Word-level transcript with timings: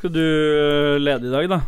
Skal 0.00 0.14
du 0.14 0.20
øh, 0.24 0.96
lede 0.96 1.28
i 1.28 1.30
dag, 1.30 1.48
da? 1.50 1.60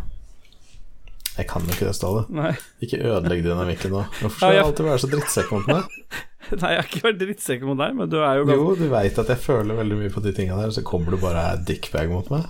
Jeg 1.36 1.46
kan 1.50 1.66
ikke 1.68 1.84
det, 1.84 1.92
Ståle. 1.98 2.22
Nei. 2.32 2.54
Ikke 2.80 2.96
ødelegg 3.04 3.42
dynamikken 3.44 3.92
nå. 3.92 4.06
Hvorfor 4.22 4.38
skal 4.38 4.54
ja. 4.56 4.62
alltid 4.64 4.88
være 4.88 5.02
så 5.02 5.10
drittsekk 5.12 5.52
mot 5.52 5.68
meg? 5.68 5.98
Nei, 6.62 6.70
jeg 6.72 6.80
har 6.80 6.88
ikke 6.88 7.02
vært 7.10 7.20
drittsekk 7.20 7.68
mot 7.68 7.76
deg, 7.76 7.92
men 7.98 8.08
du 8.08 8.16
er 8.22 8.40
jo 8.40 8.48
ganske 8.48 8.64
Jo, 8.64 8.72
du 8.80 8.88
veit 8.94 9.20
at 9.20 9.34
jeg 9.34 9.44
føler 9.44 9.76
veldig 9.82 10.00
mye 10.00 10.14
på 10.16 10.24
de 10.24 10.32
tinga 10.40 10.56
der, 10.62 10.72
så 10.72 10.84
kommer 10.84 11.12
du 11.12 11.20
bare 11.20 11.44
dickbag 11.68 12.08
mot 12.12 12.32
meg. 12.32 12.48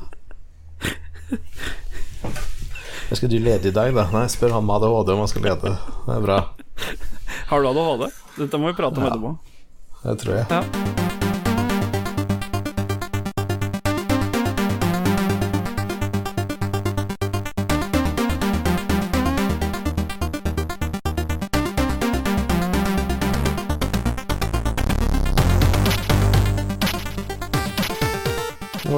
Jeg 3.10 3.18
skal 3.18 3.34
du 3.34 3.38
lede 3.42 3.74
i 3.74 3.74
dag, 3.74 3.90
da? 3.98 4.06
Nei, 4.14 4.28
spør 4.30 4.54
han 4.60 4.70
med 4.70 4.78
ADHD 4.78 5.14
om 5.16 5.26
han 5.26 5.34
skal 5.34 5.50
lede. 5.50 5.76
Det 6.06 6.18
er 6.20 6.26
bra. 6.30 6.40
Har 7.50 7.58
du 7.58 7.72
ADHD? 7.74 8.10
Dette 8.38 8.62
må 8.62 8.70
vi 8.70 8.78
prate 8.78 9.02
om 9.02 9.10
Ja. 9.10 9.14
etterpå. 9.16 9.38
Det 10.06 10.20
tror 10.22 10.38
jeg. 10.38 10.46
Ja. 10.50 11.02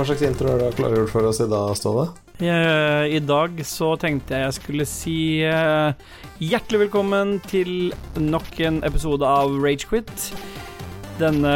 Hva 0.04 0.10
slags 0.12 0.22
intro 0.28 0.50
har 0.52 0.58
du 0.60 0.74
klargjort 0.76 1.08
for 1.08 1.24
oss 1.24 1.38
i 1.40 1.46
dag, 1.48 1.70
Ståle? 1.80 2.02
Eh, 2.36 3.14
I 3.16 3.20
dag 3.24 3.56
så 3.64 3.94
tenkte 3.96 4.34
jeg 4.36 4.44
jeg 4.44 4.56
skulle 4.58 4.84
si 4.84 5.14
eh, 5.48 5.94
hjertelig 6.44 6.82
velkommen 6.82 7.38
til 7.48 7.88
nok 8.20 8.60
en 8.68 8.82
episode 8.84 9.24
av 9.24 9.56
Ragequit. 9.64 10.26
Denne 11.16 11.54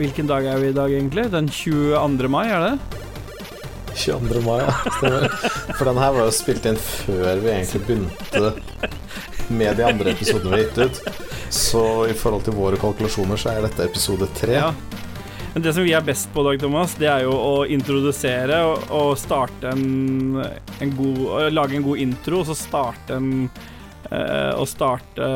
Hvilken 0.00 0.32
dag 0.32 0.48
er 0.48 0.64
vi 0.64 0.70
i 0.72 0.78
dag, 0.80 0.88
egentlig? 0.96 1.26
Den 1.36 1.52
22. 1.52 2.32
mai, 2.32 2.46
er 2.48 2.64
det? 2.70 3.04
22. 3.92 4.40
mai, 4.46 4.62
ja. 4.64 4.72
For 5.76 5.84
den 5.90 6.00
her 6.00 6.16
var 6.16 6.22
jo 6.30 6.32
spilt 6.40 6.64
inn 6.72 6.80
før 6.80 7.44
vi 7.44 7.52
egentlig 7.52 7.84
begynte 7.84 8.54
med 9.52 9.76
de 9.76 9.90
andre 9.92 10.16
episodene 10.16 10.56
vi 10.56 10.62
har 10.62 10.70
gitt 10.70 10.86
ut. 10.88 11.24
Så 11.52 11.84
i 12.08 12.16
forhold 12.16 12.48
til 12.48 12.56
våre 12.56 12.80
kalkulasjoner 12.80 13.44
så 13.44 13.52
er 13.52 13.68
dette 13.68 13.92
episode 13.92 14.32
tre. 14.40 14.62
Ja. 14.62 14.72
Men 15.56 15.62
det 15.62 15.72
som 15.72 15.86
vi 15.86 15.92
er 15.96 16.02
best 16.04 16.28
på, 16.34 16.42
Dag 16.44 16.58
Thomas, 16.60 16.94
det 17.00 17.06
er 17.08 17.22
jo 17.24 17.32
å 17.32 17.52
introdusere 17.72 18.58
og, 18.68 18.82
og 18.92 19.14
starte 19.16 19.70
en, 19.72 20.34
en 20.36 20.90
god 20.98 21.46
Lage 21.48 21.78
en 21.78 21.86
god 21.86 22.02
intro, 22.02 22.42
og 22.42 22.50
så 22.50 22.56
starte 22.60 23.16
en 23.16 23.30
eh, 23.46 24.52
Å 24.52 24.66
starte 24.68 25.30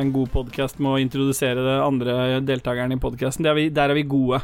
en 0.00 0.10
god 0.16 0.32
podkast 0.34 0.82
med 0.82 0.90
å 0.90 0.98
introdusere 1.04 1.62
de 1.62 1.76
andre 1.76 2.16
deltakerne 2.42 2.98
i 2.98 3.02
podkasten. 3.04 3.46
Der 3.46 3.84
er 3.84 3.94
vi 3.94 4.02
gode. 4.02 4.42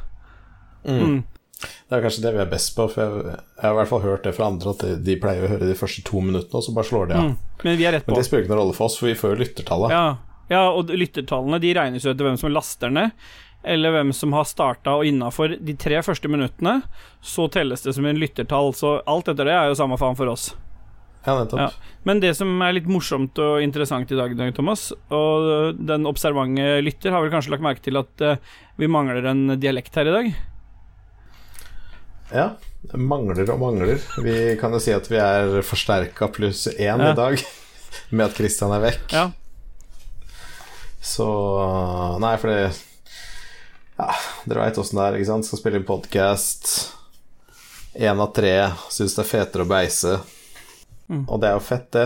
Mm. 0.86 1.02
Mm. 1.02 1.66
Det 1.66 1.98
er 1.98 2.06
kanskje 2.06 2.24
det 2.28 2.34
vi 2.38 2.42
er 2.44 2.54
best 2.54 2.76
på, 2.78 2.86
for 2.94 3.02
jeg, 3.02 3.34
jeg 3.34 3.66
har 3.66 3.74
i 3.74 3.80
hvert 3.80 3.90
fall 3.90 4.06
hørt 4.06 4.30
det 4.30 4.36
fra 4.38 4.52
andre, 4.52 4.76
at 4.76 4.86
de, 5.02 5.18
pleier 5.18 5.48
å 5.48 5.52
høre 5.56 5.72
de 5.72 5.78
første 5.82 6.06
to 6.06 6.22
minuttene, 6.22 6.62
og 6.62 6.68
så 6.68 6.78
bare 6.78 6.92
slår 6.92 7.10
de 7.10 7.18
av. 7.18 7.26
Mm. 7.26 7.58
Men 7.64 7.84
er 7.90 8.00
Men 8.06 8.20
det 8.20 8.26
spiller 8.30 8.46
ikke 8.46 8.54
noen 8.54 8.62
rolle 8.68 8.78
for 8.78 8.86
oss, 8.86 9.02
for 9.02 9.10
vi 9.10 9.18
får 9.18 9.34
jo 9.34 9.42
lyttertallet. 9.42 9.98
Ja, 9.98 10.06
ja, 10.48 10.62
og 10.70 10.94
lyttertallene 10.94 11.58
de 11.60 11.74
regnes 11.76 12.06
jo 12.06 12.14
etter 12.14 12.30
hvem 12.30 12.38
som 12.40 12.54
laster 12.54 12.94
ned, 12.94 13.10
eller 13.68 13.92
hvem 13.94 14.12
som 14.16 14.32
har 14.36 14.46
starta, 14.48 14.94
og 14.98 15.04
innafor 15.08 15.54
de 15.60 15.74
tre 15.78 16.00
første 16.06 16.28
minuttene 16.30 16.80
så 17.20 17.48
telles 17.52 17.84
det 17.84 17.94
som 17.96 18.06
en 18.08 18.18
lyttertall. 18.20 18.72
Så 18.76 18.96
alt 19.08 19.28
etter 19.28 19.48
det 19.48 19.54
er 19.56 19.68
jo 19.70 19.76
samme 19.78 19.98
faen 20.00 20.16
for 20.18 20.30
oss. 20.32 20.50
Ja, 21.26 21.34
nettopp. 21.42 21.60
Ja. 21.60 21.96
Men 22.08 22.20
det 22.22 22.30
som 22.38 22.52
er 22.64 22.72
litt 22.76 22.86
morsomt 22.88 23.36
og 23.42 23.58
interessant 23.60 24.10
i 24.14 24.16
dag, 24.16 24.32
Thomas, 24.56 24.88
og 25.12 25.76
den 25.76 26.06
observante 26.08 26.78
lytter 26.86 27.12
har 27.12 27.24
vel 27.24 27.32
kanskje 27.34 27.52
lagt 27.52 27.64
merke 27.66 27.84
til 27.84 27.98
at 28.00 28.24
eh, 28.24 28.38
vi 28.80 28.88
mangler 28.88 29.26
en 29.28 29.58
dialekt 29.60 29.98
her 29.98 30.08
i 30.08 30.14
dag? 30.14 30.30
Ja, 32.32 32.46
mangler 32.94 33.48
og 33.54 33.60
mangler. 33.60 34.00
Vi 34.24 34.36
kan 34.60 34.72
jo 34.76 34.80
si 34.84 34.92
at 34.94 35.08
vi 35.10 35.18
er 35.20 35.58
forsterka 35.66 36.30
pluss 36.32 36.66
én 36.78 37.02
Ja. 37.02 37.12
i 37.12 37.16
dag, 37.18 37.42
med 38.10 38.26
at 38.30 38.36
Christian 38.38 38.72
er 38.76 38.84
vekk. 38.84 39.12
Ja. 39.12 39.26
Så 41.00 41.26
Nei, 42.20 42.34
for 42.40 42.50
det 42.52 42.72
Ja, 43.98 44.12
dere 44.46 44.62
veit 44.62 44.78
åssen 44.78 45.00
det 45.00 45.04
er, 45.04 45.16
ikke 45.18 45.26
sant? 45.32 45.46
Skal 45.48 45.58
spille 45.58 45.78
inn 45.80 45.86
podkast. 45.86 46.68
Én 47.98 48.20
av 48.22 48.30
tre 48.30 48.52
syns 48.94 49.16
det 49.16 49.24
er 49.24 49.26
fetere 49.26 49.64
å 49.66 49.70
beise. 49.70 50.20
Mm. 51.10 51.24
Og 51.24 51.40
det 51.42 51.48
er 51.48 51.56
jo 51.56 51.64
fett, 51.66 51.88
det. 51.96 52.04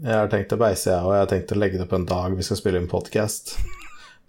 Jeg 0.00 0.16
har 0.16 0.30
tenkt 0.32 0.54
å 0.56 0.58
beise, 0.60 0.94
jeg 0.94 1.04
òg. 1.04 1.12
Jeg 1.12 1.24
har 1.26 1.32
tenkt 1.34 1.52
å 1.52 1.58
legge 1.60 1.80
det 1.82 1.88
på 1.90 1.98
en 1.98 2.06
dag 2.08 2.36
vi 2.38 2.46
skal 2.46 2.60
spille 2.60 2.80
inn 2.80 2.88
podkast. 2.88 3.52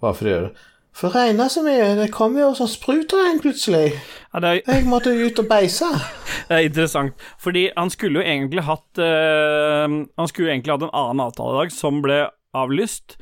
Bare 0.03 0.17
for 0.19 0.28
å 0.28 0.34
gjøre 0.34 0.50
det. 0.50 0.67
For 0.97 1.13
det 1.13 1.23
regner 1.29 1.53
så 1.53 1.63
mye. 1.63 1.88
Det 2.01 2.09
kommer 2.12 2.44
jo 2.44 2.51
sånn 2.57 2.73
sprutregn 2.73 3.40
plutselig. 3.40 3.85
Ja, 4.34 4.41
er, 4.41 4.59
Jeg 4.66 4.85
måtte 4.90 5.16
ut 5.16 5.40
og 5.40 5.47
beise. 5.47 5.88
det 6.50 6.59
er 6.59 6.67
interessant, 6.67 7.28
fordi 7.40 7.69
han 7.78 7.94
skulle 7.94 8.19
jo 8.19 8.28
egentlig 8.28 8.67
hatt 8.67 9.00
uh, 9.00 9.88
Han 9.88 10.28
skulle 10.28 10.50
jo 10.50 10.56
egentlig 10.57 10.75
hatt 10.75 10.88
en 10.90 10.96
annen 11.06 11.23
avtale 11.29 11.56
i 11.56 11.59
dag, 11.62 11.75
som 11.78 12.03
ble 12.03 12.25
avlyst, 12.57 13.16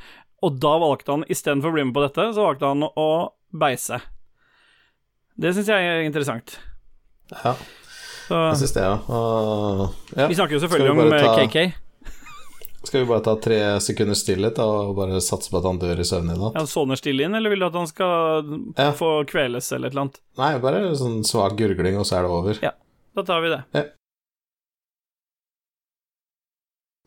og 0.45 0.57
da 0.63 0.78
valgte 0.81 1.12
han 1.12 1.29
istedenfor 1.29 1.69
å 1.69 1.75
bli 1.75 1.90
med 1.90 1.97
på 1.97 2.06
dette, 2.06 2.31
så 2.34 2.50
valgte 2.50 2.69
han 2.74 2.85
å 2.88 3.09
beise. 3.60 4.02
Det 5.40 5.54
syns 5.56 5.68
jeg 5.72 5.88
er 5.92 6.04
interessant. 6.08 6.58
Ja, 7.32 7.56
Så, 8.26 8.38
jeg 8.52 8.60
syns 8.62 8.74
det, 8.76 8.84
ja. 8.86 8.94
Og, 9.12 9.90
ja. 10.18 10.28
vi 10.30 10.38
snakker 10.38 10.56
jo 10.58 10.62
selvfølgelig 10.64 10.92
om 10.94 11.02
eh, 11.06 11.26
ta- 11.26 11.48
KK. 11.48 11.82
Skal 12.86 13.02
vi 13.02 13.08
bare 13.10 13.24
ta 13.26 13.34
tre 13.42 13.58
sekunder 13.82 14.14
stillhet 14.18 14.60
og 14.62 14.92
bare 14.98 15.18
satse 15.26 15.50
på 15.50 15.58
at 15.58 15.66
han 15.66 15.80
dør 15.82 16.00
i 16.04 16.06
søvn 16.06 16.30
i 16.30 16.38
natt? 16.38 16.54
Ja, 16.60 16.66
Sovner 16.70 17.00
stille 17.00 17.26
inn, 17.26 17.34
eller 17.38 17.50
vil 17.50 17.64
du 17.64 17.66
at 17.66 17.74
han 17.80 17.88
skal 17.90 18.46
Ja. 18.78 18.92
få 18.94 19.24
kveles 19.26 19.72
eller 19.74 19.90
et 19.90 19.94
eller 19.96 20.06
annet? 20.06 20.20
Nei, 20.38 20.52
bare 20.62 20.82
sånn 21.00 21.24
svak 21.26 21.56
gurgling, 21.58 21.98
og 21.98 22.06
så 22.06 22.20
er 22.20 22.28
det 22.28 22.32
over. 22.38 22.60
Ja. 22.62 22.72
Da 23.18 23.24
tar 23.26 23.42
vi 23.42 23.50
det. 23.56 23.64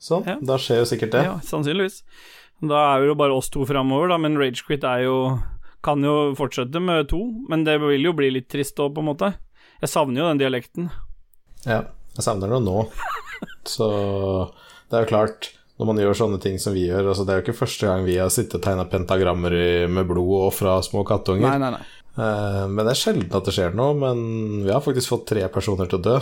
Sånn, 0.00 0.26
Ja. 0.26 0.36
da 0.40 0.56
skjer 0.62 0.78
jo 0.82 0.86
sikkert 0.86 1.10
det. 1.14 1.22
Ja, 1.26 1.38
sannsynligvis. 1.42 2.02
Da 2.62 2.96
er 2.96 3.06
jo 3.06 3.14
bare 3.18 3.34
oss 3.34 3.48
to 3.50 3.64
framover, 3.66 4.08
da, 4.08 4.18
men 4.18 4.36
Ragequit 4.38 4.84
er 4.84 5.02
jo 5.04 5.16
Kan 5.84 6.02
jo 6.02 6.32
fortsette 6.38 6.80
med 6.82 7.10
to, 7.12 7.20
men 7.50 7.62
det 7.66 7.76
vil 7.82 8.08
jo 8.08 8.14
bli 8.18 8.32
litt 8.34 8.48
trist 8.50 8.78
òg, 8.82 8.96
på 8.96 9.04
en 9.04 9.10
måte. 9.12 9.30
Jeg 9.78 9.92
savner 9.92 10.22
jo 10.22 10.30
den 10.32 10.40
dialekten. 10.40 10.88
Ja, 11.64 11.84
jeg 12.16 12.26
savner 12.26 12.50
det 12.50 12.62
nå. 12.64 12.88
Så 13.68 13.86
det 14.90 14.98
er 14.98 15.04
jo 15.04 15.10
klart, 15.12 15.52
når 15.78 15.90
man 15.92 16.00
gjør 16.02 16.18
sånne 16.18 16.40
ting 16.42 16.56
som 16.58 16.74
vi 16.74 16.88
gjør 16.88 17.12
altså 17.12 17.22
Det 17.22 17.30
er 17.30 17.38
jo 17.38 17.44
ikke 17.46 17.60
første 17.60 17.86
gang 17.86 18.02
vi 18.06 18.16
har 18.18 18.32
sittet 18.34 18.58
og 18.58 18.64
tegna 18.64 18.88
pentagrammer 18.90 19.54
i, 19.54 19.68
med 19.86 20.08
blod 20.08 20.48
og 20.48 20.52
fra 20.56 20.80
små 20.82 21.04
kattunger. 21.06 21.46
Nei, 21.46 21.60
nei, 21.62 21.76
nei. 21.76 21.98
Eh, 22.18 22.64
men 22.66 22.82
det 22.82 22.92
er 22.92 22.98
sjelden 22.98 23.38
at 23.38 23.46
det 23.46 23.54
skjer 23.54 23.78
noe. 23.78 23.94
Men 23.98 24.20
vi 24.66 24.74
har 24.74 24.82
faktisk 24.84 25.14
fått 25.14 25.28
tre 25.30 25.46
personer 25.54 25.90
til 25.90 26.00
å 26.00 26.06
dø. 26.08 26.18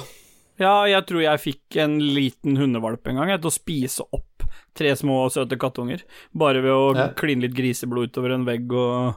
Ja, 0.61 0.75
jeg 0.89 1.05
tror 1.09 1.21
jeg 1.21 1.43
fikk 1.43 1.79
en 1.85 1.99
liten 2.01 2.57
hundevalp 2.61 3.09
en 3.09 3.21
gang, 3.21 3.33
til 3.41 3.51
å 3.51 3.55
spise 3.55 4.07
opp 4.09 4.36
tre 4.77 4.95
små 4.97 5.25
søte 5.33 5.59
kattunger. 5.59 6.03
Bare 6.37 6.61
ved 6.63 6.71
å 6.73 6.95
Ja. 6.97 7.09
kline 7.17 7.41
litt 7.47 7.55
griseblod 7.57 8.11
utover 8.13 8.35
en 8.37 8.45
vegg 8.47 8.71
og 8.73 9.17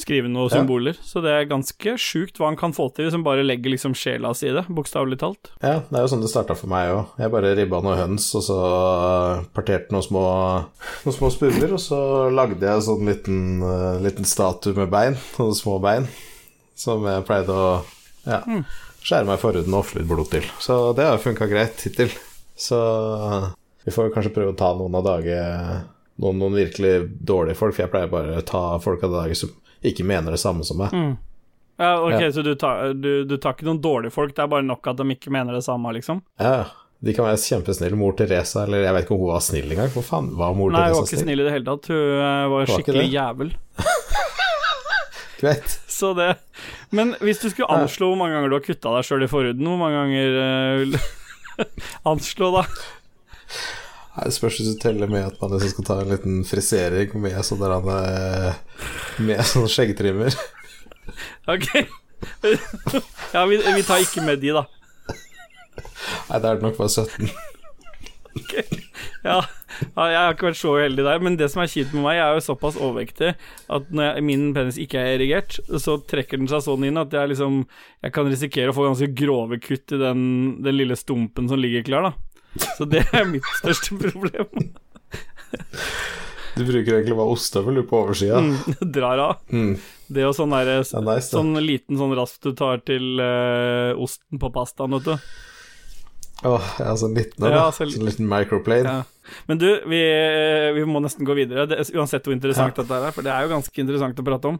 skrive 0.00 0.30
noen 0.32 0.48
Ja. 0.48 0.56
symboler. 0.62 0.96
Så 1.04 1.20
det 1.20 1.28
er 1.30 1.44
ganske 1.44 1.92
sjukt 2.00 2.38
hva 2.38 2.46
han 2.48 2.56
kan 2.56 2.72
få 2.72 2.86
til 2.94 3.10
som 3.12 3.22
bare 3.22 3.42
legger 3.44 3.70
liksom 3.74 3.92
sjela 3.92 4.34
si 4.34 4.48
i 4.48 4.52
det, 4.54 4.64
bokstavelig 4.72 5.18
talt. 5.20 5.50
Ja, 5.62 5.80
det 5.80 5.92
er 5.92 6.06
jo 6.06 6.12
sånn 6.16 6.22
det 6.22 6.30
starta 6.32 6.56
for 6.56 6.68
meg 6.72 6.88
òg. 6.88 7.06
Jeg 7.18 7.30
bare 7.30 7.54
ribba 7.54 7.82
noen 7.82 7.98
høns, 7.98 8.30
og 8.34 8.42
så 8.46 9.44
parterte 9.52 9.90
noen 9.92 10.06
små, 10.06 10.24
noen 11.04 11.16
små 11.18 11.30
spurver, 11.30 11.72
og 11.76 11.82
så 11.84 12.00
lagde 12.32 12.60
jeg 12.64 12.80
sånn 12.86 13.04
liten, 13.04 13.62
eh, 13.62 14.00
liten 14.00 14.24
statue 14.24 14.74
med 14.74 14.88
bein, 14.90 15.18
noen 15.38 15.52
små 15.54 15.78
bein, 15.82 16.08
som 16.74 17.04
jeg 17.04 17.26
pleide 17.26 17.48
å 17.52 17.84
ja, 18.26 18.40
skjære 19.04 19.26
meg 19.26 19.36
i 19.38 19.42
forhuden 19.42 19.74
og 19.74 19.84
ofre 19.84 20.00
litt 20.00 20.08
blod 20.08 20.30
til. 20.30 20.42
Så 20.60 20.94
det 20.96 21.04
har 21.04 21.18
funka 21.18 21.46
greit 21.48 21.76
hittil. 21.84 22.08
Så 22.56 23.52
vi 23.84 23.94
får 23.94 24.12
kanskje 24.14 24.34
prøve 24.34 24.52
å 24.54 24.58
ta 24.58 24.72
noen 24.76 24.94
av 24.98 25.06
dage 25.06 25.38
noen, 26.20 26.36
noen 26.38 26.54
virkelig 26.58 26.94
dårlige 27.24 27.56
folk, 27.56 27.74
for 27.76 27.86
jeg 27.86 27.92
pleier 27.94 28.10
bare 28.12 28.38
å 28.40 28.44
ta 28.46 28.62
folk 28.82 29.02
av 29.08 29.14
dager 29.22 29.38
som 29.38 29.52
ikke 29.86 30.04
mener 30.04 30.36
det 30.36 30.42
samme 30.42 30.66
som 30.68 30.82
meg. 30.82 30.92
Ja, 31.80 31.94
ok, 32.04 32.18
Ja. 32.20 32.32
så 32.32 32.42
du 32.44 32.52
tar, 32.60 32.92
du, 32.92 33.24
du 33.24 33.38
tar 33.40 33.54
ikke 33.56 33.64
noen 33.70 33.80
dårlige 33.80 34.12
folk, 34.12 34.34
det 34.36 34.42
er 34.44 34.50
bare 34.52 34.66
nok 34.68 34.84
at 34.92 34.98
de 35.00 35.06
ikke 35.14 35.32
mener 35.32 35.56
det 35.56 35.64
samme, 35.64 35.94
liksom? 35.96 36.20
Ja, 36.36 36.66
de 37.00 37.14
kan 37.16 37.24
være 37.24 37.40
kjempesnille. 37.40 37.96
Mor 37.96 38.12
Teresa, 38.18 38.66
eller 38.66 38.82
jeg 38.84 38.92
vet 38.92 39.06
ikke 39.06 39.14
om 39.16 39.22
hun 39.24 39.30
var 39.32 39.40
snill 39.40 39.70
engang. 39.72 39.88
For 39.94 40.04
faen 40.04 40.26
var 40.36 40.52
mor 40.58 40.74
Nei, 40.74 40.82
hun 40.90 40.98
var 40.98 41.06
ikke 41.08 41.22
snill 41.22 41.40
i 41.40 41.46
det 41.46 41.54
hele 41.54 41.64
tatt, 41.70 41.88
hun 41.88 41.96
eh, 42.20 42.42
var 42.52 42.66
ikke 42.66 42.76
skikkelig 42.82 43.06
jævel. 43.14 43.54
Greit. 45.40 45.78
Så 45.88 46.12
det 46.12 46.34
Men 46.92 47.14
hvis 47.24 47.40
du 47.40 47.48
skulle 47.48 47.72
anslå 47.72 48.10
hvor 48.10 48.18
mange 48.20 48.36
ganger 48.36 48.52
du 48.52 48.56
har 48.58 48.64
kutta 48.66 48.92
deg 48.98 49.06
sjøl 49.08 49.24
i 49.24 49.30
forhuden, 49.30 49.64
hvor 49.70 49.80
mange 49.80 50.02
ganger 50.02 50.36
eh, 50.44 51.08
Anslå, 52.10 52.50
da. 52.58 52.66
Det 54.20 54.32
spørs 54.34 54.58
hvis 54.58 54.74
du 54.74 54.80
teller 54.82 55.08
med 55.08 55.28
at 55.28 55.38
man 55.40 55.54
liksom 55.54 55.70
skal 55.72 55.86
ta 55.86 55.98
en 56.02 56.10
liten 56.10 56.40
frisering 56.44 57.14
med 57.22 57.38
sånn 57.46 57.62
Med 59.22 59.44
sånn 59.48 59.70
skjeggtrimmer. 59.70 60.34
Ok. 61.48 61.70
ja, 63.34 63.46
vi, 63.48 63.56
vi 63.56 63.86
tar 63.86 64.02
ikke 64.02 64.26
med 64.26 64.42
de, 64.42 64.52
da. 64.58 64.66
Nei, 66.28 66.40
da 66.40 66.50
er 66.50 66.58
det 66.58 66.66
nok 66.66 66.76
bare 66.76 66.90
17. 66.90 67.30
Ok. 68.40 68.52
Ja, 69.24 69.40
ja, 69.80 70.04
jeg 70.10 70.18
har 70.18 70.34
ikke 70.34 70.48
vært 70.48 70.58
så 70.60 70.74
uheldig 70.76 71.04
der, 71.04 71.22
men 71.24 71.36
det 71.40 71.48
som 71.52 71.62
er 71.62 71.70
kjipt 71.70 71.92
med 71.96 72.04
meg, 72.04 72.18
jeg 72.18 72.24
er 72.26 72.36
jo 72.38 72.44
såpass 72.44 72.78
overvektig 72.78 73.32
at 73.34 73.90
når 73.92 74.06
jeg, 74.06 74.24
min 74.28 74.46
penis 74.56 74.78
ikke 74.80 75.00
er 75.00 75.16
erigert, 75.16 75.58
så 75.82 75.96
trekker 76.10 76.40
den 76.40 76.50
seg 76.50 76.62
sånn 76.64 76.86
inn 76.88 77.00
at 77.00 77.12
jeg 77.14 77.32
liksom 77.32 77.62
Jeg 78.04 78.14
kan 78.16 78.30
risikere 78.30 78.72
å 78.72 78.76
få 78.76 78.86
ganske 78.86 79.10
grove 79.16 79.60
kutt 79.62 79.96
i 79.96 80.00
den, 80.00 80.22
den 80.64 80.78
lille 80.78 80.96
stumpen 80.98 81.50
som 81.50 81.60
ligger 81.60 81.84
klar, 81.86 82.10
da. 82.10 82.29
Så 82.76 82.86
det 82.90 83.04
er 83.14 83.24
mitt 83.30 83.46
største 83.60 83.96
problem. 84.00 84.48
Du 86.56 86.64
bruker 86.66 86.96
egentlig 86.96 87.14
bare 87.16 87.30
ostehøvel 87.32 87.84
på 87.88 88.00
oversida. 88.04 88.40
Mm, 88.42 88.88
drar 88.96 89.20
av. 89.22 89.36
Mm. 89.54 89.76
Det 90.10 90.24
og 90.26 90.34
sånn 90.34 90.50
derre 90.50 90.80
Det 90.82 90.96
er 90.98 91.04
nice. 91.06 91.30
Sånn 91.30 91.52
liten 91.62 91.98
sånn 92.00 92.14
rasp 92.18 92.42
du 92.42 92.50
tar 92.58 92.82
til 92.86 93.22
uh, 93.22 93.94
osten 94.02 94.40
på 94.42 94.50
pastaen, 94.54 94.96
vet 94.98 95.06
du. 95.06 95.14
Åh, 96.50 96.68
ja, 96.80 96.94
sånn 96.96 97.14
liten 97.14 97.44
en, 97.46 97.52
Ja, 97.54 97.64
så- 97.70 97.86
Sånn 97.92 98.08
liten 98.08 98.26
microplane. 98.28 98.96
Ja. 98.98 99.34
Men 99.46 99.60
du, 99.62 99.68
vi, 99.86 100.00
vi 100.74 100.84
må 100.90 100.98
nesten 101.04 101.26
gå 101.28 101.36
videre, 101.38 101.68
det, 101.70 101.84
uansett 101.94 102.24
hvor 102.26 102.34
interessant 102.34 102.74
dette 102.80 102.96
er, 102.98 103.12
for 103.14 103.22
det 103.22 103.30
er 103.30 103.44
jo 103.46 103.52
ganske 103.52 103.82
interessant 103.84 104.18
å 104.18 104.24
prate 104.26 104.50
om. 104.50 104.56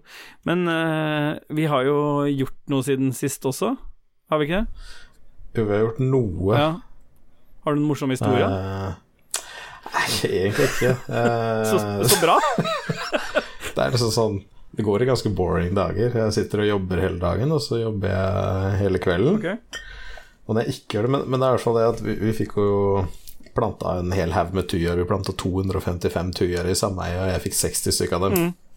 Men 0.47 0.63
uh, 0.71 1.41
vi 1.57 1.67
har 1.73 1.89
jo 1.89 1.97
gjort 2.31 2.59
noe 2.71 2.87
siden 2.87 3.11
sist 3.17 3.43
også, 3.51 3.73
har 4.31 4.39
vi 4.39 4.47
ikke 4.47 4.61
det? 4.63 4.85
Jo, 5.59 5.65
vi 5.67 5.75
har 5.75 5.83
gjort 5.89 6.05
noe. 6.05 6.55
Ja. 6.55 6.71
Har 7.65 7.77
du 7.77 7.81
en 7.83 7.89
morsom 7.89 8.13
historie? 8.13 8.47
Nei, 9.91 10.07
egentlig 10.25 10.69
ikke. 10.69 10.95
Så, 11.71 11.81
så 12.09 12.19
bra. 12.23 12.37
det 13.75 13.85
er 13.85 13.93
liksom 13.93 14.13
sånn 14.15 14.37
Det 14.77 14.85
går 14.87 15.03
i 15.03 15.09
ganske 15.09 15.33
boring 15.35 15.73
dager. 15.77 16.15
Jeg 16.15 16.35
sitter 16.37 16.65
og 16.65 16.71
jobber 16.71 17.03
hele 17.03 17.21
dagen, 17.21 17.53
og 17.53 17.63
så 17.65 17.81
jobber 17.81 18.13
jeg 18.13 18.77
hele 18.85 19.01
kvelden. 19.03 19.41
Okay. 19.41 19.59
Og 20.47 20.55
når 20.55 20.67
jeg 20.67 20.77
ikke 20.77 20.97
gjør 20.97 21.09
det, 21.09 21.13
men, 21.17 21.25
men 21.27 21.41
det 21.41 21.47
er 21.47 21.51
i 21.51 21.59
hvert 21.59 21.67
fall 21.67 21.79
det 21.79 21.89
at 21.89 22.05
vi, 22.05 22.15
vi 22.23 22.37
fikk 22.37 22.57
jo 22.59 22.71
planta 23.57 23.97
en 23.99 24.15
hel 24.15 24.33
haug 24.35 24.55
med 24.57 24.69
tujaer. 24.71 24.99
Vi 25.01 25.09
planta 25.11 25.35
255 25.37 26.33
tujaer 26.39 26.71
i 26.71 26.79
sameie, 26.79 27.19
og 27.19 27.33
jeg 27.33 27.45
fikk 27.49 27.59
60 27.59 27.97
stykker 27.99 28.19
av 28.21 28.29
dem. 28.29 28.39
Mm. 28.39 28.70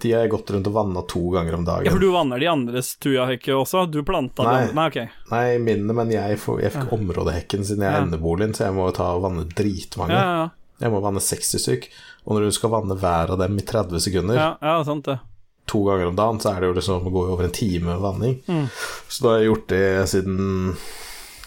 De 0.00 0.10
har 0.12 0.24
jeg 0.24 0.30
gått 0.32 0.50
rundt 0.54 0.66
og 0.70 0.74
vanna 0.74 1.02
to 1.10 1.20
ganger 1.34 1.54
om 1.58 1.64
dagen. 1.66 1.86
Ja, 1.86 1.92
for 1.94 2.02
du 2.02 2.08
vanner 2.14 2.40
de 2.40 2.46
andres 2.50 2.94
tujahekker 3.02 3.54
også? 3.60 3.84
Du 3.92 4.00
planta 4.06 4.42
Nei. 4.46 4.54
dem? 4.66 4.74
Nei, 4.78 4.86
ok. 4.90 4.98
Nei, 5.30 5.44
mine, 5.62 5.92
men 5.96 6.10
jeg, 6.14 6.38
får, 6.42 6.62
jeg 6.64 6.72
fikk 6.74 6.92
områdehekken 6.96 7.64
siden 7.68 7.84
jeg 7.84 7.92
er 7.92 7.98
Ja. 8.00 8.02
endeboligen, 8.06 8.54
så 8.56 8.64
jeg 8.66 8.74
må 8.74 8.88
ta 8.96 9.10
og 9.14 9.22
vanne 9.26 9.44
dritmange. 9.52 10.16
Ja, 10.18 10.34
ja, 10.42 10.48
Jeg 10.80 10.90
må 10.90 11.00
vanne 11.04 11.20
60 11.22 11.60
stykk. 11.62 11.88
Og 12.26 12.34
når 12.38 12.48
du 12.48 12.56
skal 12.56 12.70
vanne 12.72 12.96
hver 12.98 13.30
av 13.30 13.38
dem 13.38 13.58
i 13.60 13.62
30 13.62 14.00
sekunder, 14.00 14.34
ja, 14.40 14.50
ja, 14.60 14.82
sant 14.84 15.04
det. 15.06 15.18
to 15.66 15.84
ganger 15.84 16.06
om 16.10 16.16
dagen, 16.16 16.40
så 16.40 16.50
er 16.56 16.60
det 16.60 16.68
jo 16.72 16.74
liksom, 16.80 17.06
å 17.06 17.12
gå 17.14 17.22
over 17.32 17.44
en 17.44 17.54
time 17.54 17.86
med 17.92 18.00
vanning. 18.02 18.34
Mm. 18.48 18.66
Så 19.08 19.22
da 19.22 19.28
har 19.30 19.38
jeg 19.40 19.48
gjort 19.52 19.68
det 19.68 20.08
siden 20.10 20.76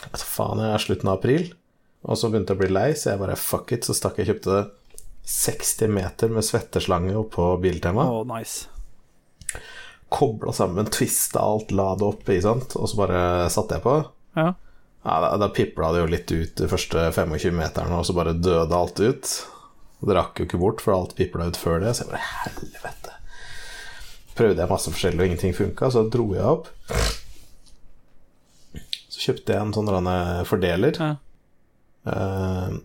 vet 0.07 0.23
faen, 0.23 0.61
jeg 0.63 0.73
er 0.73 0.83
slutten 0.85 1.09
av 1.11 1.17
april. 1.19 1.49
Og 2.07 2.15
så 2.17 2.29
begynte 2.31 2.53
jeg 2.53 2.57
å 2.57 2.61
bli 2.63 2.71
lei, 2.71 2.89
så 2.95 3.11
jeg 3.11 3.19
bare 3.19 3.35
fuck 3.35 3.71
it, 3.75 3.83
så 3.85 3.93
stakk 3.97 4.17
jeg 4.21 4.27
og 4.29 4.31
kjøpte 4.35 4.57
60 5.27 5.87
meter 5.87 6.29
med 6.29 6.45
svetteslange 6.45 7.15
oppå 7.15 7.57
Biltema. 7.57 8.05
Oh, 8.11 8.37
nice. 8.37 8.67
Kobla 10.09 10.53
sammen, 10.53 10.85
twista 10.85 11.39
alt, 11.39 11.71
la 11.75 11.89
det 11.99 12.07
opp, 12.07 12.29
sant, 12.41 12.77
og 12.79 12.87
så 12.87 12.99
bare 13.01 13.19
satte 13.51 13.75
jeg 13.75 13.83
på. 13.83 13.97
Ja. 14.39 14.53
Ja, 15.03 15.19
da, 15.23 15.33
da 15.39 15.49
pipla 15.51 15.91
det 15.91 16.05
jo 16.05 16.07
litt 16.11 16.31
ut 16.31 16.55
de 16.59 16.71
første 16.71 17.09
25 17.11 17.51
meterne, 17.55 17.99
og 17.99 18.07
så 18.07 18.15
bare 18.15 18.37
døde 18.39 18.75
alt 18.75 19.03
ut. 19.03 19.33
Det 19.99 20.15
rakk 20.15 20.39
jo 20.39 20.47
ikke 20.47 20.63
bort, 20.63 20.83
for 20.83 20.95
alt 20.95 21.15
pipla 21.19 21.51
ut 21.51 21.59
før 21.59 21.83
det, 21.83 21.93
så 21.95 22.05
jeg 22.05 22.13
bare 22.13 22.25
helvete. 22.47 23.19
Prøvde 24.39 24.63
jeg 24.63 24.71
masse 24.71 24.91
forskjellig, 24.95 25.19
og 25.19 25.27
ingenting 25.31 25.55
funka, 25.59 25.91
så 25.91 26.07
dro 26.07 26.31
jeg 26.35 26.47
opp. 26.47 26.71
Så 29.11 29.23
kjøpte 29.27 29.55
jeg 29.55 29.63
en 29.63 29.75
sånn 29.75 30.13
fordeler. 30.47 30.99
Ja. 31.03 31.15
Eh, 32.07 32.77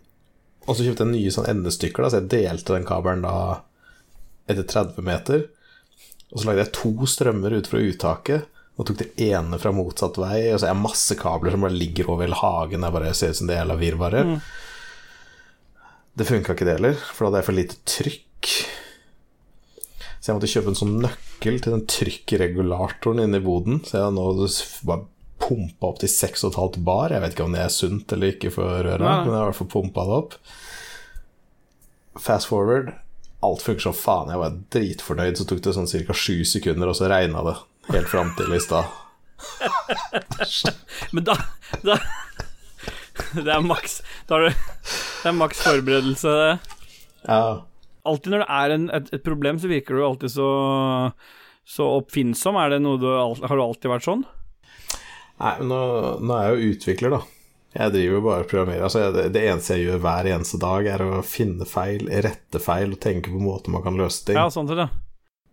og 0.66 0.76
så 0.76 0.86
kjøpte 0.86 1.06
jeg 1.06 1.12
nye 1.12 1.34
sånn 1.34 1.50
endestykker, 1.50 2.04
da, 2.04 2.10
så 2.12 2.20
jeg 2.20 2.30
delte 2.32 2.76
den 2.76 2.86
kabelen 2.86 3.24
da 3.26 3.36
etter 4.50 4.66
30 4.68 5.06
meter. 5.06 5.46
Og 6.32 6.40
så 6.40 6.48
lagde 6.48 6.64
jeg 6.64 6.74
to 6.78 6.92
strømmer 7.10 7.56
ut 7.58 7.70
fra 7.70 7.82
uttaket, 7.82 8.48
og 8.80 8.86
tok 8.88 9.02
det 9.02 9.10
ene 9.20 9.58
fra 9.60 9.72
motsatt 9.74 10.16
vei. 10.20 10.46
Og 10.52 10.60
så 10.60 10.68
er 10.68 10.72
det 10.72 10.84
masse 10.84 11.16
kabler 11.20 11.54
som 11.54 11.66
bare 11.66 11.76
ligger 11.76 12.08
over 12.08 12.24
hele 12.24 12.38
hagen. 12.40 12.86
Jeg 12.86 12.94
bare 12.94 13.14
ser 13.16 13.34
ut 13.34 13.40
som 13.42 13.50
det 13.50 13.58
hele 13.58 13.76
virvaret. 13.80 14.38
Det 16.16 16.28
funka 16.28 16.56
ikke 16.56 16.68
det 16.68 16.78
heller, 16.78 16.96
for 16.96 17.24
da 17.24 17.30
hadde 17.30 17.42
jeg 17.42 17.48
for 17.48 17.58
lite 17.58 17.78
trykk. 17.88 18.52
Så 20.22 20.30
jeg 20.30 20.38
måtte 20.38 20.50
kjøpe 20.52 20.72
en 20.72 20.78
sånn 20.78 20.98
nøkkel 21.02 21.60
til 21.60 21.74
den 21.74 21.86
trykkregulatoren 21.90 23.24
inne 23.24 23.40
i 23.42 23.44
boden. 23.44 23.82
Så 23.84 23.98
jeg 23.98 24.06
har 24.06 24.14
nå 24.14 24.26
bare 24.88 25.06
pumpa 25.42 25.90
opp 25.90 26.00
til 26.02 26.10
6,5 26.12 26.78
bar. 26.86 27.12
Jeg 27.12 27.22
vet 27.24 27.34
ikke 27.34 27.46
om 27.46 27.56
det 27.56 27.64
er 27.64 27.72
sunt 27.72 28.12
eller 28.14 28.34
ikke 28.34 28.52
for 28.54 28.68
øra, 28.68 28.96
ja. 28.96 29.16
men 29.22 29.32
jeg 29.32 29.38
har 29.38 29.46
i 29.46 29.50
hvert 29.50 29.60
fall 29.60 29.72
pumpa 29.74 30.06
det 30.08 30.18
opp. 30.18 30.36
Fast 32.20 32.50
forward. 32.50 32.92
Alt 33.42 33.64
funker 33.64 33.88
som 33.88 33.96
faen. 33.96 34.30
Jeg 34.30 34.42
var 34.42 34.58
dritfornøyd. 34.74 35.38
Så 35.38 35.46
tok 35.48 35.62
det 35.64 35.74
sånn 35.74 35.90
ca. 35.90 36.16
sju 36.16 36.42
sekunder, 36.46 36.90
og 36.90 36.98
så 36.98 37.10
regna 37.10 37.42
det 37.48 37.56
helt 37.90 38.10
fram 38.10 38.30
til 38.38 38.54
i 38.54 38.60
stad. 38.62 38.90
Men 41.14 41.24
da, 41.26 41.34
da 41.82 41.96
Det 43.34 43.50
er 43.50 43.64
maks 43.66 43.96
Da 44.28 44.36
har 44.36 44.44
du 44.44 44.52
Det 44.52 45.30
er 45.32 45.34
maks 45.34 45.62
forberedelse. 45.64 46.34
Ja. 47.26 47.40
Alltid 48.06 48.34
når 48.34 48.44
det 48.44 48.50
er 48.60 48.74
en, 48.76 48.86
et, 48.94 49.10
et 49.18 49.24
problem, 49.26 49.58
så 49.58 49.70
virker 49.70 49.98
du 49.98 50.04
alltid 50.06 50.34
så 50.36 50.52
Så 51.66 51.88
oppfinnsom. 51.98 52.60
Er 52.60 52.76
det 52.76 52.82
noe 52.84 53.00
du 53.02 53.08
Har 53.10 53.56
du 53.56 53.64
alltid 53.64 53.90
vært 53.90 54.06
sånn? 54.06 54.24
Nei, 55.42 55.54
men 55.58 55.72
nå, 55.72 55.78
nå 56.22 56.34
er 56.38 56.44
jeg 56.48 56.58
jo 56.58 56.74
utvikler, 56.76 57.16
da. 57.16 57.22
Jeg 57.72 57.94
driver 57.94 58.18
jo 58.18 58.24
bare 58.26 58.44
og 58.44 58.50
programmerer. 58.50 58.84
Altså, 58.86 59.06
det, 59.14 59.30
det 59.32 59.46
eneste 59.48 59.78
jeg 59.78 59.88
gjør 59.88 60.02
hver 60.04 60.28
eneste 60.28 60.60
dag, 60.60 60.90
er 60.92 61.02
å 61.06 61.22
finne 61.26 61.66
feil, 61.66 62.04
rette 62.24 62.60
feil 62.62 62.92
og 62.92 63.00
tenke 63.02 63.32
på 63.32 63.40
måter 63.40 63.72
man 63.72 63.84
kan 63.84 63.96
løse 63.98 64.26
ting. 64.28 64.36
Ja, 64.38 64.50
sånn 64.52 64.68
til 64.68 64.78
det. 64.82 64.90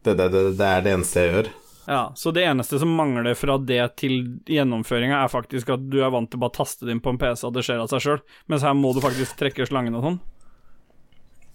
Det, 0.04 0.14
det, 0.20 0.28
det, 0.36 0.44
det 0.60 0.68
er 0.68 0.84
det 0.86 0.94
eneste 0.98 1.24
jeg 1.24 1.34
gjør. 1.34 1.52
Ja, 1.90 2.02
Så 2.16 2.30
det 2.36 2.44
eneste 2.46 2.78
som 2.80 2.92
mangler 2.94 3.34
fra 3.34 3.56
det 3.58 3.82
til 3.98 4.20
gjennomføringa, 4.46 5.24
er 5.24 5.32
faktisk 5.32 5.72
at 5.74 5.88
du 5.90 6.04
er 6.04 6.12
vant 6.14 6.30
til 6.30 6.38
å 6.38 6.44
bare 6.44 6.54
taste 6.60 6.86
det 6.86 6.94
inn 6.94 7.02
på 7.02 7.16
en 7.16 7.18
PC, 7.18 7.48
og 7.48 7.56
det 7.56 7.64
skjer 7.66 7.82
av 7.82 7.90
seg 7.90 8.04
sjøl. 8.04 8.22
Mens 8.52 8.68
her 8.68 8.76
må 8.78 8.92
du 8.94 9.02
faktisk 9.02 9.40
trekke 9.40 9.66
slangen 9.66 9.98
og 9.98 10.06
sånn. 10.06 10.20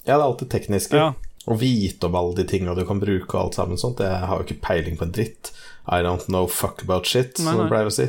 Ja, 0.02 0.16
det 0.16 0.18
er 0.18 0.26
alltid 0.26 0.50
tekniske. 0.56 0.98
Ja. 0.98 1.12
Å 1.44 1.54
vite 1.60 2.08
om 2.08 2.18
alle 2.18 2.34
de 2.40 2.48
tinga 2.50 2.74
du 2.74 2.82
kan 2.88 2.98
bruke 2.98 3.30
og 3.36 3.40
alt 3.44 3.60
sammen 3.60 3.78
sånt. 3.78 4.02
Jeg 4.02 4.26
har 4.26 4.40
jo 4.40 4.48
ikke 4.48 4.64
peiling 4.64 4.98
på 4.98 5.06
en 5.06 5.14
dritt. 5.14 5.52
I 5.86 6.00
don't 6.02 6.26
know 6.26 6.48
fuck 6.50 6.82
about 6.82 7.06
shit, 7.06 7.36
som 7.38 7.60
du 7.60 7.68
pleier 7.68 7.92
å 7.92 7.94
si. 7.94 8.08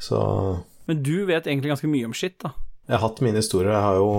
Så 0.00 0.18
Men 0.88 1.02
du 1.04 1.26
vet 1.28 1.46
egentlig 1.46 1.70
ganske 1.74 1.88
mye 1.92 2.06
om 2.08 2.14
shit, 2.16 2.38
da. 2.42 2.54
jeg 2.88 2.96
har 2.98 3.04
hatt 3.08 3.20
mine 3.22 3.36
historier. 3.42 3.72
Jeg 3.76 3.82
har 3.84 3.98
jo 4.00 4.12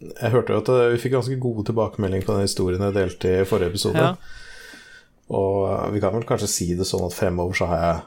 Jeg 0.00 0.32
hørte 0.32 0.54
jo 0.54 0.60
at 0.62 0.68
eh, 0.72 0.86
vi 0.94 1.00
fikk 1.02 1.12
ganske 1.18 1.36
gode 1.42 1.66
tilbakemeldinger 1.68 2.24
på 2.26 2.32
den 2.38 2.46
historien 2.48 2.80
jeg 2.86 2.94
delte 2.96 3.34
i 3.42 3.44
forrige 3.44 3.74
episode. 3.74 4.00
Ja. 4.00 4.14
Og 5.30 5.58
eh, 5.70 5.90
vi 5.94 6.00
kan 6.00 6.14
vel 6.16 6.24
kanskje 6.28 6.48
si 6.50 6.68
det 6.78 6.86
sånn 6.88 7.04
at 7.06 7.14
fremover 7.16 7.58
så 7.58 7.68
har 7.68 7.82
jeg, 7.84 7.98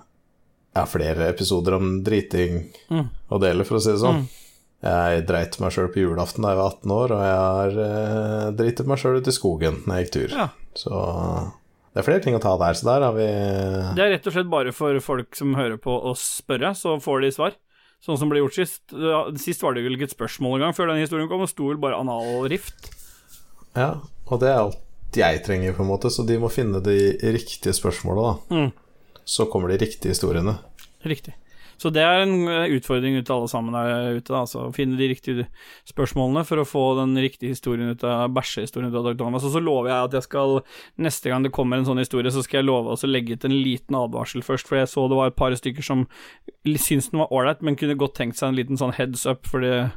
jeg 0.74 0.82
har 0.82 0.90
flere 0.90 1.28
episoder 1.30 1.78
om 1.78 1.92
driting 2.04 2.64
Mm. 2.90 3.08
å 3.30 3.40
dele, 3.42 3.64
for 3.64 3.78
å 3.78 3.84
si 3.86 3.92
det 3.94 4.02
sånn. 4.02 4.24
Mm. 4.26 4.40
Jeg 4.84 5.22
dreit 5.30 5.60
meg 5.64 5.72
sjøl 5.72 5.88
på 5.94 6.02
julaften 6.02 6.44
da 6.44 6.50
jeg 6.52 6.60
var 6.60 6.74
18 6.74 6.92
år, 6.98 7.14
og 7.16 7.22
jeg 7.24 7.38
har 7.46 7.78
eh, 7.86 8.48
dritet 8.58 8.90
meg 8.90 9.00
sjøl 9.00 9.22
ut 9.22 9.30
i 9.32 9.36
skogen 9.38 9.78
når 9.86 9.96
jeg 10.02 10.04
gikk 10.08 10.16
tur. 10.18 10.34
Ja. 10.42 10.48
Så 10.76 11.04
det 11.94 12.02
er 12.02 12.06
flere 12.08 12.24
ting 12.24 12.34
å 12.34 12.42
ta 12.42 12.56
der, 12.58 12.74
så 12.74 12.88
der 12.88 13.04
har 13.06 13.14
vi 13.14 13.28
Det 13.94 14.02
er 14.02 14.16
rett 14.16 14.26
og 14.26 14.34
slett 14.34 14.50
bare 14.50 14.72
for 14.74 14.98
folk 15.06 15.38
som 15.38 15.54
hører 15.54 15.78
på 15.82 15.94
å 15.94 16.16
spørre, 16.18 16.74
så 16.78 16.96
får 17.02 17.22
de 17.22 17.30
svar. 17.36 17.58
Sånn 18.04 18.18
som 18.20 18.32
ble 18.32 18.42
gjort 18.42 18.58
sist. 18.58 18.82
Sist 19.40 19.62
var 19.64 19.78
det 19.78 19.86
vel 19.86 19.96
ikke 19.96 20.10
et 20.10 20.16
spørsmål 20.16 20.58
engang 20.58 20.74
før 20.76 20.90
den 20.90 21.04
historien 21.04 21.30
kom, 21.32 21.46
og 21.46 21.52
sto 21.52 21.70
vel 21.70 21.78
bare 21.80 22.00
analrift. 22.02 22.90
Ja, 23.78 24.02
og 24.26 24.42
det 24.42 24.50
er 24.50 24.64
alt 24.64 24.82
jeg 25.14 25.44
trenger, 25.46 25.76
på 25.78 25.86
en 25.86 25.92
måte, 25.92 26.10
så 26.10 26.26
de 26.26 26.40
må 26.42 26.50
finne 26.50 26.82
de 26.82 26.98
riktige 27.36 27.76
spørsmåla, 27.78 28.26
da. 28.26 28.58
Mm. 28.58 29.22
Så 29.30 29.46
kommer 29.54 29.70
de 29.70 29.78
riktige 29.86 30.16
historiene. 30.16 30.58
Riktig. 31.06 31.38
Så 31.84 31.90
det 31.92 32.00
er 32.00 32.22
en 32.24 32.46
eh, 32.48 32.74
utfordring 32.78 33.18
ut 33.18 33.26
til 33.28 33.34
alle 33.36 33.50
sammen 33.52 33.76
der 33.76 34.16
ute. 34.16 34.36
Altså, 34.38 34.70
å 34.70 34.76
finne 34.76 34.96
de 34.96 35.10
riktige 35.12 35.48
spørsmålene 35.90 36.46
for 36.48 36.62
å 36.62 36.68
få 36.68 36.84
den 37.02 37.18
riktige 37.20 37.52
historien 37.52 37.92
ut 37.92 38.06
av 38.08 38.30
bæsjehistorien 38.32 38.88
ut 38.88 38.96
av 38.96 39.10
Dr. 39.10 39.18
Thomas. 39.20 39.44
Og 39.44 39.52
så 39.52 39.60
lover 39.60 39.92
jeg 39.92 40.08
at 40.08 40.16
jeg 40.16 40.28
skal, 40.30 40.62
neste 41.04 41.34
gang 41.34 41.44
det 41.44 41.52
kommer 41.56 41.82
en 41.82 41.90
sånn 41.90 42.00
historie, 42.00 42.32
så 42.32 42.46
skal 42.46 42.62
jeg 42.62 42.70
love 42.70 42.96
å 42.96 43.10
legge 43.10 43.36
ut 43.36 43.48
en 43.50 43.58
liten 43.58 43.98
advarsel 44.00 44.46
først, 44.48 44.70
for 44.70 44.80
jeg 44.80 44.92
så 44.94 45.10
det 45.12 45.18
var 45.20 45.34
et 45.34 45.40
par 45.42 45.56
stykker 45.60 45.84
som 45.84 46.06
syntes 46.64 47.12
den 47.12 47.20
var 47.26 47.36
ålreit, 47.36 47.66
men 47.68 47.76
kunne 47.80 48.00
godt 48.00 48.16
tenkt 48.22 48.40
seg 48.40 48.54
en 48.54 48.62
liten 48.62 48.80
sånn 48.80 48.96
heads 48.96 49.28
up, 49.28 49.44
for 49.50 49.66
det 49.66 49.90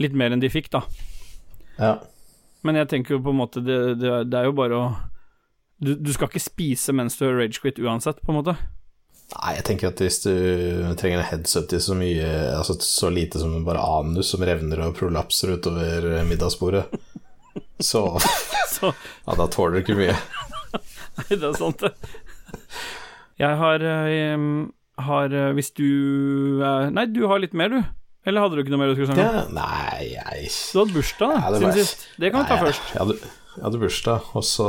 litt 0.00 0.12
mer 0.16 0.34
enn 0.34 0.44
de 0.44 0.52
fikk, 0.52 0.68
da. 0.72 0.84
Ja. 1.78 1.94
Men 2.62 2.76
jeg 2.76 2.92
tenker 2.92 3.16
jo 3.16 3.22
på 3.24 3.32
en 3.32 3.40
måte, 3.40 3.64
det, 3.64 3.80
det, 4.02 4.12
det 4.28 4.38
er 4.38 4.50
jo 4.50 4.56
bare 4.60 4.76
å 4.76 4.84
du, 5.82 5.96
du 5.98 6.12
skal 6.14 6.28
ikke 6.28 6.44
spise 6.44 6.92
mens 6.94 7.16
du 7.18 7.24
har 7.26 7.40
ragequit 7.40 7.80
uansett, 7.82 8.20
på 8.22 8.30
en 8.30 8.38
måte. 8.38 8.54
Nei, 9.32 9.54
jeg 9.56 9.64
tenker 9.68 9.88
at 9.92 10.00
hvis 10.02 10.20
du 10.24 10.32
trenger 11.00 11.22
en 11.22 11.28
headset 11.30 11.70
til 11.72 11.80
så 11.80 11.94
mye 11.96 12.26
Altså 12.52 12.76
så 12.84 13.08
lite 13.12 13.40
som 13.40 13.62
bare 13.66 13.80
anus 13.80 14.32
som 14.34 14.44
revner 14.44 14.82
og 14.84 14.96
prolapser 14.98 15.54
utover 15.56 16.22
middagsbordet, 16.28 16.84
så 17.80 18.04
Så 18.72 18.92
Ja, 19.26 19.36
da 19.38 19.48
tåler 19.52 19.78
du 19.78 19.82
ikke 19.84 19.98
mye. 19.98 20.16
Nei, 20.72 21.26
det 21.36 21.44
er 21.44 21.58
sant, 21.58 21.82
det. 21.82 21.92
Jeg 23.40 23.58
har, 23.60 23.82
jeg 23.84 24.38
har 25.06 25.34
eh, 25.36 25.50
Hvis 25.56 25.72
du 25.76 25.86
eh, 26.62 26.88
Nei, 26.94 27.04
du 27.12 27.24
har 27.30 27.40
litt 27.42 27.56
mer, 27.56 27.72
du. 27.72 27.82
Eller 28.28 28.44
hadde 28.44 28.56
du 28.56 28.62
ikke 28.62 28.72
noe 28.74 28.80
mer 28.84 28.92
du 28.92 28.96
skulle 28.96 29.16
om? 29.16 29.20
Ja, 29.20 29.44
nei, 29.50 30.12
jeg 30.14 30.50
Du 30.72 30.82
hadde 30.82 30.94
bursdag 30.94 31.32
da, 31.32 31.40
Ja, 31.42 31.58
siden 31.58 31.78
sist. 31.80 32.04
Det 32.22 32.30
kan 32.32 32.44
vi 32.44 32.52
ta 32.52 32.58
først. 32.60 32.92
Jeg 32.94 33.00
hadde, 33.02 33.32
jeg 33.52 33.64
hadde 33.66 33.80
bursdag, 33.82 34.32
og 34.32 34.44
så 34.48 34.66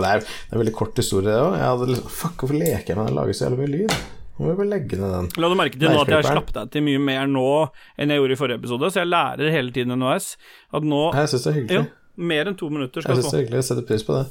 Det 0.00 0.08
er, 0.08 0.24
det 0.24 0.50
er 0.50 0.56
en 0.56 0.62
veldig 0.64 0.74
kort 0.74 0.98
historie, 0.98 1.28
det 1.28 1.38
òg. 1.38 1.54
Jeg 1.54 1.68
hadde 1.70 1.88
liksom 1.92 2.12
Fuck, 2.18 2.36
hvorfor 2.42 2.58
leker 2.58 2.92
jeg 2.92 2.98
med 2.98 3.08
den? 3.08 3.16
Lager 3.18 3.36
så 3.38 3.46
jævlig 3.46 3.60
mye 3.62 3.72
lyd. 3.74 3.96
Nå 4.34 4.42
må 4.42 4.48
vi 4.50 4.56
bare 4.58 4.70
legge 4.72 4.98
ned 4.98 5.12
den. 5.14 5.26
La 5.38 5.50
du 5.50 5.54
merke 5.58 5.78
til 5.78 5.92
nå 5.94 6.00
at 6.02 6.10
jeg 6.10 6.26
slapp 6.26 6.48
deg 6.56 6.70
til 6.74 6.82
mye 6.82 7.02
mer 7.06 7.28
nå 7.30 7.50
enn 7.94 8.10
jeg 8.10 8.18
gjorde 8.18 8.34
i 8.34 8.38
forrige 8.40 8.58
episode, 8.58 8.90
så 8.90 9.04
jeg 9.04 9.10
lærer 9.12 9.52
hele 9.54 9.74
tiden 9.76 9.94
NOS 10.00 10.32
at 10.74 10.88
nå 10.90 11.02
Jeg 11.14 11.30
syns 11.30 11.44
det 11.44 11.52
er 11.52 11.56
hyggelig. 11.60 11.76
Jo, 11.78 12.24
mer 12.32 12.50
enn 12.50 12.58
to 12.58 12.70
minutter 12.74 12.98
Jeg 12.98 13.06
skal 13.06 13.20
synes 13.20 13.30
det 13.30 13.38
er 13.38 13.44
hyggelig, 13.44 13.60
jeg 13.60 13.68
setter 13.68 13.86
pris 13.92 14.06
på 14.08 14.16
det. 14.18 14.24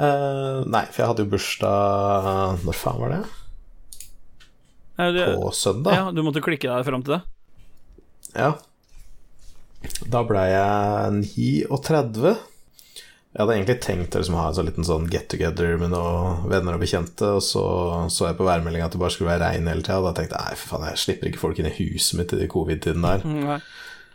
Uh, 0.00 0.66
nei, 0.66 0.82
for 0.90 1.02
jeg 1.02 1.10
hadde 1.10 1.24
jo 1.26 1.28
bursdag 1.28 2.62
Når 2.64 2.76
faen 2.78 3.00
var 3.02 3.10
det? 3.12 3.18
Nei, 4.96 5.08
du, 5.12 5.20
På 5.42 5.50
søndag? 5.54 5.98
Ja, 5.98 6.10
du 6.14 6.22
måtte 6.26 6.42
klikke 6.42 6.66
deg 6.70 6.86
fram 6.88 7.04
til 7.06 7.18
det. 7.18 7.20
Ja. 8.34 8.50
Da 10.10 10.22
ble 10.26 10.42
jeg 10.50 11.20
39. 11.70 12.34
Jeg 13.30 13.44
hadde 13.44 13.54
egentlig 13.60 13.76
tenkt 13.84 14.16
å 14.16 14.20
liksom 14.20 14.38
ha 14.40 14.48
en 14.50 14.56
sånn 14.56 14.66
liten 14.66 14.86
sånn 14.86 15.04
get 15.10 15.28
together 15.30 15.76
med 15.78 15.92
noen 15.92 16.48
venner 16.50 16.74
og 16.74 16.82
bekjente, 16.82 17.28
og 17.38 17.44
så 17.46 17.62
så 18.10 18.26
jeg 18.26 18.38
på 18.40 18.48
værmeldinga 18.48 18.88
at 18.88 18.96
det 18.96 19.02
bare 19.02 19.14
skulle 19.14 19.30
være 19.30 19.44
regn 19.44 19.70
hele 19.70 19.84
tida, 19.86 20.00
og 20.00 20.08
da 20.08 20.16
tenkte 20.18 20.34
jeg 20.34 20.48
nei, 20.48 20.58
for 20.58 20.72
faen, 20.72 20.88
jeg 20.90 21.02
slipper 21.04 21.30
ikke 21.30 21.42
folk 21.44 21.60
inn 21.60 21.70
i 21.70 21.76
huset 21.76 22.18
mitt 22.18 22.34
i 22.34 22.40
de 22.40 22.50
covid-tiden 22.50 23.06
der. 23.06 23.22
Mm, 23.22 23.44
Nei. 23.46 23.60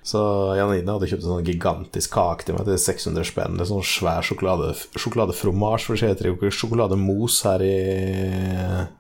Så 0.06 0.20
Janine 0.54 0.94
hadde 0.94 1.08
kjøpt 1.10 1.24
en 1.24 1.32
sånn 1.32 1.48
gigantisk 1.48 2.12
kake 2.14 2.46
til 2.46 2.54
meg 2.54 2.68
til 2.68 2.76
600 2.78 3.26
spenn. 3.26 3.56
En 3.58 3.70
sånn 3.72 3.88
svær 3.90 4.22
sjokolade, 4.28 4.68
sjokoladefromasj, 4.94 5.88
for 5.88 5.98
det 5.98 6.12
heter 6.12 6.30
jo 6.30 6.36
ikke 6.36 6.52
sjokolademos 6.54 7.40
her 7.48 7.64
i, 7.66 7.80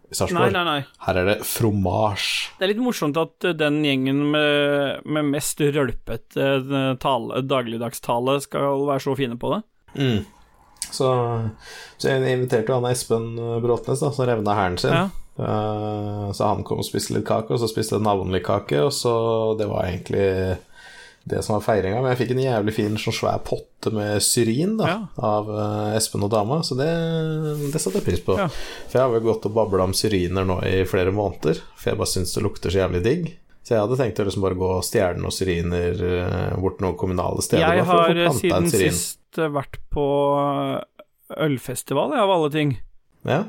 i 0.10 0.17
Sarpsborg. 0.17 0.57
Her 1.05 1.22
er 1.22 1.29
det 1.29 1.38
fromasj. 1.45 2.31
Det 2.57 2.65
er 2.65 2.74
litt 2.74 2.81
morsomt 2.81 3.22
at 3.22 3.51
uh, 3.51 3.53
den 3.53 3.84
gjengen 3.86 4.24
med, 4.34 5.05
med 5.05 5.29
mest 5.36 5.62
rølpete 5.62 6.50
uh, 6.65 7.38
dagligdagstale 7.53 8.39
skal 8.48 8.88
være 8.89 9.05
så 9.05 9.13
fine 9.19 9.38
på 9.38 9.53
det. 9.53 9.62
Mm. 9.98 10.25
Så, 10.92 11.08
så 11.98 12.08
jeg 12.12 12.22
inviterte 12.38 12.72
jo 12.72 12.78
han 12.80 12.92
Espen 12.92 13.32
Bråtnes, 13.64 14.00
da, 14.04 14.12
som 14.14 14.28
revna 14.30 14.54
hæren 14.56 14.78
sin. 14.80 14.94
Ja. 14.94 15.08
Eh, 15.36 16.28
så 16.38 16.52
han 16.54 16.64
kom 16.68 16.80
og 16.80 16.88
spiste 16.88 17.16
litt 17.18 17.25
kake, 17.28 17.52
og 17.52 17.60
så 17.60 17.68
spiste 17.72 17.98
han 17.98 18.06
navnlig 18.08 18.44
kake, 18.46 18.80
og 18.86 18.94
så 18.96 19.16
Det 19.60 19.68
var 19.68 19.90
egentlig 19.90 20.58
det 21.25 21.40
som 21.44 21.56
var 21.58 21.64
feiringa. 21.66 22.02
Men 22.04 22.12
jeg 22.14 22.20
fikk 22.22 22.32
en 22.36 22.44
jævlig 22.44 22.74
fin 22.78 22.98
sånn 23.02 23.16
svær 23.18 23.40
potte 23.48 23.90
med 23.92 24.22
syrin 24.22 24.75
da, 24.78 24.86
Ja. 24.92 24.98
av 25.25 25.50
eh, 25.50 25.96
Espen 25.98 26.24
og 26.24 26.30
dama, 26.32 26.60
så 26.64 26.78
det, 26.78 26.90
det 27.74 27.82
satte 27.82 27.98
jeg 28.00 28.06
pris 28.06 28.22
på. 28.28 28.38
Ja. 28.38 28.46
For 28.92 29.00
jeg 29.00 29.02
har 29.08 29.16
vel 29.16 29.25
gått 29.25 29.48
og 29.50 29.56
babla 29.58 29.88
om 29.90 29.96
syriner 29.98 30.46
nå 30.46 30.60
i 30.70 30.84
flere 30.86 31.12
måneder, 31.16 31.64
for 31.75 31.90
jeg 31.92 31.98
bare 32.00 32.14
syns 32.14 32.36
det 32.38 32.46
lukter 32.46 32.70
så 32.70 32.84
jævlig 32.86 33.02
digg. 33.08 33.34
Så 33.65 33.74
jeg 33.74 33.81
hadde 33.81 33.98
tenkt 33.98 34.19
å 34.22 34.25
liksom 34.27 34.43
bare 34.45 34.57
gå 34.60 34.67
og 34.75 34.84
stjele 34.86 35.17
noen 35.17 35.34
syriner 35.34 36.01
eh, 36.05 36.51
bort 36.62 36.84
noen 36.86 36.98
kommunale 37.01 37.41
steder. 37.41 37.79
Jeg 37.79 37.88
har 37.89 38.19
uh, 38.22 38.27
siden 38.38 38.67
en 38.67 38.69
sist 38.69 39.39
uh, 39.41 39.50
vært 39.55 39.79
på 39.93 40.05
uh, 40.38 40.84
ølfestival, 41.41 42.13
jeg, 42.13 42.27
av 42.27 42.34
alle 42.36 42.51
ting. 42.53 42.75
Ja. 43.25 43.39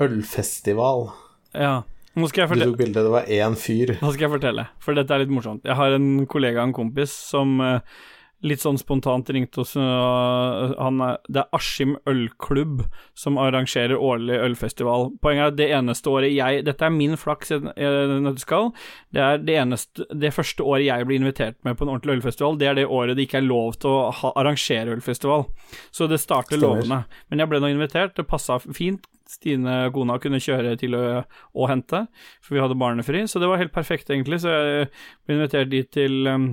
Ølfestival. 0.00 1.10
Ja. 1.52 1.74
Nå 2.16 2.30
skal 2.30 2.46
jeg 2.46 2.56
Du 2.56 2.70
tok 2.70 2.78
bilde, 2.80 3.02
det 3.04 3.12
var 3.12 3.28
én 3.28 3.56
fyr. 3.60 3.98
Nå 4.00 4.10
skal 4.14 4.24
jeg 4.24 4.32
fortelle, 4.38 4.62
for 4.80 4.96
dette 4.96 5.12
er 5.12 5.20
litt 5.20 5.32
morsomt. 5.36 5.66
Jeg 5.68 5.76
har 5.76 5.96
en 5.98 6.24
kollega, 6.32 6.64
en 6.64 6.72
kompis, 6.76 7.12
som 7.12 7.58
eh, 7.60 7.98
litt 8.44 8.60
sånn 8.60 8.76
spontant 8.78 9.30
ringte 9.32 9.62
oss. 9.62 9.74
øh, 9.80 10.74
han 10.76 11.00
det 11.32 11.40
er 11.40 11.56
Askim 11.56 11.96
ølklubb 12.08 12.82
som 13.16 13.38
arrangerer 13.40 13.96
årlig 13.96 14.36
ølfestival. 14.44 15.10
Poenget 15.22 15.42
er 15.42 15.52
at 15.52 15.58
det 15.60 15.68
eneste 15.78 16.12
året 16.12 16.34
jeg 16.34 16.64
Dette 16.66 16.84
er 16.84 16.92
min 16.92 17.16
flaks 17.16 17.54
i 17.54 17.60
nøtteskall. 17.62 18.72
Det 19.14 19.22
er 19.22 19.42
det 19.42 19.56
eneste 19.62 20.06
Det 20.12 20.34
første 20.34 20.64
året 20.64 20.86
jeg 20.86 21.08
blir 21.08 21.20
invitert 21.20 21.56
med 21.64 21.76
på 21.76 21.86
en 21.86 21.94
ordentlig 21.94 22.18
ølfestival, 22.18 22.58
det 22.60 22.68
er 22.68 22.78
det 22.80 22.86
året 22.86 23.16
det 23.16 23.26
ikke 23.26 23.40
er 23.40 23.48
lov 23.48 23.76
til 23.80 23.90
å 23.90 24.10
ha, 24.12 24.32
arrangere 24.36 24.96
ølfestival. 24.96 25.48
Så 25.90 26.08
det 26.10 26.20
starter 26.20 26.60
lovende. 26.60 27.04
Men 27.30 27.42
jeg 27.42 27.50
ble 27.50 27.60
nå 27.62 27.72
invitert, 27.72 28.16
det 28.16 28.28
passa 28.28 28.58
fint. 28.60 29.06
Stine, 29.26 29.88
kona, 29.90 30.20
kunne 30.22 30.38
kjøre 30.38 30.76
til 30.78 30.94
å, 30.94 31.24
å 31.26 31.66
hente, 31.66 32.04
for 32.38 32.54
vi 32.54 32.60
hadde 32.62 32.76
barnefri, 32.78 33.24
så 33.26 33.40
det 33.42 33.48
var 33.50 33.58
helt 33.58 33.74
perfekt, 33.74 34.12
egentlig. 34.14 34.38
Så 34.44 34.52
jeg 34.54 34.84
ble 35.26 35.34
invitert 35.34 35.72
dit 35.72 35.88
til 35.90 36.28
um, 36.30 36.44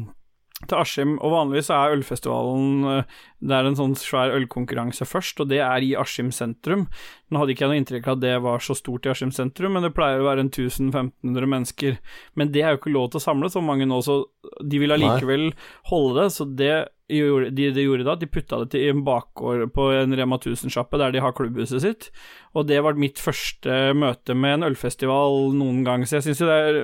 til 0.69 0.79
Askim, 0.79 1.17
og 1.19 1.33
vanligvis 1.33 1.69
er 1.73 1.95
ølfestivalen 1.97 2.87
eh, 2.89 3.19
Det 3.43 3.57
er 3.57 3.67
en 3.67 3.77
sånn 3.79 3.95
svær 3.99 4.33
ølkonkurranse 4.37 5.07
først, 5.07 5.41
og 5.43 5.51
det 5.51 5.59
er 5.65 5.83
i 5.83 5.93
Askim 5.99 6.31
sentrum. 6.35 6.87
Nå 7.29 7.41
hadde 7.41 7.55
ikke 7.55 7.65
jeg 7.65 7.73
noe 7.73 7.81
inntrykk 7.81 8.07
av 8.07 8.17
at 8.17 8.23
det 8.23 8.33
var 8.45 8.63
så 8.63 8.77
stort 8.77 9.07
i 9.07 9.11
Askim 9.13 9.33
sentrum, 9.35 9.75
men 9.75 9.85
det 9.85 9.93
pleier 9.97 10.23
å 10.23 10.29
være 10.29 10.45
en 10.45 10.51
1500 10.53 11.51
mennesker. 11.55 11.99
Men 12.39 12.53
det 12.55 12.63
er 12.63 12.73
jo 12.73 12.81
ikke 12.81 12.95
lov 12.95 13.11
til 13.11 13.21
å 13.21 13.25
samle 13.27 13.51
så 13.51 13.63
mange 13.63 13.87
nå, 13.89 13.99
så 14.05 14.21
de 14.63 14.81
vil 14.81 14.95
allikevel 14.95 15.49
holde 15.91 16.21
det. 16.21 16.27
Så 16.37 16.47
det 16.47 16.73
de, 17.07 17.69
de 17.75 17.83
gjorde 17.83 18.05
da, 18.07 18.15
de 18.15 18.29
putta 18.31 18.61
det 18.61 18.71
til 18.73 18.85
i 18.85 18.91
en 18.93 19.03
bakgård 19.05 19.67
på 19.75 19.89
en 19.93 20.15
Rema 20.17 20.37
1000-sjappe 20.39 20.99
der 21.01 21.13
de 21.13 21.21
har 21.23 21.35
klubbhuset 21.35 21.83
sitt. 21.83 22.09
Og 22.55 22.67
det 22.69 22.79
var 22.85 22.99
mitt 22.99 23.19
første 23.21 23.91
møte 23.97 24.35
med 24.37 24.59
en 24.59 24.67
ølfestival 24.71 25.51
noen 25.57 25.83
gang, 25.85 26.05
så 26.07 26.17
jeg 26.17 26.29
syns 26.29 26.43
jo 26.43 26.49
det 26.49 26.57
er 26.57 26.79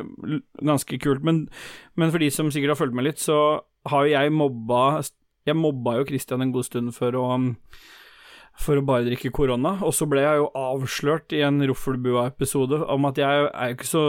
ganske 0.59 0.99
kult. 1.01 1.23
Men, 1.25 1.45
men 1.95 2.11
for 2.11 2.21
de 2.21 2.29
som 2.33 2.51
sikkert 2.51 2.75
har 2.75 2.81
fulgt 2.81 2.97
med 2.97 3.07
litt, 3.09 3.23
så 3.23 3.39
har 3.91 4.05
jo 4.05 4.13
jeg 4.13 4.35
mobba 4.35 4.83
Jeg 5.47 5.57
mobba 5.57 5.97
jo 5.97 6.05
Christian 6.09 6.43
en 6.45 6.53
god 6.53 6.67
stund 6.67 6.93
for 6.93 7.15
å 7.17 7.29
for 8.59 8.75
å 8.75 8.83
bare 8.83 9.05
drikke 9.07 9.31
korona, 9.31 9.77
og 9.87 9.93
så 9.95 10.03
ble 10.09 10.19
jeg 10.19 10.41
jo 10.41 10.49
avslørt 10.59 11.31
i 11.31 11.39
en 11.47 11.61
Roffelbua-episode 11.63 12.81
om 12.91 13.07
at 13.07 13.21
jeg 13.21 13.45
er 13.47 13.69
jo 13.71 13.77
ikke 13.77 13.87
så 13.87 14.01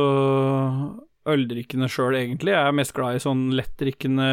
øldrikkende 1.31 1.87
sjøl, 1.87 2.17
egentlig. 2.19 2.57
Jeg 2.57 2.67
er 2.67 2.75
mest 2.75 2.95
glad 2.97 3.15
i 3.15 3.23
sånn 3.23 3.45
lettdrikkende, 3.55 4.27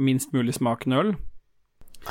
minst 0.00 0.32
mulig 0.32 0.56
smakende 0.56 1.02
øl. 1.02 1.12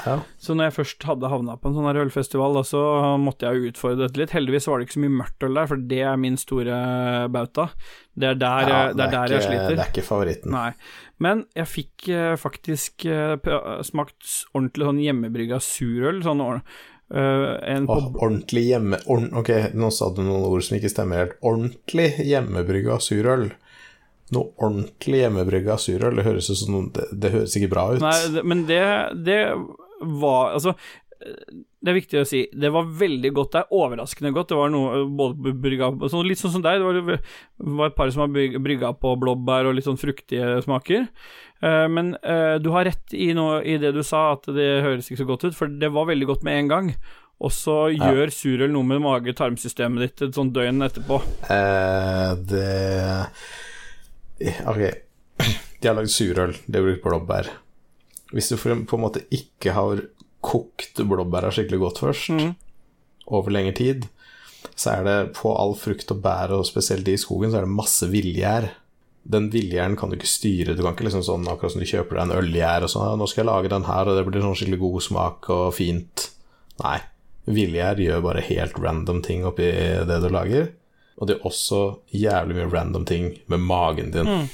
Ja. 0.05 0.15
Så 0.41 0.55
når 0.55 0.69
jeg 0.69 0.75
først 0.77 1.05
hadde 1.07 1.31
havna 1.31 1.57
på 1.59 1.69
en 1.69 1.75
sånn 1.77 1.87
her 1.89 1.99
ølfestival, 2.03 2.55
da, 2.57 2.63
så 2.67 2.81
måtte 3.21 3.47
jeg 3.47 3.59
jo 3.59 3.71
utfordre 3.73 4.05
dette 4.05 4.21
litt. 4.21 4.35
Heldigvis 4.35 4.69
var 4.69 4.79
det 4.79 4.87
ikke 4.87 4.97
så 4.97 5.03
mye 5.03 5.17
mørkt 5.19 5.47
øl 5.47 5.59
der, 5.59 5.69
for 5.71 5.87
det 5.91 6.01
er 6.11 6.21
min 6.21 6.39
store 6.39 6.77
bauta. 7.33 7.67
Det 8.11 8.31
er 8.31 8.39
der, 8.39 8.71
Ja, 8.71 8.79
jeg, 8.87 8.95
det 8.97 9.05
er 9.07 9.15
der 9.15 9.35
jeg 9.35 9.47
sliter. 9.47 9.75
Det 9.75 9.85
er 9.85 9.93
ikke 9.93 10.07
favoritten. 10.07 10.55
Nei. 10.55 10.71
Men 11.21 11.43
jeg 11.57 11.69
fikk 11.69 12.07
eh, 12.09 12.33
faktisk 12.39 13.05
eh, 13.05 13.35
smakt 13.85 14.31
ordentlig 14.55 14.89
sånn 14.89 15.03
hjemmebrygga 15.05 15.61
surøl. 15.63 16.23
Sånn 16.25 16.47
Uh, 17.11 17.59
eh, 17.67 17.83
Åh, 17.87 18.05
ordentlig 18.15 18.69
hjemme... 18.69 18.95
Ordn, 19.11 19.33
ok, 19.35 19.49
nå 19.75 19.89
sa 19.91 20.07
du 20.15 20.21
noen 20.23 20.45
ord 20.47 20.63
som 20.63 20.77
ikke 20.77 20.91
stemmer 20.93 21.19
helt. 21.19 21.33
Ordentlig 21.43 22.13
hjemmebrygga 22.23 23.01
surøl. 23.03 23.49
Noe 24.31 24.53
ordentlig 24.63 25.25
hjemmebrygga 25.25 25.75
surøl, 25.81 26.15
det 26.15 26.23
høres 26.23 26.47
noe 26.71 26.87
det, 26.95 27.09
det 27.11 27.33
høres 27.33 27.57
ikke 27.59 27.71
bra 27.73 27.89
ut. 27.91 28.03
Nei, 28.03 28.15
det, 28.31 28.45
men 28.47 28.63
det, 28.69 28.83
det 29.27 29.41
var 30.01 30.55
Altså, 30.57 30.75
det 31.21 31.91
er 31.91 31.97
viktig 31.97 32.19
å 32.21 32.25
si. 32.27 32.41
Det 32.49 32.71
var 32.73 32.87
veldig 32.97 33.31
godt. 33.37 33.51
Det 33.53 33.61
er 33.61 33.75
overraskende 33.77 34.31
godt. 34.35 34.49
Det 34.51 34.57
var 34.57 34.71
noe 34.73 35.03
både 35.05 35.53
brygga 35.61 35.91
så 36.09 36.21
Litt 36.25 36.41
sånn 36.41 36.55
som 36.55 36.63
deg. 36.65 36.81
Det 36.81 37.03
var, 37.05 37.21
var 37.77 37.91
et 37.91 37.97
par 37.97 38.11
som 38.13 38.23
har 38.25 38.31
brygga 38.33 38.93
på 38.97 39.13
blåbær 39.21 39.69
og 39.69 39.77
litt 39.77 39.85
sånn 39.85 40.01
fruktige 40.01 40.59
smaker. 40.65 41.07
Uh, 41.61 41.85
men 41.93 42.15
uh, 42.25 42.57
du 42.61 42.71
har 42.73 42.87
rett 42.89 43.13
i, 43.13 43.31
noe, 43.37 43.59
i 43.61 43.77
det 43.81 43.93
du 43.93 44.01
sa, 44.05 44.31
at 44.33 44.49
det 44.49 44.69
høres 44.81 45.09
ikke 45.11 45.21
så 45.21 45.29
godt 45.29 45.45
ut, 45.45 45.57
for 45.57 45.69
det 45.69 45.91
var 45.93 46.09
veldig 46.09 46.29
godt 46.31 46.45
med 46.47 46.57
en 46.57 46.71
gang. 46.71 46.93
Og 47.41 47.53
så 47.53 47.75
Ja. 47.93 48.11
gjør 48.13 48.33
surøl 48.33 48.73
noe 48.73 48.85
med 48.85 49.01
mage-tarmsystemet 49.01 50.01
ditt 50.05 50.21
et 50.25 50.37
sånt 50.37 50.53
døgn 50.53 50.81
etterpå. 50.85 51.21
Uh, 51.49 52.33
det 52.49 53.29
Ok, 54.65 54.81
de 55.81 55.89
har 55.89 55.97
lagd 55.97 56.09
surøl, 56.13 56.53
det 56.65 56.81
er 56.81 56.85
brukt 56.87 57.05
blåbær. 57.05 57.49
Hvis 58.31 58.51
du 58.51 58.57
for, 58.57 58.75
på 58.87 58.97
en 58.97 59.03
måte 59.03 59.23
ikke 59.33 59.75
har 59.75 60.03
kokt 60.41 61.01
blåbæra 61.05 61.51
skikkelig 61.53 61.81
godt 61.83 62.01
først, 62.01 62.31
mm. 62.33 62.51
over 63.27 63.53
lengre 63.53 63.75
tid, 63.77 64.07
så 64.75 64.97
er 64.97 65.05
det 65.05 65.17
på 65.37 65.51
all 65.57 65.75
frukt 65.77 66.13
og 66.13 66.21
bær, 66.23 66.53
og 66.55 66.67
spesielt 66.67 67.09
i 67.09 67.17
skogen, 67.19 67.51
så 67.51 67.61
er 67.61 67.67
det 67.67 67.75
masse 67.75 68.07
villgjær. 68.09 68.71
Den 69.31 69.51
villgjæren 69.53 69.97
kan 69.99 70.09
du 70.09 70.17
ikke 70.17 70.29
styre. 70.29 70.73
Du 70.73 70.81
kan 70.81 70.95
ikke 70.95 71.05
liksom 71.05 71.25
sånn 71.25 71.45
akkurat 71.49 71.75
som 71.75 71.83
du 71.83 71.89
kjøper 71.89 72.17
deg 72.17 72.23
en 72.25 72.37
ølgjær 72.39 72.87
og 72.87 72.93
sånn 72.93 73.05
«Ja, 73.05 73.15
'Nå 73.17 73.27
skal 73.29 73.43
jeg 73.43 73.51
lage 73.51 73.73
den 73.73 73.85
her, 73.85 74.09
og 74.09 74.17
det 74.17 74.25
blir 74.25 74.41
sånn 74.41 74.57
skikkelig 74.57 74.81
god 74.81 75.05
smak 75.05 75.49
og 75.53 75.65
fint'. 75.77 76.27
Nei. 76.81 76.97
Villgjær 77.51 78.01
gjør 78.01 78.23
bare 78.25 78.45
helt 78.45 78.77
random 78.77 79.21
ting 79.25 79.45
oppi 79.45 79.69
det 80.09 80.17
du 80.21 80.29
lager. 80.29 80.71
Og 81.21 81.27
det 81.27 81.37
er 81.37 81.45
også 81.45 81.81
jævlig 82.17 82.57
mye 82.57 82.71
random 82.71 83.05
ting 83.05 83.31
med 83.49 83.61
magen 83.61 84.11
din. 84.13 84.29
Mm. 84.29 84.49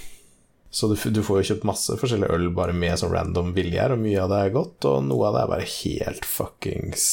Så 0.70 0.90
du, 0.92 0.96
du 1.12 1.22
får 1.24 1.40
jo 1.42 1.48
kjøpt 1.52 1.68
masse 1.68 1.96
forskjellige 2.00 2.34
øl 2.36 2.50
bare 2.56 2.74
med 2.76 3.00
sånn 3.00 3.14
random 3.14 3.54
villgjær, 3.56 3.96
og 3.96 4.02
mye 4.04 4.20
av 4.24 4.34
det 4.34 4.42
er 4.44 4.56
godt, 4.58 4.88
og 4.90 5.06
noe 5.08 5.30
av 5.30 5.38
det 5.38 5.44
er 5.46 5.54
bare 5.54 5.70
helt 5.78 6.28
fuckings 6.28 7.06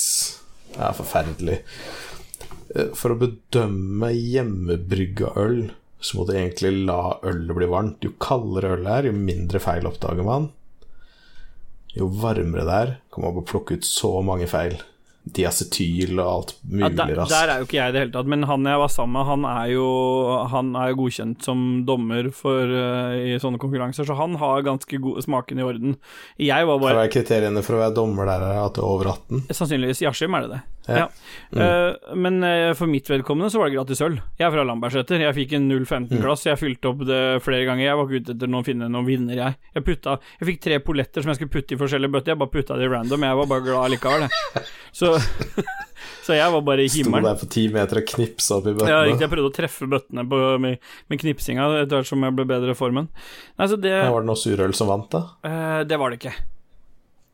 Ja, 0.74 0.90
forferdelig. 0.96 1.60
Eh, 2.74 2.90
For 2.98 3.14
å 3.14 3.20
bedømme 3.20 4.10
hjemmebrygga 4.10 5.34
øl, 5.40 5.68
så 6.04 6.18
må 6.18 6.26
du 6.28 6.34
egentlig 6.34 6.74
la 6.84 7.14
ølet 7.24 7.54
bli 7.56 7.68
varmt. 7.70 8.02
Jo 8.04 8.12
kaldere 8.20 8.74
ølet 8.76 8.90
er, 8.98 9.08
jo 9.08 9.16
mindre 9.16 9.62
feil 9.62 9.86
oppdager 9.88 10.26
man. 10.26 10.50
Jo 11.94 12.10
varmere 12.10 12.66
det 12.66 12.74
er, 12.82 12.92
kan 13.14 13.22
man 13.24 13.36
bare 13.38 13.48
plukke 13.48 13.78
ut 13.78 13.86
så 13.86 14.10
mange 14.26 14.50
feil. 14.50 14.74
Diacetyl 15.24 16.18
og 16.20 16.26
alt 16.28 16.50
Ja, 16.68 16.88
mulig 16.88 16.96
der, 16.98 17.14
rask. 17.16 17.30
der 17.32 17.48
er 17.54 17.62
jo 17.62 17.64
ikke 17.68 17.78
jeg 17.78 17.88
i 17.88 17.92
det 17.96 18.00
hele 18.04 18.12
tatt, 18.12 18.26
men 18.28 18.42
han 18.44 18.64
jeg 18.68 18.78
var 18.82 18.88
sammen 18.92 19.12
med, 19.16 19.24
han 19.30 19.44
er 19.48 19.70
jo, 19.72 19.86
han 20.52 20.74
er 20.76 20.90
jo 20.92 20.98
godkjent 21.00 21.42
som 21.48 21.64
dommer 21.88 22.28
for, 22.36 22.60
uh, 22.68 23.16
i 23.16 23.38
sånne 23.40 23.58
konkurranser, 23.62 24.04
så 24.04 24.16
han 24.18 24.36
har 24.42 24.62
ganske 24.66 25.00
god 25.00 25.22
smaken 25.24 25.58
i 25.58 25.66
orden. 25.66 25.96
Jeg 26.38 26.66
var 26.68 26.78
Hva 26.78 26.92
er 27.06 27.08
kriteriene 27.14 27.62
for 27.64 27.78
å 27.78 27.82
være 27.86 27.96
dommer 27.96 28.28
der? 28.28 28.44
er 28.52 28.62
At 28.66 28.74
du 28.76 28.82
er 28.84 28.90
over 28.90 29.12
18? 29.16 29.46
Sannsynligvis 29.50 30.02
i 30.04 30.10
Askim 30.12 30.34
er 30.36 30.46
det 30.46 30.50
det. 30.58 30.62
Ja. 30.84 31.06
Ja. 31.54 31.64
Eh, 31.64 32.14
men 32.20 32.42
eh, 32.44 32.72
for 32.76 32.90
mitt 32.90 33.06
vedkommende 33.08 33.48
så 33.52 33.60
var 33.62 33.70
det 33.70 33.76
gratis 33.78 34.02
øl. 34.04 34.18
Jeg 34.36 34.46
er 34.48 34.52
fra 34.52 34.64
Lambertseter. 34.68 35.22
Jeg 35.24 35.34
fikk 35.38 35.54
en 35.56 35.68
015-glass. 35.72 36.42
Jeg 36.50 36.60
fylte 36.60 36.90
opp 36.90 37.04
det 37.08 37.20
flere 37.44 37.64
ganger. 37.68 37.86
Jeg 37.86 37.96
var 38.00 38.04
ikke 38.10 38.20
ute 38.26 38.34
etter 38.36 38.50
noen 38.52 38.66
finne 38.66 38.90
noen 38.92 39.06
vinner, 39.08 39.38
jeg. 39.40 39.56
Jeg, 39.78 39.84
putta, 39.86 40.18
jeg 40.42 40.50
fikk 40.50 40.60
tre 40.66 40.78
polletter 40.84 41.24
som 41.24 41.32
jeg 41.32 41.40
skulle 41.40 41.54
putte 41.56 41.76
i 41.76 41.80
forskjellige 41.80 42.12
bøtter. 42.18 42.34
Jeg 42.34 42.42
bare 42.44 42.52
putta 42.58 42.76
det 42.80 42.90
random. 42.92 43.26
Jeg 43.30 43.40
var 43.40 43.50
bare 43.54 43.64
glad 43.70 43.94
likevel, 43.94 44.26
jeg. 44.28 44.64
Så, 44.94 45.14
så 46.28 46.36
jeg 46.36 46.52
var 46.54 46.62
bare 46.68 46.84
i 46.84 46.90
Sto 46.92 47.00
himmelen. 47.02 47.30
der 47.30 47.40
på 47.40 47.48
ti 47.56 47.64
meter 47.72 48.02
og 48.02 48.08
knipsa 48.12 48.58
opp 48.60 48.68
i 48.68 48.74
Ja, 48.74 48.76
bøttene? 48.82 49.02
riktig. 49.08 49.24
Jeg 49.24 49.32
prøvde 49.34 49.50
å 49.50 49.56
treffe 49.56 49.88
bøttene 49.96 50.28
på, 50.30 50.42
med, 50.62 50.90
med 51.10 51.22
knipsinga 51.24 51.70
etter 51.80 51.96
hvert 52.02 52.12
som 52.12 52.28
jeg 52.28 52.36
ble 52.36 52.46
bedre 52.52 52.76
i 52.76 52.78
formen. 52.78 53.08
Nei, 53.56 53.70
så 53.72 53.80
det, 53.80 53.94
Ja, 54.04 54.10
var 54.12 54.20
det 54.26 54.30
noe 54.34 54.40
surøl 54.44 54.76
som 54.76 54.92
vant, 54.92 55.08
da? 55.16 55.24
eh, 55.48 55.80
det 55.88 55.98
var 56.02 56.12
det 56.12 56.20
ikke. 56.20 56.34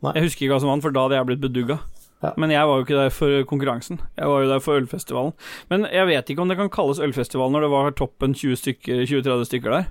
Nei. 0.07 0.15
Jeg 0.17 0.31
husker 0.31 0.47
ikke 0.47 0.55
hva 0.55 0.61
som 0.63 0.71
vant, 0.73 0.87
for 0.87 0.95
da 0.95 1.03
hadde 1.09 1.19
jeg 1.19 1.29
blitt 1.35 1.43
bedugga. 1.51 1.81
Ja. 2.21 2.33
Men 2.37 2.53
jeg 2.53 2.69
var 2.69 2.77
jo 2.77 2.85
ikke 2.85 2.99
der 2.99 3.13
for 3.17 3.45
konkurransen. 3.49 4.01
Jeg 4.19 4.29
var 4.29 4.43
jo 4.45 4.49
der 4.51 4.59
for 4.61 4.77
ølfestivalen. 4.77 5.33
Men 5.73 5.87
jeg 5.89 6.07
vet 6.11 6.33
ikke 6.33 6.43
om 6.45 6.51
det 6.53 6.59
kan 6.59 6.73
kalles 6.73 7.01
ølfestival 7.01 7.53
når 7.55 7.65
det 7.65 7.71
var 7.73 7.95
toppen 7.97 8.35
20 8.37 8.59
stykker, 8.61 9.07
20-30 9.09 9.47
stykker 9.49 9.79
der. 9.79 9.89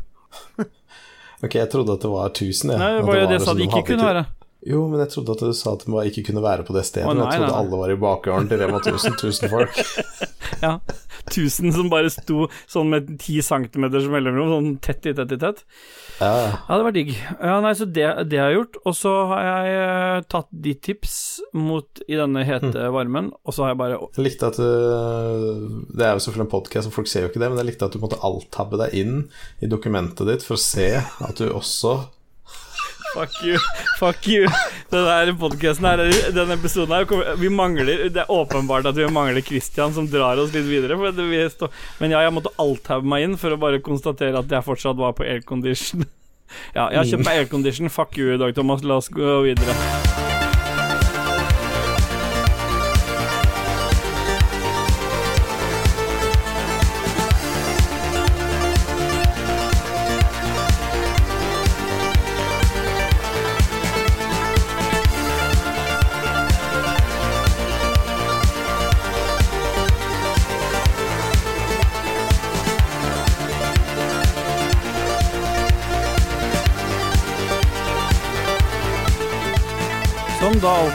Ok, 1.40 1.56
jeg 1.56 1.70
trodde 1.72 1.94
at 1.96 2.02
det 2.04 2.10
var 2.12 2.34
1000, 2.34 2.72
jeg. 2.74 2.80
Nei, 2.82 2.88
det 2.98 3.04
var 3.08 3.16
jo 3.16 3.22
det 3.24 3.32
det 3.32 3.44
sa 3.46 3.54
det 3.56 3.62
de 3.62 3.68
ikke 3.70 3.86
kunne 3.94 4.08
være. 4.10 4.24
Jo, 4.68 4.82
men 4.92 5.00
jeg 5.00 5.14
trodde 5.14 5.32
at 5.38 5.40
du 5.46 5.54
sa 5.56 5.72
at 5.78 5.86
vi 5.88 6.02
ikke 6.12 6.26
kunne 6.28 6.42
være 6.44 6.66
på 6.68 6.74
det 6.76 6.84
stedet. 6.84 7.08
Å, 7.08 7.14
nei, 7.16 7.30
jeg 7.32 7.40
trodde 7.40 7.54
nei, 7.54 7.60
alle 7.64 7.78
var 7.80 7.94
i 7.94 8.00
bakgården 8.02 8.50
til 8.52 8.60
Rema 8.60 8.82
1000. 8.84 9.16
Tusen 9.22 9.52
folk. 9.54 9.80
Ja. 10.60 10.80
1000 11.30 11.72
som 11.72 11.88
bare 11.92 12.10
sto 12.12 12.48
sånn 12.68 12.90
med 12.92 13.06
10 13.22 13.44
cm 13.46 13.84
mellomrom, 14.12 14.50
sånn 14.50 14.72
tett 14.84 15.06
i 15.08 15.14
tett 15.16 15.32
i 15.32 15.38
tett. 15.40 15.62
Ja, 16.20 16.32
Ja, 16.68 16.80
det 16.80 16.84
var 16.88 16.96
digg. 16.96 17.12
Ja, 17.38 17.60
nei, 17.64 17.72
så 17.78 17.86
det, 17.88 18.08
det 18.28 18.42
har 18.42 18.50
jeg 18.52 18.58
gjort. 18.58 18.80
Og 18.90 18.98
så 18.98 19.14
har 19.30 19.46
jeg 19.46 19.78
eh, 19.78 20.26
tatt 20.34 20.50
de 20.66 20.74
tips 20.90 21.14
mot 21.56 22.02
i 22.10 22.18
denne 22.20 22.44
hete 22.50 22.74
Mm. 22.74 22.92
varmen, 22.98 23.30
og 23.46 23.56
så 23.56 23.64
har 23.64 23.72
jeg 23.76 23.80
bare 23.86 24.02
Jeg 24.18 24.26
likte 24.26 24.50
at 24.52 24.60
du 24.60 25.88
Det 25.96 26.06
er 26.10 26.14
jo 26.18 26.24
selvfølgelig 26.26 26.48
en 26.50 26.54
podkast, 26.58 26.90
og 26.92 26.98
folk 26.98 27.08
ser 27.14 27.24
jo 27.24 27.32
ikke 27.32 27.40
det, 27.46 27.50
men 27.54 27.62
jeg 27.62 27.70
likte 27.72 27.88
at 27.88 27.96
du 27.96 28.02
måtte 28.04 28.20
alt-tabbe 28.26 28.82
deg 28.84 28.98
inn 29.00 29.16
i 29.64 29.70
dokumentet 29.72 30.28
ditt 30.28 30.44
for 30.44 30.58
å 30.58 30.64
se 30.66 30.90
at 31.00 31.40
du 31.40 31.48
også 31.54 31.96
Fuck 33.14 33.42
you, 33.44 33.58
fuck 33.98 34.28
you. 34.28 34.46
Den 34.92 35.06
der 35.06 35.32
podcasten 35.38 35.86
her, 35.86 36.04
denne 36.34 36.58
episoden 36.58 36.94
her 36.94 37.36
Vi 37.42 37.50
mangler 37.50 38.10
Det 38.10 38.22
er 38.24 38.32
åpenbart 38.32 38.86
at 38.90 38.98
vi 38.98 39.08
mangler 39.10 39.42
Christian 39.46 39.94
som 39.94 40.08
drar 40.10 40.38
oss 40.42 40.54
litt 40.54 40.70
videre. 40.70 40.98
Vi 41.00 41.42
men 42.00 42.14
ja, 42.14 42.22
jeg 42.26 42.34
måtte 42.36 42.54
alt-tabbe 42.62 43.10
meg 43.10 43.26
inn 43.26 43.38
for 43.38 43.54
å 43.54 43.60
bare 43.62 43.82
konstatere 43.82 44.40
at 44.40 44.52
jeg 44.52 44.66
fortsatt 44.66 44.98
var 45.00 45.18
på 45.18 45.28
aircondition. 45.28 46.06
Ja, 46.74 46.88
jeg 46.90 46.98
har 46.98 47.06
kjøpt 47.06 47.28
meg 47.28 47.44
aircondition. 47.44 47.94
Fuck 47.94 48.18
you, 48.18 48.34
Dag 48.42 48.58
Thomas. 48.58 48.82
La 48.82 48.98
oss 48.98 49.14
gå 49.14 49.38
videre. 49.46 50.29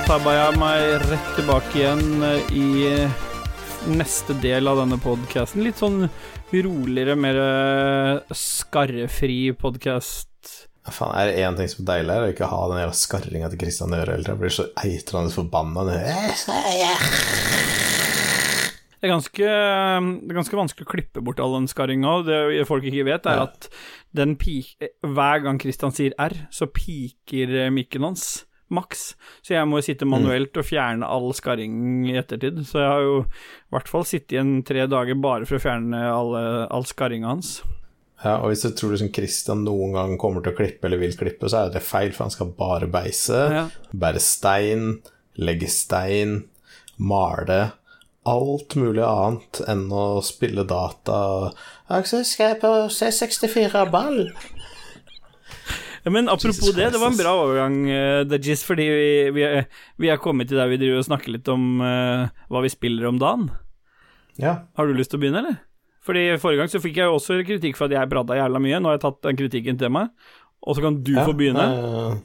Alt-tabba 0.04 0.32
jeg 0.36 0.56
meg 0.60 0.82
rett 1.08 1.28
tilbake 1.32 1.78
igjen 1.78 2.24
eh, 2.28 2.50
i 2.52 2.64
eh, 2.90 3.14
neste 3.88 4.34
del 4.42 4.68
av 4.68 4.76
denne 4.82 4.98
podcasten. 5.00 5.64
Litt 5.64 5.80
sånn 5.80 6.04
roligere, 6.52 7.14
mer 7.16 7.40
eh, 7.40 8.34
skarrefri 8.36 9.56
podkast. 9.56 10.28
Ja, 10.84 10.92
Faen, 10.92 11.16
er 11.16 11.30
det 11.30 11.40
én 11.40 11.56
ting 11.56 11.72
som 11.72 11.86
er 11.86 11.88
deilig, 11.94 12.12
er 12.12 12.20
det 12.20 12.36
ikke 12.36 12.44
å 12.44 12.52
ha 12.52 12.60
den 12.74 12.82
jævla 12.82 13.00
skarringa 13.00 13.48
til 13.54 13.64
Christian 13.64 13.96
hele. 13.96 14.20
Jeg 14.28 14.42
blir 14.44 14.52
så 14.60 14.68
eitrende 14.84 15.32
forbanna. 15.32 15.88
Det 15.88 15.96
er 19.00 19.16
ganske, 19.16 19.40
det 19.40 20.32
er 20.36 20.40
ganske 20.44 20.64
vanskelig 20.66 20.84
å 20.84 20.94
klippe 20.98 21.24
bort 21.24 21.40
all 21.40 21.62
den 21.62 21.72
skarringa. 21.72 22.18
Det 22.28 22.68
folk 22.68 22.84
ikke 22.92 23.08
vet, 23.08 23.24
er 23.24 23.46
at 23.48 23.72
hver 24.12 25.46
gang 25.48 25.64
Christian 25.64 25.96
sier 25.96 26.12
R, 26.20 26.42
så 26.52 26.68
piker 26.68 27.72
mikken 27.72 28.12
hans 28.12 28.44
maks. 28.72 29.14
Så 29.44 29.54
jeg 29.54 29.68
må 29.68 29.80
sitte 29.84 30.06
manuelt 30.08 30.56
og 30.56 30.66
fjerne 30.66 31.06
all 31.06 31.32
skarring 31.36 32.06
i 32.08 32.16
ettertid. 32.20 32.62
Så 32.68 32.80
jeg 32.80 32.90
har 32.90 33.04
jo 33.04 33.16
i 33.24 33.74
hvert 33.76 33.90
fall 33.90 34.06
sittet 34.08 34.36
igjen 34.38 34.56
tre 34.66 34.86
dager 34.90 35.18
bare 35.20 35.46
for 35.48 35.58
å 35.58 35.64
fjerne 35.64 36.00
alle, 36.08 36.44
all 36.72 36.86
skarringa 36.88 37.34
hans. 37.34 37.58
Ja, 38.24 38.38
og 38.40 38.48
hvis 38.50 38.62
du 38.64 38.70
tror 38.72 38.94
liksom 38.94 39.12
Christian 39.12 39.64
noen 39.66 39.92
gang 39.92 40.16
kommer 40.20 40.40
til 40.44 40.54
å 40.54 40.56
klippe 40.56 40.88
eller 40.88 41.02
vil 41.02 41.12
klippe, 41.18 41.50
så 41.50 41.66
er 41.66 41.74
det 41.74 41.84
feil, 41.84 42.12
for 42.16 42.24
han 42.24 42.32
skal 42.32 42.54
bare 42.56 42.88
beise, 42.88 43.40
Ja. 43.52 43.64
bære 43.92 44.20
stein, 44.22 45.02
legge 45.36 45.68
stein, 45.68 46.44
male 46.96 47.72
Alt 48.24 48.72
mulig 48.80 49.02
annet 49.04 49.58
enn 49.68 49.82
å 49.92 50.22
spille 50.24 50.64
data. 50.64 51.52
Og 51.92 52.06
skal 52.08 52.54
jeg 52.54 52.60
på 52.62 52.70
C64-ball. 52.88 54.30
Ja, 54.32 54.53
Men 56.12 56.28
apropos 56.28 56.72
det, 56.76 56.90
det 56.92 57.00
var 57.00 57.12
en 57.12 57.16
bra 57.16 57.34
overgang, 57.40 57.76
uh, 57.88 58.22
Dajis, 58.28 58.64
fordi 58.66 58.88
vi, 58.92 59.10
vi, 59.32 59.44
er, 59.46 59.68
vi 59.96 60.10
er 60.12 60.20
kommet 60.20 60.50
til 60.50 60.60
der 60.60 60.68
vi 60.68 60.76
driver 60.80 61.00
og 61.00 61.06
snakker 61.06 61.32
litt 61.32 61.48
om 61.48 61.80
uh, 61.80 62.26
hva 62.52 62.64
vi 62.64 62.72
spiller 62.72 63.08
om 63.08 63.20
dagen. 63.22 63.48
Ja. 64.36 64.58
Har 64.76 64.90
du 64.90 64.92
lyst 64.98 65.14
til 65.14 65.20
å 65.20 65.24
begynne, 65.24 65.40
eller? 65.40 65.56
Fordi 66.04 66.26
Forrige 66.42 66.60
gang 66.60 66.68
så 66.68 66.82
fikk 66.84 66.98
jeg 67.00 67.08
jo 67.08 67.16
også 67.16 67.38
kritikk 67.48 67.78
for 67.78 67.88
at 67.88 67.96
jeg 67.96 68.10
prata 68.12 68.36
jævla 68.36 68.60
mye. 68.60 68.80
Nå 68.82 68.90
har 68.90 68.98
jeg 68.98 69.04
tatt 69.06 69.20
den 69.24 69.38
kritikken 69.40 69.80
til 69.80 69.92
meg, 69.94 70.12
og 70.60 70.76
så 70.76 70.84
kan 70.84 70.98
du 71.06 71.14
ja 71.16 71.24
få 71.24 71.32
begynne. 71.38 71.64
eh, 71.64 72.16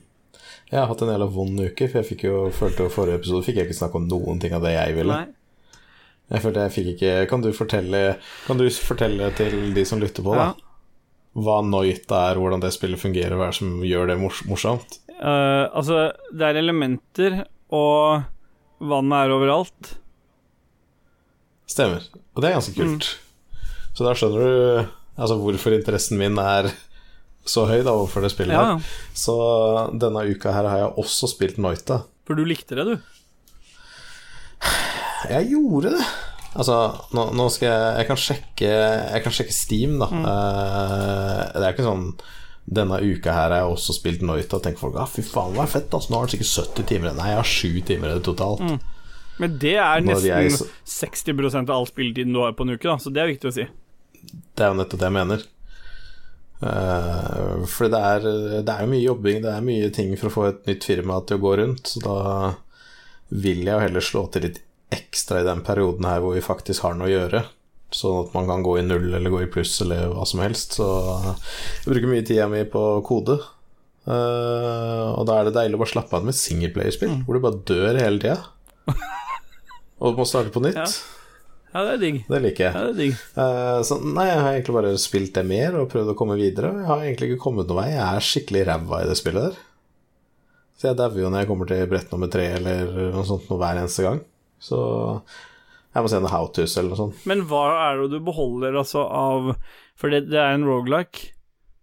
jeg 0.69 0.81
har 0.81 0.89
hatt 0.91 1.03
en 1.05 1.11
jævla 1.13 1.27
vond 1.33 1.61
uke, 1.63 1.87
for 1.87 2.01
jeg 2.01 2.07
fikk 2.11 2.25
jo 2.27 2.41
følte 2.53 2.85
jo 2.85 2.93
forrige 2.93 3.21
episode 3.21 3.47
fikk 3.47 3.61
jeg 3.61 3.69
ikke 3.69 3.79
snakke 3.79 4.01
om 4.01 4.09
noen 4.11 4.41
ting 4.43 4.53
av 4.57 4.65
det 4.67 4.75
jeg 4.75 4.97
ville. 4.99 5.15
Nei. 5.15 5.35
Jeg 6.29 6.43
følte 6.43 6.65
jeg 6.67 6.73
fikk 6.75 6.89
ikke 6.91 7.13
Kan 7.25 7.41
du 7.41 7.47
fortelle 7.57 7.99
Kan 8.45 8.59
du 8.59 8.67
fortelle 8.69 9.31
til 9.33 9.71
de 9.73 9.81
som 9.87 9.97
lytter 9.97 10.21
på, 10.21 10.35
da? 10.37 10.51
Ja. 10.51 10.68
Hva 11.45 11.59
Noita 11.65 12.25
er, 12.29 12.39
hvordan 12.41 12.63
det 12.63 12.73
spillet 12.75 13.01
fungerer, 13.01 13.37
hva 13.37 13.49
er 13.49 13.53
det 13.53 13.59
som 13.61 13.79
gjør 13.85 14.11
det 14.11 14.19
mors 14.21 14.41
morsomt? 14.49 14.99
Uh, 15.19 15.67
altså, 15.75 16.09
det 16.31 16.45
er 16.47 16.59
elementer, 16.61 17.41
og 17.75 18.23
vannet 18.79 19.25
er 19.25 19.35
overalt. 19.35 19.95
Stemmer. 21.69 22.05
Og 22.33 22.41
det 22.41 22.49
er 22.49 22.57
ganske 22.57 22.75
kult. 22.77 23.09
Så 23.93 24.05
da 24.07 24.13
skjønner 24.15 24.39
du 24.39 24.53
altså, 25.19 25.35
hvorfor 25.41 25.75
interessen 25.75 26.19
min 26.21 26.39
er 26.41 26.71
så 27.49 27.65
høy 27.69 27.81
da 27.83 27.93
overfor 27.95 28.23
det 28.23 28.31
spillet. 28.33 28.55
Ja, 28.55 28.77
her. 28.77 28.89
Så 29.17 29.35
denne 29.99 30.25
uka 30.29 30.53
her 30.53 30.67
har 30.69 30.83
jeg 30.83 30.97
også 31.03 31.29
spilt 31.31 31.59
Noita. 31.61 32.03
for 32.27 32.37
du 32.37 32.45
likte 32.45 32.77
det, 32.77 32.85
du. 32.85 32.95
Jeg 35.29 35.49
gjorde 35.51 35.95
det. 35.97 36.05
Altså, 36.57 36.75
nå, 37.13 37.27
nå 37.37 37.45
skal 37.53 37.69
jeg 37.69 37.89
Jeg 37.99 38.07
kan 38.09 38.19
sjekke 38.19 38.69
Jeg 38.73 39.23
kan 39.25 39.35
sjekke 39.35 39.53
Steam, 39.53 39.97
da. 40.01 40.07
Eh, 40.09 41.41
det 41.55 41.65
er 41.65 41.75
ikke 41.75 41.85
sånn 41.85 42.07
Denne 42.69 42.97
uka 43.01 43.33
her 43.33 43.53
har 43.53 43.63
jeg 43.63 43.75
også 43.75 43.95
spilt 43.97 44.23
Noita, 44.25 44.57
og 44.57 44.65
tenker 44.65 44.81
folk 44.81 44.97
ah, 45.01 45.09
fy 45.09 45.23
faen, 45.25 45.55
hva 45.55 45.65
er 45.65 45.71
fett, 45.71 45.89
altså. 45.89 46.11
Nå 46.11 46.19
har 46.19 46.27
han 46.27 46.33
sikkert 46.35 46.73
70 46.77 46.89
timer. 46.91 47.15
Nei, 47.17 47.31
jeg 47.31 47.39
har 47.39 47.49
7 47.49 47.79
timer 47.87 48.11
i 48.11 48.17
det 48.19 48.25
totalt. 48.27 48.61
Men 49.41 49.55
det 49.57 49.73
er 49.81 50.03
Når 50.05 50.27
jeg 50.27 50.51
nesten 50.51 50.69
60 50.85 51.55
av 51.63 51.71
all 51.79 51.87
spilletiden 51.89 52.35
du 52.35 52.43
har 52.43 52.53
på 52.53 52.67
en 52.67 52.75
uke, 52.75 52.85
da, 52.85 52.99
så 53.01 53.09
det 53.15 53.23
er 53.23 53.31
viktig 53.31 53.49
å 53.49 53.55
si. 53.55 53.65
Det 54.29 54.65
er 54.65 54.69
jo 54.69 54.77
nettopp 54.77 55.01
det 55.01 55.09
jeg 55.09 55.17
mener. 55.17 55.47
Uh, 56.59 57.65
for 57.71 57.89
det 57.89 58.05
er, 58.05 58.29
det 58.67 58.73
er 58.73 58.85
jo 58.85 58.93
mye 58.93 59.05
jobbing, 59.05 59.41
det 59.47 59.53
er 59.55 59.65
mye 59.65 59.91
ting 59.95 60.13
for 60.19 60.29
å 60.29 60.35
få 60.35 60.47
et 60.51 60.65
nytt 60.69 60.89
firma 60.91 61.21
til 61.25 61.39
å 61.39 61.45
gå 61.47 61.57
rundt, 61.63 61.93
så 61.93 62.03
da 62.03 62.17
vil 63.29 63.63
jeg 63.63 63.71
jo 63.71 63.83
heller 63.87 64.03
slå 64.03 64.27
til 64.29 64.45
litt 64.45 64.61
ekstra 64.93 65.41
i 65.41 65.47
den 65.47 65.63
perioden 65.65 66.07
her 66.09 66.21
hvor 66.23 66.35
vi 66.35 66.43
faktisk 66.45 66.85
har 66.85 66.97
noe 66.97 67.09
å 67.09 67.13
gjøre. 67.13 67.43
Sånn 67.93 68.19
at 68.23 68.33
man 68.35 68.49
kan 68.49 68.63
gå 68.65 68.75
i 68.77 68.85
null 68.85 69.07
eller 69.07 69.33
gå 69.33 69.43
i 69.43 69.51
pluss 69.51 69.79
eller 69.85 70.11
hva 70.13 70.25
som 70.29 70.43
helst. 70.43 70.77
Så 70.77 70.87
jeg 71.25 71.87
bruker 71.89 72.11
mye 72.11 72.25
tida 72.25 72.49
mi 72.51 72.61
på 72.69 72.83
kode. 73.05 73.39
Eh, 74.09 75.07
og 75.13 75.25
da 75.29 75.37
er 75.39 75.49
det 75.49 75.55
deilig 75.57 75.77
å 75.77 75.83
bare 75.83 75.93
slappe 75.93 76.17
av 76.17 76.25
med 76.25 76.37
singleplayerspill, 76.37 77.21
hvor 77.25 77.37
du 77.37 77.43
bare 77.43 77.63
dør 77.69 78.01
hele 78.01 78.21
tida. 78.21 78.37
og 80.03 80.19
må 80.19 80.27
starte 80.29 80.53
på 80.53 80.63
nytt. 80.65 80.77
Ja. 80.77 81.17
Ja, 81.69 81.83
det 81.85 81.91
er 81.91 81.99
digg. 82.01 82.15
Det 82.25 82.39
liker 82.41 82.65
jeg. 82.65 82.73
Ja, 82.73 82.85
det 82.87 82.93
er 82.93 82.97
digg. 82.97 83.17
Uh, 83.37 83.79
så 83.85 83.99
nei, 84.01 84.25
jeg 84.25 84.41
har 84.41 84.55
egentlig 84.55 84.73
bare 84.79 84.93
spilt 85.01 85.35
det 85.35 85.43
mer 85.45 85.75
og 85.77 85.89
prøvd 85.91 86.13
å 86.13 86.17
komme 86.17 86.37
videre. 86.39 86.71
Jeg 86.79 86.89
har 86.89 87.03
egentlig 87.03 87.29
ikke 87.29 87.43
kommet 87.43 87.69
noen 87.69 87.83
vei. 87.83 87.91
Jeg 87.91 88.05
er 88.07 88.25
skikkelig 88.25 88.63
ræva 88.71 89.01
i 89.03 89.09
det 89.09 89.17
spillet 89.19 89.45
der. 89.51 89.59
Så 90.79 90.89
jeg 90.89 90.97
dauer 90.97 91.21
jo 91.21 91.29
når 91.29 91.43
jeg 91.43 91.49
kommer 91.51 91.69
til 91.69 91.89
brett 91.91 92.13
nummer 92.15 92.31
tre 92.31 92.47
eller 92.55 92.97
noe 93.13 93.25
sånt 93.27 93.49
noe 93.51 93.59
hver 93.61 93.81
eneste 93.83 94.05
gang. 94.05 94.21
Så 94.59 94.79
jeg 95.93 96.05
må 96.05 96.11
se 96.11 96.19
en 96.21 96.29
How 96.29 96.49
To's 96.53 96.77
eller 96.77 96.93
noe 96.93 96.99
sånt. 96.99 97.27
Men 97.29 97.43
hva 97.49 97.65
er 97.89 98.03
det 98.03 98.09
du 98.13 98.23
beholder 98.23 98.77
altså 98.77 99.03
av 99.03 99.53
For 99.99 100.13
det, 100.13 100.27
det 100.29 100.39
er 100.39 100.55
en 100.55 100.67
rogelike. 100.67 101.31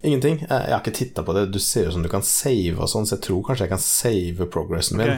Ingenting. 0.07 0.43
Jeg, 0.45 0.51
jeg 0.53 0.73
har 0.73 0.83
ikke 0.85 0.99
titta 0.99 1.25
på 1.27 1.35
det. 1.37 1.49
Du 1.53 1.59
ser 1.63 1.89
jo 1.89 1.97
som 1.97 2.05
du 2.05 2.11
kan 2.13 2.25
save 2.25 2.77
og 2.79 2.91
sånn, 2.93 3.09
så 3.09 3.17
jeg 3.17 3.25
tror 3.27 3.43
kanskje 3.49 3.67
jeg 3.67 3.73
kan 3.73 3.83
save 3.83 4.47
progressen 4.53 5.01
min. 5.01 5.17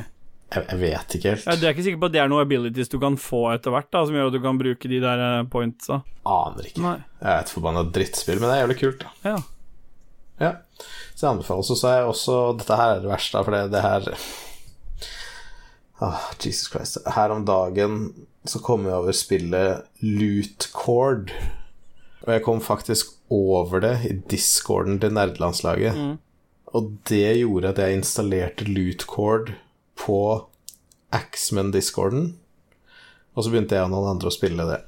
Jeg, 0.48 0.64
jeg 0.64 0.80
vet 0.80 1.16
ikke 1.18 1.34
helt. 1.34 1.44
Ja, 1.44 1.56
du 1.58 1.66
er 1.66 1.74
ikke 1.74 1.84
sikker 1.84 2.00
på 2.00 2.08
at 2.08 2.14
det 2.14 2.22
er 2.22 2.30
noen 2.32 2.46
abilities 2.46 2.88
du 2.88 2.96
kan 3.02 3.18
få 3.20 3.42
etter 3.52 3.74
hvert, 3.74 3.90
da, 3.92 4.04
som 4.08 4.16
gjør 4.16 4.30
at 4.30 4.38
du 4.38 4.40
kan 4.46 4.60
bruke 4.60 4.90
de 4.90 5.00
der 5.02 5.24
eh, 5.26 5.44
pointsa? 5.52 6.00
Aner 6.24 6.70
ikke. 6.70 6.82
Nei. 6.86 6.96
Jeg 7.20 7.28
er 7.34 7.42
et 7.42 7.52
forbanna 7.52 7.84
drittspill, 7.98 8.40
men 8.40 8.48
det 8.48 8.54
er 8.56 8.62
jævlig 8.62 8.78
kult, 8.80 9.04
da. 9.04 9.12
Ja. 9.28 9.36
Ja. 10.38 10.52
Så 11.12 11.26
jeg 11.26 11.32
anbefaler 11.34 11.66
så 11.66 11.78
er 11.90 11.96
jeg 11.98 12.10
også 12.12 12.34
Dette 12.60 12.76
her 12.78 12.92
er 12.94 13.00
det 13.02 13.10
verste, 13.10 13.40
for 13.42 13.56
det, 13.56 13.62
det 13.74 13.82
her 13.82 14.06
ah, 16.04 16.30
Jesus 16.40 16.70
Christ. 16.72 17.00
Her 17.14 17.34
om 17.34 17.44
dagen 17.48 18.26
så 18.48 18.60
kom 18.64 18.86
jeg 18.88 18.96
over 18.96 19.16
spillet 19.16 19.86
Loot 20.04 20.70
Cord. 20.74 21.32
Og 22.24 22.32
jeg 22.34 22.44
kom 22.44 22.60
faktisk 22.64 23.14
over 23.32 23.82
det 23.84 23.94
i 24.08 24.16
discorden 24.30 25.00
til 25.00 25.14
nerdelandslaget. 25.16 25.96
Mm. 25.96 26.16
Og 26.76 26.92
det 27.08 27.38
gjorde 27.40 27.72
at 27.72 27.80
jeg 27.82 27.98
installerte 27.98 28.66
Loot 28.68 29.06
Cord 29.08 29.54
på 29.98 30.20
Axman-discorden. 31.14 32.36
Og 33.34 33.44
så 33.44 33.52
begynte 33.52 33.76
jeg 33.76 33.86
og 33.86 33.92
noen 33.94 34.14
andre 34.14 34.30
å 34.30 34.34
spille 34.34 34.66
det. 34.68 34.82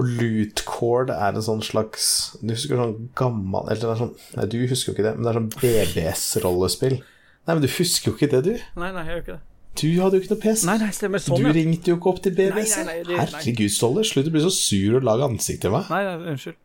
Og 0.00 0.08
Loot 0.08 0.64
Cord 0.68 1.12
er 1.12 1.36
en 1.36 1.44
sånn 1.44 1.60
slags 1.60 2.04
Du 2.40 2.54
husker 2.54 2.78
sånn 2.80 3.10
gammel 3.18 3.66
Eller 3.68 3.90
er 3.92 3.98
sånn 4.00 4.14
Nei, 4.38 4.46
du 4.48 4.54
husker 4.64 4.88
jo 4.88 4.94
ikke 4.94 5.04
det, 5.04 5.12
men 5.18 5.26
det 5.26 5.28
er 5.28 5.36
sånn 5.36 5.50
BBS-rollespill. 5.60 6.94
Nei, 7.02 7.52
men 7.52 7.60
du 7.60 7.68
husker 7.74 8.10
jo 8.10 8.16
ikke 8.16 8.30
det, 8.32 8.40
du. 8.46 8.52
Nei, 8.80 8.92
nei, 8.94 9.02
jeg 9.04 9.12
gjør 9.12 9.24
ikke 9.24 9.34
det. 9.34 9.51
Du 9.80 9.86
hadde 10.02 10.18
jo 10.18 10.20
ikke 10.22 10.34
noe 10.34 10.42
PC. 10.42 10.66
Nei, 10.68 10.76
nei, 10.82 10.90
stemmer 10.92 11.18
sånn, 11.22 11.40
du 11.40 11.46
ja. 11.48 11.52
ringte 11.56 11.88
jo 11.92 11.96
ikke 11.96 12.10
opp 12.12 12.18
til 12.22 12.34
BBC. 12.36 12.76
Nei, 12.76 12.84
nei, 12.84 12.84
nei, 12.84 12.96
det- 13.02 13.16
nei. 13.16 13.24
Herregud, 13.24 13.70
Ståle, 13.72 14.04
slutt 14.04 14.28
å 14.28 14.32
bli 14.34 14.42
så 14.44 14.50
sur 14.52 14.96
og 14.98 15.06
lage 15.08 15.24
ansikt 15.30 15.62
til 15.64 15.70
meg. 15.72 15.88
Nei, 15.90 16.02
nei, 16.04 16.32
unnskyld. 16.34 16.58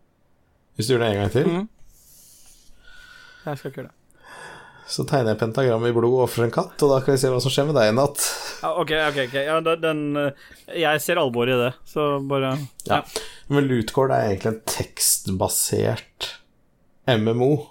Hvis 0.77 0.87
du 0.87 0.93
gjør 0.93 0.99
det 1.05 1.07
en 1.15 1.21
gang 1.21 1.31
til, 1.31 1.47
Mhm. 1.47 1.67
Jeg 3.47 3.57
skal 3.57 3.71
ikke 3.71 3.79
gjøre 3.81 3.87
det. 3.87 3.93
så 4.87 5.05
tegner 5.07 5.29
jeg 5.33 5.39
pentagram 5.39 5.85
i 5.87 5.91
blod 5.95 6.17
ofrer 6.27 6.43
en 6.45 6.51
katt, 6.51 6.83
og 6.83 6.89
da 6.91 6.99
kan 7.05 7.13
vi 7.15 7.17
se 7.17 7.27
hva 7.31 7.41
som 7.41 7.51
skjer 7.51 7.65
med 7.67 7.75
deg 7.75 7.89
i 7.91 7.95
natt. 7.95 8.19
Ja, 8.61 8.73
ok, 8.75 8.91
ok, 8.91 9.17
ok. 9.27 9.33
Ja, 9.45 9.59
da- 9.61 9.75
den 9.75 10.17
eh, 10.17 10.31
Jeg 10.75 11.01
ser 11.01 11.15
alvoret 11.15 11.55
i 11.55 11.63
det, 11.63 11.73
så 11.85 12.19
bare 12.27 12.57
Ja. 12.85 13.03
Men 13.49 13.67
Lootcord 13.67 14.11
er 14.11 14.35
egentlig 14.35 14.47
en 14.47 14.61
tekstbasert 14.65 16.33
MMO. 17.07 17.67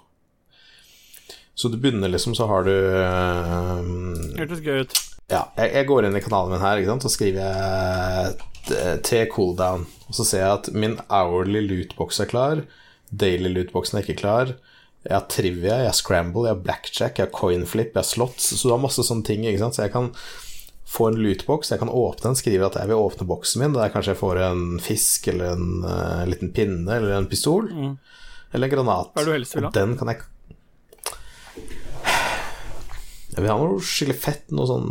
Så 1.55 1.69
du 1.71 1.77
begynner 1.77 2.09
liksom, 2.09 2.35
så 2.35 2.47
har 2.47 2.63
du 2.63 2.71
eh, 2.71 4.37
Hørtes 4.37 4.61
gøy 4.61 4.81
ut. 4.81 4.93
Ja, 5.27 5.41
jeg, 5.59 5.73
jeg 5.75 5.87
går 5.89 6.07
inn 6.07 6.15
i 6.15 6.23
kanalen 6.23 6.53
min 6.55 6.63
her, 6.63 6.79
ikke 6.79 6.93
sant, 6.93 7.03
så 7.03 7.11
skriver 7.11 7.43
jeg 7.43 8.37
t- 8.69 8.97
T 9.03 9.21
cooldown, 9.33 9.83
og 10.07 10.15
så 10.15 10.23
ser 10.27 10.43
jeg 10.45 10.53
at 10.61 10.69
min 10.71 10.95
hourly 11.11 11.65
lootbox 11.65 12.21
er 12.23 12.29
klar, 12.31 12.61
daily 13.11 13.51
lootboxen 13.51 13.99
er 13.99 14.05
ikke 14.07 14.21
klar, 14.21 14.53
jeg 15.07 15.13
har 15.13 15.25
trivia, 15.31 15.81
jeg 15.83 15.89
har 15.91 15.95
scramble, 15.95 16.45
jeg 16.47 16.55
har 16.55 16.63
blackjack, 16.63 17.19
jeg 17.19 17.27
har 17.27 17.35
coinflip, 17.35 17.91
jeg 17.91 17.99
har 18.01 18.07
slots, 18.07 18.53
så 18.55 18.69
du 18.69 18.73
har 18.75 18.79
masse 18.83 19.03
sånne 19.07 19.27
ting, 19.27 19.43
ikke 19.47 19.61
sant, 19.65 19.75
så 19.75 19.85
jeg 19.85 19.93
kan 19.93 20.09
få 20.87 21.09
en 21.11 21.19
lootbox, 21.19 21.73
jeg 21.73 21.81
kan 21.83 21.91
åpne 21.91 22.29
den, 22.29 22.39
skrive 22.39 22.67
at 22.69 22.79
jeg 22.79 22.87
vil 22.87 23.03
åpne 23.03 23.27
boksen 23.27 23.65
min, 23.65 23.75
der 23.75 23.91
kanskje 23.91 24.13
jeg 24.15 24.21
får 24.21 24.39
en 24.47 24.65
fisk, 24.83 25.27
eller 25.33 25.57
en 25.57 25.83
uh, 25.83 26.23
liten 26.31 26.55
pinne, 26.55 26.87
eller 26.87 27.17
en 27.17 27.27
pistol, 27.27 27.67
eller 27.67 28.69
en 28.69 28.73
granat. 28.77 29.11
Hva 29.11 29.23
er 29.23 29.27
det 29.27 29.33
du 29.33 29.37
helst 29.41 29.59
vil 29.59 29.67
ha? 29.67 29.71
Den 29.75 29.97
kan 29.99 30.13
jeg 30.13 30.23
Jeg 33.37 33.43
vil 33.45 33.51
ha 33.53 33.57
noe 33.61 33.81
skikkelig 33.85 34.17
fett, 34.17 34.45
noe 34.57 34.65
sånn 34.65 34.87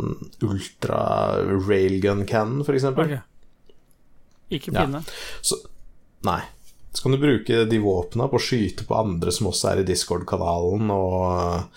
ultra 0.47 0.99
railgun 1.67 2.21
cannon, 2.29 2.63
for 2.63 2.77
eksempel. 2.77 3.09
Ok. 3.11 3.73
Ikke 4.55 4.71
Ja. 4.71 4.85
pinne. 4.85 5.01
Så, 5.43 5.57
nei. 6.23 6.41
Så 6.93 7.03
kan 7.03 7.11
du 7.11 7.19
bruke 7.19 7.65
de 7.69 7.77
våpna 7.83 8.29
på 8.31 8.39
å 8.39 8.41
skyte 8.41 8.87
på 8.87 8.95
andre 8.95 9.31
som 9.35 9.47
også 9.51 9.73
er 9.73 9.81
i 9.81 9.87
Discord-kanalen, 9.89 10.87
og 10.89 11.67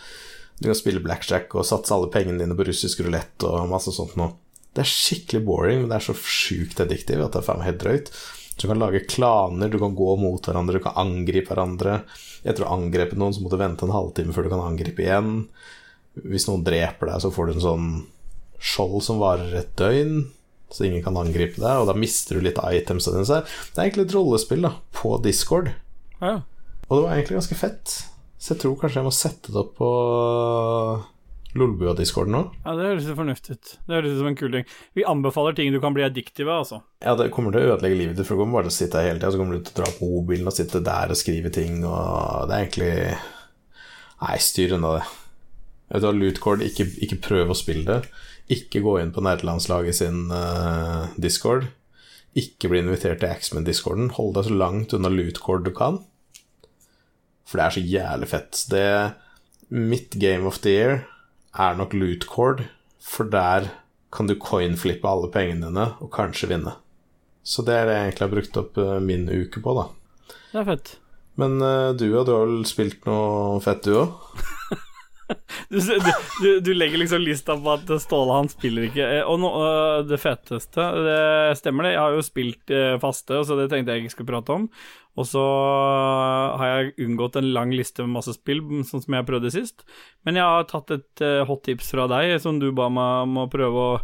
du 0.60 0.68
kan 0.70 0.78
spille 0.78 1.02
blackjack 1.02 1.52
og 1.58 1.66
satse 1.66 1.90
alle 1.92 2.08
pengene 2.14 2.38
dine 2.38 2.54
på 2.56 2.64
russisk 2.70 3.02
rulett 3.02 3.42
og 3.42 3.68
masse 3.68 3.90
sånt 3.92 4.14
noe. 4.16 4.36
Det 4.72 4.84
er 4.84 4.92
skikkelig 4.94 5.44
boring, 5.44 5.80
men 5.82 5.90
det 5.90 5.98
er 5.98 6.06
så 6.06 6.14
sjukt 6.14 6.78
addictive 6.80 7.24
at 7.26 7.32
det 7.34 7.42
er 7.42 7.48
faen 7.50 7.58
meg 7.58 7.66
helt 7.72 7.82
drøyt. 7.82 8.12
Du 8.60 8.68
kan 8.68 8.78
lage 8.78 9.02
klaner, 9.08 9.68
du 9.72 9.78
kan 9.80 9.96
gå 9.96 10.16
mot 10.20 10.40
hverandre, 10.40 10.78
du 10.78 10.84
kan 10.84 10.94
angripe 11.00 11.50
hverandre. 11.50 12.04
Etter 12.44 12.62
å 12.62 12.68
ha 12.68 12.76
angrepet 12.78 13.18
noen, 13.18 13.34
så 13.34 13.42
må 13.42 13.50
du 13.50 13.56
vente 13.58 13.82
en 13.82 13.92
halvtime 13.96 14.32
før 14.36 14.46
du 14.46 14.50
kan 14.52 14.62
angripe 14.62 15.02
igjen. 15.02 15.48
Hvis 16.18 16.48
noen 16.48 16.64
dreper 16.66 17.12
deg, 17.12 17.22
så 17.22 17.30
får 17.32 17.46
du 17.46 17.52
en 17.54 17.64
sånn 17.64 17.88
skjold 18.60 19.04
som 19.06 19.20
varer 19.22 19.54
et 19.62 19.70
døgn, 19.78 20.24
så 20.70 20.84
ingen 20.86 21.02
kan 21.02 21.16
angripe 21.18 21.58
deg, 21.62 21.80
og 21.82 21.88
da 21.88 21.94
mister 21.96 22.36
du 22.38 22.44
litt 22.44 22.58
dine. 22.60 22.82
Det 23.00 23.38
er 23.40 23.84
egentlig 23.86 24.08
et 24.08 24.14
rollespill 24.14 24.66
da, 24.66 24.74
på 24.94 25.16
Discord, 25.24 25.72
Ja, 26.20 26.40
og 26.90 26.92
det 26.96 27.04
var 27.04 27.14
egentlig 27.14 27.38
ganske 27.38 27.56
fett. 27.58 27.96
Så 28.40 28.54
jeg 28.54 28.62
tror 28.62 28.76
kanskje 28.80 29.00
jeg 29.00 29.06
må 29.06 29.12
sette 29.14 29.52
det 29.52 29.60
opp 29.60 29.74
på 29.78 29.88
Lolbua-discorden 31.58 32.34
nå. 32.34 32.40
ja, 32.64 32.74
det 32.78 32.86
høres 32.86 33.08
fornuftig 33.18 33.56
ut. 33.56 33.72
Det 33.86 33.96
høres 33.96 34.12
ut 34.14 34.20
som 34.20 34.28
en 34.30 34.36
kul 34.38 34.52
ting. 34.54 34.68
Vi 34.94 35.04
anbefaler 35.08 35.56
ting 35.58 35.72
du 35.74 35.80
kan 35.82 35.94
bli 35.96 36.04
addiktiv 36.06 36.46
av, 36.48 36.62
altså. 36.62 36.78
Ja, 37.02 37.16
det 37.18 37.30
kommer 37.34 37.54
til 37.54 37.64
å 37.64 37.74
ødelegge 37.74 37.98
livet 37.98 38.18
ditt, 38.18 38.28
for 38.28 38.38
du 38.38 38.44
kommer 38.44 38.60
bare 38.60 38.68
til 38.70 38.74
å 38.74 38.78
sitte 38.78 39.00
her 39.02 39.10
hele 39.10 39.18
tida, 39.20 39.32
så 39.34 39.40
kommer 39.40 39.58
du 39.58 39.64
til 39.66 39.74
å 39.74 39.80
dra 39.82 39.90
på 39.96 40.10
mobilen 40.12 40.50
og 40.50 40.54
sitte 40.54 40.82
der 40.86 41.10
og 41.10 41.18
skrive 41.18 41.50
ting, 41.54 41.82
og 41.82 42.46
det 42.50 42.56
er 42.56 42.66
egentlig 42.66 42.94
Nei, 44.20 44.36
styr 44.44 44.74
unna 44.76 44.98
det. 44.98 45.04
Vet 45.90 46.04
du 46.04 46.10
Lootcord, 46.14 46.62
ikke, 46.62 46.86
ikke 47.02 47.18
prøv 47.24 47.50
å 47.50 47.58
spille 47.58 47.86
det. 47.88 48.10
Ikke 48.50 48.82
gå 48.82 48.96
inn 49.00 49.12
på 49.14 49.22
nerdelandslaget 49.26 49.98
sin 49.98 50.28
uh, 50.30 51.10
discord. 51.18 51.66
Ikke 52.38 52.70
bli 52.70 52.82
invitert 52.84 53.22
til 53.22 53.32
Axman-discorden. 53.32 54.12
Hold 54.14 54.36
deg 54.36 54.46
så 54.46 54.54
langt 54.54 54.94
unna 54.94 55.10
Lootcord 55.10 55.66
du 55.66 55.72
kan. 55.74 55.98
For 57.46 57.58
det 57.58 57.66
er 57.66 57.74
så 57.74 57.82
jævlig 57.82 58.30
fett. 58.30 58.62
Det 58.70 58.86
Mitt 59.70 60.16
game 60.18 60.46
of 60.46 60.58
the 60.62 60.74
year 60.74 60.96
er 61.54 61.76
nok 61.78 61.94
Lootcord, 61.94 62.64
for 62.98 63.26
der 63.30 63.68
kan 64.10 64.26
du 64.26 64.34
coinflippe 64.34 65.06
alle 65.06 65.30
pengene 65.30 65.68
dine 65.68 65.84
og 66.02 66.10
kanskje 66.14 66.50
vinne. 66.50 66.74
Så 67.46 67.62
det 67.66 67.76
er 67.76 67.86
det 67.86 67.94
jeg 67.94 68.08
egentlig 68.08 68.26
har 68.26 68.32
brukt 68.34 68.58
opp 68.60 68.80
eh, 68.82 68.96
min 69.02 69.28
uke 69.30 69.62
på, 69.62 69.74
da. 69.78 69.86
Det 70.50 70.60
er 70.62 70.66
fett. 70.72 70.92
Men 71.38 71.56
uh, 71.62 71.94
du, 71.94 72.08
ja, 72.10 72.24
du 72.26 72.34
har 72.34 72.50
vel 72.50 72.66
spilt 72.68 73.06
noe 73.06 73.62
fett, 73.64 73.86
du 73.86 73.94
òg? 74.02 74.18
Du, 75.70 75.78
du, 75.78 76.48
du, 76.60 76.70
legger 76.74 76.98
liksom 76.98 77.22
lista 77.22 77.54
på 77.54 77.70
at 77.70 77.90
Ståle 78.02 78.34
han 78.34 78.48
spiller 78.50 78.88
ikke 78.88 79.04
Eh, 79.06 79.22
Og 79.22 79.38
nå, 79.42 79.50
øh, 79.62 80.00
det 80.08 80.18
feteste 80.18 80.86
Det 81.06 81.58
stemmer 81.60 81.86
det, 81.86 81.92
jeg 81.94 82.02
har 82.02 82.16
jo 82.16 82.24
spilt 82.26 82.72
eh, 82.74 82.96
faste, 83.02 83.38
så 83.46 83.58
det 83.58 83.68
tenkte 83.70 83.94
jeg 83.94 84.04
ikke 84.04 84.14
skulle 84.16 84.32
prate 84.32 84.56
om. 84.56 84.66
Og 85.18 85.26
så 85.26 85.42
har 86.58 86.66
jeg 86.70 86.94
unngått 87.06 87.38
en 87.40 87.50
lang 87.54 87.74
liste 87.74 88.04
med 88.06 88.14
masse 88.18 88.34
spill, 88.36 88.62
sånn 88.86 89.02
som 89.04 89.16
jeg 89.16 89.26
prøvde 89.28 89.52
sist. 89.54 89.84
Men 90.26 90.38
jeg 90.38 90.46
har 90.46 90.68
tatt 90.70 90.92
et 90.94 91.24
eh, 91.24 91.42
hot 91.48 91.64
tips 91.66 91.90
fra 91.94 92.06
deg, 92.10 92.36
som 92.42 92.60
du 92.62 92.70
ba 92.76 92.88
meg 92.92 93.26
om 93.26 93.42
å 93.42 93.48
prøve 93.52 93.86
å 93.86 93.98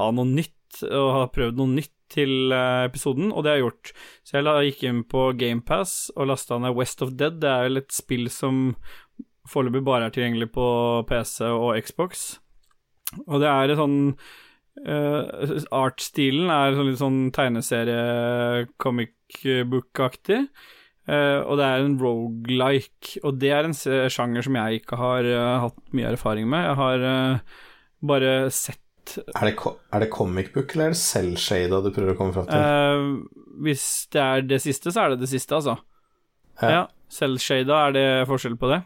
ha 0.00 0.08
noe 0.16 0.28
nytt, 0.28 0.82
og 0.88 1.12
har 1.14 1.30
prøvd 1.34 1.60
noe 1.60 1.74
nytt 1.76 1.92
til 2.12 2.52
eh, 2.54 2.86
episoden, 2.86 3.32
og 3.32 3.44
det 3.44 3.52
har 3.52 3.60
jeg 3.60 3.66
gjort. 3.66 3.92
Så 4.26 4.38
jeg 4.38 4.70
gikk 4.70 4.84
inn 4.88 5.02
på 5.10 5.26
GamePass 5.38 5.96
og 6.16 6.30
lasta 6.32 6.58
ned 6.62 6.76
West 6.78 7.02
of 7.04 7.14
Dead. 7.18 7.40
Det 7.42 7.50
er 7.50 7.66
vel 7.68 7.82
et 7.82 7.92
spill 7.94 8.30
som 8.32 8.68
foreløpig 9.50 9.84
bare 9.86 10.08
er 10.08 10.14
tilgjengelig 10.14 10.50
på 10.54 10.66
PC 11.08 11.46
og 11.48 11.76
Xbox. 11.82 12.26
Og 13.26 13.38
det 13.42 13.50
er 13.50 13.76
sånn 13.78 13.98
uh, 14.86 15.20
Artstilen 15.74 16.50
er 16.50 16.74
sånn 16.76 16.90
litt 16.90 17.02
sånn 17.02 17.20
tegneserie 17.36 18.66
comic 18.82 19.14
book-aktig. 19.70 20.46
Uh, 21.06 21.38
og 21.46 21.60
det 21.60 21.66
er 21.68 21.84
en 21.84 21.94
rogelike, 22.02 23.20
og 23.22 23.36
det 23.38 23.52
er 23.54 23.68
en 23.68 23.76
sjanger 24.10 24.42
som 24.42 24.56
jeg 24.58 24.80
ikke 24.80 24.98
har 24.98 25.28
uh, 25.30 25.60
hatt 25.68 25.78
mye 25.94 26.10
erfaring 26.10 26.48
med. 26.50 26.66
Jeg 26.66 26.78
har 26.80 27.04
uh, 27.06 27.60
bare 28.10 28.32
sett 28.50 28.82
Er 29.36 29.46
det, 29.46 29.54
er 29.94 30.02
det 30.02 30.10
comic 30.10 30.50
book, 30.54 30.74
eller 30.74 30.90
er 30.90 30.96
det 30.96 30.98
selvshada 30.98 31.78
du 31.84 31.92
prøver 31.94 32.16
å 32.16 32.18
komme 32.18 32.34
fram 32.34 32.48
til? 32.50 32.58
eh, 32.58 33.44
Hvis 33.62 33.84
det 34.10 34.22
er 34.24 34.42
det 34.50 34.58
siste, 34.64 34.90
så 34.90 35.04
er 35.04 35.14
det 35.14 35.20
det 35.22 35.30
siste, 35.30 35.54
altså. 35.54 35.76
Ja. 36.58 36.70
Ja. 36.72 36.82
Selvshada, 37.14 37.84
er 37.86 37.94
det 37.94 38.06
forskjell 38.26 38.56
på 38.58 38.72
det? 38.72 38.80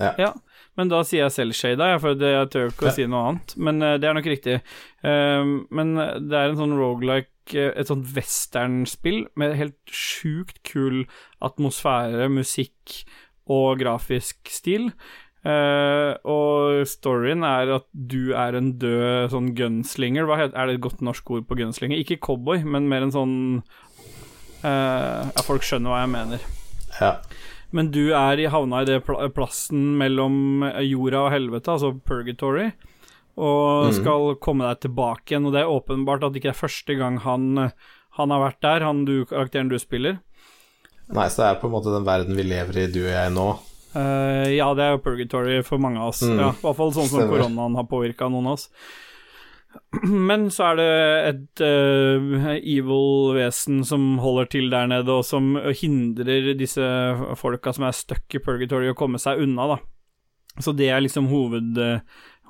Ja. 0.00 0.32
Men 0.78 0.88
da 0.88 1.02
sier 1.04 1.26
jeg 1.26 1.34
selvshada, 1.34 1.90
ja, 1.92 1.98
for 2.00 2.16
jeg 2.16 2.48
tør 2.52 2.70
ikke 2.70 2.88
å 2.88 2.94
si 2.96 3.04
noe 3.04 3.26
annet. 3.28 3.56
Men 3.60 3.82
eh, 3.84 3.98
det 4.00 4.08
er 4.08 4.14
nok 4.16 4.28
riktig. 4.30 4.54
Eh, 5.04 5.42
men 5.68 5.90
det 6.30 6.38
er 6.38 6.48
en 6.52 6.56
sånn 6.62 6.72
rogelike, 6.78 7.28
eh, 7.52 7.74
et 7.76 7.90
sånt 7.90 8.06
westernspill 8.16 9.26
med 9.36 9.58
helt 9.58 9.92
sjukt 9.92 10.62
kul 10.64 11.02
atmosfære, 11.44 12.30
musikk 12.32 13.02
og 13.52 13.82
grafisk 13.82 14.48
stil. 14.48 14.88
Eh, 15.44 16.12
og 16.24 16.86
storyen 16.86 17.42
er 17.44 17.74
at 17.76 17.88
du 17.92 18.30
er 18.38 18.54
en 18.56 18.72
død 18.80 19.32
sånn 19.34 19.52
gunslinger. 19.58 20.30
Heter, 20.38 20.54
er 20.56 20.70
det 20.70 20.78
et 20.78 20.84
godt 20.86 21.02
norsk 21.04 21.34
ord 21.34 21.48
på 21.50 21.58
gunslinger? 21.58 21.98
Ikke 22.00 22.20
cowboy, 22.22 22.62
men 22.64 22.86
mer 22.88 23.02
en 23.04 23.12
sånn 23.12 23.34
eh, 24.62 25.22
Ja, 25.34 25.42
folk 25.44 25.66
skjønner 25.66 25.92
hva 25.92 26.02
jeg 26.04 26.14
mener. 26.16 26.48
ja. 27.00 27.16
Men 27.72 27.90
du 27.90 28.12
er 28.12 28.38
i, 28.42 28.46
havna 28.52 28.82
i 28.82 28.88
det 28.88 28.98
pla 29.06 29.28
plassen 29.32 29.96
mellom 29.98 30.62
jorda 30.84 31.22
og 31.26 31.30
helvete, 31.32 31.72
altså 31.72 31.94
purgatory. 32.04 32.72
og 33.34 33.86
Mhm. 33.86 33.94
skal 33.96 34.34
komme 34.44 34.66
deg 34.68 34.80
tilbake 34.84 35.24
igjen. 35.32 35.46
Og 35.46 35.52
det 35.54 35.62
er 35.62 35.70
åpenbart 35.72 36.22
at 36.26 36.32
det 36.34 36.42
ikke 36.42 36.50
er 36.52 36.58
første 36.68 36.96
gang 36.98 37.16
han, 37.24 37.72
han 38.18 38.30
har 38.30 38.40
vært 38.50 38.60
der, 38.60 38.80
han 38.84 39.06
du, 39.06 39.24
karakteren 39.24 39.70
du 39.70 39.78
spiller. 39.78 40.18
Nei, 41.08 41.28
så 41.28 41.36
det 41.40 41.46
er 41.56 41.60
på 41.62 41.66
en 41.70 41.72
måte 41.72 41.92
den 41.94 42.04
verden 42.04 42.36
vi 42.36 42.42
lever 42.44 42.76
i, 42.76 42.86
du 42.92 43.00
og 43.06 43.12
jeg 43.12 43.32
nå. 43.32 43.46
Uh, 43.96 44.48
ja, 44.52 44.68
det 44.74 44.84
er 44.84 44.92
jo 44.96 45.02
purgatory 45.04 45.62
for 45.64 45.78
mange 45.78 45.96
av 46.00 46.08
oss. 46.12 46.20
Mm. 46.22 46.38
Ja, 46.40 46.50
I 46.52 46.60
hvert 46.60 46.76
fall 46.76 46.92
sånn 46.92 47.08
som 47.08 47.20
Stemmer. 47.20 47.40
koronaen 47.42 47.74
har 47.76 47.84
påvirka 47.88 48.28
noen 48.30 48.46
av 48.46 48.52
oss. 48.60 48.68
Men 50.30 50.48
så 50.52 50.72
er 50.72 50.80
det 50.80 50.88
et 51.28 51.62
uh, 51.64 52.48
evil 52.58 53.32
vesen 53.36 53.82
som 53.88 54.18
holder 54.22 54.50
til 54.52 54.68
der 54.72 54.90
nede, 54.90 55.12
og 55.12 55.24
som 55.28 55.54
hindrer 55.80 56.52
disse 56.58 56.84
folka 57.40 57.74
som 57.76 57.88
er 57.88 57.96
stuck 57.96 58.36
i 58.36 58.42
purgatory, 58.42 58.90
å 58.92 58.98
komme 58.98 59.20
seg 59.22 59.42
unna, 59.44 59.74
da. 59.74 59.80
Så 60.60 60.74
det 60.76 60.90
er 60.92 61.00
liksom 61.00 61.30
hoved, 61.30 61.78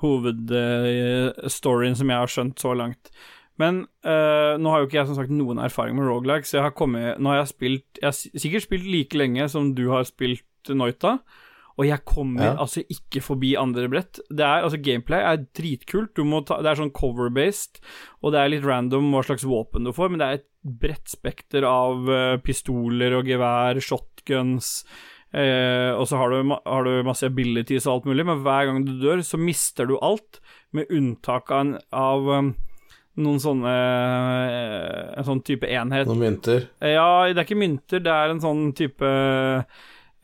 hovedstoryen 0.03 1.95
som 1.95 2.11
jeg 2.11 2.19
har 2.19 2.31
skjønt 2.31 2.59
så 2.59 2.73
langt. 2.75 3.13
Men 3.61 3.83
uh, 4.07 4.55
nå 4.57 4.71
har 4.71 4.81
jo 4.81 4.89
ikke 4.89 4.99
jeg 4.99 5.09
som 5.11 5.17
sagt 5.19 5.33
noen 5.33 5.61
erfaring 5.61 5.97
med 5.97 6.07
rogelike, 6.09 6.47
så 6.49 6.57
jeg 6.57 6.65
har 6.65 6.75
kommet 6.77 7.19
Nå 7.21 7.29
har 7.29 7.43
jeg 7.43 7.51
spilt 7.51 7.99
Jeg 8.01 8.07
har 8.07 8.15
sikkert 8.17 8.65
spilt 8.65 8.87
like 8.89 9.19
lenge 9.19 9.45
som 9.51 9.75
du 9.77 9.85
har 9.91 10.07
spilt 10.09 10.71
Noita, 10.73 11.19
og 11.77 11.87
jeg 11.87 12.03
kommer 12.05 12.43
Ja. 12.43 12.55
altså 12.61 12.83
ikke 12.85 13.21
forbi 13.25 13.55
andre 13.57 13.87
brett. 13.89 14.19
Det 14.29 14.45
er, 14.45 14.61
altså 14.63 14.77
Gameplay 14.77 15.21
er 15.25 15.45
dritkult. 15.57 16.13
Ta, 16.45 16.59
det 16.61 16.69
er 16.69 16.77
sånn 16.77 16.91
cover-based, 16.93 17.79
og 18.21 18.33
det 18.35 18.39
er 18.43 18.51
litt 18.53 18.67
random 18.67 19.09
hva 19.11 19.23
slags 19.25 19.43
våpen 19.47 19.83
du 19.87 19.91
får, 19.91 20.11
men 20.13 20.21
det 20.21 20.27
er 20.27 20.37
et 20.41 20.47
bredt 20.63 21.09
spekter 21.09 21.65
av 21.67 22.05
uh, 22.07 22.37
pistoler 22.45 23.17
og 23.17 23.25
gevær, 23.27 23.81
shotguns 23.83 24.83
uh, 25.35 25.97
Og 25.97 26.05
så 26.07 26.15
har 26.21 26.29
du, 26.31 26.53
har 26.53 26.85
du 26.85 27.01
masse 27.03 27.25
abilities 27.27 27.87
og 27.87 27.97
alt 27.97 28.05
mulig, 28.11 28.25
men 28.29 28.43
hver 28.45 28.69
gang 28.69 28.85
du 28.85 28.93
dør, 29.01 29.23
så 29.25 29.39
mister 29.41 29.89
du 29.89 29.97
alt, 29.99 30.39
med 30.71 30.87
unntak 30.93 31.51
av, 31.51 31.59
en, 31.65 31.73
av 31.91 32.29
um, 32.29 32.53
noen 33.21 33.37
sånne 33.41 33.73
eh, 34.49 35.17
En 35.19 35.27
sånn 35.27 35.41
type 35.45 35.67
enhet 35.69 36.07
Noen 36.09 36.23
mynter. 36.23 36.63
ja, 36.81 37.27
det 37.29 37.37
er 37.37 37.45
ikke 37.45 37.59
mynter, 37.61 38.01
det 38.01 38.09
er 38.13 38.31
en 38.33 38.41
sånn 38.41 38.71
type 38.77 39.11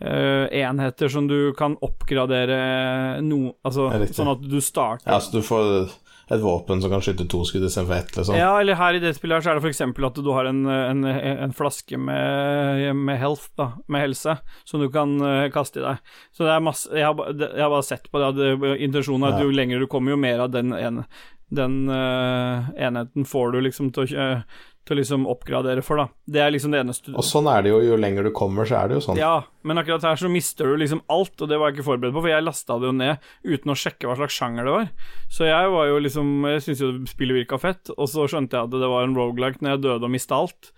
eh, 0.01 0.45
enheter 0.63 1.09
som 1.11 1.27
du 1.27 1.53
kan 1.57 1.75
oppgradere 1.85 3.21
no, 3.25 3.55
Altså 3.65 3.89
sånn 4.13 4.31
at 4.35 4.45
du 4.49 4.59
starter 4.63 5.09
Ja, 5.11 5.19
så 5.19 5.33
du 5.39 5.41
får 5.45 5.89
et 6.29 6.43
våpen 6.43 6.77
som 6.77 6.91
kan 6.93 7.01
skyte 7.01 7.25
to 7.25 7.39
skudd 7.41 7.63
istedenfor 7.65 7.95
ett, 7.95 8.11
liksom. 8.13 8.35
Ja, 8.37 8.51
eller 8.61 8.77
her 8.77 8.93
i 8.93 8.99
det 9.01 9.15
spillet 9.17 9.39
her 9.39 9.41
så 9.41 9.49
er 9.49 9.57
det 9.57 9.63
f.eks. 9.65 9.81
at 9.81 10.19
du 10.21 10.27
har 10.35 10.45
en, 10.45 10.59
en, 10.69 10.99
en 11.09 11.55
flaske 11.57 11.97
med, 11.97 12.83
med 12.99 13.17
health, 13.17 13.47
da, 13.57 13.71
med 13.89 14.03
helse, 14.05 14.35
som 14.69 14.83
du 14.83 14.91
kan 14.93 15.15
uh, 15.25 15.47
kaste 15.49 15.81
i 15.81 15.85
deg. 15.87 15.97
Så 16.37 16.45
det 16.45 16.53
er 16.53 16.61
masse 16.61 16.85
Jeg 16.93 17.07
har, 17.07 17.33
jeg 17.33 17.63
har 17.65 17.73
bare 17.73 17.87
sett 17.87 18.05
på 18.13 18.21
det, 18.21 18.29
at 18.29 18.77
intensjonen 18.77 19.25
er 19.25 19.33
at 19.33 19.41
Ja. 19.41 19.47
jo 19.49 19.57
lenger 19.57 19.81
du 19.81 19.87
kommer, 19.89 20.13
jo 20.13 20.21
mer 20.21 20.45
av 20.45 20.53
den, 20.53 20.69
en, 20.77 21.01
den 21.49 21.79
uh, 21.89 22.69
enheten 22.77 23.25
får 23.25 23.55
du 23.57 23.63
liksom 23.65 23.89
til 23.97 24.05
å, 24.05 24.11
kjø- 24.13 24.43
til 24.89 24.97
å 24.97 24.99
liksom 25.03 25.27
oppgradere 25.29 25.83
for, 25.85 26.01
da. 26.01 26.09
Det 26.25 26.41
er 26.41 26.53
liksom 26.53 26.73
det 26.73 26.81
eneste 26.81 27.13
Og 27.13 27.25
sånn 27.25 27.47
er 27.51 27.63
det 27.65 27.73
jo, 27.73 27.79
jo 27.85 27.97
lenger 27.99 28.25
du 28.25 28.31
kommer, 28.35 28.65
så 28.67 28.79
er 28.81 28.89
det 28.89 28.97
jo 28.97 29.05
sånn. 29.05 29.19
Ja, 29.21 29.35
men 29.61 29.81
akkurat 29.81 30.07
her 30.09 30.19
så 30.19 30.31
mister 30.33 30.71
du 30.71 30.79
liksom 30.81 31.03
alt, 31.13 31.35
og 31.37 31.51
det 31.51 31.59
var 31.61 31.69
jeg 31.69 31.79
ikke 31.79 31.89
forberedt 31.91 32.15
på, 32.17 32.23
for 32.25 32.31
jeg 32.31 32.45
lasta 32.45 32.79
det 32.81 32.89
jo 32.89 32.95
ned 32.97 33.29
uten 33.45 33.73
å 33.73 33.77
sjekke 33.77 34.09
hva 34.09 34.17
slags 34.17 34.37
sjanger 34.39 34.65
det 34.65 34.75
var. 34.75 34.89
Så 35.29 35.49
jeg 35.49 35.73
var 35.75 35.89
jo 35.91 35.99
liksom 36.01 36.31
Jeg 36.49 36.63
syntes 36.65 36.81
jo 36.83 36.91
spillet 37.09 37.41
virka 37.41 37.59
fett, 37.61 37.91
og 37.95 38.09
så 38.09 38.25
skjønte 38.29 38.57
jeg 38.57 38.69
at 38.69 38.79
det 38.81 38.89
var 38.89 39.05
en 39.05 39.17
rogelike 39.17 39.61
når 39.61 39.75
jeg 39.75 39.85
døde 39.85 40.09
og 40.09 40.13
mista 40.13 40.39
alt. 40.39 40.71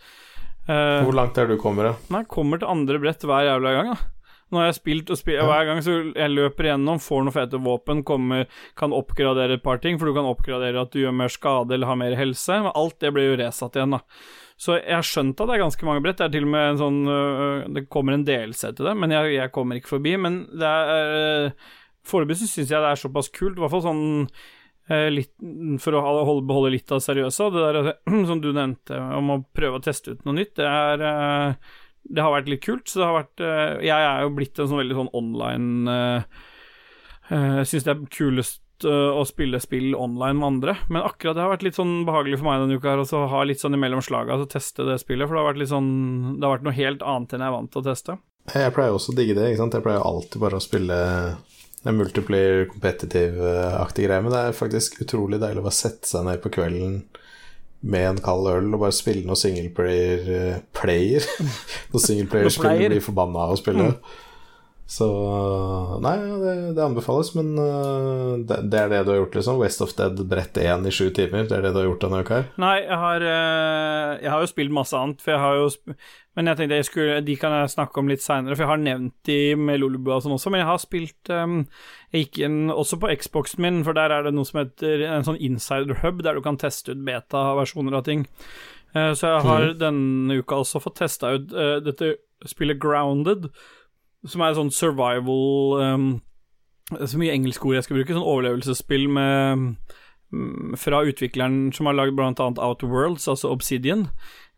Uh, 0.67 1.01
Hvor 1.07 1.15
langt 1.17 1.39
er 1.41 1.49
du 1.49 1.55
kommer, 1.61 1.91
da? 1.91 1.93
Nei, 2.13 2.25
kommer 2.29 2.61
til 2.61 2.69
andre 2.69 2.99
brett 3.01 3.23
hver 3.25 3.47
jævla 3.47 3.77
gang, 3.77 3.95
da. 3.95 4.11
Nå 4.51 4.59
har 4.59 4.67
jeg 4.67 4.79
spilt 4.81 5.11
og 5.13 5.19
spilt, 5.19 5.41
hver 5.47 5.67
gang 5.69 5.79
så 5.85 5.97
jeg 6.11 6.33
løper 6.33 6.67
igjennom, 6.67 6.99
får 6.99 7.23
noen 7.23 7.35
fete 7.35 7.59
våpen, 7.63 8.03
kommer, 8.07 8.49
kan 8.75 8.91
oppgradere 8.95 9.55
et 9.55 9.63
par 9.63 9.79
ting, 9.79 9.95
for 9.99 10.09
du 10.09 10.17
kan 10.17 10.27
oppgradere 10.27 10.83
at 10.83 10.91
du 10.91 10.99
gjør 10.99 11.15
mer 11.15 11.31
skade 11.31 11.77
eller 11.77 11.87
har 11.87 11.99
mer 12.01 12.17
helse, 12.19 12.57
men 12.65 12.75
alt 12.75 12.97
det 12.99 13.13
blir 13.15 13.29
jo 13.29 13.37
resatt 13.39 13.79
igjen, 13.79 13.95
da. 13.95 14.01
Så 14.61 14.75
jeg 14.77 14.93
har 14.93 15.07
skjønt 15.07 15.39
at 15.41 15.49
det 15.49 15.55
er 15.55 15.63
ganske 15.63 15.87
mange 15.87 16.03
brett, 16.05 16.19
det 16.19 16.27
er 16.27 16.33
til 16.35 16.45
og 16.45 16.51
med 16.53 16.67
en 16.67 16.77
sånn 16.77 16.97
øh, 17.09 17.61
Det 17.73 17.81
kommer 17.89 18.13
en 18.13 18.25
delelse 18.27 18.69
til 18.77 18.85
det, 18.85 18.93
men 18.99 19.13
jeg, 19.15 19.31
jeg 19.33 19.53
kommer 19.55 19.79
ikke 19.79 19.95
forbi. 19.95 20.11
Men 20.21 20.43
det 20.53 20.69
er 20.69 21.13
øh, 21.15 21.69
Foreløpig 22.05 22.37
så 22.41 22.49
syns 22.49 22.73
jeg 22.73 22.83
det 22.83 22.91
er 22.91 22.99
såpass 22.99 23.31
kult, 23.33 23.57
i 23.57 23.63
hvert 23.63 23.73
fall 23.73 23.83
sånn 23.85 24.03
eh, 24.89 25.07
litt, 25.13 25.33
for 25.81 25.97
å 25.97 26.03
holde, 26.05 26.45
beholde 26.49 26.73
litt 26.75 26.93
av 26.93 27.01
det 27.01 27.07
seriøse. 27.07 27.49
Det 27.55 27.65
der 27.65 27.89
som 28.29 28.41
du 28.43 28.51
nevnte 28.51 29.01
om 29.17 29.33
å 29.33 29.39
prøve 29.49 29.79
å 29.79 29.85
teste 29.85 30.13
ut 30.13 30.27
noe 30.27 30.37
nytt, 30.37 30.53
det 30.59 30.69
er 30.69 31.05
Det 32.03 32.23
har 32.23 32.33
vært 32.33 32.49
litt 32.51 32.63
kult. 32.65 32.87
Så 32.89 33.01
det 33.01 33.07
har 33.07 33.19
vært 33.19 33.43
uh, 33.45 33.83
Jeg 33.85 34.07
er 34.07 34.25
jo 34.25 34.33
blitt 34.37 34.59
en 34.59 34.71
sånn 34.71 34.81
veldig 34.81 34.97
sånn 34.97 35.13
online 35.17 35.95
uh, 35.95 36.41
uh 37.31 37.61
syns 37.67 37.85
det 37.87 37.93
er 37.93 38.01
kulest 38.11 38.87
uh, 38.87 39.13
å 39.15 39.23
spille 39.27 39.61
spill 39.63 39.93
online 39.95 40.39
med 40.39 40.47
andre, 40.47 40.75
men 40.89 41.05
akkurat 41.05 41.37
det 41.37 41.45
har 41.45 41.53
vært 41.53 41.67
litt 41.67 41.77
sånn 41.77 42.01
behagelig 42.07 42.41
for 42.41 42.49
meg 42.49 42.63
denne 42.63 42.79
uka 42.79 42.95
her 42.95 43.03
å 43.03 43.21
ha 43.31 43.43
litt 43.47 43.61
sånn 43.61 43.77
imellom 43.77 44.03
slaga 44.03 44.39
og 44.39 44.49
teste 44.51 44.87
det 44.87 44.97
spillet, 45.03 45.29
for 45.29 45.37
det 45.37 45.43
har 45.43 45.51
vært 45.51 45.61
litt 45.61 45.71
sånn 45.71 45.93
Det 46.39 46.47
har 46.47 46.57
vært 46.57 46.67
noe 46.67 46.79
helt 46.79 47.05
annet 47.13 47.35
enn 47.35 47.45
jeg 47.45 47.51
er 47.51 47.57
vant 47.57 47.71
til 47.71 47.83
å 47.83 47.87
teste. 47.87 48.17
Jeg 48.51 48.73
pleier 48.75 48.97
også 48.97 49.13
å 49.13 49.17
digge 49.19 49.37
det. 49.37 49.51
ikke 49.51 49.61
sant? 49.61 49.77
Jeg 49.77 49.85
pleier 49.85 50.03
alltid 50.03 50.41
bare 50.41 50.57
å 50.57 50.63
spille 50.63 50.97
en 51.81 51.97
multiplayer, 51.97 52.67
competitive-aktig 52.69 54.05
greie, 54.05 54.21
men 54.21 54.33
det 54.33 54.41
er 54.47 54.57
faktisk 54.57 54.99
utrolig 55.01 55.39
deilig 55.41 55.63
å 55.63 55.65
bare 55.65 55.77
sette 55.77 56.09
seg 56.09 56.25
ned 56.27 56.41
på 56.43 56.51
kvelden 56.53 56.99
med 57.81 58.07
en 58.09 58.19
kald 58.21 58.49
øl 58.51 58.73
og 58.75 58.83
bare 58.83 58.95
spille 58.95 59.25
noe 59.27 59.39
singleplayer 59.39 60.27
eh, 60.35 60.59
Player? 60.77 61.25
noe 61.93 62.03
singleplayer-spill 62.03 62.85
blir 62.91 63.05
forbanna 63.05 63.47
av 63.47 63.55
å 63.55 63.61
spille. 63.61 63.93
Så 64.91 65.07
Nei, 66.03 66.17
det, 66.19 66.53
det 66.75 66.83
anbefales, 66.83 67.29
men 67.37 67.53
eh, 67.55 68.31
det, 68.43 68.57
det 68.73 68.79
er 68.79 68.89
det 68.91 68.97
du 69.07 69.11
har 69.13 69.21
gjort, 69.21 69.35
liksom? 69.37 69.59
West 69.61 69.83
of 69.85 69.93
Dead 69.95 70.17
brett 70.27 70.57
1 70.59 70.83
i 70.89 70.91
sju 70.91 71.05
timer? 71.15 71.45
Det 71.47 71.55
er 71.55 71.63
det 71.63 71.71
du 71.71 71.79
har 71.79 71.85
gjort 71.87 72.03
denne 72.03 72.19
uka? 72.25 72.39
Nei, 72.59 72.73
jeg 72.81 72.97
har, 72.99 73.23
eh, 73.23 74.09
jeg 74.25 74.33
har 74.33 74.43
jo 74.43 74.49
spilt 74.51 74.73
masse 74.75 74.97
annet, 74.99 75.23
for 75.23 75.31
jeg 75.31 75.41
har 75.45 75.61
jo 75.61 75.69
Men 76.35 76.47
jeg 76.47 76.59
tenkte 76.59 76.79
jeg 76.79 76.87
skulle, 76.87 77.15
de 77.27 77.35
kan 77.39 77.55
jeg 77.55 77.71
snakke 77.71 77.99
om 77.99 78.11
litt 78.11 78.23
seinere, 78.23 78.55
for 78.55 78.65
jeg 78.65 78.71
har 78.71 78.83
nevnt 78.83 79.15
de 79.27 79.39
med 79.59 79.79
Lolebua 79.79 80.17
og 80.17 80.25
sånn 80.25 80.35
også, 80.35 80.51
men 80.51 80.63
jeg 80.63 80.69
har 80.69 80.83
spilt 80.83 81.31
um, 81.35 81.57
Jeg 82.11 82.25
gikk 82.25 82.39
inn 82.47 82.59
også 82.71 82.99
på 82.99 83.11
Xboxen 83.19 83.63
min, 83.63 83.81
for 83.87 83.95
der 83.95 84.15
er 84.15 84.27
det 84.27 84.35
noe 84.35 84.47
som 84.47 84.61
heter 84.61 85.03
en 85.07 85.27
sånn 85.27 85.39
insider 85.39 85.99
hub, 86.03 86.23
der 86.23 86.35
du 86.35 86.43
kan 86.43 86.59
teste 86.59 86.95
ut 86.95 87.03
beta-versjoner 87.07 87.99
av 87.99 88.07
ting. 88.07 88.23
Uh, 88.95 89.11
så 89.11 89.37
jeg 89.37 89.47
har 89.47 89.67
denne 89.79 90.39
uka 90.39 90.63
også 90.63 90.83
fått 90.83 90.99
testa 90.99 91.35
ut 91.35 91.51
uh, 91.51 91.77
dette 91.83 92.15
spillet 92.47 92.79
Grounded, 92.81 93.51
som 94.27 94.43
er 94.43 94.51
et 94.51 94.59
sånt 94.59 94.75
survival 94.75 95.81
um, 95.81 96.11
Så 96.99 97.17
mye 97.17 97.33
engelske 97.33 97.65
ord 97.65 97.79
jeg 97.79 97.87
skal 97.87 97.99
bruke, 97.99 98.13
sånn 98.13 98.27
overlevelsesspill 98.27 99.07
med 99.09 99.65
mm, 100.33 100.77
fra 100.79 101.01
utvikleren 101.07 101.71
som 101.75 101.89
har 101.89 101.97
lagd 101.97 102.19
annet 102.19 102.61
Outer 102.61 102.91
Worlds, 102.91 103.29
altså 103.31 103.51
Obsidian. 103.53 104.09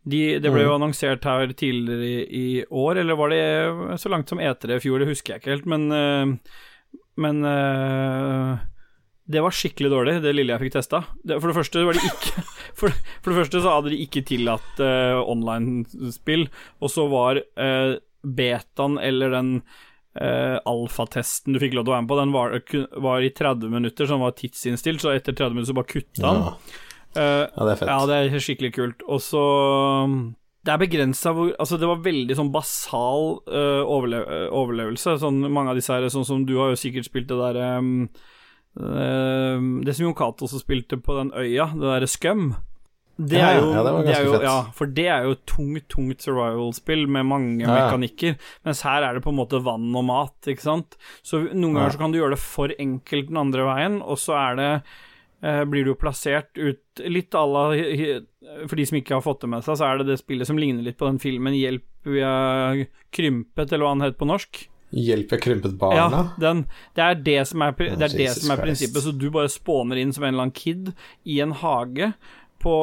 De, 0.04 0.36
det 0.42 0.50
ble 0.52 0.66
jo 0.66 0.74
annonsert 0.74 1.24
her 1.24 1.54
tidligere 1.56 2.04
i, 2.04 2.18
i 2.28 2.46
år, 2.68 3.00
eller 3.00 3.16
var 3.16 3.32
det 3.32 3.98
så 4.02 4.12
langt 4.12 4.28
som 4.28 4.42
E3 4.42 4.76
i 4.76 4.82
fjor, 4.84 5.00
det 5.00 5.08
husker 5.08 5.34
jeg 5.34 5.40
ikke 5.40 5.54
helt, 5.54 5.68
men 5.70 5.86
eh, 5.96 6.54
Men 7.16 7.44
eh, 7.46 8.58
det 9.24 9.40
var 9.40 9.54
skikkelig 9.56 9.88
dårlig, 9.92 10.14
det 10.20 10.34
lille 10.34 10.52
jeg 10.52 10.66
fikk 10.66 10.74
testa. 10.74 11.00
For 11.24 11.48
det 11.48 11.56
første 11.56 11.84
var 11.86 11.96
de 11.96 12.02
ikke 12.04 12.42
For, 12.80 12.90
for 13.22 13.30
det 13.30 13.38
første 13.38 13.60
så 13.62 13.76
hadde 13.76 13.92
de 13.92 14.00
ikke 14.02 14.24
tillatt 14.26 14.80
uh, 14.82 15.22
online-spill, 15.30 16.48
og 16.82 16.90
så 16.90 17.04
var 17.06 17.38
eh, 17.38 17.94
betaen 18.24 18.96
eller 18.98 19.34
den 19.34 19.50
uh, 19.60 20.56
alfatesten 20.68 21.54
du 21.54 21.60
fikk 21.62 21.76
lov 21.76 21.86
til 21.86 21.92
å 21.92 21.96
være 21.96 22.06
med 22.06 22.12
på, 22.12 22.18
den 22.20 22.34
var, 22.34 22.58
var 23.08 23.24
i 23.24 23.30
30 23.34 23.70
minutter, 23.72 24.08
så 24.08 24.16
den 24.16 24.24
var 24.24 24.34
tidsinnstilt, 24.38 25.04
så 25.04 25.14
etter 25.14 25.36
30 25.36 25.56
minutter 25.56 25.72
så 25.72 25.78
bare 25.78 25.92
kutta 25.92 26.24
den. 26.24 26.42
Ja, 26.48 26.82
Uh, 27.14 27.46
ja, 27.46 27.62
det 27.62 27.72
er 27.72 27.78
fett. 27.78 27.90
ja, 27.90 28.06
det 28.10 28.16
er 28.18 28.42
skikkelig 28.42 28.72
kult. 28.74 29.04
Og 29.06 29.20
så 29.22 29.42
Det 30.64 30.72
er 30.72 30.80
begrensa 30.80 31.30
hvor 31.36 31.52
Altså, 31.62 31.78
det 31.78 31.86
var 31.86 32.02
veldig 32.02 32.36
sånn 32.38 32.52
basal 32.54 33.36
uh, 33.46 33.82
overle 33.86 34.22
overlevelse. 34.50 35.18
Sånn 35.22 35.44
mange 35.46 35.70
av 35.70 35.78
disse 35.78 35.94
her, 35.94 36.08
sånn 36.10 36.26
som 36.26 36.42
du 36.48 36.56
har 36.58 36.72
jo 36.72 36.80
sikkert 36.80 37.06
spilt 37.06 37.30
det 37.30 37.38
derre 37.38 37.68
um, 37.78 38.08
uh, 38.80 39.58
Det 39.84 39.94
som 39.94 40.08
Jon 40.08 40.18
Cato 40.18 40.48
også 40.48 40.62
spilte 40.64 40.98
på 40.98 41.20
den 41.20 41.30
øya, 41.38 41.70
det 41.76 41.86
derre 41.86 42.10
Scum. 42.10 42.48
Det 43.16 43.38
er 43.38 43.60
jo, 43.60 43.68
ja, 43.70 43.82
det 43.86 43.92
det 44.08 44.14
er 44.16 44.24
jo. 44.26 44.38
Ja, 44.42 44.56
for 44.74 44.90
det 44.90 45.06
er 45.06 45.26
jo 45.28 45.36
tungt, 45.46 45.86
tungt 45.92 46.24
survival-spill 46.24 47.06
med 47.06 47.28
mange 47.30 47.62
Ja, 47.62 47.70
mekanikker. 47.70 48.34
Mens 48.66 48.82
her 48.82 49.06
er 49.06 49.14
det 49.14 49.22
på 49.22 49.30
en 49.30 49.38
måte 49.38 49.60
vann 49.62 49.86
og 49.94 50.06
mat, 50.08 50.34
ikke 50.50 50.66
sant. 50.66 50.98
Så 51.22 51.44
noen 51.52 51.78
ganger 51.78 51.94
så 51.94 52.02
kan 52.02 52.14
du 52.14 52.18
gjøre 52.18 52.34
det 52.34 52.42
for 52.42 52.74
enkelt 52.74 53.30
den 53.30 53.40
andre 53.44 53.68
veien, 53.70 54.00
og 54.02 54.18
så 54.18 54.34
er 54.40 54.58
det 54.58 54.70
eh, 55.46 55.62
blir 55.70 55.86
du 55.86 55.94
plassert 55.94 56.58
ut 56.58 57.04
litt 57.06 57.38
à 57.38 57.46
la 57.46 57.64
For 58.66 58.74
de 58.76 58.90
som 58.90 58.98
ikke 58.98 59.14
har 59.14 59.24
fått 59.24 59.46
det 59.46 59.54
med 59.54 59.66
seg, 59.66 59.78
så 59.78 59.92
er 59.92 60.02
det 60.02 60.10
det 60.10 60.20
spillet 60.20 60.50
som 60.50 60.58
ligner 60.58 60.82
litt 60.82 60.98
på 60.98 61.06
den 61.06 61.22
filmen 61.22 61.54
'Hjelp, 61.54 61.86
vi 62.10 62.18
er 62.18 62.86
krympet', 63.14 63.70
eller 63.70 63.86
hva 63.86 63.94
den 63.94 64.08
het 64.08 64.18
på 64.18 64.26
norsk. 64.26 64.66
Hjelp, 64.94 65.32
jeg 65.34 65.42
krympet 65.42 65.80
Ja, 65.96 66.06
den, 66.38 66.66
det 66.94 67.02
er 67.02 67.14
det 67.14 67.40
som 67.50 67.62
er, 67.66 67.72
det 67.74 68.04
er, 68.06 68.12
det 68.14 68.30
som 68.36 68.52
er 68.54 68.60
prinsippet. 68.62 69.02
Så 69.02 69.10
du 69.10 69.26
bare 69.34 69.50
spåner 69.50 69.98
inn 69.98 70.12
som 70.14 70.22
en 70.22 70.34
eller 70.34 70.46
annen 70.46 70.54
kid 70.54 70.92
i 71.26 71.40
en 71.42 71.54
hage 71.62 72.12
på 72.62 72.74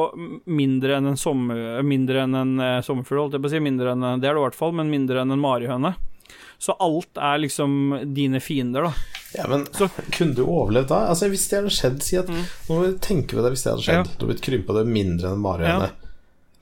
mindre 0.46 0.96
enn 0.98 1.06
en, 1.10 1.16
sommer, 1.18 1.82
mindre 1.82 2.22
enn 2.26 2.34
en 2.38 2.52
eh, 2.60 2.80
sommerfugl, 2.86 3.18
holdt 3.24 3.32
jeg 3.38 3.42
på 3.42 3.50
å 3.50 3.54
si. 3.54 3.60
Mindre 3.64 3.92
enn, 3.96 4.04
det 4.22 4.28
er 4.28 4.34
det 4.36 4.42
i 4.42 4.46
hvert 4.46 4.58
fall, 4.58 4.72
men 4.78 4.90
mindre 4.92 5.22
enn 5.24 5.34
en 5.34 5.42
marihøne. 5.42 5.94
Så 6.62 6.76
alt 6.78 7.18
er 7.18 7.40
liksom 7.42 7.72
dine 8.14 8.38
fiender, 8.40 8.86
da. 8.86 8.92
Ja, 9.34 9.46
men 9.48 9.64
Så- 9.72 9.88
kunne 10.12 10.34
du 10.36 10.44
overlevd 10.44 10.88
da? 10.92 11.08
Altså, 11.10 11.26
Hvis 11.32 11.48
det 11.50 11.58
hadde 11.62 11.72
skjedd, 11.74 12.02
si 12.04 12.16
at 12.20 12.28
Nå 12.28 12.44
må 12.68 12.84
du 12.84 12.98
tenke 12.98 13.34
på 13.34 13.42
det 13.42 13.50
hvis 13.54 13.64
det 13.64 13.72
hadde 13.72 13.82
skjedd. 13.86 14.04
Mm. 14.04 14.12
Ja. 14.12 14.18
Du 14.18 14.26
har 14.26 14.32
blitt 14.34 14.44
krympa 14.44 14.74
det 14.76 14.86
mindre 14.86 15.26
enn 15.30 15.38
en 15.40 15.42
marihøne. 15.42 15.88
Ja. 15.90 16.11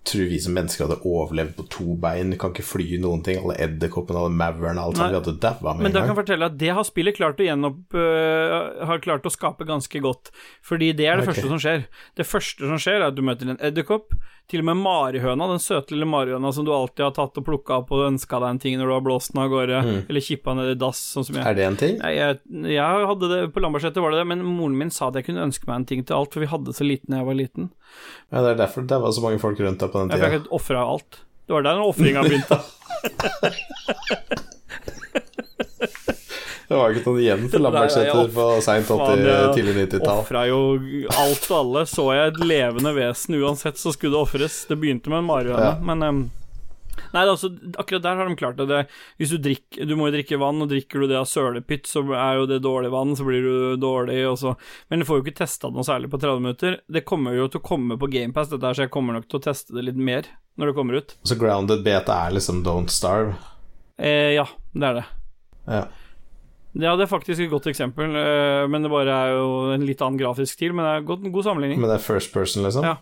Tror 0.08 0.30
vi 0.30 0.38
som 0.40 0.54
mennesker 0.56 0.86
hadde 0.86 0.96
overlevd 1.04 1.56
på 1.58 1.66
to 1.68 1.94
bein? 2.00 2.32
Kan 2.40 2.54
ikke 2.54 2.64
fly 2.64 2.96
noen 3.02 3.20
ting. 3.26 3.36
Alle 3.42 3.58
edderkoppene, 3.60 4.22
alle 4.22 4.32
maurene, 4.32 4.80
alt 4.80 4.96
sånt. 4.96 5.12
Vi 5.12 5.18
hadde 5.18 5.36
daua 5.42 5.74
med 5.76 5.84
Men 5.84 5.92
da 5.92 6.00
kan 6.00 6.08
jeg 6.08 6.14
gang. 6.14 6.20
fortelle 6.22 6.48
at 6.48 6.58
det 6.62 6.72
har 6.78 6.86
spillet 6.88 7.18
klart 7.20 7.42
å 7.42 7.46
gjenopp 7.46 7.98
Uh, 8.00 8.86
Har 8.86 9.02
klart 9.04 9.26
å 9.26 9.32
skape 9.32 9.66
ganske 9.68 10.00
godt. 10.02 10.30
Fordi 10.64 10.92
det 10.96 11.06
er 11.06 11.20
det 11.20 11.26
okay. 11.26 11.34
første 11.34 11.52
som 11.52 11.60
skjer. 11.62 11.86
Det 12.16 12.26
første 12.26 12.70
som 12.70 12.80
skjer, 12.80 13.00
er 13.00 13.08
at 13.10 13.16
du 13.18 13.22
møter 13.26 13.50
en 13.50 13.60
edderkopp. 13.60 14.14
Til 14.50 14.64
og 14.64 14.66
med 14.66 14.80
marihøna, 14.82 15.46
den 15.52 15.60
søte 15.62 15.94
lille 15.94 16.08
marihøna 16.10 16.50
som 16.52 16.64
du 16.66 16.72
alltid 16.74 17.04
har 17.04 17.12
tatt 17.14 17.38
og 17.38 17.44
plukka 17.46 17.76
opp 17.84 17.92
og 17.94 18.08
ønska 18.08 18.40
deg 18.42 18.50
en 18.50 18.58
ting 18.62 18.80
når 18.80 18.88
du 18.88 18.94
har 18.96 19.04
blåst 19.06 19.30
den 19.30 19.42
av 19.44 19.52
gårde, 19.52 19.82
eller 20.10 20.24
kippa 20.26 20.56
ned 20.58 20.72
i 20.72 20.78
dass, 20.80 21.02
sånn 21.14 21.26
som 21.28 21.38
jeg 21.38 21.46
Er 21.46 21.54
det 21.54 21.66
en 21.68 21.78
ting? 21.78 22.00
Jeg, 22.02 22.16
jeg, 22.18 22.72
jeg 22.74 23.06
hadde 23.12 23.28
det 23.30 23.38
På 23.54 23.62
Lambertseter 23.62 24.02
var 24.02 24.10
det 24.10 24.24
det, 24.24 24.26
men 24.32 24.42
moren 24.42 24.74
min 24.80 24.90
sa 24.90 25.06
at 25.06 25.20
jeg 25.20 25.28
kunne 25.28 25.44
ønske 25.46 25.70
meg 25.70 25.76
en 25.76 25.86
ting 25.92 26.02
til 26.02 26.18
alt, 26.18 26.34
for 26.34 26.42
vi 26.42 26.50
hadde 26.50 26.74
så 26.74 26.86
liten 26.88 27.14
da 27.14 27.20
jeg 27.22 27.28
var 27.30 27.38
liten. 27.38 27.70
Ja, 28.30 28.42
Det 28.44 28.50
er 28.54 28.60
derfor 28.64 28.86
det 28.86 29.00
var 29.02 29.12
så 29.16 29.22
mange 29.24 29.40
folk 29.42 29.58
rundt 29.60 29.80
deg 29.82 29.90
på 29.90 29.98
den 30.04 30.10
Jeg 30.14 30.20
tida. 30.20 30.30
fikk 30.38 30.52
ofra 30.54 30.84
alt. 30.86 31.20
Det 31.46 31.54
var 31.56 31.62
der 31.66 31.80
ofringa 31.82 32.22
begynte. 32.28 32.60
Det 36.70 36.76
var 36.78 36.92
ikke 36.94 37.02
noen 37.10 37.20
igjen 37.24 37.48
for 37.50 37.62
Lambertseter 37.64 38.28
på 38.34 38.44
seint 38.62 38.86
80-, 38.86 39.00
Faen, 39.00 39.22
jeg 39.26 39.54
tidlig 39.56 39.74
90-tall. 39.88 40.20
Ofra 40.22 40.44
jo 40.46 40.60
alt 41.18 41.48
og 41.50 41.56
alle. 41.58 41.82
Så 41.90 42.04
jeg 42.14 42.30
et 42.30 42.38
levende 42.46 42.92
vesen 42.94 43.38
uansett, 43.40 43.80
så 43.80 43.90
skulle 43.96 44.14
det 44.14 44.20
ofres. 44.22 44.60
Det 44.70 44.78
begynte 44.78 45.10
med 45.10 45.24
en 45.24 45.30
marihøne, 45.32 45.64
Ja. 45.72 45.72
men 45.90 46.06
em, 46.06 46.20
Nei, 47.14 47.24
altså, 47.26 47.50
akkurat 47.80 48.04
der 48.04 48.20
har 48.20 48.28
de 48.28 48.36
klart 48.38 48.58
det. 48.60 48.66
det. 48.70 48.80
Hvis 49.18 49.32
du 49.34 49.38
drikker 49.42 49.88
Du 49.88 49.96
må 49.98 50.08
jo 50.08 50.14
drikke 50.14 50.38
vann, 50.40 50.62
og 50.62 50.70
drikker 50.70 51.02
du 51.02 51.10
det 51.10 51.18
av 51.18 51.28
sølepytt, 51.30 51.88
så 51.90 52.04
er 52.14 52.40
jo 52.40 52.48
det 52.50 52.60
dårlig 52.64 52.92
vann, 52.94 53.16
så 53.18 53.26
blir 53.26 53.42
du 53.46 53.76
dårlig, 53.82 54.20
og 54.30 54.38
så 54.38 54.54
Men 54.90 55.02
du 55.02 55.08
får 55.08 55.20
jo 55.20 55.26
ikke 55.26 55.40
testa 55.42 55.70
noe 55.70 55.86
særlig 55.86 56.10
på 56.12 56.20
30 56.20 56.44
minutter. 56.44 56.80
Det 56.86 57.04
kommer 57.08 57.34
jo 57.36 57.48
til 57.48 57.62
å 57.62 57.66
komme 57.66 57.98
på 58.00 58.10
GamePass, 58.10 58.52
dette 58.52 58.66
her, 58.66 58.78
så 58.78 58.86
jeg 58.86 58.94
kommer 58.94 59.18
nok 59.18 59.28
til 59.30 59.40
å 59.40 59.46
teste 59.50 59.74
det 59.76 59.88
litt 59.88 59.98
mer 59.98 60.28
når 60.58 60.70
det 60.70 60.76
kommer 60.76 61.00
ut. 61.00 61.16
Så 61.24 61.38
Grounded 61.40 61.82
Beta 61.86 62.16
er 62.26 62.36
liksom 62.36 62.62
Don't 62.66 62.92
Starve. 62.92 63.34
Eh, 63.98 64.34
ja, 64.36 64.46
det 64.74 64.86
er 64.86 65.00
det. 65.00 65.06
Ja. 65.66 65.84
Ja, 66.78 66.92
det 66.94 67.08
er 67.08 67.10
faktisk 67.10 67.42
et 67.42 67.50
godt 67.50 67.66
eksempel, 67.66 68.12
eh, 68.14 68.64
men 68.70 68.84
det 68.84 68.90
bare 68.92 69.10
er 69.10 69.32
jo 69.34 69.46
en 69.74 69.82
litt 69.86 70.02
annen 70.04 70.20
grafisk 70.20 70.54
stil, 70.54 70.74
men 70.76 70.86
det 70.86 70.92
er 70.92 71.08
god, 71.08 71.24
god 71.34 71.48
sammenligning. 71.48 71.80
Men 71.82 71.90
det 71.90 71.96
er 71.98 72.04
first 72.04 72.30
person, 72.34 72.62
liksom? 72.62 72.86
Ja. 72.86 72.98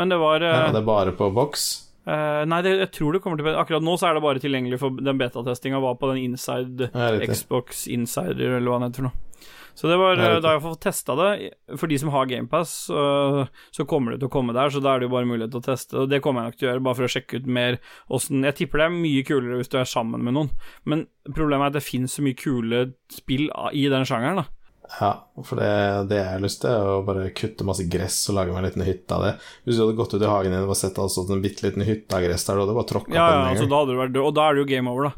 Men 0.00 0.10
det 0.10 0.18
var 0.18 0.42
eh, 0.42 0.56
Ja, 0.56 0.72
det 0.74 0.80
er 0.82 0.88
bare 0.88 1.14
på 1.14 1.28
boks? 1.34 1.68
Eh, 2.06 2.42
Nei, 2.48 2.60
det, 2.66 2.76
jeg 2.84 2.92
tror 2.96 3.16
det 3.16 3.22
kommer 3.24 3.40
til 3.40 3.56
Akkurat 3.60 3.84
nå 3.84 3.96
så 4.00 4.10
er 4.10 4.16
det 4.16 4.24
bare 4.24 4.42
tilgjengelig 4.42 4.80
for 4.82 5.00
den 5.00 5.20
betatestinga 5.20 5.82
var 5.82 5.98
på 6.00 6.12
den 6.12 6.22
Inside 6.28 6.90
Ja. 6.94 7.10
Xbox 7.26 7.86
Insider, 7.90 8.56
eller 8.58 8.68
hva 8.70 8.80
den 8.80 8.88
heter 8.90 9.02
for 9.02 9.10
noe. 9.10 9.26
Så 9.74 9.88
det 9.88 9.96
var, 9.96 10.16
Ja, 10.16 10.34
eh, 10.36 10.40
da 10.42 10.52
jeg 10.52 10.60
fått 10.60 10.82
testa 10.84 11.14
det. 11.16 11.52
For 11.78 11.88
de 11.88 11.98
som 11.98 12.10
har 12.12 12.26
GamePass, 12.26 12.90
uh, 12.90 13.46
så 13.72 13.86
kommer 13.88 14.12
det 14.12 14.20
til 14.20 14.28
å 14.28 14.34
komme 14.34 14.52
der, 14.52 14.68
så 14.68 14.82
da 14.82 14.92
er 14.92 15.00
det 15.00 15.08
jo 15.08 15.14
bare 15.14 15.28
mulighet 15.30 15.54
til 15.54 15.62
å 15.62 15.64
teste. 15.64 15.96
Og 16.02 16.10
det 16.10 16.20
kommer 16.20 16.42
jeg 16.42 16.50
nok 16.50 16.58
til 16.58 16.66
å 16.66 16.70
gjøre, 16.70 16.84
bare 16.84 16.98
for 16.98 17.06
å 17.06 17.12
sjekke 17.14 17.40
ut 17.40 17.46
mer 17.46 17.78
åssen 18.10 18.44
Jeg 18.44 18.58
tipper 18.58 18.82
det 18.82 18.88
er 18.90 18.96
mye 18.98 19.24
kulere 19.24 19.56
hvis 19.56 19.72
du 19.72 19.78
er 19.80 19.88
sammen 19.88 20.20
med 20.26 20.36
noen, 20.36 20.50
men 20.84 21.06
problemet 21.32 21.64
er 21.64 21.72
at 21.72 21.78
det 21.78 21.86
finnes 21.86 22.12
så 22.12 22.24
mye 22.26 22.36
kule 22.36 22.82
spill 23.08 23.48
i 23.72 23.86
den 23.88 24.04
sjangeren, 24.04 24.42
da. 24.42 24.59
Ja, 24.98 25.10
for 25.46 25.60
det, 25.60 25.70
det 26.10 26.18
jeg 26.18 26.28
har 26.32 26.42
lyst 26.42 26.60
til, 26.64 26.72
er 26.74 26.88
å 26.96 27.04
bare 27.06 27.28
kutte 27.36 27.64
masse 27.68 27.86
gress 27.88 28.18
og 28.28 28.36
lage 28.40 28.52
meg 28.52 28.60
en 28.62 28.66
liten 28.66 28.84
hytte 28.88 29.16
av 29.16 29.22
det. 29.24 29.32
Hvis 29.64 29.78
du 29.78 29.84
hadde 29.84 29.96
gått 30.00 30.16
ut 30.16 30.24
i 30.24 30.28
hagen 30.28 30.52
din 30.56 30.66
og 30.66 30.76
sett 30.78 30.98
altså 30.98 31.24
en 31.30 31.42
bitte 31.44 31.64
liten 31.68 31.86
hytte 31.86 32.16
av 32.18 32.24
gress 32.26 32.44
der, 32.48 32.58
da 32.58 32.64
hadde 32.64 32.74
du 32.74 32.78
bare 32.80 32.90
tråkka 32.90 33.14
Ja, 33.14 33.26
på 33.28 33.32
den 33.32 33.40
Ja, 33.44 33.50
altså, 33.54 33.68
da 33.70 33.80
hadde 33.82 33.94
du 33.94 34.00
vært 34.02 34.14
død, 34.16 34.24
og 34.26 34.34
da 34.36 34.46
er 34.48 34.58
det 34.58 34.64
jo 34.64 34.70
game 34.74 34.94
over, 34.94 35.10
da. 35.10 35.12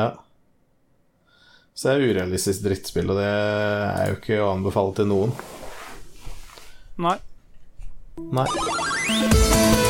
Ja. 0.00 0.08
Så 1.74 1.88
det 1.88 1.96
er 1.96 2.14
urealistisk 2.14 2.64
drittspill, 2.68 3.10
og 3.10 3.18
det 3.18 3.28
er 3.28 4.12
jo 4.12 4.18
ikke 4.20 4.40
å 4.44 4.52
anbefale 4.54 4.96
til 5.00 5.10
noen. 5.10 5.34
Nei. 7.00 7.16
Nei. 8.36 9.88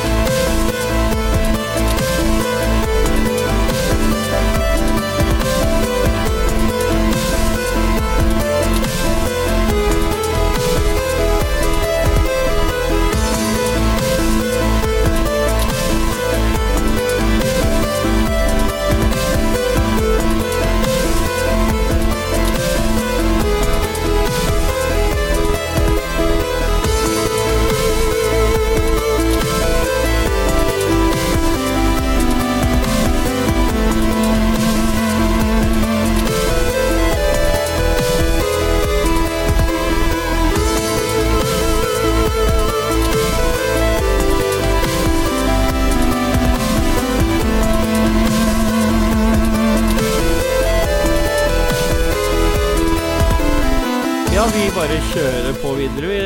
Bare 54.80 55.00
kjører 55.10 55.56
på 55.60 55.70
videre, 55.76 56.08
vi. 56.08 56.20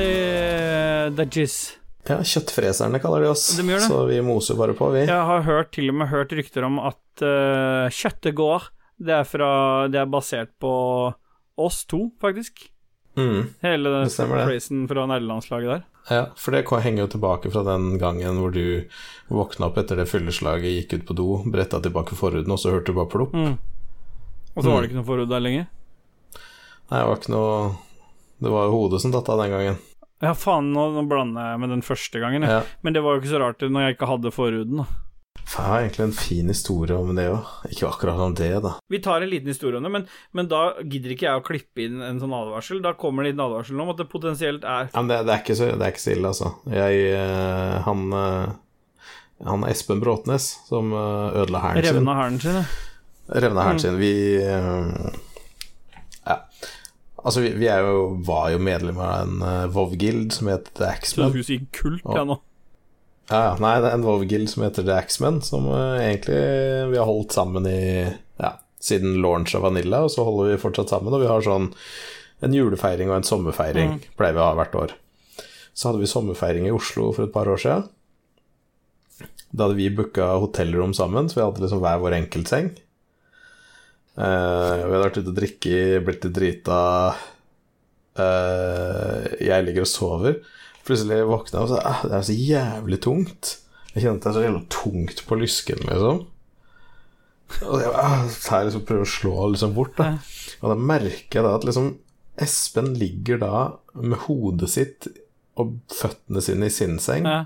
Dudgies. 1.19 1.55
Ja, 2.07 2.21
kjøttfreserne 2.23 3.01
kaller 3.03 3.25
de 3.25 3.31
oss, 3.33 3.49
De 3.59 3.65
gjør 3.67 3.81
det. 3.81 3.87
så 3.91 4.03
vi 4.07 4.19
moser 4.23 4.59
bare 4.59 4.77
på, 4.79 4.91
vi. 4.95 5.01
Jeg 5.09 5.25
har 5.31 5.41
hørt, 5.43 5.73
til 5.75 5.91
og 5.91 5.97
med 5.99 6.07
hørt 6.13 6.31
rykter 6.39 6.67
om 6.69 6.77
at 6.79 7.25
uh, 7.25 7.91
kjøttet 7.91 8.37
går. 8.39 8.69
Det 9.03 9.17
er, 9.17 9.27
fra, 9.27 9.49
det 9.91 9.99
er 9.99 10.13
basert 10.13 10.53
på 10.63 10.71
oss 11.59 11.81
to, 11.91 12.05
faktisk. 12.23 12.63
Mm. 13.19 13.57
Hele 13.65 13.95
phrasen 14.07 14.85
fra 14.91 15.07
nerdelandslaget 15.11 15.73
der. 15.73 15.83
Ja, 16.13 16.21
for 16.39 16.55
det 16.55 16.63
henger 16.85 17.09
jo 17.09 17.13
tilbake 17.17 17.51
fra 17.51 17.65
den 17.67 17.97
gangen 17.99 18.39
hvor 18.39 18.55
du 18.55 18.85
våkna 19.35 19.73
opp 19.73 19.81
etter 19.83 19.99
det 19.99 20.07
fylleslaget, 20.13 20.77
gikk 20.77 21.01
ut 21.01 21.09
på 21.09 21.17
do, 21.19 21.27
bretta 21.43 21.81
tilbake 21.83 22.15
forhuden, 22.21 22.55
og 22.55 22.63
så 22.63 22.77
hørte 22.77 22.93
du 22.93 23.01
bare 23.01 23.11
plopp. 23.11 23.35
Mm. 23.35 23.59
Og 24.55 24.63
så 24.63 24.69
var 24.69 24.79
det 24.79 24.93
ikke 24.93 25.01
noe 25.01 25.09
forhud 25.11 25.33
der 25.33 25.43
lenger. 25.43 25.67
Nei, 26.85 27.01
det 27.01 27.03
var 27.09 27.19
ikke 27.19 27.35
noe 27.35 27.59
Det 28.45 28.53
var 28.53 28.69
jo 28.69 28.77
hodet 28.77 29.01
som 29.03 29.15
datt 29.15 29.29
av 29.33 29.41
den 29.43 29.51
gangen. 29.55 29.81
Ja, 30.23 30.31
faen, 30.39 30.71
nå, 30.73 30.91
nå 30.95 31.03
blander 31.11 31.51
jeg 31.55 31.61
med 31.65 31.73
den 31.75 31.83
første 31.85 32.21
gangen. 32.23 32.45
Ja. 32.49 32.61
Men 32.87 32.95
det 32.95 33.03
var 33.05 33.17
jo 33.17 33.23
ikke 33.25 33.33
så 33.35 33.41
rart 33.43 33.65
når 33.65 33.89
jeg 33.89 33.97
ikke 33.97 34.09
hadde 34.13 34.31
forhuden. 34.33 34.85
da. 34.85 34.87
Jeg 35.45 35.67
har 35.67 35.83
egentlig 35.83 36.05
en 36.07 36.15
fin 36.17 36.49
historie 36.49 36.97
om 36.97 37.11
det 37.19 37.25
òg. 37.29 37.49
Ikke 37.69 37.89
akkurat 37.91 38.21
om 38.23 38.33
det, 38.39 38.47
da. 38.65 38.71
Vi 38.89 39.01
tar 39.05 39.21
en 39.27 39.29
liten 39.29 39.51
historie 39.51 39.77
om 39.77 39.85
det, 39.85 39.91
men, 39.93 40.07
men 40.33 40.49
da 40.49 40.61
gidder 40.81 41.13
ikke 41.13 41.27
jeg 41.27 41.41
å 41.41 41.45
klippe 41.45 41.85
inn 41.85 41.99
en 42.07 42.21
sånn 42.23 42.33
advarsel. 42.33 42.81
Da 42.85 42.95
kommer 42.97 43.25
det 43.27 43.33
en 43.33 43.35
liten 43.35 43.45
advarsel 43.45 43.83
om 43.85 43.91
at 43.93 44.01
det 44.01 44.07
potensielt 44.13 44.65
er 44.65 44.89
Ja, 44.95 45.03
det, 45.11 45.19
det, 45.27 45.35
er 45.35 45.43
ikke 45.43 45.59
så, 45.59 45.69
det 45.75 45.85
er 45.89 45.93
ikke 45.93 46.05
så 46.07 46.15
ille, 46.15 46.31
altså. 46.33 46.53
Jeg 46.73 47.05
eh, 47.19 47.77
Han 47.85 48.07
eh, 48.23 48.55
Han 49.51 49.69
Espen 49.69 50.01
Bråtnes 50.01 50.49
som 50.71 50.95
eh, 50.95 51.39
ødela 51.43 51.61
hæren 51.67 51.85
sin. 51.85 51.99
revna 51.99 52.17
hæren 52.23 52.41
sin. 52.47 52.61
ja. 52.63 52.65
Revna 53.45 53.69
hæren 53.69 53.77
Mm. 53.77 53.85
sin. 53.85 54.01
Vi. 54.01 54.15
Altså, 57.25 57.41
vi, 57.41 57.53
vi 57.57 57.67
jo, 57.71 58.19
var 58.27 58.51
jo 58.53 58.59
medlem 58.61 58.99
av 59.01 59.13
en 59.23 59.39
uh, 59.43 59.67
Vov-guild 59.73 60.33
som 60.37 60.51
het 60.53 60.67
The 60.77 60.91
Så 61.03 61.23
du 61.25 61.31
skulle 61.31 61.45
si 61.49 61.59
kult, 61.73 62.03
Ja. 62.05 62.25
nå. 62.29 62.39
Ja. 63.31 63.55
Nei, 63.57 63.79
det 63.81 63.89
er 63.89 63.95
en 63.97 64.05
Vov-guild 64.05 64.51
som 64.53 64.63
heter 64.67 64.85
The 64.85 64.93
Axemen, 64.99 65.41
som 65.43 65.65
uh, 65.73 65.97
egentlig 66.03 66.91
vi 66.93 66.99
har 67.01 67.09
holdt 67.09 67.33
sammen 67.33 67.65
i 67.71 67.79
Ja, 68.41 68.51
siden 68.81 69.17
launch 69.25 69.55
av 69.57 69.63
Vanilla, 69.65 70.03
og 70.05 70.11
så 70.13 70.25
holder 70.27 70.53
vi 70.53 70.61
fortsatt 70.61 70.93
sammen, 70.93 71.15
og 71.17 71.23
vi 71.25 71.31
har 71.31 71.41
sånn 71.47 71.71
en 72.45 72.53
julefeiring 72.53 73.09
og 73.09 73.17
en 73.23 73.25
sommerfeiring, 73.31 73.95
Mm. 73.95 74.01
pleier 74.19 74.35
vi 74.37 74.41
å 74.43 74.49
ha 74.51 74.55
hvert 74.59 74.75
år. 74.77 74.91
Så 75.73 75.89
hadde 75.89 76.03
vi 76.03 76.11
sommerfeiring 76.11 76.67
i 76.69 76.75
Oslo 76.77 77.13
for 77.15 77.25
et 77.25 77.33
par 77.33 77.47
år 77.49 77.57
siden. 77.63 77.89
Da 79.55 79.65
hadde 79.69 79.79
vi 79.79 79.89
booka 79.95 80.27
hotellrom 80.43 80.93
sammen, 80.93 81.29
så 81.31 81.39
vi 81.39 81.45
hadde 81.47 81.63
liksom 81.65 81.81
hver 81.81 82.03
vår 82.03 82.17
enkeltseng. 82.21 82.73
Eh, 84.15 84.75
vi 84.79 84.93
hadde 84.93 85.03
vært 85.03 85.17
ute 85.19 85.31
og 85.33 85.39
drikke, 85.39 85.79
blitt 86.07 86.27
litt 86.27 86.37
drita. 86.37 86.81
Uh, 88.15 89.25
jeg 89.43 89.65
ligger 89.67 89.83
og 89.83 89.91
sover. 89.91 90.37
Plutselig 90.87 91.25
våkna 91.27 91.59
jeg 91.59 91.65
og 91.65 91.71
sa 91.73 91.81
ah, 91.83 92.03
det 92.07 92.15
er 92.15 92.27
så 92.29 92.37
jævlig 92.37 92.99
tungt. 93.03 93.57
Jeg 93.95 94.05
kjente 94.05 94.23
det 94.23 94.31
er 94.31 94.37
så 94.37 94.45
jævlig 94.45 94.63
tungt 94.71 95.23
på 95.27 95.39
lysken, 95.41 95.83
liksom. 95.89 96.21
Og 97.65 97.83
jeg 97.83 97.91
ah, 97.99 98.23
liksom 98.29 98.85
prøver 98.87 99.03
å 99.03 99.11
slå 99.11 99.49
liksom 99.51 99.75
bort, 99.75 99.97
da. 99.99 100.13
Og 100.61 100.71
da 100.71 100.77
merker 100.79 101.41
jeg 101.41 101.47
da 101.47 101.57
at 101.59 101.67
liksom 101.67 101.95
Espen 102.45 102.95
ligger 102.99 103.39
da 103.39 103.59
med 103.95 104.25
hodet 104.25 104.67
sitt 104.73 105.07
og 105.61 105.77
føttene 105.95 106.41
sine 106.43 106.67
i 106.67 106.73
sin 106.75 106.97
seng, 106.99 107.27
Ja. 107.31 107.45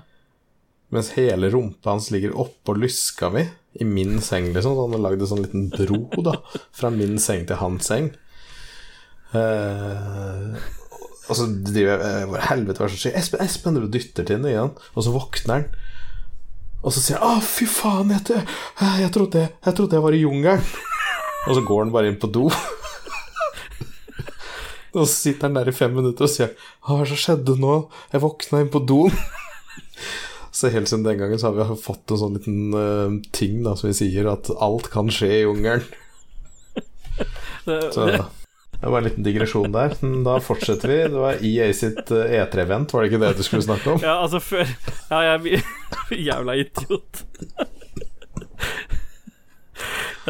mens 0.89 1.11
hele 1.13 1.51
rumpa 1.53 1.91
hans 1.93 2.07
ligger 2.09 2.33
oppå 2.33 2.73
lyska 2.73 3.29
mi. 3.29 3.43
I 3.73 3.85
min 3.85 4.17
seng, 4.21 4.49
liksom. 4.53 4.75
Så 4.75 4.87
han 4.87 4.95
har 4.97 5.03
lagd 5.05 5.21
en 5.23 5.29
sånn 5.29 5.45
liten 5.45 5.69
bro 5.73 6.23
da 6.25 6.35
fra 6.75 6.89
min 6.93 7.19
seng 7.21 7.45
til 7.49 7.59
hans 7.61 7.89
seng. 7.91 8.09
Eh, 9.37 10.57
og 11.29 11.37
så 11.37 11.45
driver 11.45 12.01
jeg 12.01 12.29
Hvor 12.31 12.45
Helvete, 12.47 12.81
hva 12.81 12.87
er 12.87 12.89
det 12.89 12.95
som 12.95 13.01
skjer? 13.03 13.17
Espen, 13.19 13.43
Espen 13.45 13.77
du 13.77 13.85
dytter 13.85 14.25
til 14.25 14.39
henne 14.39 14.49
igjen, 14.49 14.71
og 14.95 15.05
så 15.05 15.13
våkner 15.13 15.53
han. 15.53 15.67
Og 16.79 16.95
så 16.95 17.03
sier 17.03 17.19
han 17.19 17.37
'Å, 17.37 17.43
fy 17.43 17.67
faen, 17.69 18.13
jeg, 18.15 18.39
jeg, 18.39 18.93
jeg, 19.03 19.11
trodde, 19.13 19.47
jeg 19.51 19.75
trodde 19.75 19.97
jeg 19.97 20.05
var 20.05 20.15
i 20.15 20.23
jungelen'. 20.23 20.69
og 21.47 21.55
så 21.55 21.65
går 21.67 21.83
han 21.83 21.93
bare 21.93 22.09
inn 22.09 22.19
på 22.21 22.31
do. 22.31 22.47
og 24.97 25.03
så 25.03 25.11
sitter 25.13 25.47
han 25.47 25.59
der 25.59 25.69
i 25.69 25.75
fem 25.75 25.93
minutter 25.93 26.25
og 26.25 26.31
sier 26.31 26.55
'Hva 26.87 27.03
skjedde 27.05 27.59
nå? 27.59 27.75
Jeg 28.13 28.23
våkna 28.23 28.63
inn 28.63 28.73
på 28.73 28.81
doen'. 28.81 29.19
Så 30.59 30.71
helt 30.73 30.89
siden 30.91 31.05
den 31.05 31.19
gangen 31.21 31.39
så 31.39 31.49
har 31.49 31.57
vi 31.59 31.77
fått 31.79 32.11
en 32.11 32.19
sånn 32.19 32.35
liten 32.35 32.75
uh, 32.75 33.15
ting 33.35 33.61
da, 33.63 33.77
som 33.79 33.87
vi 33.89 33.95
sier, 34.01 34.27
at 34.27 34.51
alt 34.59 34.91
kan 34.91 35.11
skje 35.13 35.31
i 35.37 35.45
jungelen. 35.45 35.85
så 37.95 38.09
det 38.79 38.87
var 38.87 38.97
en 38.97 39.07
liten 39.09 39.23
digresjon 39.23 39.71
der. 39.71 39.95
Men 39.99 40.23
Da 40.23 40.37
fortsetter 40.43 40.91
vi. 40.91 40.99
Det 41.11 41.19
var 41.19 41.41
EA 41.43 41.73
sitt 41.75 42.11
E3-event, 42.11 42.93
var 42.93 43.03
det 43.03 43.11
ikke 43.11 43.23
det 43.25 43.33
du 43.39 43.43
skulle 43.43 43.65
snakke 43.65 43.95
om? 43.95 44.03
Ja, 44.03 44.21
altså 44.23 44.39
før 44.39 44.67
Ja, 45.09 45.19
jeg 45.33 45.63
Jævla 46.29 46.55
idiot. 46.55 47.23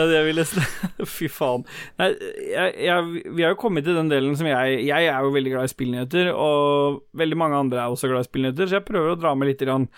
Det 0.08 0.18
jeg 0.20 0.28
ville 0.30 0.46
Fy 1.16 1.30
faen. 1.34 1.66
Nei, 2.00 2.10
jeg, 2.52 2.74
jeg, 2.88 3.24
vi 3.36 3.46
har 3.46 3.54
jo 3.54 3.62
kommet 3.62 3.88
til 3.88 3.98
den 3.98 4.12
delen 4.12 4.38
som 4.40 4.48
jeg 4.50 4.82
Jeg 4.88 5.10
er 5.12 5.26
jo 5.26 5.34
veldig 5.36 5.56
glad 5.56 5.70
i 5.70 5.74
spillnyheter, 5.74 6.32
og 6.34 7.02
veldig 7.20 7.40
mange 7.40 7.60
andre 7.60 7.84
er 7.84 7.94
også 7.94 8.12
glad 8.12 8.26
i 8.26 8.30
spillnyheter, 8.30 8.70
så 8.70 8.80
jeg 8.80 8.88
prøver 8.88 9.14
å 9.14 9.20
dra 9.20 9.36
med 9.36 9.52
litt. 9.52 9.58
Grann. 9.60 9.90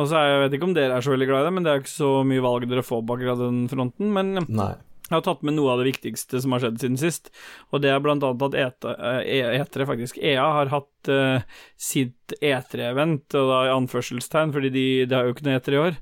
Og 0.00 0.06
så 0.08 0.16
er, 0.16 0.30
Jeg 0.30 0.44
vet 0.44 0.54
ikke 0.56 0.70
om 0.70 0.76
dere 0.76 0.94
er 0.96 1.04
så 1.04 1.12
veldig 1.12 1.26
glad 1.28 1.42
i 1.42 1.48
det, 1.48 1.56
men 1.56 1.66
det 1.66 1.72
er 1.72 1.80
jo 1.80 1.84
ikke 1.84 1.98
så 1.98 2.12
mye 2.24 2.44
valg 2.44 2.70
dere 2.70 2.86
får 2.86 3.02
akkurat 3.04 3.42
den 3.42 3.66
fronten. 3.68 4.14
Men 4.16 4.38
Nei. 4.48 4.72
Jeg 5.10 5.16
har 5.16 5.24
tatt 5.26 5.40
med 5.42 5.56
noe 5.56 5.72
av 5.72 5.80
det 5.80 5.88
viktigste 5.88 6.38
som 6.38 6.52
har 6.54 6.62
skjedd 6.62 6.76
siden 6.78 6.98
sist, 7.00 7.32
og 7.74 7.80
det 7.82 7.90
er 7.90 8.02
blant 8.02 8.22
annet 8.22 8.60
at 8.62 8.84
E3, 8.86 9.86
faktisk, 9.88 10.20
EA 10.22 10.44
har 10.54 10.70
hatt 10.70 11.10
uh, 11.10 11.42
sitt 11.74 12.36
E3-event, 12.38 13.34
og 13.34 13.50
da 13.50 13.56
i 13.66 13.72
anførselstegn, 13.74 14.54
fordi 14.54 14.70
de, 14.70 14.84
de 15.10 15.18
har 15.18 15.26
jo 15.26 15.34
ikke 15.34 15.48
noe 15.48 15.58
E3 15.58 15.74
i 15.74 15.80
år, 15.80 15.98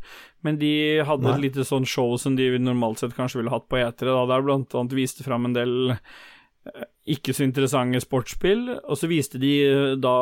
men 0.46 0.58
de 0.60 0.72
hadde 1.06 1.26
Nei. 1.26 1.34
et 1.34 1.44
lite 1.48 1.66
sånn 1.66 1.86
show 1.88 2.14
som 2.20 2.36
de 2.38 2.50
normalt 2.62 3.02
sett 3.02 3.16
kanskje 3.16 3.40
ville 3.40 3.52
hatt 3.52 3.68
på 3.70 3.80
E3, 3.80 4.06
da, 4.06 4.24
der 4.30 4.44
blant 4.46 4.74
annet 4.78 4.96
viste 4.96 5.26
fram 5.26 5.48
en 5.48 5.56
del 5.56 5.94
uh, 5.94 6.84
ikke 7.08 7.34
så 7.34 7.46
interessante 7.46 8.00
sportsspill, 8.04 8.68
og 8.78 9.00
så 9.00 9.10
viste 9.10 9.40
de 9.42 9.54
uh, 9.66 9.94
da 9.98 10.16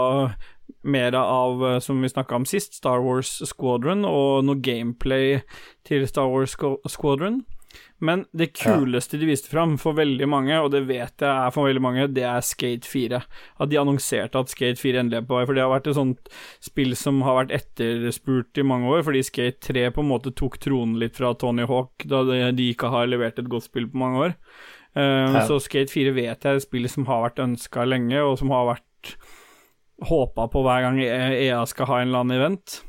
mer 0.87 1.15
av, 1.19 1.63
som 1.83 2.01
vi 2.03 2.11
snakka 2.11 2.41
om 2.41 2.47
sist, 2.49 2.75
Star 2.79 3.03
Wars 3.05 3.37
Squadron, 3.47 4.07
og 4.09 4.47
noe 4.47 4.59
gameplay 4.63 5.41
til 5.87 6.07
Star 6.11 6.31
Wars 6.33 6.57
Squadron. 6.57 7.45
Men 8.05 8.27
det 8.37 8.51
kuleste 8.59 9.17
de 9.17 9.29
viste 9.31 9.49
fram 9.49 9.77
for 9.81 9.97
veldig 9.97 10.27
mange, 10.29 10.57
og 10.61 10.69
det 10.75 10.83
vet 10.89 11.23
jeg 11.23 11.31
er 11.31 11.53
for 11.55 11.69
veldig 11.69 11.83
mange, 11.83 12.07
det 12.13 12.27
er 12.29 12.45
Skate 12.45 12.85
4. 12.85 13.21
At 13.63 13.71
de 13.73 13.79
annonserte 13.81 14.43
at 14.43 14.53
Skate 14.53 14.81
4 14.83 15.01
endelig 15.01 15.23
er 15.23 15.29
på 15.29 15.39
vei. 15.39 15.45
For 15.49 15.57
det 15.57 15.65
har 15.65 15.73
vært 15.73 15.89
et 15.89 15.97
sånt 15.97 16.29
spill 16.65 16.93
som 16.99 17.23
har 17.25 17.39
vært 17.41 17.55
etterspurt 17.57 18.61
i 18.61 18.67
mange 18.69 18.91
år, 18.93 19.05
fordi 19.07 19.25
Skate 19.25 19.63
3 19.71 19.87
på 19.97 20.05
en 20.05 20.11
måte 20.11 20.35
tok 20.37 20.59
tronen 20.63 20.99
litt 21.01 21.17
fra 21.17 21.33
Tony 21.41 21.65
Hawk, 21.69 22.05
da 22.09 22.25
de 22.27 22.69
ikke 22.69 22.93
har 22.93 23.09
levert 23.09 23.41
et 23.41 23.49
godt 23.53 23.71
spill 23.71 23.89
på 23.89 24.03
mange 24.03 24.27
år. 24.27 24.37
Um. 24.97 25.41
Så 25.49 25.59
Skate 25.65 25.93
4 25.93 26.13
vet 26.17 26.45
jeg 26.45 26.53
er 26.53 26.61
et 26.61 26.65
spill 26.65 26.89
som 26.93 27.09
har 27.09 27.25
vært 27.25 27.41
ønska 27.45 27.85
lenge, 27.89 28.21
og 28.21 28.37
som 28.41 28.53
har 28.53 28.75
vært 28.75 29.17
håpa 30.05 30.45
på 30.53 30.61
hver 30.65 30.85
gang 30.85 31.01
EA 31.01 31.63
skal 31.69 31.89
ha 31.89 32.03
en 32.03 32.11
eller 32.11 32.25
annen 32.25 32.37
event. 32.37 32.81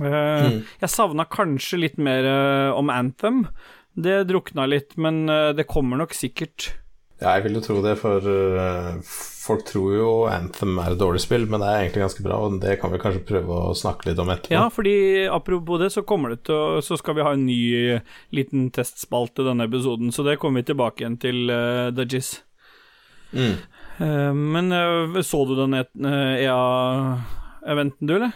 Uh, 0.00 0.06
mm. 0.46 0.58
Jeg 0.80 0.92
savna 0.92 1.26
kanskje 1.28 1.80
litt 1.82 2.00
mer 2.00 2.24
uh, 2.24 2.78
om 2.78 2.92
Anthem. 2.92 3.44
Det 3.94 4.22
drukna 4.28 4.66
litt, 4.70 4.96
men 4.96 5.28
eh, 5.28 5.50
det 5.56 5.68
kommer 5.70 6.00
nok 6.00 6.14
sikkert. 6.14 6.72
Ja, 7.20 7.34
jeg 7.36 7.44
vil 7.48 7.56
jo 7.58 7.60
tro 7.60 7.74
det, 7.84 7.98
for 8.00 8.24
uh, 8.24 8.96
folk 9.04 9.66
tror 9.68 9.92
jo 9.92 10.24
Anthem 10.30 10.78
er 10.80 10.94
et 10.94 11.02
dårlig 11.02 11.20
spill, 11.20 11.42
men 11.50 11.60
det 11.60 11.68
er 11.68 11.80
egentlig 11.82 12.00
ganske 12.06 12.22
bra, 12.24 12.38
og 12.40 12.56
det 12.62 12.78
kan 12.80 12.88
vi 12.94 13.00
kanskje 13.02 13.28
prøve 13.28 13.52
å 13.52 13.74
snakke 13.76 14.08
litt 14.08 14.20
om 14.22 14.30
etterpå. 14.32 14.56
Ja, 14.56 14.70
fordi 14.72 15.28
apropos 15.28 15.76
det, 15.82 15.90
så 15.92 16.00
kommer 16.08 16.32
det 16.32 16.48
til 16.48 16.56
å 16.56 16.80
Så 16.80 16.96
skal 16.96 17.14
vi 17.18 17.24
ha 17.26 17.32
en 17.36 17.44
ny 17.44 18.00
liten 18.32 18.72
testspalte 18.72 19.44
denne 19.44 19.68
episoden, 19.68 20.08
så 20.16 20.24
det 20.24 20.40
kommer 20.40 20.56
vi 20.62 20.72
tilbake 20.72 21.04
igjen 21.04 21.20
til 21.20 21.52
uh, 21.52 21.92
Jizz. 22.06 22.40
Mm. 23.36 23.60
Uh, 24.00 24.32
men 24.56 24.72
så 25.20 25.44
du 25.44 25.60
den 25.60 25.76
EA-eventen, 25.76 28.00
du, 28.08 28.16
eller? 28.16 28.32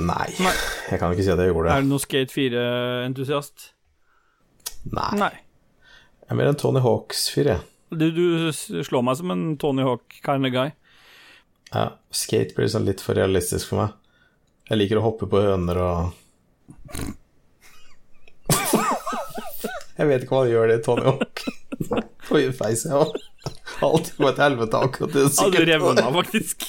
nei. 0.00 0.32
nei. 0.40 0.56
Jeg 0.88 0.96
kan 1.02 1.12
ikke 1.12 1.20
si 1.26 1.34
at 1.36 1.40
jeg 1.44 1.52
gjorde 1.52 1.68
det. 1.68 1.76
Er 1.76 1.84
du 1.84 1.92
noen 1.92 2.00
Skate 2.00 2.32
4-entusiast? 2.32 3.75
Nei. 4.94 5.10
Nei. 5.18 5.32
Jeg 6.26 6.34
er 6.34 6.38
mer 6.38 6.50
en 6.50 6.58
Tony 6.58 6.82
Hawks-fyr, 6.82 7.52
jeg. 7.52 7.64
Du, 7.90 8.10
du, 8.10 8.26
slår 8.52 9.04
meg 9.06 9.18
som 9.18 9.30
en 9.30 9.44
Tony 9.62 9.84
Hawk 9.86 10.18
kind 10.26 10.46
of 10.46 10.52
guy. 10.54 10.72
Ja, 11.72 11.90
skate 12.14 12.54
blir 12.56 12.70
sånn 12.70 12.86
litt 12.86 13.02
for 13.02 13.18
realistisk 13.18 13.70
for 13.70 13.82
meg. 13.82 13.94
Jeg 14.66 14.80
liker 14.80 14.98
å 14.98 15.06
hoppe 15.06 15.28
på 15.30 15.42
høner 15.42 15.78
og 15.78 15.96
Jeg 19.96 20.08
vet 20.10 20.24
ikke 20.24 20.34
hva 20.34 20.42
han 20.42 20.50
gjør 20.50 20.72
det, 20.72 20.80
Tony 20.84 21.06
Hawk. 21.06 21.44
På 22.26 22.40
feis, 22.58 22.84
jeg 22.84 22.96
òg. 22.98 23.14
Alt 23.86 24.10
går 24.18 24.34
til 24.34 24.42
helvete 24.42 24.80
akkurat 24.82 25.14
det. 25.14 25.26
Ja, 25.30 25.46
du 25.52 25.60
revna 25.70 26.08
faktisk. 26.16 26.66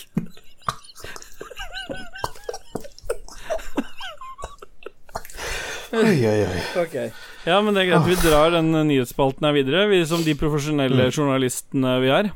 oi, 5.97 6.15
oi, 6.29 6.39
oi. 6.45 6.61
Okay. 6.83 7.09
Ja, 7.47 7.61
men 7.63 7.71
det 7.71 7.85
er 7.85 7.93
greit. 7.93 8.09
Vi 8.09 8.19
drar 8.27 8.51
den 8.57 8.73
nyhetsspalten 8.89 9.47
her 9.47 9.55
videre, 9.55 9.87
vi 9.87 10.01
som 10.07 10.23
de 10.25 10.35
profesjonelle 10.35 11.07
mm. 11.07 11.15
journalistene 11.15 11.95
vi 12.03 12.11
er. 12.11 12.31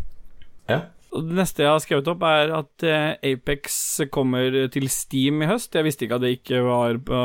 Ja. 0.72 0.80
Og 1.12 1.28
det 1.28 1.36
neste 1.42 1.66
jeg 1.66 1.68
har 1.74 1.82
skrevet 1.84 2.08
opp, 2.08 2.22
er 2.24 2.54
at 2.56 2.86
eh, 2.88 3.34
Apex 3.34 3.74
kommer 4.16 4.56
til 4.72 4.88
Steam 4.88 5.44
i 5.44 5.50
høst. 5.50 5.76
Jeg 5.76 5.84
visste 5.84 6.08
ikke 6.08 6.22
at 6.22 6.24
det 6.24 6.38
ikke 6.38 6.62
var 6.64 6.96
på, 7.04 7.22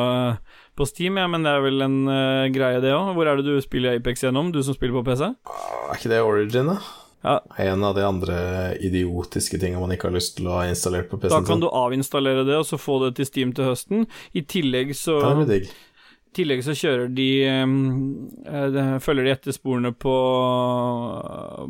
på 0.74 0.88
Steam, 0.90 1.20
ja, 1.22 1.28
men 1.30 1.46
det 1.46 1.52
er 1.54 1.62
vel 1.62 1.86
en 1.86 2.00
uh, 2.10 2.50
greie, 2.50 2.82
det 2.82 2.90
òg. 2.96 3.12
Hvor 3.14 3.30
er 3.30 3.38
det 3.38 3.46
du 3.46 3.62
spiller 3.62 4.00
Apex 4.00 4.26
gjennom, 4.26 4.50
du 4.50 4.58
som 4.66 4.74
spiller 4.74 4.98
på 4.98 5.06
PC? 5.06 5.28
Er 5.30 5.94
ikke 5.94 6.10
det 6.10 6.22
Origin, 6.26 6.74
da? 6.74 6.80
Ja. 7.26 7.38
En 7.62 7.86
av 7.86 7.94
de 7.94 8.02
andre 8.06 8.36
idiotiske 8.86 9.58
tingene 9.58 9.82
man 9.82 9.94
ikke 9.94 10.10
har 10.10 10.14
lyst 10.14 10.36
til 10.38 10.50
å 10.50 10.58
ha 10.60 10.66
installert 10.70 11.08
på 11.10 11.18
PC-en. 11.22 11.38
Da 11.38 11.46
kan 11.46 11.62
du 11.62 11.70
avinstallere 11.70 12.42
det, 12.46 12.58
og 12.58 12.66
så 12.66 12.78
få 12.78 13.00
det 13.06 13.16
til 13.20 13.30
Steam 13.30 13.54
til 13.54 13.70
høsten. 13.70 14.06
I 14.34 14.42
tillegg 14.46 14.92
så 14.98 15.20
tillegg 16.36 16.62
så 16.66 16.74
kjører 16.76 17.08
de, 17.16 17.30
eh, 17.48 18.66
de 18.74 18.84
Følger 19.02 19.26
de 19.26 19.32
etter 19.34 19.56
sporene 19.56 19.92
på, 19.92 20.14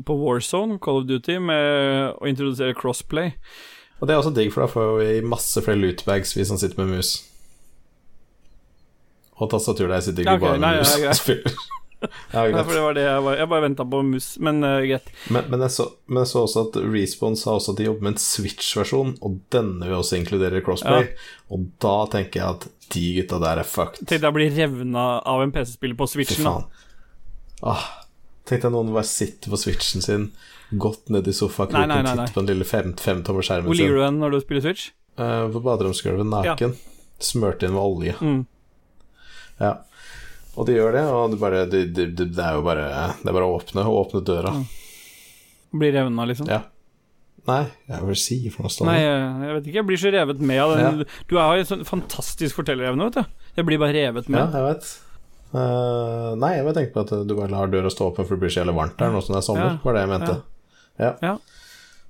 på 0.07 0.19
Warzone, 0.21 0.81
Call 0.83 1.03
of 1.03 1.09
Duty, 1.09 1.39
med 1.43 2.19
å 2.19 2.29
introdusere 2.29 2.77
crossplay. 2.77 3.33
Og 4.01 4.09
det 4.09 4.15
er 4.15 4.21
også 4.21 4.35
digg, 4.37 4.53
for 4.53 4.67
da 4.67 4.69
får 4.69 4.93
vi 5.01 5.15
masse 5.25 5.63
flere 5.65 5.81
lootbags, 5.81 6.35
vi 6.37 6.45
som 6.45 6.61
sitter 6.61 6.83
med 6.83 6.99
mus. 6.99 7.15
Og 9.37 9.51
tastatur 9.53 9.89
der 9.93 10.05
sitter 10.05 10.25
ikke 10.25 10.37
okay, 10.39 10.47
bare 10.47 10.61
med 10.61 10.83
mus 10.83 10.95
og 11.01 11.19
spiller. 11.21 11.57
ja, 12.33 12.43
Nei, 12.53 12.63
for 12.63 12.73
det 12.77 12.81
var 12.85 12.97
det 12.97 13.05
jeg 13.07 13.21
var 13.25 13.39
Jeg 13.39 13.49
bare 13.49 13.65
venta 13.65 13.85
på 13.89 14.01
mus, 14.05 14.27
men 14.45 14.61
uh, 14.65 14.79
greit. 14.85 15.09
Men, 15.33 15.47
men, 15.53 15.63
jeg 15.65 15.75
så, 15.79 15.87
men, 16.07 16.21
jeg 16.23 16.31
så, 16.33 16.43
også 16.45 16.65
at 16.67 16.79
Response 16.93 17.47
sa 17.47 17.55
også 17.57 17.73
at 17.73 17.81
de 17.81 17.87
jobber 17.89 18.07
med 18.07 18.15
en 18.15 18.23
Switch-versjon, 18.23 19.15
og 19.25 19.39
denne 19.55 19.89
vil 19.89 19.99
også 19.99 20.19
inkludere 20.21 20.63
crossplay. 20.67 21.09
Ja. 21.09 21.31
Og 21.57 21.69
da 21.83 21.95
tenker 22.13 22.43
jeg 22.43 22.59
at 22.59 22.91
de 22.95 23.05
gutta 23.21 23.41
der 23.43 23.63
er 23.63 23.69
fucked. 23.69 24.03
Tenk 24.05 24.21
deg 24.23 24.29
å 24.29 24.37
bli 24.37 24.51
revna 24.55 25.07
av 25.25 25.45
en 25.45 25.55
PC-spiller 25.55 25.99
på 25.99 26.11
Switchen. 26.11 26.47
Faen. 26.47 26.69
Ah, 27.67 27.87
tenk 28.47 28.67
deg 28.67 28.75
noen 28.75 28.93
bare 28.95 29.09
sitter 29.09 29.53
på 29.53 29.61
Switchen 29.61 30.05
sin, 30.05 30.29
gått 30.71 31.09
ned 31.15 31.27
i 31.27 31.35
sofakroken, 31.35 31.97
titter 31.97 32.35
på 32.35 32.43
den 32.43 32.53
lille 32.53 32.69
femtommerskjermen 32.69 33.67
sin. 33.67 33.73
Hvor 33.73 33.81
ligger 33.81 33.99
du 33.99 34.05
hen 34.05 34.21
når 34.21 34.37
du 34.37 34.41
spiller 34.45 34.69
Switch? 34.69 34.93
Uh, 35.17 35.49
på 35.49 35.65
baderomsgulvet, 35.65 36.29
naken. 36.29 36.77
Ja. 36.77 37.25
Smurt 37.25 37.65
inn 37.65 37.73
med 37.73 37.81
olje. 37.81 38.15
Mm. 38.21 38.43
Ja. 39.63 39.73
Og 40.57 40.69
de 40.69 40.77
gjør 40.79 40.97
det, 40.97 41.05
og 41.13 41.35
det, 41.35 41.39
bare, 41.41 41.65
det, 41.69 41.83
det, 41.93 42.07
det, 42.17 42.33
er 42.41 42.57
jo 42.57 42.65
bare 42.65 42.87
Det 43.21 43.29
er 43.29 43.37
bare 43.37 43.49
å 43.49 43.59
åpne, 43.59 43.85
åpne 44.01 44.23
døra. 44.25 44.55
Mm. 44.57 44.65
Blir 45.77 45.93
revna, 45.99 46.27
liksom? 46.31 46.49
Ja. 46.51 46.63
Nei, 47.47 47.63
jeg 47.87 48.03
vil 48.09 48.19
si 48.19 48.37
for 48.51 48.67
noe 48.67 48.75
sånt. 48.75 48.89
Nei, 48.89 48.99
jeg 49.05 49.51
vet 49.53 49.67
ikke, 49.69 49.79
jeg 49.79 49.87
blir 49.87 50.01
så 50.03 50.11
revet 50.15 50.41
med 50.43 50.63
av 50.63 50.73
den. 50.75 51.03
Ja. 51.05 51.19
Du 51.31 51.37
har 51.39 51.61
en 51.61 51.69
sånn 51.69 51.85
fantastisk 51.87 52.59
fortellerevne, 52.59 53.11
vet 53.11 53.21
du. 53.21 53.51
Jeg 53.61 53.69
blir 53.69 53.79
bare 53.83 53.95
revet 53.95 54.31
med. 54.33 54.41
Ja, 54.41 54.49
jeg 54.57 54.67
vet. 54.73 54.89
Uh, 55.53 56.33
nei, 56.41 56.57
jeg 56.57 56.67
bare 56.67 56.77
tenke 56.81 56.95
på 56.97 57.05
at 57.05 57.13
du 57.29 57.37
bare 57.37 57.53
lar 57.53 57.71
døra 57.71 57.93
stå 57.93 58.11
åpen 58.11 58.27
for 58.27 58.35
det 58.35 58.43
blir 58.43 58.53
så 58.53 58.65
jævlig 58.65 58.75
varmt 58.77 58.97
der 58.99 59.13
nå 59.15 59.21
som 59.23 59.37
det 59.37 59.39
er 59.39 59.47
sommer, 59.47 59.69
ja. 59.71 59.77
var 59.85 59.95
det 59.95 60.03
jeg 60.03 60.11
mente. 60.11 60.35
Ja. 60.99 61.13
ja. 61.23 61.37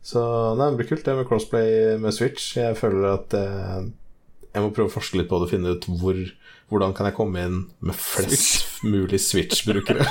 Så 0.07 0.23
nei, 0.57 0.71
det 0.71 0.81
blir 0.81 0.89
kult 0.95 1.05
det 1.05 1.19
med 1.19 1.29
crossplay 1.29 1.71
med 2.01 2.17
Switch. 2.17 2.55
Jeg 2.57 2.79
føler 2.81 3.11
at 3.13 3.37
jeg, 3.37 3.87
jeg 4.55 4.65
må 4.65 4.73
prøve 4.73 4.89
å 4.89 4.95
forske 4.97 5.21
litt 5.21 5.29
på 5.29 5.43
det 5.43 5.51
og 5.51 5.53
finne 5.53 5.77
ut 5.77 5.89
hvor 6.01 6.23
hvordan 6.71 6.95
kan 6.97 7.07
jeg 7.07 7.15
komme 7.15 7.43
inn 7.47 7.59
med 7.87 7.95
flest 7.95 8.83
mulig 8.83 9.21
Switch-brukere? 9.23 10.03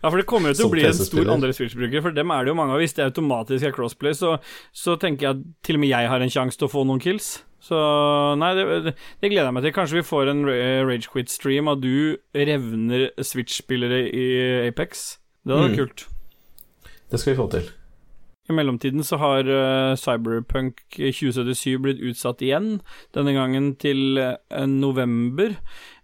ja, 0.00 0.08
for 0.08 0.16
det 0.16 0.26
kommer 0.30 0.52
jo 0.52 0.56
til 0.60 0.68
å 0.68 0.72
bli 0.72 0.86
en 0.88 0.96
stor 0.96 1.28
andre 1.34 1.52
Switch-brukere, 1.56 2.02
for 2.06 2.16
dem 2.16 2.32
er 2.32 2.46
det 2.46 2.52
jo 2.54 2.56
mange 2.58 2.72
av. 2.76 2.80
Hvis 2.80 2.96
det 2.96 3.04
automatisk 3.10 3.68
er 3.68 3.74
crossplay, 3.76 4.16
så, 4.16 4.36
så, 4.72 4.96
tenker 5.00 5.26
jeg 5.28 5.36
at 5.36 5.42
til 5.66 5.76
og 5.76 5.82
med 5.84 5.92
jeg 5.92 6.08
har 6.12 6.24
en 6.24 6.32
sjanse 6.32 6.60
til 6.60 6.68
å 6.70 6.72
få 6.72 6.86
noen 6.88 7.02
kills. 7.04 7.34
Så 7.60 7.76
nei, 8.40 8.54
det, 8.56 8.64
det, 8.94 9.28
gleder 9.28 9.50
jeg 9.50 9.56
meg 9.58 9.66
til. 9.66 9.74
Kanskje 9.76 9.98
vi 9.98 10.06
får 10.08 10.30
en 10.32 10.40
Ra- 10.48 10.86
Ragequit-stream 10.88 11.68
av 11.68 11.82
du 11.84 12.16
revner 12.32 13.10
Switch-spillere 13.20 14.06
i 14.08 14.24
Apex. 14.70 15.18
Det 15.44 15.52
hadde 15.52 15.66
vært 15.68 15.76
Mm. 15.76 15.82
kult. 15.84 16.06
Det 17.10 17.20
skal 17.20 17.34
vi 17.34 17.38
få 17.42 17.50
til. 17.52 17.68
I 18.50 18.56
mellomtiden 18.56 19.04
så 19.06 19.18
har 19.20 19.46
uh, 19.46 19.94
Cyberpunk 19.98 20.82
2077 20.96 21.78
blitt 21.84 22.02
utsatt 22.10 22.42
igjen, 22.44 22.80
denne 23.14 23.34
gangen 23.36 23.72
til 23.80 24.18
uh, 24.18 24.66
november. 24.66 25.54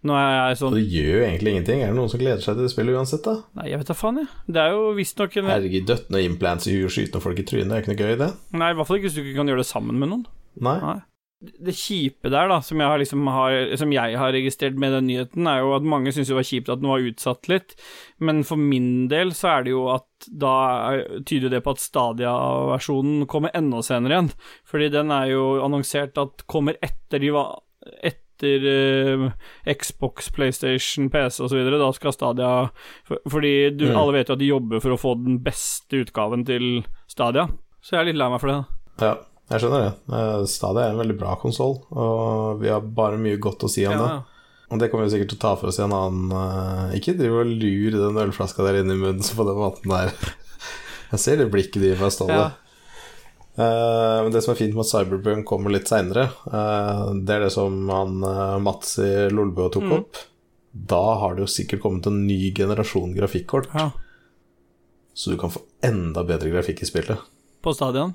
Nå 0.07 0.15
er 0.15 0.31
jeg 0.53 0.59
sånn 0.61 0.77
det 0.77 0.85
gjør 0.85 1.11
jo 1.11 1.25
egentlig 1.25 1.53
ingenting. 1.55 1.83
Er 1.83 1.91
det 1.91 1.99
noen 1.99 2.11
som 2.13 2.21
gleder 2.21 2.43
seg 2.43 2.55
til 2.55 2.67
det 2.67 2.71
spillet 2.71 2.95
uansett, 2.95 3.25
da? 3.27 3.35
Nei, 3.59 3.67
jeg 3.73 3.81
vet 3.81 3.91
da 3.91 3.97
faen, 3.97 4.21
jeg. 4.23 4.31
Det 4.47 4.63
er 4.63 4.77
jo 4.77 4.87
visstnok 4.97 5.37
en 5.41 5.51
Herregud, 5.51 5.87
dødt 5.91 6.09
noen 6.13 6.31
implants 6.31 6.69
i 6.69 6.77
huet 6.77 6.87
og 6.87 6.95
skyte 6.95 7.17
noen 7.17 7.27
folk 7.27 7.43
i 7.43 7.47
trynet, 7.51 7.69
det 7.69 7.77
er 7.77 7.85
ikke 7.85 7.93
noe 7.93 8.01
gøy, 8.05 8.17
det? 8.23 8.31
Nei, 8.55 8.71
i 8.71 8.79
hvert 8.79 8.89
fall 8.89 9.01
ikke 9.01 9.09
hvis 9.09 9.19
du 9.19 9.23
ikke 9.25 9.37
kan 9.41 9.51
gjøre 9.51 9.65
det 9.65 9.69
sammen 9.73 10.01
med 10.01 10.13
noen. 10.13 10.25
Nei? 10.63 10.77
Nei. 10.83 10.99
Det 11.39 11.69
kjipe 11.77 12.31
der, 12.33 12.47
da, 12.49 12.55
som 12.65 12.79
jeg 12.81 12.87
har, 12.89 12.97
liksom 12.97 13.27
har, 13.29 13.75
som 13.77 13.91
jeg 13.93 14.17
har 14.17 14.31
registrert 14.33 14.73
med 14.81 14.91
den 14.95 15.05
nyheten, 15.05 15.45
er 15.45 15.59
jo 15.61 15.75
at 15.75 15.83
mange 15.85 16.09
syns 16.09 16.31
det 16.31 16.37
var 16.37 16.47
kjipt 16.49 16.71
at 16.73 16.81
den 16.81 16.89
var 16.89 17.03
utsatt 17.05 17.45
litt, 17.51 17.75
men 18.17 18.39
for 18.43 18.57
min 18.57 19.05
del 19.11 19.29
så 19.37 19.51
er 19.59 19.67
det 19.67 19.75
jo 19.75 19.83
at 19.93 20.27
da 20.33 20.53
er- 20.95 21.21
tyder 21.29 21.53
det 21.53 21.61
på 21.63 21.75
at 21.75 21.83
Stadia-versjonen 21.83 23.27
kommer 23.29 23.53
enda 23.53 23.83
senere 23.85 24.15
igjen. 24.17 24.31
Fordi 24.65 24.89
den 24.93 25.11
er 25.13 25.29
jo 25.35 25.43
annonsert 25.63 26.17
at 26.17 26.45
kommer 26.49 26.77
etter 26.81 27.21
de 27.21 27.29
var 27.35 27.59
etter 28.03 28.65
eh, 28.69 29.27
Xbox, 29.77 30.31
PlayStation, 30.33 31.09
PC 31.13 31.39
osv. 31.45 31.61
Da 31.77 31.91
skal 31.95 32.13
Stadia 32.13 32.51
for, 33.07 33.17
Fordi 33.29 33.53
du, 33.77 33.85
Mm. 33.91 33.95
alle 33.97 34.13
vet 34.17 34.27
jo 34.29 34.33
at 34.33 34.39
de 34.39 34.49
jobber 34.51 34.81
for 34.81 34.91
å 34.97 34.99
få 34.99 35.13
den 35.23 35.39
beste 35.39 36.01
utgaven 36.03 36.45
til 36.45 36.83
Stadia. 37.07 37.47
Så 37.81 37.91
jeg 37.95 37.99
er 38.01 38.05
litt 38.11 38.17
lei 38.19 38.29
meg 38.29 38.39
for 38.41 38.47
det. 38.47 38.65
da. 38.97 39.05
Ja, 39.05 39.15
jeg 39.47 39.61
skjønner 39.63 39.83
det. 39.85 39.91
Eh, 40.17 40.41
Stadia 40.51 40.85
er 40.87 40.95
en 40.95 40.99
veldig 41.01 41.17
bra 41.19 41.35
konsoll, 41.39 41.77
og 41.95 42.59
vi 42.61 42.71
har 42.71 42.81
bare 42.83 43.19
mye 43.21 43.39
godt 43.41 43.63
å 43.63 43.69
si 43.71 43.85
om 43.87 43.95
det. 44.01 44.09
Og 44.67 44.81
det 44.81 44.89
kommer 44.91 45.07
vi 45.07 45.13
sikkert 45.13 45.29
til 45.31 45.39
å 45.39 45.43
ta 45.45 45.53
for 45.55 45.71
oss 45.71 45.77
i 45.79 45.83
en 45.85 45.93
annen 45.95 46.31
eh, 46.35 46.97
Ikke 46.99 47.13
driv 47.15 47.37
og 47.39 47.51
lur 47.55 47.93
den 47.95 48.17
ølflaska 48.25 48.65
der 48.65 48.81
inne 48.81 48.97
i 48.97 48.99
munnen 48.99 49.23
på 49.23 49.45
den 49.47 49.55
måten 49.61 49.93
der. 49.93 50.11
Jeg 51.13 51.21
ser 51.23 51.39
det 51.39 51.45
blikket 51.53 51.79
de 51.79 51.93
gir 51.93 52.01
meg, 52.01 52.11
Ståle. 52.11 52.39
Ja. 52.41 52.49
Uh, 53.57 54.21
men 54.21 54.33
det 54.35 54.43
som 54.43 54.51
er 54.53 54.59
fint 54.59 54.75
med 54.75 54.83
at 54.83 54.89
Cyberpunk 54.91 55.47
kommer 55.49 55.71
litt 55.73 55.87
seinere, 55.89 56.27
det 56.45 57.31
er 57.33 57.45
det 57.47 57.53
som 57.55 57.79
han 57.89 58.19
uh, 58.21 58.57
Mats 58.61 58.91
i 59.01 59.07
Lolbø 59.33 59.69
tok 59.73 59.87
Mm. 59.87 59.93
opp. 60.01 60.19
Da 60.91 60.99
har 61.23 61.33
det 61.33 61.41
jo 61.47 61.49
sikkert 61.49 61.81
kommet 61.81 62.05
en 62.05 62.19
ny 62.27 62.51
generasjon 62.53 63.15
grafikkort, 63.15 63.71
ja. 63.73 63.87
så 65.17 65.31
du 65.33 65.39
kan 65.41 65.49
få 65.55 65.63
enda 65.81 66.21
bedre 66.27 66.51
grafikk 66.53 66.83
i 66.83 66.89
spillet. 66.91 67.23
På 67.65 67.73
stadion. 67.73 68.13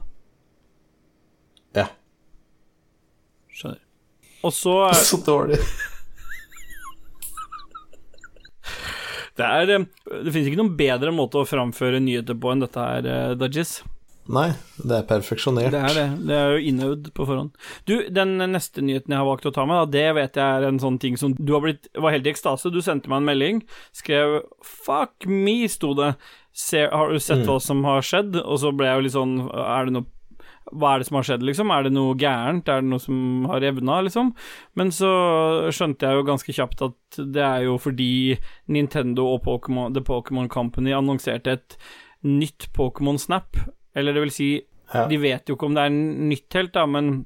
Ja. 1.74 1.88
Skjønner. 3.62 3.80
Og 4.42 4.52
så 4.52 4.76
Så 5.12 5.22
dårlig. 5.26 5.58
Det, 9.32 9.46
er, 9.48 9.70
eh, 9.78 9.84
det 10.26 10.32
finnes 10.34 10.50
ikke 10.50 10.60
noen 10.60 10.74
bedre 10.76 11.12
måte 11.14 11.40
å 11.40 11.48
framføre 11.48 12.02
nyheter 12.04 12.36
på 12.38 12.50
enn 12.52 12.60
dette 12.66 12.82
her, 12.84 13.06
eh, 13.08 13.34
Dudgies. 13.40 13.78
Nei, 14.32 14.52
det 14.78 14.98
er 15.00 15.06
perfeksjonert. 15.08 15.72
Det 15.74 15.80
er 15.82 15.94
det. 15.96 16.04
Det 16.28 16.34
er 16.36 16.52
jo 16.54 16.66
innøvd 16.70 17.08
på 17.16 17.24
forhånd. 17.26 17.56
Du, 17.88 17.94
den 18.14 18.36
neste 18.52 18.84
nyheten 18.84 19.10
jeg 19.10 19.18
har 19.18 19.26
valgt 19.26 19.48
å 19.48 19.54
ta 19.56 19.64
med, 19.66 19.80
da, 19.80 19.88
det 19.96 20.04
vet 20.20 20.38
jeg 20.38 20.58
er 20.60 20.66
en 20.68 20.78
sånn 20.78 21.00
ting 21.02 21.16
som 21.18 21.34
Du 21.34 21.54
har 21.56 21.64
blitt, 21.64 21.88
var 21.98 22.14
helt 22.14 22.28
i 22.28 22.30
ekstase. 22.30 22.70
Du 22.70 22.78
sendte 22.84 23.10
meg 23.10 23.18
en 23.18 23.26
melding, 23.32 23.62
skrev 23.98 24.42
'fuck 24.62 25.26
me', 25.26 25.66
sto 25.68 25.90
det. 25.98 26.12
Se, 26.54 26.84
har 26.86 27.10
du 27.10 27.18
sett 27.18 27.42
Mm. 27.42 27.46
hva 27.48 27.58
som 27.60 27.82
har 27.84 28.00
skjedd? 28.04 28.36
Og 28.44 28.60
så 28.60 28.70
ble 28.76 28.86
jeg 28.86 28.96
jo 29.00 29.04
litt 29.08 29.16
sånn 29.16 29.50
Er 29.50 29.86
det 29.86 29.92
noe 29.96 30.06
hva 30.70 30.94
er 30.94 30.98
det 31.02 31.06
som 31.08 31.16
har 31.18 31.26
skjedd, 31.26 31.42
liksom? 31.42 31.70
Er 31.74 31.82
det 31.84 31.92
noe 31.92 32.14
gærent? 32.14 32.68
Er 32.68 32.80
det 32.84 32.90
noe 32.92 33.02
som 33.02 33.44
har 33.50 33.60
revna, 33.64 33.98
liksom? 34.06 34.30
Men 34.78 34.92
så 34.94 35.10
skjønte 35.74 36.06
jeg 36.06 36.20
jo 36.20 36.26
ganske 36.28 36.54
kjapt 36.54 36.84
at 36.86 37.18
det 37.34 37.42
er 37.42 37.64
jo 37.66 37.78
fordi 37.82 38.38
Nintendo 38.68 39.26
og 39.34 39.42
Pokemon, 39.44 39.92
The 39.96 40.04
Pokémon 40.06 40.48
Company 40.48 40.94
annonserte 40.96 41.56
et 41.58 41.76
nytt 42.22 42.68
Pokémon 42.76 43.18
Snap. 43.18 43.56
Eller 43.94 44.12
det 44.14 44.22
vil 44.22 44.30
si, 44.30 44.50
Ja. 44.94 45.06
de 45.08 45.16
vet 45.16 45.46
jo 45.48 45.56
ikke 45.56 45.66
om 45.66 45.74
det 45.74 45.82
er 45.86 45.90
nytt 45.90 46.52
helt, 46.52 46.72
da, 46.72 46.86
men 46.86 47.24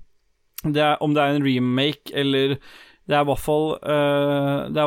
det 0.62 0.78
er, 0.82 0.96
om 1.02 1.12
det 1.14 1.22
er 1.22 1.34
en 1.36 1.42
remake 1.44 2.12
eller 2.14 2.56
det 3.06 3.14
er 3.14 3.22
i 3.22 3.26
hvert 3.28 3.38
fall 3.38 3.78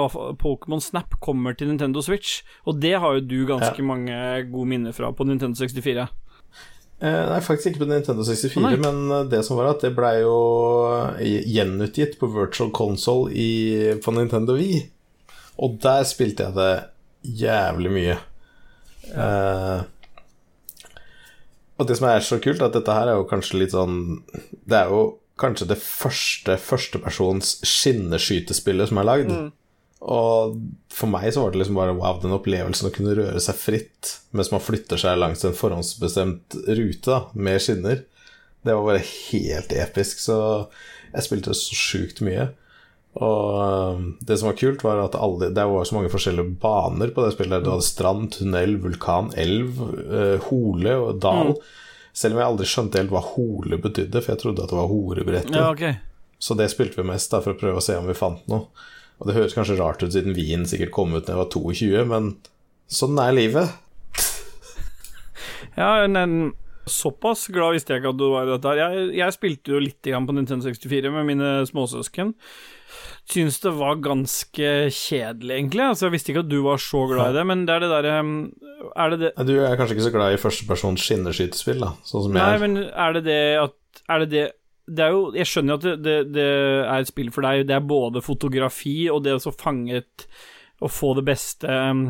fall 0.09 0.35
Pokémon 0.39 0.81
Snap 0.83 1.19
kommer 1.21 1.55
til 1.55 1.67
Nintendo 1.69 2.01
Switch, 2.01 2.41
og 2.67 2.79
det 2.81 2.99
har 2.99 3.13
jo 3.15 3.21
du 3.21 3.45
ganske 3.47 3.77
Ja. 3.79 3.83
mange 3.83 4.51
gode 4.51 4.67
minner 4.67 4.91
fra 4.91 5.11
på 5.11 5.25
Nintendo 5.25 5.55
64. 5.55 6.07
Eh, 6.99 7.25
nei, 7.29 7.39
faktisk 7.39 7.71
ikke 7.71 7.85
på 7.85 7.89
Nintendo 7.93 8.25
64, 8.27 8.59
Nei. 8.59 8.73
men 8.83 9.11
eh, 9.15 9.27
det 9.31 9.39
som 9.47 9.55
var 9.55 9.69
at 9.71 9.83
det 9.85 9.93
blei 9.95 10.17
jo 10.19 10.39
gjenutgitt 11.19 12.17
på 12.19 12.27
Virtual 12.33 12.73
Console 12.75 13.31
i, 13.31 13.51
på 14.03 14.11
Nintendo 14.15 14.57
Wii. 14.57 14.81
Og 15.63 15.77
der 15.83 16.03
spilte 16.07 16.49
jeg 16.49 16.57
det 16.57 17.39
jævlig 17.39 17.93
mye. 17.95 18.17
Eh, 19.15 19.79
og 21.79 21.87
det 21.87 21.95
som 21.95 22.09
er 22.09 22.25
så 22.25 22.41
kult, 22.43 22.61
at 22.63 22.75
dette 22.75 22.95
her 22.95 23.07
er 23.13 23.19
jo 23.21 23.27
kanskje 23.29 23.61
litt 23.61 23.71
sånn 23.71 24.19
Det 24.67 24.75
er 24.75 24.91
jo 24.91 25.03
kanskje 25.39 25.69
det 25.69 25.77
første 25.79 26.57
førstepersons 26.59 27.61
skinneskytespillet 27.63 28.91
som 28.91 28.99
er 28.99 29.07
lagd. 29.07 29.31
Og 29.99 30.55
for 30.95 31.11
meg 31.11 31.27
så 31.35 31.43
var 31.43 31.51
det 31.51 31.59
liksom 31.59 31.75
bare 31.75 31.95
wow, 31.97 32.21
den 32.23 32.35
opplevelsen 32.35 32.87
å 32.87 32.93
kunne 32.95 33.17
røre 33.17 33.41
seg 33.43 33.57
fritt 33.59 34.13
mens 34.31 34.51
man 34.53 34.63
flytter 34.63 35.01
seg 35.01 35.19
langs 35.19 35.43
en 35.43 35.57
forhåndsbestemt 35.57 36.55
rute 36.69 37.09
da, 37.09 37.19
med 37.35 37.59
skinner. 37.63 38.05
Det 38.63 38.75
var 38.75 38.87
bare 38.87 39.03
helt 39.03 39.75
episk, 39.75 40.21
så 40.23 40.39
jeg 41.11 41.25
spilte 41.25 41.55
så 41.57 41.75
sjukt 41.75 42.23
mye. 42.23 42.49
Og 43.19 44.03
det 44.23 44.37
som 44.37 44.51
var 44.51 44.57
kult, 44.59 44.83
var 44.85 45.01
at 45.01 45.17
alle, 45.17 45.49
det 45.55 45.65
var 45.67 45.87
så 45.87 45.95
mange 45.97 46.11
forskjellige 46.13 46.59
baner 46.61 47.11
på 47.15 47.25
det 47.25 47.33
spillet. 47.35 47.63
Du 47.65 47.71
hadde 47.73 47.87
strand, 47.87 48.29
tunnel, 48.35 48.77
vulkan, 48.83 49.31
elv, 49.39 49.81
øh, 50.05 50.35
hole 50.49 50.93
og 50.99 51.23
dal. 51.23 51.55
Selv 52.15 52.35
om 52.35 52.43
jeg 52.43 52.51
aldri 52.51 52.67
skjønte 52.69 53.01
helt 53.01 53.11
hva 53.13 53.23
hole 53.33 53.79
betydde, 53.81 54.21
for 54.21 54.35
jeg 54.35 54.43
trodde 54.43 54.63
at 54.63 54.71
det 54.71 54.79
var 54.79 54.91
horebrettet. 54.91 55.57
Ja, 55.57 55.71
okay. 55.73 55.97
Så 56.39 56.55
det 56.55 56.69
spilte 56.71 57.01
vi 57.01 57.09
mest 57.09 57.31
da 57.33 57.41
for 57.43 57.55
å 57.55 57.59
prøve 57.59 57.81
å 57.81 57.83
se 57.83 57.97
om 57.99 58.07
vi 58.07 58.15
fant 58.17 58.45
noe. 58.51 58.69
Og 59.19 59.27
det 59.27 59.35
høres 59.35 59.55
kanskje 59.57 59.77
rart 59.79 60.03
ut 60.03 60.13
siden 60.15 60.35
Wien 60.37 60.65
sikkert 60.69 60.93
kom 60.95 61.13
ut 61.13 61.25
da 61.27 61.35
jeg 61.35 61.41
var 61.41 61.51
22, 61.51 62.05
men 62.07 62.31
sånn 62.89 63.19
er 63.21 63.35
livet. 63.35 63.75
Ja, 65.77 66.07
men 66.07 66.53
såpass 66.89 67.47
glad 67.53 67.75
visste 67.75 67.93
jeg 67.93 68.01
ikke 68.01 68.13
at 68.15 68.19
du 68.19 68.27
var 68.31 68.47
i 68.47 68.51
dette 68.53 68.71
her. 68.71 68.79
Jeg, 68.81 69.07
jeg 69.19 69.35
spilte 69.35 69.75
jo 69.75 69.81
litt 69.83 70.01
på 70.09 70.35
Nintendo 70.35 70.65
64 70.65 71.11
med 71.13 71.27
mine 71.27 71.51
småsøsken. 71.69 72.33
Syns 73.29 73.59
det 73.61 73.71
var 73.77 73.99
ganske 74.01 74.69
kjedelig, 74.89 75.51
egentlig. 75.53 75.83
Altså, 75.85 76.07
jeg 76.07 76.15
visste 76.15 76.31
ikke 76.33 76.41
at 76.47 76.49
du 76.49 76.57
var 76.65 76.81
så 76.81 77.03
glad 77.11 77.35
i 77.35 77.37
det, 77.37 77.43
men 77.45 77.65
det 77.67 77.75
er 77.75 77.83
det 77.83 77.89
derre 77.91 78.15
Er 79.03 79.13
det 79.13 79.19
det 79.21 79.45
Du 79.45 79.53
er 79.61 79.77
kanskje 79.77 79.99
ikke 79.99 80.07
så 80.07 80.13
glad 80.15 80.33
i 80.33 80.39
førstepersons 80.41 81.03
skinneskytespill, 81.05 81.83
da, 81.83 81.91
sånn 82.09 82.25
som 82.25 82.33
Nei, 82.33 82.47
jeg 82.47 82.57
er. 82.57 82.63
men 82.65 82.79
er 82.89 83.19
det 83.19 83.23
det 83.27 83.41
at 83.61 84.01
Er 84.09 84.23
det 84.23 84.31
det 84.33 84.45
det 84.89 85.05
er 85.05 85.13
jo, 85.15 85.25
Jeg 85.37 85.49
skjønner 85.49 85.75
jo 85.75 85.79
at 85.79 86.01
det, 86.03 86.15
det, 86.33 86.47
er 86.85 86.95
et 86.95 87.09
spill 87.09 87.29
for 87.35 87.45
deg. 87.45 87.67
Det 87.69 87.75
er 87.77 87.85
både 87.85 88.23
fotografi 88.25 89.03
og 89.13 89.23
det 89.27 89.37
å 89.37 89.53
fange 89.55 90.01
et 90.01 90.25
Å 90.79 90.89
få 90.91 91.13
det 91.17 91.25
beste 91.27 91.67
um, 91.67 92.03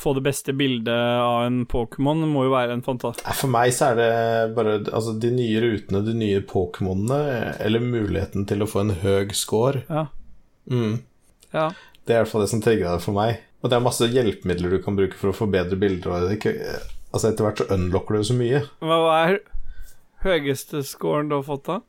Få 0.00 0.14
det 0.16 0.22
beste 0.24 0.54
bildet 0.56 0.94
av 0.94 1.44
en 1.44 1.64
Pokémon 1.68 2.22
må 2.30 2.46
jo 2.46 2.54
være 2.54 2.72
en 2.72 2.84
fantastisk 2.84 3.26
For 3.36 3.52
meg 3.52 3.74
så 3.76 3.90
er 3.90 3.98
det 3.98 4.12
bare 4.56 4.78
altså, 4.86 5.12
de 5.20 5.32
nye 5.34 5.60
rutene, 5.60 6.00
de 6.06 6.14
nye 6.16 6.40
Pokémonene, 6.48 7.18
eller 7.60 7.84
muligheten 7.84 8.46
til 8.48 8.64
å 8.64 8.68
få 8.70 8.84
en 8.86 8.94
høg 9.02 9.34
score. 9.36 9.82
Ja. 9.90 10.06
Mm. 10.70 11.02
ja. 11.52 11.66
Det 12.06 12.14
er 12.14 12.20
i 12.20 12.22
hvert 12.22 12.32
fall 12.32 12.46
det 12.46 12.52
som 12.54 12.62
trigger 12.64 12.94
det 12.94 13.04
for 13.04 13.18
meg. 13.18 13.42
Og 13.60 13.68
det 13.68 13.76
er 13.76 13.84
masse 13.84 14.08
hjelpemidler 14.08 14.78
du 14.78 14.80
kan 14.80 14.96
bruke 14.96 15.18
for 15.20 15.34
å 15.34 15.36
få 15.36 15.50
bedre 15.52 15.76
bilder. 15.76 16.14
Og 16.14 16.24
det 16.24 16.30
er 16.30 16.38
ikke, 16.38 16.80
altså 17.10 17.28
Etter 17.28 17.48
hvert 17.48 17.60
så 17.60 17.68
unlocker 17.76 18.16
du 18.16 18.28
så 18.30 18.38
mye. 18.38 18.62
Hva 18.80 19.00
er 19.18 19.40
høyeste 20.24 20.84
scoren 20.86 21.28
du 21.28 21.36
har 21.36 21.46
fått, 21.46 21.66
da? 21.68 21.80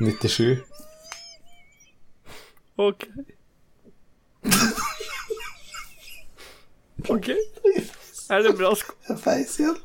97. 0.00 0.58
Ok. 2.76 3.04
ok. 7.08 7.28
Er 8.30 8.42
det 8.42 8.54
bra 8.56 8.72
sko... 8.78 8.94
Jeg 9.08 9.18
feis 9.20 9.58
igjen. 9.60 9.76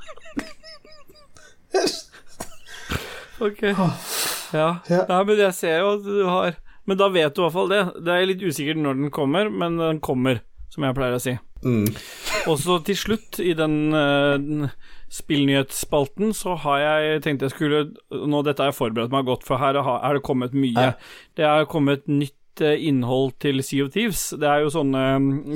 Ok. 3.40 3.62
Ja. 3.62 4.70
Ja. 4.90 5.04
Nei, 5.10 5.24
men 5.28 5.38
jeg 5.38 5.54
ser 5.54 5.82
jo 5.84 5.90
at 5.98 6.06
du 6.06 6.24
har 6.26 6.56
Men 6.88 6.98
da 6.98 7.10
vet 7.12 7.36
du 7.36 7.42
i 7.42 7.44
hvert 7.44 7.54
fall 7.54 7.70
det. 7.70 7.82
Det 8.08 8.14
er 8.14 8.30
litt 8.30 8.42
usikkert 8.42 8.80
når 8.80 8.94
den 9.02 9.12
kommer, 9.12 9.50
men 9.52 9.76
den 9.82 10.00
kommer, 10.00 10.40
som 10.72 10.86
jeg 10.88 10.96
pleier 10.96 11.18
å 11.18 11.22
si. 11.22 11.34
Mm. 11.64 11.88
Og 12.50 12.60
så 12.62 12.78
til 12.86 12.98
slutt, 13.00 13.40
i 13.44 13.54
den, 13.58 13.78
eh, 13.96 14.36
den 14.42 14.70
spillnyhetsspalten, 15.14 16.34
så 16.36 16.58
har 16.64 16.82
jeg 16.84 17.22
tenkt 17.26 17.46
jeg 17.46 17.54
skulle 17.54 17.84
Nå, 18.12 18.42
dette 18.46 18.64
har 18.64 18.74
jeg 18.74 18.80
forberedt 18.80 19.14
meg 19.14 19.28
godt, 19.30 19.46
for 19.48 19.62
her 19.62 19.80
er 19.80 20.18
det 20.18 20.26
kommet 20.28 20.56
mye. 20.58 20.92
Det 21.38 21.48
er 21.48 21.70
kommet 21.72 22.08
nytt 22.12 22.64
eh, 22.64 22.78
innhold 22.90 23.38
til 23.44 23.64
Sea 23.64 23.88
of 23.88 23.94
Thieves. 23.96 24.30
Det 24.36 24.48
er 24.50 24.66
jo 24.66 24.74
sånne 24.74 25.06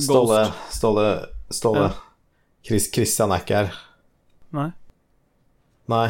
Ståle, 0.02 0.42
Ghost 0.46 0.80
Ståle, 0.80 1.08
Ståle. 1.52 1.88
Ja. 1.90 1.94
Chris, 2.66 2.92
Christian 2.94 3.34
er 3.34 3.42
ikke 3.44 3.64
her. 3.64 3.80
Nei. 4.56 4.70
Nei. 5.92 6.10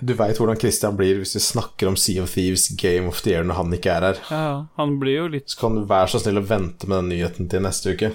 Du 0.00 0.14
veit 0.18 0.38
hvordan 0.40 0.58
Christian 0.58 0.96
blir 0.98 1.20
hvis 1.20 1.36
vi 1.36 1.42
snakker 1.44 1.90
om 1.90 1.96
Sea 2.00 2.24
of 2.24 2.32
Thieves 2.34 2.68
Game 2.80 3.06
of 3.10 3.20
the 3.22 3.34
Year 3.34 3.46
når 3.46 3.60
han 3.60 3.76
ikke 3.76 3.94
er 3.94 4.08
her. 4.08 4.20
Ja, 4.30 4.52
han 4.80 4.98
blir 5.02 5.18
jo 5.20 5.26
litt 5.36 5.50
Så 5.52 5.60
kan 5.60 5.78
du 5.78 5.84
være 5.88 6.10
så 6.10 6.22
snill 6.22 6.42
å 6.42 6.46
vente 6.48 6.90
med 6.90 7.02
den 7.02 7.12
nyheten 7.14 7.50
til 7.52 7.62
neste 7.64 7.94
uke. 7.94 8.14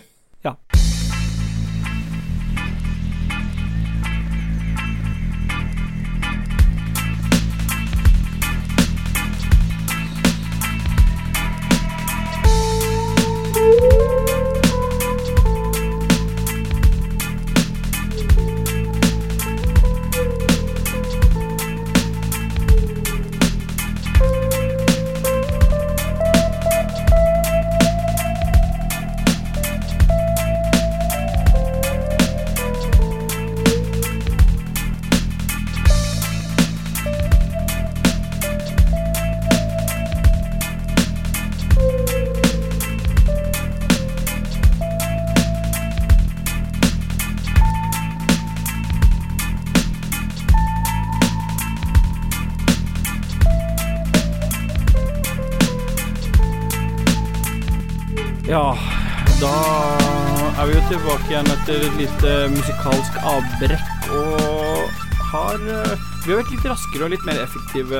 Raskere 66.89 67.05
og 67.05 67.11
litt 67.13 67.25
mer 67.27 67.37
effektive 67.43 67.99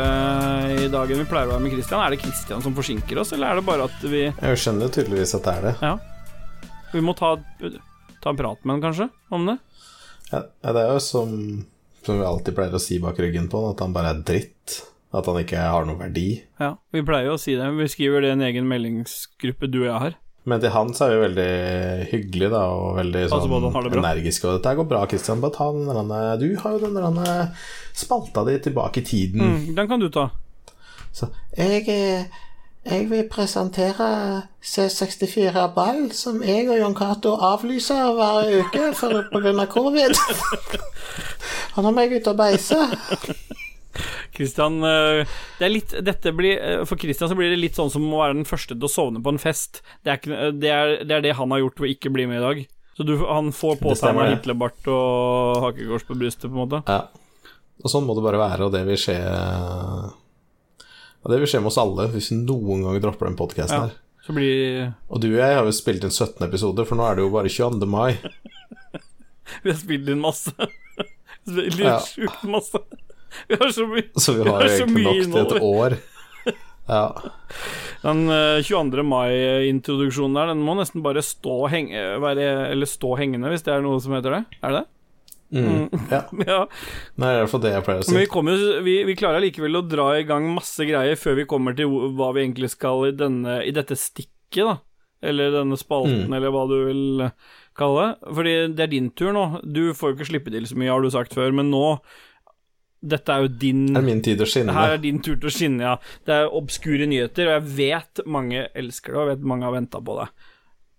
i 0.82 0.88
dag 0.90 1.12
enn 1.12 1.20
vi 1.22 1.30
pleier 1.30 1.46
å 1.46 1.52
være 1.54 1.62
med 1.62 1.74
Christian. 1.76 2.02
Er 2.02 2.10
det 2.10 2.24
Christian 2.24 2.62
som 2.64 2.74
forsinker 2.74 3.20
oss, 3.22 3.34
eller 3.36 3.52
er 3.52 3.60
det 3.60 3.66
bare 3.68 3.86
at 3.86 4.02
vi 4.02 4.22
Jeg 4.26 4.58
skjønner 4.58 4.90
tydeligvis 4.90 5.36
at 5.38 5.46
det 5.46 5.54
er 5.54 5.68
det. 5.68 5.74
Ja. 5.84 5.92
Vi 6.94 7.02
må 7.06 7.14
ta, 7.14 7.36
ta 8.24 8.32
en 8.32 8.40
prat 8.40 8.64
med 8.66 8.74
han, 8.74 8.82
kanskje, 8.82 9.10
om 9.30 9.46
det? 9.46 9.60
Ja, 10.32 10.42
ja, 10.42 10.74
det 10.74 10.82
er 10.82 10.94
jo 10.96 11.04
som, 11.06 11.36
som 12.02 12.18
vi 12.18 12.26
alltid 12.26 12.58
pleier 12.58 12.74
å 12.74 12.82
si 12.82 12.98
bak 13.04 13.20
ryggen 13.22 13.46
på 13.52 13.62
han, 13.62 13.76
at 13.76 13.86
han 13.86 13.94
bare 13.94 14.16
er 14.16 14.24
dritt. 14.26 14.80
At 15.14 15.30
han 15.30 15.38
ikke 15.42 15.70
har 15.70 15.86
noen 15.86 16.02
verdi. 16.02 16.28
Ja, 16.62 16.76
vi 16.94 17.06
pleier 17.06 17.30
jo 17.30 17.38
å 17.38 17.42
si 17.42 17.56
det. 17.58 17.70
Vi 17.78 17.90
skriver 17.94 18.26
det 18.26 18.34
i 18.34 18.38
en 18.40 18.46
egen 18.46 18.70
meldingsgruppe 18.70 19.70
du 19.70 19.84
og 19.84 19.88
jeg 19.92 20.02
har. 20.08 20.18
Men 20.50 20.62
til 20.64 20.74
han 20.74 20.92
så 20.96 21.06
er 21.06 21.14
vi 21.14 21.22
veldig 21.28 21.50
hyggelig 22.10 22.50
da, 22.54 22.64
og 22.74 22.98
veldig 22.98 23.24
Altså, 23.28 23.42
sånn 23.46 23.70
han 23.76 23.90
det 23.90 24.02
energiske. 24.02 24.50
Og 24.50 24.58
dette 24.58 24.76
går 24.80 24.90
bra, 24.90 25.06
Christian. 25.12 25.42
Bare 25.44 25.56
ta 25.56 25.70
den 25.72 25.88
der, 25.90 26.34
eh, 26.34 26.38
Du 26.42 26.48
har 26.64 26.76
jo 26.76 26.80
den 26.88 27.00
der 27.00 27.48
spalta 27.94 28.46
di 28.48 28.58
tilbake 28.60 29.02
i 29.04 29.06
tiden. 29.06 29.42
Mm, 29.42 29.76
den 29.76 29.88
kan 29.88 30.00
du 30.00 30.10
ta. 30.10 30.30
Så 31.12 31.30
jeg, 31.58 31.88
eh, 31.90 32.26
jeg 32.86 33.10
vil 33.10 33.28
presentere 33.30 34.44
C64 34.64 35.68
Ball, 35.76 36.12
som 36.12 36.42
jeg 36.44 36.70
og 36.70 36.80
Jon 36.80 36.96
Cato 36.96 37.36
avlyser 37.36 38.14
hver 38.16 38.50
uke 38.60 38.92
pga. 38.96 39.62
av 39.62 39.68
covid. 39.68 40.16
Han 41.76 41.86
har 41.86 41.92
meg 41.92 42.14
ute 42.14 42.32
og 42.34 42.38
beiser. 42.38 42.98
Christian 44.36 44.80
eh, 44.84 45.24
det 45.60 45.66
er 45.68 45.74
litt, 45.74 45.94
dette 46.06 46.32
blir, 46.36 46.58
eh, 46.60 46.84
For 46.90 47.00
Christian 47.02 47.30
så 47.32 47.36
blir 47.38 47.50
det 47.54 47.60
litt 47.60 47.76
sånn 47.80 47.92
som 47.94 48.06
å 48.14 48.22
være 48.22 48.38
den 48.40 48.48
første 48.50 48.76
til 48.76 48.88
å 48.88 48.92
sovne 48.92 49.22
på 49.24 49.34
en 49.34 49.42
fest. 49.42 49.82
Det 50.04 50.12
er, 50.14 50.20
ikke, 50.22 50.36
eh, 50.38 50.52
det, 50.56 50.70
er, 50.76 50.94
det 51.06 51.18
er 51.18 51.26
det 51.28 51.36
han 51.40 51.52
har 51.56 51.64
gjort 51.64 51.80
ved 51.84 51.96
ikke 51.96 52.12
bli 52.16 52.28
med 52.30 52.40
i 52.42 52.46
dag. 52.46 52.62
Så 53.00 53.06
du, 53.08 53.14
han 53.26 53.52
får 53.56 53.78
på 53.80 53.94
seg 53.96 54.16
med. 54.18 54.34
Hitlerbart 54.36 54.88
og 54.92 55.62
hakekors 55.64 56.04
på 56.08 56.18
brystet, 56.20 56.50
på 56.50 56.56
en 56.58 56.64
måte. 56.66 56.82
Ja. 56.90 57.06
Og 57.80 57.88
sånn 57.94 58.04
må 58.04 58.12
det 58.18 58.26
bare 58.26 58.42
være, 58.42 58.66
og 58.68 58.74
det 58.76 58.82
vil 58.90 58.98
skje 59.00 59.16
Og 61.24 61.32
det 61.32 61.38
vil 61.40 61.48
skje 61.52 61.62
med 61.64 61.70
oss 61.72 61.78
alle 61.80 62.10
hvis 62.12 62.28
vi 62.34 62.40
noen 62.42 62.84
gang 62.84 62.98
dropper 63.04 63.30
den 63.30 63.38
podkasten 63.40 63.76
Ja. 63.78 63.86
her. 63.88 63.98
Så 64.26 64.36
blir 64.36 64.90
Og 65.10 65.22
du 65.24 65.30
og 65.32 65.40
jeg 65.40 65.56
har 65.56 65.66
jo 65.66 65.72
spilt 65.74 66.04
inn 66.04 66.12
17 66.12 66.44
episoder, 66.46 66.86
for 66.86 67.00
nå 67.00 67.06
er 67.08 67.16
det 67.18 67.24
jo 67.24 67.32
bare 67.34 67.50
22. 67.50 67.88
mai. 67.90 68.18
Vi 69.64 69.72
har 69.72 69.80
spilt 69.80 70.10
inn 70.12 70.20
masse. 70.22 70.52
Inn 71.50 71.80
Ja. 71.82 71.96
sjukt 72.04 72.44
masse. 72.52 72.84
Vi 73.50 73.58
har 73.62 73.72
så 73.76 73.86
mye 73.90 74.08
Så 74.20 74.34
vi 74.38 74.44
Vi 74.44 74.50
har 74.50 74.62
har 74.64 74.72
så 74.74 74.86
egentlig 74.86 75.28
nok 75.30 75.36
til 75.36 75.58
et 75.58 75.68
år. 75.74 75.98
Ja. 76.90 77.04
Den 78.02 78.24
eh, 78.34 78.64
22. 78.66 79.04
mai-introduksjonen 79.06 80.34
der, 80.40 80.48
den 80.54 80.64
må 80.66 80.74
nesten 80.80 81.04
bare 81.06 81.22
stå, 81.22 81.68
henge, 81.70 82.00
være, 82.24 82.48
eller 82.72 82.90
stå 82.90 83.12
hengende, 83.20 83.52
hvis 83.54 83.62
det 83.68 83.76
er 83.76 83.84
noe 83.86 84.00
som 84.02 84.16
heter 84.18 84.34
det. 84.40 84.40
Er 84.66 84.74
det 84.74 84.80
det? 84.80 84.88
Mm. 85.60 85.86
ja. 86.10 86.22
Ja. 86.50 86.58
Nei, 87.14 87.28
det 87.28 87.30
er 87.30 87.38
i 87.38 87.44
hvert 87.44 87.52
fall 87.54 87.64
det 87.68 87.74
jeg 87.76 87.86
pleier 87.86 88.02
å 88.02 88.08
si. 88.08 88.14
Men 88.16 88.24
vi, 88.26 88.30
kommer, 88.34 88.66
vi, 88.88 88.96
vi 89.06 89.16
klarer 89.20 89.38
allikevel 89.42 89.78
å 89.80 89.86
dra 89.86 90.08
i 90.18 90.26
gang 90.30 90.50
masse 90.56 90.86
greier 90.90 91.20
før 91.22 91.38
vi 91.44 91.46
kommer 91.54 91.78
til 91.78 91.94
hva 92.18 92.32
vi 92.34 92.44
egentlig 92.48 92.72
skal 92.74 93.06
i, 93.12 93.14
denne, 93.22 93.60
i 93.70 93.74
dette 93.76 93.98
stikket, 93.98 94.64
da. 94.66 94.80
Eller 95.30 95.52
denne 95.52 95.76
spalten, 95.78 96.26
Mm. 96.26 96.34
eller 96.38 96.54
hva 96.56 96.62
du 96.72 96.76
vil 96.88 97.26
eh, 97.28 97.34
kalle 97.78 98.06
det. 98.08 98.34
Fordi 98.40 98.54
det 98.78 98.86
er 98.88 98.92
din 98.96 99.10
tur 99.14 99.34
nå. 99.36 99.46
Du 99.62 99.92
får 99.94 100.14
jo 100.14 100.18
ikke 100.18 100.30
slippe 100.32 100.54
til 100.58 100.66
så 100.70 100.78
mye, 100.80 100.90
har 100.90 101.06
du 101.06 101.12
sagt 101.14 101.38
før, 101.38 101.54
men 101.54 101.70
nå 101.70 102.00
Dette 103.00 103.32
er 103.32 103.46
jo 103.46 103.52
din 103.62 103.86
Det 103.94 104.00
er 104.02 104.08
min 104.10 104.22
tid 104.24 104.42
å 104.44 104.48
skinne. 104.50 104.76
Her 104.76 104.98
er 104.98 105.02
din 105.04 105.22
tur 105.24 105.38
til 105.40 105.48
å 105.48 105.54
skinne, 105.54 105.86
ja. 105.86 105.96
Det 106.28 106.36
er 106.36 106.56
obskure 106.60 107.08
nyheter, 107.08 107.48
og 107.48 107.56
jeg 107.56 107.76
vet 107.78 108.24
mange 108.28 108.66
elsker 108.76 109.14
det, 109.14 109.20
og 109.20 109.24
jeg 109.24 109.38
vet 109.38 109.50
mange 109.54 109.68
har 109.68 109.76
venta 109.78 110.02
på 110.04 110.18
det. 110.20 110.28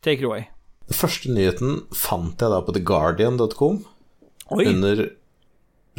Take 0.00 0.24
it 0.24 0.28
away. 0.30 0.46
Den 0.88 0.96
første 0.96 1.32
nyheten 1.34 1.82
fant 1.94 2.40
jeg 2.40 2.50
da 2.50 2.60
på 2.64 2.74
theguardian.com 2.74 3.82
under 4.56 5.10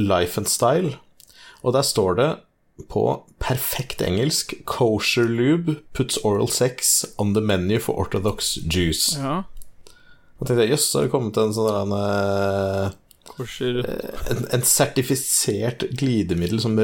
Life 0.02 0.41
and 0.41 0.49
Style, 0.49 0.95
og 1.62 1.78
der 1.78 1.86
står 1.86 2.18
det 2.18 2.32
på 2.89 3.06
perfekt 3.38 4.02
engelsk 4.02 4.56
Kosher 4.66 5.28
lube 5.30 5.78
puts 5.93 6.18
oral 6.26 6.49
sex 6.49 7.06
on 7.22 7.36
the 7.36 7.41
menu 7.41 7.78
for 7.80 7.93
orthodox 7.93 8.56
Jews. 8.66 9.18
Ja. 9.20 9.43
Og 10.39 10.47
tenkte 10.47 10.66
jeg, 10.66 10.74
jøss, 10.74 10.88
så 10.89 10.97
har 10.99 11.06
det 11.06 11.14
kommet 11.14 11.38
en 11.38 11.54
sånn 11.54 11.93
der, 11.93 12.95
en, 13.44 13.82
eh, 13.84 14.24
en, 14.34 14.44
en 14.58 14.66
sertifisert 14.68 15.86
glidemiddel 16.00 16.62
som 16.64 16.80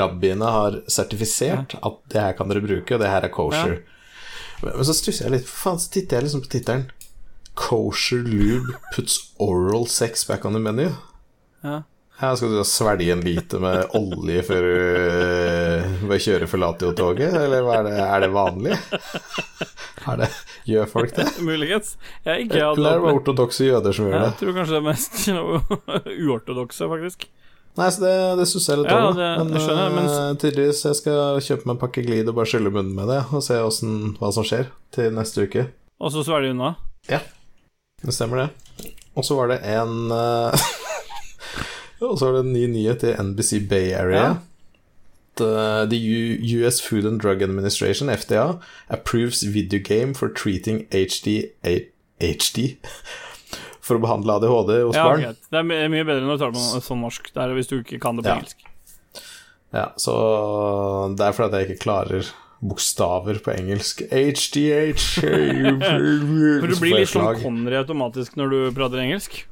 rabbiene 0.00 0.52
har 0.58 0.80
sertifisert 0.90 1.76
at 1.80 2.00
det 2.12 2.22
her 2.22 2.36
kan 2.38 2.50
dere 2.50 2.64
bruke, 2.64 2.94
og 2.94 3.02
det 3.02 3.10
her 3.12 3.26
er 3.26 3.34
kosher. 3.34 3.80
Men, 4.62 4.72
men 4.72 4.88
så 4.88 4.96
stusser 4.96 5.26
jeg 5.26 5.36
litt, 5.38 5.50
for 5.50 5.70
faen, 5.70 5.82
så 5.82 5.92
titter 5.96 6.18
jeg 6.18 6.28
liksom 6.28 6.44
på 6.46 6.52
tittelen. 6.56 6.86
Kosher 7.56 8.24
lube 8.24 8.76
puts 8.94 9.32
oral 9.42 9.86
sex 9.88 10.26
back 10.28 10.44
on 10.44 10.56
the 10.56 10.62
menu. 10.62 10.90
Ja. 11.64 11.82
Her 12.16 12.36
skal 12.36 12.52
du 12.52 12.62
svelge 12.64 13.12
en 13.12 13.24
liter 13.24 13.60
med 13.60 13.90
olje 13.96 14.42
før 14.48 14.64
du 14.64 14.76
øh, 16.06 16.10
bare 16.14 16.22
kjøre 16.24 16.48
Forlatio-toget, 16.50 17.34
eller 17.42 17.68
er 17.74 17.82
det, 17.90 17.94
er 18.06 18.20
det 18.26 18.32
vanlig? 18.34 18.78
Er 20.06 20.20
det, 20.20 20.26
gjør 20.70 20.84
folk 20.86 21.16
det? 21.16 21.24
Muligens. 21.48 21.96
Jeg 22.24 22.44
ikke 22.44 22.60
hadde 22.62 22.76
Eller 22.78 22.90
er 22.90 23.00
det 23.00 23.02
opplevd- 23.02 23.16
ortodokse 23.18 23.64
jøder 23.66 23.92
som 23.96 24.06
gjør 24.06 24.20
det? 24.22 24.28
Jeg 24.28 24.36
tror 24.38 24.52
kanskje 24.54 24.74
det 24.76 24.78
er 24.78 24.84
mest 24.86 25.16
uortodokse, 26.28 26.86
faktisk. 26.92 27.24
Nei, 27.76 27.88
så 27.92 28.04
det, 28.04 28.12
det 28.38 28.46
stusser 28.48 28.72
jeg 28.76 28.82
litt 28.84 28.92
Ja, 28.94 29.00
over. 29.02 29.18
det- 29.18 29.46
men 29.50 29.60
skjønner, 29.64 29.90
men- 29.96 30.06
øh, 30.12 30.36
tydeligvis 30.40 30.84
jeg 30.86 30.96
skal 31.00 31.40
kjøpe 31.42 31.66
meg 31.66 31.74
en 31.74 31.80
pakke 31.82 32.04
glid 32.06 32.28
og 32.30 32.36
bare 32.38 32.46
skylle 32.52 32.70
munnen 32.70 32.94
med 32.94 33.10
det, 33.10 33.18
og 33.34 33.42
se 33.42 33.58
hvordan, 33.58 33.98
hva 34.20 34.30
som 34.32 34.44
skjer 34.46 34.70
til 34.94 35.10
neste 35.18 35.42
uke. 35.48 35.66
Og 36.00 36.12
så 36.14 36.22
svelge 36.24 36.54
unna. 36.54 36.70
Ja, 37.10 37.18
det 38.06 38.14
stemmer 38.14 38.44
det. 38.44 38.94
Og 39.16 39.24
så 39.26 39.34
var 39.34 39.48
det 39.48 39.58
en 39.64 40.12
øh, 40.12 40.52
Og 42.06 42.18
så 42.20 42.26
var 42.28 42.32
det 42.38 42.44
en 42.46 42.52
ny 42.52 42.66
nyhet 42.68 43.02
i 43.08 43.14
NBC 43.22 43.66
Bay 43.68 43.90
Area. 43.96 44.22
Ja. 44.22 44.34
The, 45.36 45.86
the 45.90 45.98
US 46.62 46.80
Food 46.80 47.04
and 47.04 47.20
Drug 47.20 47.42
Administration, 47.42 48.08
FDA, 48.08 48.58
approves 48.88 49.42
video 49.42 49.78
game 49.80 50.14
for 50.14 50.28
treating 50.30 50.86
HD, 50.88 51.50
HD 52.20 52.76
For 53.86 53.98
å 53.98 54.02
behandle 54.02 54.34
ADHD 54.40 54.80
hos 54.82 54.96
Ja, 54.96 55.04
barn. 55.06 55.20
greit. 55.22 55.44
Det 55.52 55.60
er 55.60 55.88
mye 55.92 56.06
bedre 56.08 56.24
når 56.26 56.38
du 56.38 56.42
tar 56.42 56.54
det 56.56 56.62
på 56.64 56.80
sånn 56.82 57.04
norsk. 57.04 57.28
Det 57.36 57.42
er 57.44 57.52
hvis 57.54 57.68
du 57.70 57.76
ikke 57.82 58.00
kan 58.02 58.16
det 58.18 58.24
på 58.24 58.32
Ja. 58.32 58.38
engelsk. 58.40 58.64
Ja, 59.76 59.84
så 60.00 60.14
det 61.14 61.22
er 61.28 61.36
fordi 61.36 61.60
jeg 61.60 61.68
ikke 61.70 61.84
klarer 61.84 62.32
bokstaver 62.64 63.38
på 63.44 63.52
engelsk. 63.54 64.02
HDH 64.10 65.20
For 66.60 66.66
du 66.72 66.76
blir 66.80 66.96
litt 67.02 67.12
sånn 67.12 67.38
Connery 67.42 67.76
automatisk 67.78 68.34
når 68.40 68.50
du 68.54 68.58
prater 68.74 69.04
engelsk. 69.04 69.44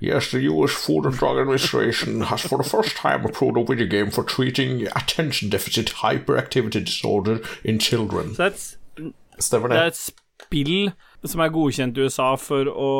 Yes, 0.00 0.30
the 0.30 0.40
US 0.52 0.72
Food 0.72 1.06
and 1.06 1.16
Drug 1.16 1.38
Administration 1.38 2.20
has 2.22 2.42
for 2.42 2.58
the 2.58 2.68
first 2.68 2.96
time 2.96 3.24
approved 3.24 3.56
a 3.56 3.64
video 3.64 3.86
game 3.86 4.10
for 4.10 4.22
treating 4.24 4.86
attention 4.94 5.50
deficit 5.50 5.86
hyperactivity 6.02 6.84
disorder 6.84 7.38
in 7.64 7.80
children. 7.80 8.34
Så 8.34 8.42
det 8.42 8.52
er 8.98 9.12
Stemmer 9.40 9.68
det 9.68 9.78
er 9.78 9.86
et 9.90 9.96
spill 9.98 10.92
som 11.24 11.40
er 11.40 11.50
godkjent 11.50 11.96
i 11.98 12.04
USA 12.06 12.34
for 12.38 12.68
å 12.70 12.90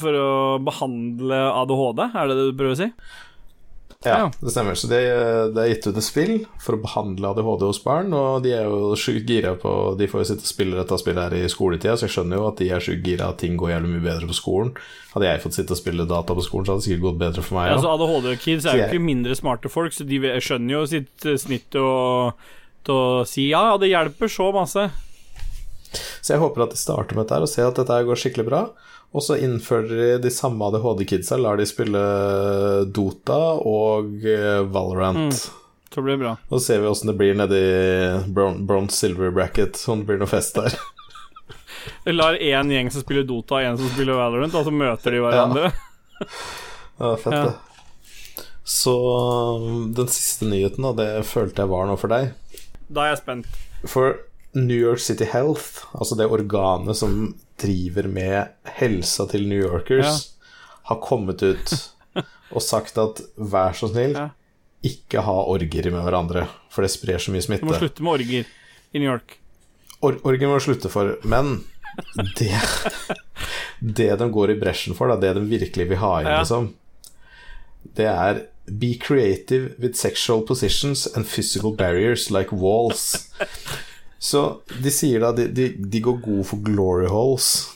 For 0.00 0.14
å 0.14 0.58
behandle 0.62 1.34
ADHD, 1.50 2.00
er 2.14 2.28
det 2.30 2.36
det 2.38 2.44
du 2.46 2.58
prøver 2.58 2.76
å 2.76 2.78
si? 2.78 2.86
Ja, 4.04 4.30
det 4.40 4.50
stemmer. 4.50 4.74
Så 4.80 4.88
det, 4.88 4.98
det 5.52 5.60
er 5.60 5.66
gitt 5.74 5.86
ut 5.90 5.98
et 6.00 6.04
spill 6.06 6.30
for 6.64 6.72
å 6.72 6.80
behandle 6.80 7.34
ADHD 7.34 7.66
hos 7.68 7.82
barn, 7.84 8.14
og 8.16 8.38
de 8.46 8.54
er 8.56 8.64
jo 8.64 8.94
sjukt 8.96 9.28
gira 9.28 9.50
på 9.60 9.72
De 10.00 10.06
får 10.08 10.22
jo 10.22 10.28
sitte 10.30 10.46
og 10.46 10.48
spille 10.48 10.78
dette 10.78 10.96
spillet 11.02 11.20
her 11.26 11.36
i 11.36 11.50
skoletida, 11.52 11.98
så 12.00 12.06
jeg 12.06 12.14
skjønner 12.14 12.40
jo 12.40 12.46
at 12.48 12.62
de 12.62 12.70
er 12.72 12.86
sjukt 12.86 13.04
gira 13.04 13.28
at 13.28 13.42
ting 13.44 13.58
går 13.60 13.74
jævlig 13.74 13.90
mye 13.92 14.06
bedre 14.06 14.30
på 14.30 14.38
skolen. 14.38 14.72
Hadde 15.12 15.28
jeg 15.28 15.42
fått 15.44 15.58
sitte 15.58 15.76
og 15.76 15.82
spille 15.82 16.08
data 16.08 16.38
på 16.38 16.46
skolen, 16.46 16.64
så 16.64 16.72
hadde 16.72 16.80
det 16.80 16.88
sikkert 16.88 17.06
gått 17.10 17.20
bedre 17.26 17.44
for 17.44 17.58
meg 17.58 17.68
Ja, 17.68 17.76
altså 17.76 17.92
ADHD-kids 17.92 18.70
er 18.70 18.80
jo 18.80 18.88
ikke 18.88 19.04
mindre 19.10 19.36
smarte 19.36 19.74
folk, 19.76 19.92
så 19.92 20.08
de 20.08 20.22
skjønner 20.40 20.78
jo 20.78 20.82
sitt 20.94 21.28
eh, 21.28 21.36
snitt 21.44 21.76
å, 21.76 21.90
til 22.88 22.96
å 22.96 23.28
si 23.28 23.50
ja, 23.50 23.66
ja, 23.68 23.76
det 23.84 23.92
hjelper 23.92 24.32
så 24.32 24.48
masse. 24.56 24.86
Så 25.92 26.38
jeg 26.38 26.40
håper 26.40 26.64
at 26.64 26.72
de 26.72 26.80
starter 26.80 27.20
med 27.20 27.26
dette 27.26 27.36
her 27.36 27.44
og 27.44 27.52
ser 27.52 27.68
at 27.68 27.76
dette 27.76 28.00
her 28.00 28.08
går 28.08 28.24
skikkelig 28.24 28.48
bra. 28.48 28.64
Og 29.10 29.24
så 29.26 29.36
innfører 29.42 29.88
de 29.90 30.10
de 30.22 30.30
samme 30.30 30.62
ADHD-kidsa, 30.68 31.34
lar 31.42 31.58
de 31.58 31.64
spille 31.66 31.98
Dota 32.94 33.38
og 33.66 34.20
eh, 34.22 34.60
Valorant. 34.70 35.34
Så 35.90 36.04
blir 36.04 36.14
det 36.14 36.22
bra. 36.22 36.36
Og 36.46 36.60
så 36.60 36.64
ser 36.68 36.84
vi 36.84 36.86
åssen 36.92 37.10
det 37.10 37.16
blir 37.18 37.34
nedi 37.34 37.62
bron 38.30 38.60
bronze 38.68 38.94
silver 39.00 39.32
bracket, 39.34 39.80
om 39.90 40.04
det 40.04 40.12
blir 40.12 40.20
noe 40.22 40.30
fest 40.30 40.54
der. 40.60 40.76
Jeg 42.06 42.14
lar 42.14 42.36
én 42.38 42.70
gjeng 42.70 42.90
som 42.94 43.02
spiller 43.02 43.26
Dota, 43.26 43.58
og 43.58 43.66
én 43.66 43.80
som 43.80 43.90
spiller 43.96 44.14
Valorant, 44.20 44.54
og 44.54 44.68
så 44.68 44.74
møter 44.74 45.16
de 45.16 45.24
hverandre. 45.26 45.70
Ja, 47.00 47.14
fett, 47.16 47.32
Ja. 47.32 47.44
det. 47.48 48.44
Så 48.68 48.92
um, 49.56 49.86
den 49.96 50.06
siste 50.12 50.44
nyheten, 50.46 50.84
da, 50.84 50.90
det 50.98 51.24
følte 51.26 51.64
jeg 51.64 51.70
var 51.72 51.86
noe 51.88 51.96
for 51.98 52.12
deg. 52.12 52.34
Da 52.92 53.06
er 53.06 53.14
jeg 53.14 53.22
spent. 53.22 53.48
For 53.88 54.18
New 54.52 54.76
York 54.76 55.00
City 55.00 55.24
Health, 55.32 55.86
altså 55.96 56.18
det 56.20 56.28
organet 56.28 56.98
som 57.00 57.32
driver 57.60 58.08
med 58.10 58.52
helsa 58.78 59.26
til 59.30 59.46
New 59.50 59.60
Yorkers, 59.62 60.26
har 60.90 61.00
kommet 61.04 61.42
ut 61.44 61.74
og 62.54 62.62
sagt 62.64 62.98
at 62.98 63.20
vær 63.36 63.76
så 63.78 63.90
snill, 63.92 64.16
Ja. 64.18 64.28
ikke 64.82 65.20
ha 65.26 65.34
orger 65.52 65.90
med 65.92 66.02
hverandre, 66.06 66.46
for 66.72 66.82
det 66.86 66.90
sprer 66.94 67.20
så 67.20 67.30
mye 67.34 67.44
smitte. 67.44 67.66
Du 67.66 67.70
må 67.70 67.78
slutte 67.78 68.02
med 68.06 68.16
orger 68.16 68.46
i 68.96 68.98
New 69.02 69.10
York. 69.10 69.36
Or 70.00 70.16
orger 70.24 70.48
må 70.48 70.56
slutte 70.64 70.88
for, 70.90 71.18
men 71.28 71.58
det, 72.38 72.54
det 74.00 74.10
de 74.22 74.30
går 74.32 74.54
i 74.54 74.60
bresjen 74.62 74.96
for, 74.96 75.12
da, 75.12 75.18
det 75.20 75.34
de 75.36 75.44
virkelig 75.50 75.88
vil 75.92 76.00
ha 76.00 76.14
inn, 76.22 76.30
Ja. 76.32 76.38
liksom, 76.42 76.72
det 77.96 78.08
er 78.08 78.46
Be 78.70 78.92
creative 79.02 79.72
with 79.82 79.96
sexual 79.98 80.42
positions 80.46 81.06
and 81.16 81.26
physical 81.26 81.72
barriers 81.74 82.28
like 82.30 82.52
walls. 82.54 83.28
Så 84.20 84.60
de 84.82 84.90
sier 84.92 85.22
da 85.24 85.32
de, 85.32 85.46
de, 85.48 85.70
de 85.80 86.00
går 86.04 86.20
god 86.20 86.44
for 86.46 86.60
glory 86.64 87.06
holes. 87.08 87.70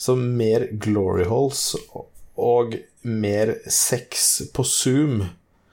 Så 0.00 0.16
mer 0.16 0.64
glory 0.72 1.26
holes 1.28 1.74
og 2.40 2.78
mer 3.02 3.58
sex 3.68 4.40
på 4.54 4.64
Zoom. 4.64 5.26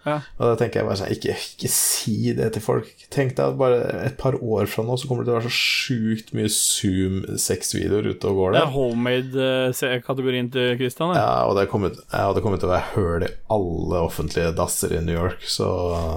Ja. 0.09 0.17
Og 0.39 0.43
da 0.49 0.55
tenker 0.59 0.81
jeg 0.81 0.87
bare 0.89 0.99
sånn 1.03 1.13
ikke, 1.15 1.35
ikke 1.53 1.71
si 1.71 2.33
det 2.37 2.49
til 2.55 2.63
folk. 2.65 2.89
Tenk 3.13 3.35
deg 3.37 3.53
at 3.53 3.59
bare 3.59 3.79
et 4.07 4.17
par 4.19 4.35
år 4.41 4.67
fra 4.71 4.83
nå 4.87 4.97
så 4.99 5.07
kommer 5.09 5.23
det 5.23 5.29
til 5.29 5.35
å 5.35 5.39
være 5.39 5.51
så 5.51 5.59
sjukt 5.59 6.33
mye 6.37 6.49
Zoom-sexvideoer 6.55 8.09
ute 8.13 8.29
og 8.31 8.39
går 8.41 8.51
Det 8.55 8.59
der. 8.59 8.67
er 8.67 8.73
homemade-kategorien 8.75 10.51
til 10.53 10.75
Christian. 10.79 11.13
det. 11.13 11.21
Ja, 11.21 11.45
og 11.45 11.55
det 11.57 11.67
kommer 11.71 11.93
ja, 11.95 12.25
det 12.33 12.41
kommer 12.45 12.57
til 12.61 12.69
å 12.69 12.73
være 12.73 12.93
høl 12.95 13.27
i 13.27 13.31
alle 13.55 14.03
offentlige 14.05 14.51
dasser 14.57 14.93
i 14.97 15.01
New 15.05 15.15
York, 15.15 15.41
så 15.49 15.69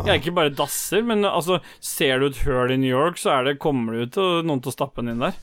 Ja, 0.09 0.17
ikke 0.19 0.35
bare 0.35 0.51
dasser, 0.55 1.03
men 1.07 1.25
altså, 1.29 1.61
ser 1.81 2.21
du 2.21 2.27
et 2.31 2.43
høl 2.47 2.73
i 2.75 2.77
New 2.81 2.91
York, 2.93 3.19
så 3.21 3.31
er 3.39 3.45
det, 3.51 3.59
kommer 3.63 3.93
det 3.95 4.09
ut 4.09 4.15
til 4.19 4.43
noen 4.49 4.63
til 4.63 4.73
å 4.73 4.77
stappe 4.77 5.03
den 5.03 5.15
inn 5.17 5.25
der. 5.29 5.35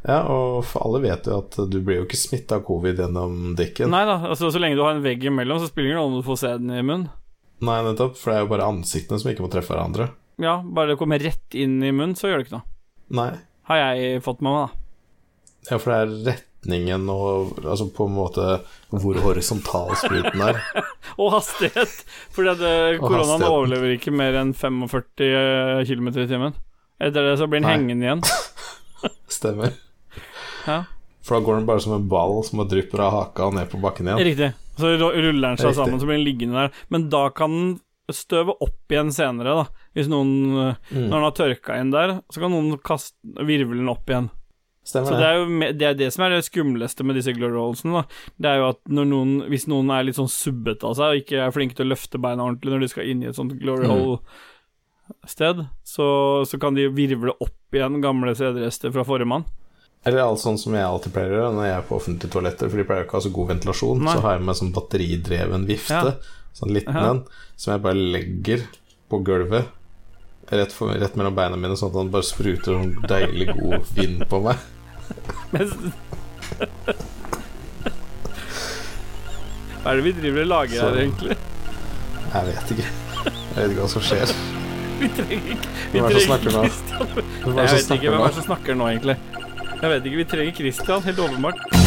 Ja, 0.00 0.22
og 0.32 0.62
for 0.64 0.86
alle 0.86 1.02
vet 1.04 1.26
jo 1.28 1.42
at 1.42 1.58
du 1.68 1.74
blir 1.84 1.98
jo 2.00 2.06
ikke 2.06 2.16
smitta 2.16 2.56
av 2.56 2.62
covid 2.64 3.02
gjennom 3.02 3.50
dikken. 3.58 3.90
Nei 3.92 4.06
da, 4.08 4.14
altså, 4.30 4.48
så 4.48 4.60
lenge 4.62 4.78
du 4.78 4.84
har 4.86 4.94
en 4.96 5.02
vegg 5.04 5.26
imellom, 5.28 5.60
så 5.60 5.68
spiller 5.68 5.90
det 5.90 5.92
ingen 5.92 6.00
rolle 6.00 6.14
om 6.16 6.22
du 6.22 6.28
får 6.30 6.38
se 6.40 6.52
den 6.56 6.70
i 6.72 6.80
munnen. 6.82 7.10
Nei, 7.60 7.78
nettopp, 7.84 8.16
for 8.16 8.32
det 8.32 8.38
er 8.38 8.44
jo 8.46 8.50
bare 8.54 8.68
ansiktene 8.72 9.20
som 9.20 9.30
ikke 9.32 9.44
må 9.44 9.50
treffe 9.52 9.74
hverandre. 9.74 10.10
Ja, 10.40 10.58
bare 10.64 10.94
det 10.94 11.00
kommer 11.00 11.20
rett 11.20 11.56
inn 11.56 11.80
i 11.84 11.92
munnen, 11.92 12.16
så 12.16 12.30
gjør 12.30 12.40
det 12.40 12.46
ikke 12.48 12.58
noe. 12.58 12.66
Nei. 13.18 13.32
Har 13.68 13.82
jeg 13.82 14.22
fått 14.24 14.40
med 14.40 14.54
meg, 14.54 14.70
da. 14.70 14.76
Ja, 15.68 15.76
for 15.76 15.92
det 15.92 15.98
er 15.98 16.14
retningen 16.30 17.04
og 17.12 17.58
altså 17.60 17.86
på 17.92 18.06
en 18.08 18.14
måte 18.16 18.46
hvor 18.90 19.18
horisontal 19.24 19.92
spruten 20.00 20.40
er. 20.44 20.60
Og 21.20 21.34
hastighet, 21.34 22.00
eh, 22.40 22.96
Og 22.96 23.04
koronaen 23.04 23.44
overlever 23.44 23.92
ikke 23.96 24.12
mer 24.14 24.38
enn 24.40 24.54
45 24.56 25.84
km 25.88 26.08
i 26.14 26.26
timen. 26.30 26.56
Etter 27.00 27.28
det 27.28 27.36
så 27.40 27.48
blir 27.48 27.60
den 27.60 27.68
Nei. 27.68 27.76
hengende 27.76 28.08
igjen. 28.08 28.24
Stemmer. 29.40 29.76
Ja, 30.68 30.84
For 31.24 31.36
da 31.36 31.44
går 31.44 31.60
den 31.60 31.68
bare 31.68 31.80
som 31.84 31.94
en 31.96 32.08
ball 32.08 32.40
som 32.44 32.60
drypper 32.68 33.04
av 33.04 33.14
haka 33.16 33.48
og 33.48 33.56
ned 33.56 33.68
på 33.72 33.80
bakken 33.80 34.08
igjen. 34.08 34.24
Riktig. 34.30 34.50
Så 34.80 34.90
ruller 34.98 35.46
den 35.52 35.60
seg 35.60 35.76
sammen, 35.78 36.00
så 36.00 36.08
blir 36.08 36.18
den 36.18 36.26
liggende 36.26 36.64
der. 36.64 36.82
Men 36.90 37.08
da 37.12 37.26
kan 37.30 37.54
den 37.54 37.78
støve 38.16 38.56
opp 38.64 38.90
igjen 38.90 39.12
senere, 39.14 39.52
da. 39.60 39.86
Hvis 39.94 40.08
noen 40.10 40.32
eh, 40.58 40.74
Mm. 40.90 41.06
Når 41.06 41.14
den 41.14 41.26
har 41.28 41.36
tørka 41.38 41.76
inn 41.78 41.92
der, 41.94 42.16
så 42.32 42.40
kan 42.42 42.50
noen 42.50 42.78
kaste, 42.82 43.14
virvelen 43.46 43.88
opp 43.92 44.08
igjen. 44.10 44.30
Stemmer 44.82 45.12
Så 45.12 45.18
det 45.20 45.26
er 45.28 45.36
jo 45.36 45.72
det, 45.76 45.86
er 45.86 45.94
det 45.94 46.06
som 46.14 46.24
er 46.24 46.30
det 46.34 46.44
skumleste 46.48 47.04
med 47.04 47.14
disse 47.20 47.34
glory. 47.36 47.60
Det 48.40 48.48
er 48.48 48.56
jo 48.62 48.68
at 48.72 48.80
noen, 48.88 49.34
hvis 49.52 49.68
noen 49.70 49.90
er 49.92 50.06
litt 50.08 50.16
sånn 50.16 50.30
subbete 50.32 50.88
av 50.88 50.96
seg 50.98 51.12
og 51.12 51.20
ikke 51.20 51.42
er 51.44 51.52
flinke 51.54 51.76
til 51.76 51.86
å 51.86 51.92
løfte 51.92 52.18
beina 52.18 52.46
ordentlig 52.48 52.72
når 52.72 52.80
de 52.86 52.88
skal 52.88 53.06
inn 53.12 53.22
i 53.22 53.28
et 53.30 53.36
sånt 53.38 53.52
glory 53.60 53.84
Mm. 53.86 53.92
hole-sted, 53.92 55.66
så, 55.84 56.06
så 56.48 56.58
kan 56.60 56.74
de 56.74 56.88
virvle 56.96 57.34
opp 57.44 57.76
igjen 57.76 58.00
gamle 58.02 58.34
sædrester 58.34 58.90
fra 58.94 59.04
forrige 59.06 59.28
mann. 59.30 59.44
Eller 60.06 60.22
alt 60.24 60.40
sånn 60.40 60.56
som 60.58 60.72
jeg 60.72 60.82
alltid 60.86 61.12
pleier 61.12 61.34
å 61.34 61.36
gjøre 61.40 61.54
når 61.58 61.66
jeg 61.68 61.76
er 61.76 61.82
på 61.90 61.96
offentlige 61.98 62.32
toaletter, 62.32 62.70
for 62.72 62.76
de 62.80 62.84
pleier 62.88 63.02
jo 63.02 63.06
ikke 63.08 63.16
å 63.16 63.20
ha 63.20 63.24
så 63.26 63.32
god 63.36 63.48
ventilasjon. 63.52 63.98
Nei. 64.06 64.14
Så 64.16 64.22
har 64.24 64.32
jeg 64.38 64.44
med 64.46 64.56
sånn 64.60 64.72
batteridreven 64.72 65.66
vifte, 65.68 65.92
Ja. 65.92 66.14
sånn 66.56 66.72
liten 66.72 66.94
Ja. 66.96 67.10
en, 67.10 67.20
som 67.56 67.72
jeg 67.74 67.82
bare 67.82 67.94
legger 67.94 68.62
på 69.10 69.18
gulvet 69.22 69.66
rett, 70.50 70.72
for, 70.72 70.88
rett 70.94 71.14
mellom 71.16 71.34
beina 71.34 71.56
mine, 71.56 71.76
sånn 71.76 71.90
at 71.90 71.94
den 72.00 72.10
bare 72.10 72.22
spruter 72.22 72.72
sånn 72.72 72.94
deilig 73.06 73.52
god 73.60 73.84
vind 73.94 74.24
på 74.28 74.40
meg. 74.42 74.56
Hva 79.80 79.92
er 79.92 79.96
det 79.96 80.04
vi 80.04 80.12
driver 80.12 80.42
og 80.42 80.48
lager 80.48 80.76
Så- 80.76 80.88
her, 80.88 80.96
egentlig? 81.00 81.36
Jeg 82.30 82.46
vet 82.46 82.70
ikke. 82.70 82.88
Jeg 83.24 83.56
vet 83.56 83.70
ikke 83.70 83.80
hva 83.82 83.88
som 83.88 84.02
skjer. 84.02 84.32
Vi 85.00 85.08
trenger 85.08 85.32
ikke 85.32 85.68
Vi 85.92 85.98
er 85.98 86.02
trenger 86.02 86.20
er 86.20 88.10
hvem 88.10 88.20
er 88.20 88.26
det 88.28 88.34
som 88.36 88.44
snakker 88.44 88.74
nå, 88.76 88.84
egentlig. 88.92 89.16
Jeg 89.82 89.90
vet 89.90 90.04
ikke, 90.06 90.16
Vi 90.16 90.24
trenger 90.24 90.52
Christian, 90.52 91.02
helt 91.02 91.18
åpenbart. 91.18 91.79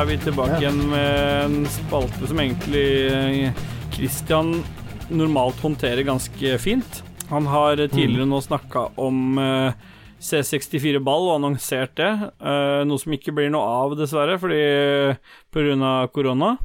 Er 0.00 0.06
vi 0.08 0.16
tilbake 0.22 0.56
Ja. 0.56 0.60
igjen 0.64 0.80
med 0.88 1.44
en 1.44 1.66
spalte 1.68 2.26
som 2.28 2.38
egentlig 2.40 2.84
eh, 3.12 3.52
Christian 3.92 4.62
normalt 5.10 5.58
håndterer 5.60 6.06
ganske 6.06 6.58
fint. 6.62 7.02
Han 7.28 7.46
har 7.46 7.76
tidligere 7.76 8.26
nå 8.26 8.40
snakka 8.40 8.86
om 8.96 9.36
eh, 9.38 9.72
C64-ball 10.20 11.28
og 11.28 11.34
annonsert 11.36 11.92
det, 12.00 12.08
eh, 12.40 12.80
noe 12.88 12.98
som 13.02 13.12
ikke 13.12 13.34
blir 13.36 13.52
noe 13.52 13.66
av, 13.84 13.94
dessverre, 13.98 14.38
fordi 14.40 14.62
pga. 15.52 15.92
korona. 16.14 16.56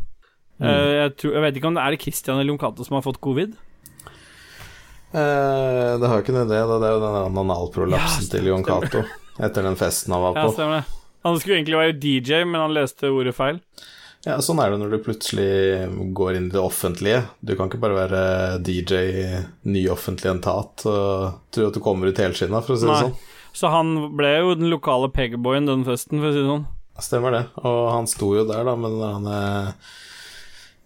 Mm. 0.55 0.71
jeg, 0.71 1.15
tror, 1.19 1.33
jeg 1.35 1.43
vet 1.43 1.57
ikke 1.59 1.67
om 1.67 1.75
det 1.75 1.83
er 1.83 1.95
Christian 1.99 2.37
eller 2.39 2.53
Jonkato 2.53 2.85
som 2.87 2.95
har 2.95 3.03
fått 3.03 3.19
covid. 3.19 3.55
Eh, 5.11 5.91
det 5.99 6.07
har 6.07 6.15
jo 6.15 6.23
ikke 6.23 6.35
noe 6.35 6.47
det, 6.47 6.59
det 6.59 6.87
er 6.87 6.95
jo 6.95 7.03
den 7.03 7.17
Ja, 7.19 7.41
analprolapsen 7.43 8.29
til 8.31 8.47
Jon 8.47 8.63
Cato 8.63 9.03
etter 9.43 9.63
den 9.67 9.75
festen 9.75 10.15
han 10.15 10.23
var 10.23 10.37
på. 10.37 10.45
Ja, 10.47 10.55
stemmer 10.55 10.79
det. 10.79 11.04
Han 11.25 11.39
skulle 11.41 11.57
egentlig 11.59 11.79
være 11.79 11.97
DJ, 11.97 12.43
men 12.45 12.61
han 12.61 12.73
leste 12.75 13.09
ordet 13.09 13.33
feil. 13.35 13.59
Ja, 14.25 14.39
Sånn 14.41 14.57
er 14.61 14.71
det 14.73 14.79
når 14.81 14.93
du 14.95 15.03
plutselig 15.05 15.49
går 16.17 16.37
inn 16.37 16.47
i 16.49 16.53
det 16.53 16.61
offentlige. 16.61 17.23
Du 17.45 17.53
kan 17.57 17.69
ikke 17.69 17.81
bare 17.81 17.97
være 17.97 18.21
DJ 18.65 19.01
i 19.21 19.25
ny 19.69 19.83
offentlig 19.93 20.31
entat 20.31 20.85
og 20.89 21.41
tro 21.53 21.67
at 21.69 21.77
du 21.77 21.81
kommer 21.85 22.09
ut 22.09 22.21
helskinna, 22.21 22.61
for 22.65 22.73
å 22.73 22.79
si 22.79 22.87
det 22.87 22.93
Nei. 22.93 23.03
sånn. 23.07 23.33
Så 23.55 23.69
han 23.71 23.91
ble 24.17 24.31
jo 24.39 24.55
den 24.57 24.71
lokale 24.73 25.11
pegboyen 25.13 25.69
den 25.69 25.85
festen, 25.87 26.19
for 26.21 26.29
å 26.29 26.33
si 26.33 26.41
det 26.41 26.49
sånn. 26.49 26.65
Stemmer 27.05 27.35
det. 27.35 27.43
Og 27.61 27.81
han 27.93 28.09
sto 28.09 28.31
jo 28.37 28.45
der, 28.49 28.65
da, 28.67 28.73
med 28.79 28.97
den 29.01 29.29
der 29.29 29.73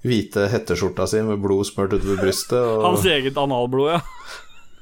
hvite 0.08 0.48
hetteskjorta 0.52 1.08
si 1.12 1.22
med 1.28 1.42
blod 1.44 1.68
smurt 1.68 1.96
utover 1.96 2.20
brystet. 2.24 2.60
Og 2.60 2.86
Hans 2.88 3.08
eget 3.12 3.40
analblod, 3.40 3.98
ja. 3.98 4.02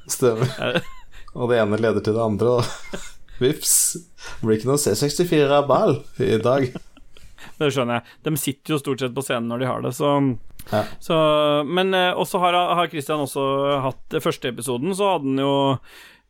Stemmer. 0.08 0.80
Og 1.38 1.50
det 1.50 1.58
ene 1.60 1.78
leder 1.78 2.02
til 2.02 2.16
det 2.16 2.22
andre, 2.24 2.58
og 2.58 3.08
vips. 3.42 3.72
Det 4.40 4.46
blir 4.46 4.58
ikke 4.58 4.70
noe 4.72 4.82
C64-ball 4.82 5.98
i 6.24 6.36
dag. 6.42 6.68
Det 7.58 7.70
skjønner 7.74 8.00
jeg. 8.00 8.18
De 8.26 8.38
sitter 8.38 8.74
jo 8.74 8.82
stort 8.82 9.02
sett 9.02 9.14
på 9.14 9.24
scenen 9.26 9.48
når 9.50 9.62
de 9.62 9.70
har 9.70 9.82
det, 9.82 9.94
så, 9.96 10.12
Ja. 10.72 10.82
så 11.00 11.16
Men 11.66 11.94
eh, 11.94 12.12
også 12.12 12.38
har, 12.42 12.54
har 12.76 12.90
Christian 12.92 13.24
også 13.24 13.42
hatt 13.82 14.04
det 14.14 14.22
første 14.22 14.50
episoden, 14.52 14.94
så 14.94 15.14
hadde 15.14 15.32
han 15.32 15.42
jo 15.42 15.54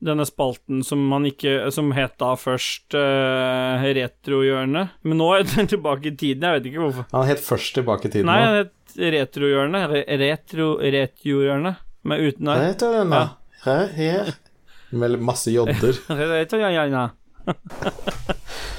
denne 0.05 0.23
spalten 0.29 0.85
som 0.87 1.01
ikke 1.27 1.73
Som 1.75 1.91
het 1.97 2.15
da 2.23 2.35
først 2.39 2.95
uh, 2.95 3.83
Retrohjørnet. 3.83 4.95
Men 5.03 5.19
nå 5.19 5.31
er 5.35 5.47
den 5.49 5.71
tilbake 5.71 6.13
i 6.13 6.17
tiden, 6.17 6.47
jeg 6.47 6.59
vet 6.59 6.69
ikke 6.71 6.85
hvorfor. 6.85 7.09
Han 7.13 7.27
het 7.27 7.43
først 7.43 7.75
tilbake 7.75 8.09
i 8.09 8.13
tiden 8.15 8.31
Nei, 8.31 8.41
han 8.45 8.61
het 8.63 8.75
Retrohjørnet. 8.99 9.91
Re 9.91 10.19
retro 10.23 10.69
Retrohjørnet. 10.83 11.83
Men 12.09 12.23
uten 12.29 12.53
r. 12.55 12.69
Vet 12.69 12.81
du 12.83 14.48
Med 14.91 15.19
masse 15.21 15.53
jodder. 15.53 15.99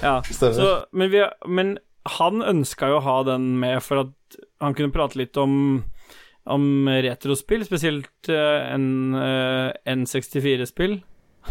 Ja. 0.01 0.21
Så, 0.31 0.85
men, 0.91 1.09
vi, 1.11 1.23
men 1.47 1.77
han 2.19 2.43
ønska 2.45 2.87
jo 2.91 2.99
å 2.99 3.05
ha 3.05 3.15
den 3.27 3.51
med 3.59 3.81
for 3.83 4.05
at 4.05 4.37
han 4.61 4.75
kunne 4.77 4.93
prate 4.95 5.19
litt 5.19 5.37
om 5.41 5.83
om 6.49 6.89
retrospill, 6.89 7.61
spesielt 7.67 8.29
eh, 8.31 8.71
N, 8.73 9.13
eh, 9.13 9.69
N64-spill. 9.91 10.95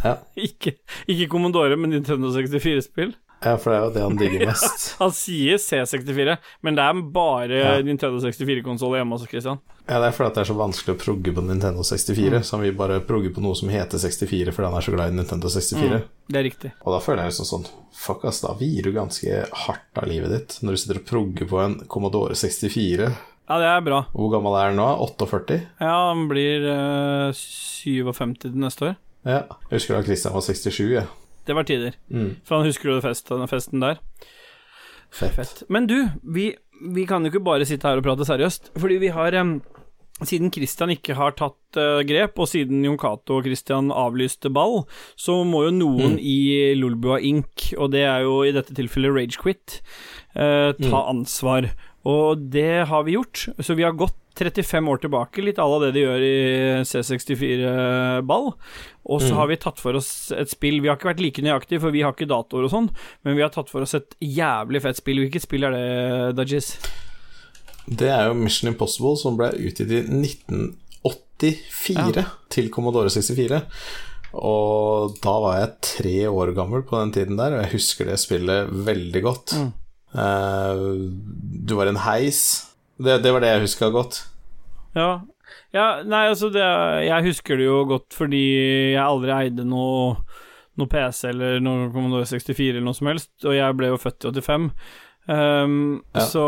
Ja. 0.02 0.16
Ikke, 0.48 0.72
ikke 1.06 1.28
Commodore, 1.30 1.76
men 1.78 1.92
Nintendo 1.94 2.32
64-spill. 2.34 3.12
Ja, 3.45 3.55
for 3.57 3.70
det 3.70 3.76
er 3.78 3.84
jo 3.84 3.91
det 3.95 4.03
han 4.03 4.16
digger 4.18 4.47
mest. 4.51 4.86
Han 5.03 5.12
sier 5.14 5.61
C64, 5.62 6.36
men 6.66 6.74
det 6.78 6.84
er 6.84 7.03
bare 7.14 7.59
Ja. 7.61 7.74
Nintendo 7.86 8.18
64-konsoll 8.24 8.97
hjemme 8.99 9.14
hos 9.18 9.28
Christian. 9.30 9.61
Ja, 9.89 10.01
det 10.03 10.09
er 10.11 10.16
fordi 10.16 10.34
det 10.36 10.43
er 10.43 10.49
så 10.51 10.57
vanskelig 10.59 10.97
å 10.97 11.01
progge 11.01 11.32
på 11.32 11.45
Nintendo 11.47 11.84
64, 11.86 12.43
så 12.45 12.57
han 12.59 12.64
vil 12.66 12.74
bare 12.76 12.99
progge 13.09 13.30
på 13.32 13.41
noe 13.41 13.57
som 13.57 13.70
heter 13.72 13.97
64 14.03 14.53
fordi 14.53 14.66
han 14.68 14.76
er 14.76 14.84
så 14.84 14.93
glad 14.93 15.14
i 15.14 15.16
Nintendo 15.16 15.49
64. 15.55 16.01
Det 16.28 16.41
er 16.43 16.45
riktig. 16.45 16.72
Og 16.84 16.93
da 16.93 16.99
føler 17.01 17.22
jeg 17.24 17.32
liksom 17.32 17.49
sånn 17.49 17.68
Fuck, 17.99 18.26
ass, 18.28 18.43
da 18.45 18.53
vier 18.59 18.84
du 18.84 18.93
ganske 18.95 19.41
hardt 19.64 19.99
av 19.99 20.05
livet 20.11 20.30
ditt 20.34 20.59
når 20.62 20.76
du 20.76 20.80
sitter 20.82 21.01
og 21.01 21.07
progger 21.09 21.49
på 21.51 21.62
en 21.64 21.78
Commodore 21.91 22.36
64. 22.39 23.09
Ja, 23.49 23.57
det 23.62 23.70
er 23.72 23.80
bra. 23.86 24.03
Hvor 24.12 24.28
gammel 24.34 24.59
er 24.61 24.68
han 24.74 24.76
nå? 24.78 24.91
48? 25.09 25.57
Ja, 25.80 25.95
han 26.11 26.26
blir 26.28 26.66
øh, 26.68 27.32
57 27.32 28.36
til 28.45 28.59
neste 28.61 28.91
år. 28.91 28.99
Ja. 29.24 29.41
Jeg 29.70 29.78
husker 29.80 29.97
da 29.97 30.05
Christian 30.05 30.36
var 30.36 30.45
67, 30.45 30.84
jeg. 30.99 31.09
Det 31.49 31.57
var 31.57 31.66
tider. 31.68 31.96
Mm. 32.12 32.36
For 32.44 32.59
han 32.59 32.68
husker 32.68 32.92
du 32.92 33.01
festen, 33.05 33.46
festen 33.49 33.84
der? 33.84 34.03
Fett. 35.09 35.34
Fett. 35.38 35.62
Men 35.72 35.88
du, 35.88 35.96
vi, 36.22 36.53
vi 36.92 37.09
kan 37.09 37.24
jo 37.24 37.32
ikke 37.32 37.46
bare 37.46 37.66
sitte 37.68 37.88
her 37.88 38.01
og 38.01 38.05
prate 38.05 38.28
seriøst, 38.28 38.74
fordi 38.76 38.99
vi 39.01 39.12
har 39.14 39.34
um, 39.40 39.57
siden 40.26 40.53
Christian 40.53 40.92
ikke 40.92 41.16
har 41.18 41.36
tatt 41.38 41.78
uh, 41.78 42.03
grep, 42.07 42.38
og 42.38 42.51
siden 42.51 42.84
Jon 42.84 42.99
Cato 43.01 43.38
og 43.38 43.46
Christian 43.46 43.92
avlyste 43.94 44.53
ball, 44.53 44.82
så 45.16 45.40
må 45.49 45.64
jo 45.68 45.74
noen 45.78 46.18
i 46.20 46.74
Lolbua 46.78 47.20
Inc., 47.24 47.70
og 47.78 47.92
det 47.94 48.05
er 48.09 48.26
jo 48.26 48.42
i 48.44 48.55
dette 48.55 48.76
tilfellet 48.76 49.14
Ragequit, 49.16 49.80
uh, 50.36 50.74
ta 50.76 51.05
ansvar. 51.09 51.70
Og 52.09 52.49
det 52.53 52.88
har 52.88 53.05
vi 53.05 53.16
gjort. 53.18 53.49
Så 53.61 53.74
vi 53.76 53.84
har 53.84 53.96
gått 53.99 54.16
35 54.39 54.89
år 54.93 54.99
tilbake, 55.03 55.43
litt 55.45 55.59
à 55.61 55.66
la 55.68 55.78
det 55.82 55.91
de 55.97 56.05
gjør 56.05 56.20
i 56.24 56.36
C64-ball. 56.89 58.47
Og 59.09 59.18
så 59.24 59.32
har 59.39 59.47
vi 59.51 59.57
tatt 59.61 59.78
for 59.80 59.93
oss 59.97 60.11
et 60.36 60.51
spill 60.53 60.82
Vi 60.84 60.89
har 60.91 60.97
ikke 60.99 61.11
vært 61.11 61.24
like 61.24 61.45
nøyaktige, 61.45 61.80
for 61.82 61.91
vi 61.95 62.03
har 62.05 62.12
ikke 62.14 62.28
datoer 62.28 62.64
og 62.68 62.72
sånn, 62.74 62.89
men 63.24 63.36
vi 63.39 63.45
har 63.45 63.53
tatt 63.55 63.70
for 63.72 63.80
oss 63.86 63.97
et 63.99 64.11
jævlig 64.20 64.80
fett 64.84 64.99
spill. 65.01 65.18
Hvilket 65.24 65.45
spill 65.47 65.62
er 65.68 65.72
det, 65.74 65.86
Dajis? 66.39 66.68
Det 67.89 68.11
er 68.12 68.22
jo 68.28 68.34
Mission 68.36 68.70
Impossible 68.72 69.16
som 69.16 69.39
ble 69.39 69.49
utgitt 69.57 69.93
i 69.97 70.01
1984 70.05 72.24
til 72.53 72.66
Commodore 72.74 73.11
64. 73.14 73.62
Og 74.36 75.16
da 75.24 75.34
var 75.41 75.55
jeg 75.57 75.76
tre 75.89 76.28
år 76.28 76.53
gammel 76.57 76.82
på 76.84 76.99
den 77.01 77.12
tiden 77.16 77.41
der, 77.41 77.51
og 77.57 77.62
jeg 77.64 77.74
husker 77.78 78.05
det 78.11 78.18
spillet 78.20 78.68
veldig 78.86 79.22
godt. 79.24 79.57
Eh, 80.12 80.74
du 81.68 81.72
var 81.78 81.86
en 81.89 82.03
heis. 82.05 82.67
Det, 82.99 83.18
det 83.22 83.30
var 83.34 83.40
det 83.44 83.51
jeg 83.53 83.64
huska 83.68 83.86
godt. 83.94 84.14
Ja. 84.99 85.11
ja 85.74 85.86
nei, 86.03 86.24
altså, 86.32 86.49
det, 86.51 86.64
jeg 87.07 87.26
husker 87.30 87.55
det 87.61 87.66
jo 87.68 87.84
godt 87.88 88.11
fordi 88.16 88.42
jeg 88.94 89.05
aldri 89.05 89.30
eide 89.36 89.64
noe, 89.68 90.16
noe 90.78 90.90
PC 90.90 91.28
eller 91.30 91.61
noe 91.62 91.90
Commodore 91.94 92.26
64 92.28 92.72
eller 92.72 92.86
noe 92.88 92.96
som 92.99 93.11
helst, 93.12 93.30
og 93.46 93.55
jeg 93.55 93.76
ble 93.78 93.86
jo 93.92 94.01
født 94.03 94.24
i 94.26 94.28
85. 94.34 94.70
Um, 95.28 96.01
Ja. 96.16 96.24
Så 96.24 96.42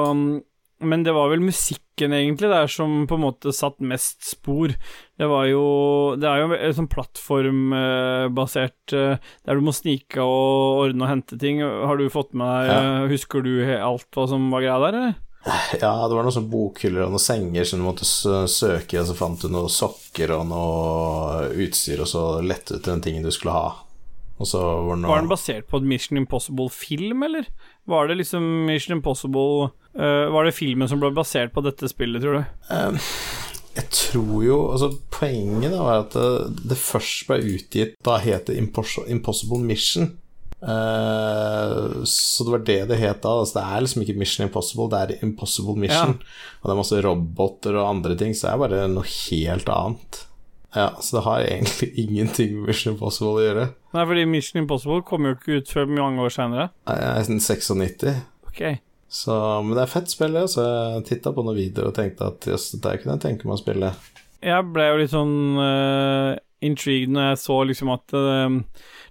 Men 0.81 1.03
det 1.05 1.13
var 1.13 1.29
vel 1.29 1.43
musikken, 1.45 2.15
egentlig, 2.17 2.49
der 2.49 2.65
som 2.73 3.03
på 3.05 3.13
en 3.19 3.27
måte 3.27 3.53
satt 3.53 3.77
mest 3.85 4.25
spor. 4.25 4.73
Det 5.21 5.27
var 5.29 5.45
jo 5.51 6.17
Det 6.17 6.25
er 6.25 6.41
jo 6.41 6.49
en 6.57 6.73
sånn 6.79 6.89
plattformbasert 6.89 8.95
eh, 8.97 9.21
Der 9.45 9.55
du 9.55 9.61
må 9.61 9.75
snike 9.77 10.17
og 10.25 10.81
ordne 10.87 11.05
og 11.05 11.11
hente 11.13 11.37
ting. 11.37 11.61
Har 11.61 12.01
du 12.01 12.09
fått 12.09 12.33
med 12.33 12.49
deg 12.49 12.73
Ja. 12.73 13.05
Husker 13.13 13.45
du 13.45 13.61
alt 13.77 14.09
hva 14.17 14.25
som 14.33 14.49
var 14.51 14.65
greia 14.65 14.81
der, 14.87 14.95
eller? 14.97 15.13
Ja, 15.47 15.93
det 16.05 16.13
var 16.13 16.27
noen 16.27 16.35
sånne 16.35 16.53
bokhyller 16.53 17.07
og 17.07 17.15
noen 17.15 17.23
senger 17.23 17.65
som 17.69 17.81
du 17.81 17.87
måtte 17.87 18.05
søke 18.05 18.97
i, 18.97 19.01
og 19.01 19.07
så 19.09 19.15
fant 19.17 19.41
du 19.41 19.49
noen 19.49 19.73
sokker 19.73 20.35
og 20.37 20.43
noe 20.51 21.47
utstyr, 21.65 22.03
og 22.05 22.11
så 22.11 22.25
lette 22.45 22.77
du 22.77 22.83
til 22.83 22.93
den 22.93 23.05
tingen 23.07 23.25
du 23.25 23.33
skulle 23.33 23.55
ha. 23.57 23.71
Var 24.41 24.97
noe 24.97 25.11
Var 25.11 25.21
den 25.21 25.29
basert 25.29 25.67
på 25.69 25.81
et 25.81 25.89
Mission 25.89 26.17
Impossible-film, 26.17 27.23
eller? 27.27 27.49
Var 27.89 28.09
det 28.09 28.15
liksom 28.23 28.47
Mission 28.65 28.97
Impossible 28.97 29.69
uh, 30.01 30.33
Var 30.33 30.49
det 30.49 30.55
filmen 30.57 30.89
som 30.89 31.01
ble 31.03 31.11
basert 31.13 31.53
på 31.53 31.61
dette 31.67 31.91
spillet, 31.93 32.25
tror 32.25 32.39
du? 32.39 32.73
Um, 32.73 32.97
Jeg 33.77 33.91
tror 33.93 34.41
jo 34.47 34.57
Altså, 34.73 34.95
poenget 35.13 35.75
da 35.75 35.83
var 35.85 36.07
at 36.07 36.17
det, 36.17 36.65
det 36.73 36.81
først 36.81 37.29
ble 37.29 37.41
utgitt 37.53 37.99
Da 38.07 38.17
het 38.25 38.49
det 38.49 38.57
Impossible 38.57 39.61
Mission. 39.61 40.15
Eh, 40.63 42.03
så 42.05 42.45
det 42.45 42.51
var 42.51 42.65
det 42.67 42.81
det 42.91 42.99
het 43.01 43.23
da. 43.25 43.37
Altså, 43.43 43.59
det 43.59 43.67
er 43.67 43.85
liksom 43.85 44.05
ikke 44.05 44.19
Mission 44.21 44.47
Impossible, 44.47 44.89
det 44.93 45.01
er 45.01 45.25
Impossible 45.27 45.77
Mission. 45.81 46.19
Og 46.61 46.67
det 46.69 46.75
er 46.75 46.83
masse 46.83 47.05
roboter 47.07 47.79
og 47.79 47.89
andre 47.89 48.19
ting, 48.21 48.35
så 48.37 48.49
det 48.49 48.53
er 48.53 48.63
bare 48.65 48.91
noe 48.93 49.09
helt 49.09 49.73
annet. 49.73 50.25
Ja, 50.77 50.93
Så 51.03 51.17
det 51.17 51.25
har 51.27 51.41
egentlig 51.43 51.91
ingenting 52.05 52.55
med 52.59 52.71
Mission 52.71 52.95
Impossible 52.95 53.33
å 53.39 53.47
gjøre. 53.47 53.67
Nei, 53.97 54.05
fordi 54.13 54.29
Mission 54.31 54.63
Impossible 54.63 55.03
kommer 55.07 55.33
jo 55.33 55.41
ikke 55.41 55.59
ut 55.59 55.75
før 55.75 55.91
mange 55.91 56.23
år 56.23 56.37
seinere. 56.37 56.71
Er 56.87 57.19
nesten 57.19 57.43
96. 57.43 58.23
Okay. 58.53 58.79
Så, 59.11 59.35
men 59.67 59.75
det 59.75 59.83
er 59.83 59.91
fett 59.91 60.13
spill, 60.13 60.37
det. 60.39 60.47
Så 60.53 60.63
jeg 60.63 61.07
titta 61.09 61.33
på 61.35 61.43
noen 61.43 61.59
videoer 61.59 61.91
og 61.91 61.97
tenkte 61.97 62.31
at 62.31 62.47
jøss, 62.47 62.71
dette 62.77 63.01
kunne 63.01 63.17
jeg 63.17 63.25
tenke 63.25 63.49
meg 63.49 63.57
å 63.57 63.63
spille. 63.65 63.91
Jeg 64.41 64.69
ble 64.73 64.87
jo 64.87 65.01
litt 65.01 65.13
sånn 65.13 65.35
uh, 65.59 66.39
intrigued 66.65 67.11
når 67.13 67.33
jeg 67.33 67.41
så 67.43 67.57
liksom 67.67 67.91
at 67.93 68.15
eh, 68.17 68.55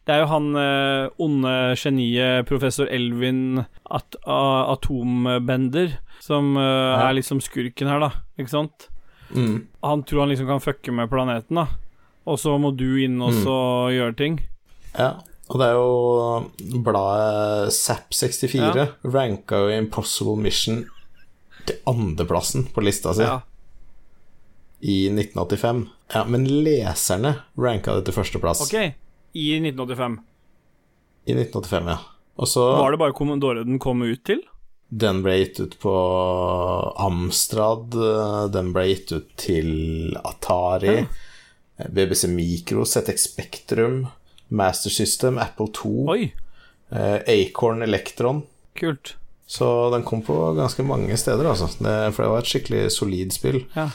Det 0.09 0.15
er 0.15 0.23
jo 0.23 0.29
han 0.31 0.45
eh, 0.57 1.09
onde 1.21 1.51
geniet 1.77 2.47
professor 2.49 2.87
Elvin 2.89 3.59
at, 3.93 4.15
Atombender 4.25 5.91
som 6.23 6.55
eh, 6.57 7.03
er 7.05 7.13
liksom 7.13 7.37
skurken 7.45 7.87
her, 7.91 8.01
da. 8.01 8.09
Ikke 8.41 8.49
sant? 8.49 8.87
Mm. 9.29 9.67
Han 9.85 10.01
tror 10.09 10.23
han 10.23 10.31
liksom 10.33 10.47
kan 10.49 10.63
fucke 10.63 10.91
med 10.97 11.11
planeten, 11.11 11.59
da. 11.61 11.67
Og 12.25 12.39
så 12.41 12.55
må 12.61 12.71
du 12.77 12.87
inn 13.03 13.19
og 13.21 13.33
Mm. 13.35 13.43
så 13.45 13.57
gjøre 13.93 14.15
ting. 14.17 14.39
Ja, 14.97 15.11
og 15.49 15.59
det 15.61 15.67
er 15.69 15.77
jo 15.77 16.81
bladet 16.85 17.69
Zap64 17.73 18.75
Ja. 18.75 18.87
ranka 19.05 19.55
jo 19.61 19.69
Impossible 19.77 20.37
Mission 20.41 20.85
til 21.65 21.77
andreplassen 21.87 22.65
på 22.73 22.81
lista 22.81 23.13
si 23.13 23.21
Ja. 23.23 23.41
i 24.81 25.09
1985. 25.09 25.87
Ja, 26.13 26.23
men 26.25 26.45
leserne 26.47 27.35
ranka 27.57 27.93
det 27.95 28.05
til 28.05 28.13
førsteplass 28.17 28.61
Ok, 28.65 28.93
i 29.33 29.59
1985. 29.59 30.19
i 31.25 31.31
1985, 31.35 31.87
ja. 31.87 31.97
Og 32.39 32.47
så 32.47 32.63
Var 32.77 32.91
det 32.91 32.97
bare 33.01 33.13
Commodore 33.13 33.63
den 33.67 33.79
kom 33.79 34.01
ut 34.01 34.23
til? 34.25 34.39
Den 34.89 35.19
ble 35.21 35.35
gitt 35.43 35.59
ut 35.59 35.75
på 35.83 35.91
Amstrad, 36.97 37.93
den 38.53 38.71
ble 38.73 38.87
gitt 38.89 39.11
ut 39.13 39.27
til 39.37 40.15
Atari, 40.25 41.03
BBC 41.89 42.25
Micro, 42.31 42.85
ZX 42.85 43.27
Spektrum, 43.29 44.07
Master 44.49 44.89
System, 44.89 45.37
Apple 45.37 45.67
2, 45.77 45.91
Oi, 46.09 46.31
eh, 46.91 47.19
Acorn 47.27 47.81
Electron. 47.85 48.41
kult. 48.79 49.15
Så 49.49 49.89
den 49.93 50.03
kom 50.05 50.21
på 50.21 50.53
ganske 50.53 50.83
mange 50.85 51.17
steder, 51.17 51.45
altså. 51.49 51.65
Det, 51.81 52.13
for 52.13 52.23
det 52.23 52.29
var 52.29 52.43
et 52.43 52.49
skikkelig 52.49 52.91
solid 52.93 53.31
spill. 53.33 53.63
Ja. 53.73 53.87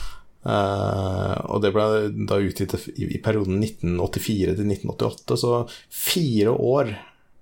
Eh, 0.45 1.37
og 1.49 1.63
det 1.65 1.73
ble 1.73 1.89
da 2.29 2.39
utgitt 2.45 2.77
i, 2.77 3.09
i 3.17 3.21
perioden 3.25 3.63
1984 3.65 4.57
til 4.59 4.71
1988, 4.77 5.41
så 5.41 5.65
fire 5.89 6.53
år 6.55 6.95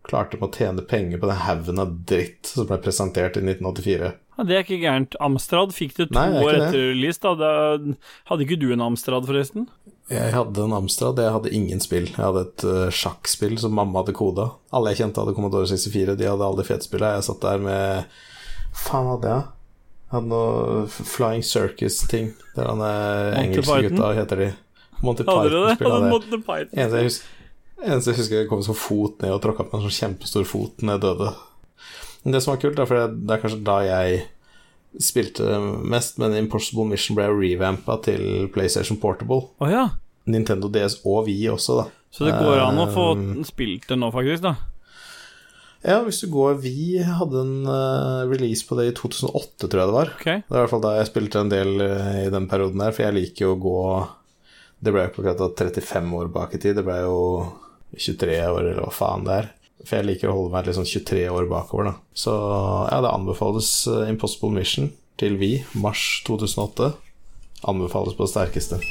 klarte 0.07 0.39
de 0.39 0.47
å 0.47 0.51
tjene 0.51 0.83
penger 0.87 1.21
på 1.23 1.31
den 1.31 1.41
haugen 1.45 1.83
av 1.83 1.95
dritt 2.09 2.51
som 2.51 2.67
ble 2.67 2.79
presentert 2.83 3.39
i 3.39 3.45
1984. 3.45 4.13
Ja, 4.39 4.47
det 4.49 4.57
er 4.57 4.65
ikke 4.65 4.81
gærent. 4.81 5.17
Amstrad 5.23 5.75
fikk 5.77 5.95
det 5.99 6.09
to 6.11 6.17
Nei, 6.17 6.41
år 6.41 6.57
etter 6.57 6.89
release. 6.95 7.21
Da, 7.23 7.53
hadde 8.31 8.47
ikke 8.47 8.59
du 8.59 8.71
en 8.73 8.85
Amstrad, 8.87 9.29
forresten? 9.29 9.69
Jeg 10.11 10.33
hadde 10.35 10.65
en 10.65 10.75
Amstrad, 10.77 11.21
jeg 11.21 11.35
hadde 11.37 11.53
ingen 11.55 11.83
spill. 11.85 12.09
Jeg 12.09 12.25
hadde 12.25 12.47
et 12.49 12.65
uh, 12.67 12.87
sjakkspill 12.93 13.59
som 13.61 13.77
mamma 13.77 14.01
hadde 14.01 14.17
koda. 14.17 14.49
Alle 14.75 14.95
jeg 14.95 15.03
kjente 15.03 15.23
hadde 15.23 15.37
Commodore 15.37 15.69
64, 15.71 16.17
de 16.19 16.31
hadde 16.31 16.49
alle 16.49 16.67
fetespilla. 16.67 17.15
Jeg 17.19 17.29
satt 17.29 17.45
der 17.45 17.63
med 17.63 18.17
Faen 18.73 19.11
hadde 19.13 19.35
jeg? 19.37 19.51
Hadde 20.13 20.29
noe 20.29 20.83
Flying 20.93 21.45
Circus-ting. 21.47 22.35
Det 22.53 22.61
er 22.61 22.69
denne 22.69 22.91
engelske 23.41 23.79
gutta, 23.87 24.11
heter 24.19 24.43
de. 24.43 24.51
Monty 25.03 25.25
Hadde 25.27 25.49
du 25.49 25.63
det? 25.65 26.43
Python. 26.47 26.75
Eneste 26.77 27.01
jeg 27.01 27.09
husker, 27.09 27.31
eneste 27.81 28.13
jeg 28.13 28.21
husker 28.21 28.43
jeg 28.43 28.51
kom 28.51 28.63
som 28.67 28.77
fot 28.77 29.25
ned 29.25 29.33
og 29.35 29.41
tråkka 29.45 29.67
på 29.71 29.79
en 29.79 29.87
sånn 29.87 29.97
kjempestor 29.97 30.45
fot 30.49 30.85
når 30.85 30.99
jeg 30.99 31.05
døde. 31.07 31.33
Men 32.23 32.37
det 32.37 32.43
som 32.45 32.53
var 32.53 32.61
kult, 32.63 32.77
da, 32.79 32.87
for 32.87 33.01
det, 33.01 33.33
er 33.35 33.43
kanskje 33.43 33.63
da 33.67 33.79
jeg 33.87 34.21
spilte 35.01 35.57
mest, 35.89 36.21
men 36.21 36.37
Impossible 36.37 36.85
Mission 36.91 37.17
ble 37.17 37.31
revampa 37.33 37.97
til 38.05 38.51
PlayStation 38.53 39.01
Portable. 39.01 39.49
Oh, 39.65 39.71
ja. 39.71 39.89
Nintendo 40.29 40.69
DS 40.71 41.01
og 41.09 41.25
vi 41.27 41.41
også, 41.51 41.81
da. 41.81 41.89
Så 42.13 42.29
det 42.29 42.37
går 42.37 42.61
an 42.61 42.79
å 42.79 42.91
få 42.93 43.07
Um, 43.17 43.41
spilt 43.49 43.89
det 43.89 43.97
nå, 43.97 44.13
faktisk, 44.13 44.45
da. 44.45 44.55
Ja, 45.83 45.99
hvis 46.07 46.21
du 46.23 46.29
går 46.31 46.61
Vi 46.63 47.03
hadde 47.03 47.41
en 47.43 47.55
uh, 47.67 48.29
release 48.31 48.67
på 48.67 48.79
det 48.79 48.89
i 48.89 48.95
2008, 48.95 49.67
tror 49.67 49.81
jeg 49.81 49.91
det 49.91 49.97
var. 49.97 50.13
Okay. 50.19 50.43
Det 50.45 50.55
var 50.55 50.61
i 50.61 50.65
hvert 50.65 50.75
fall 50.75 50.85
da 50.85 50.93
jeg 50.99 51.09
spilte 51.11 51.43
en 51.43 51.51
del 51.51 51.73
uh, 51.83 52.21
i 52.23 52.29
den 52.33 52.47
perioden 52.51 52.83
der, 52.83 52.95
for 52.95 53.07
jeg 53.07 53.17
liker 53.19 53.47
jo 53.47 53.57
å 53.57 53.63
gå 53.63 53.81
Det 54.83 54.95
ble 54.95 55.05
jo 55.05 55.11
ikke 55.11 55.25
akkurat 55.25 55.43
da 55.43 55.51
35 55.75 56.15
år 56.21 56.31
bak 56.35 56.55
i 56.55 56.63
tid, 56.63 56.79
det 56.79 56.87
ble 56.87 57.01
jo 57.03 57.19
23 57.99 58.39
år, 58.47 58.63
eller 58.63 58.81
hva 58.87 58.95
faen 58.95 59.27
det 59.27 59.37
er. 59.43 59.51
For 59.83 59.99
jeg 59.99 60.09
liker 60.09 60.31
å 60.31 60.37
holde 60.37 60.55
meg 60.55 60.69
litt 60.69 60.79
sånn 60.79 60.89
23 60.89 61.27
år 61.35 61.51
bakover, 61.51 61.91
da. 61.91 61.95
Så 62.15 62.35
ja, 62.35 63.03
det 63.03 63.11
anbefales 63.11 63.73
uh, 63.91 64.07
Impossible 64.11 64.55
Mission 64.55 64.93
til 65.23 65.39
Vi, 65.43 65.53
mars 65.75 66.23
2008. 66.31 66.93
Anbefales 67.71 68.19
på 68.19 68.27
det 68.27 68.35
sterkeste. 68.35 68.83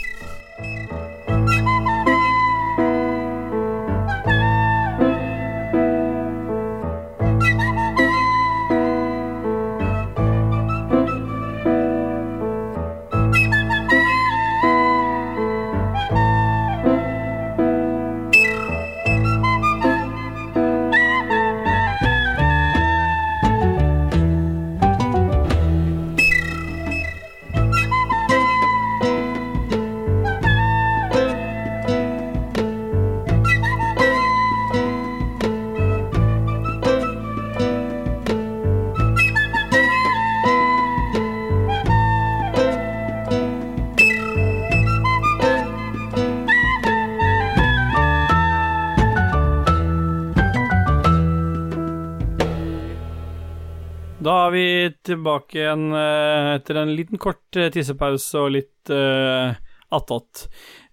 Tilbake 55.32 55.61
igjen 55.61 55.91
eh, 55.95 56.57
etter 56.57 56.82
en 56.82 56.93
liten 56.95 57.21
kort 57.21 57.55
eh, 57.55 57.71
tissepause 57.71 58.38
og 58.39 58.53
litt 58.57 58.91
uh, 58.91 59.55
attåt. 59.91 60.47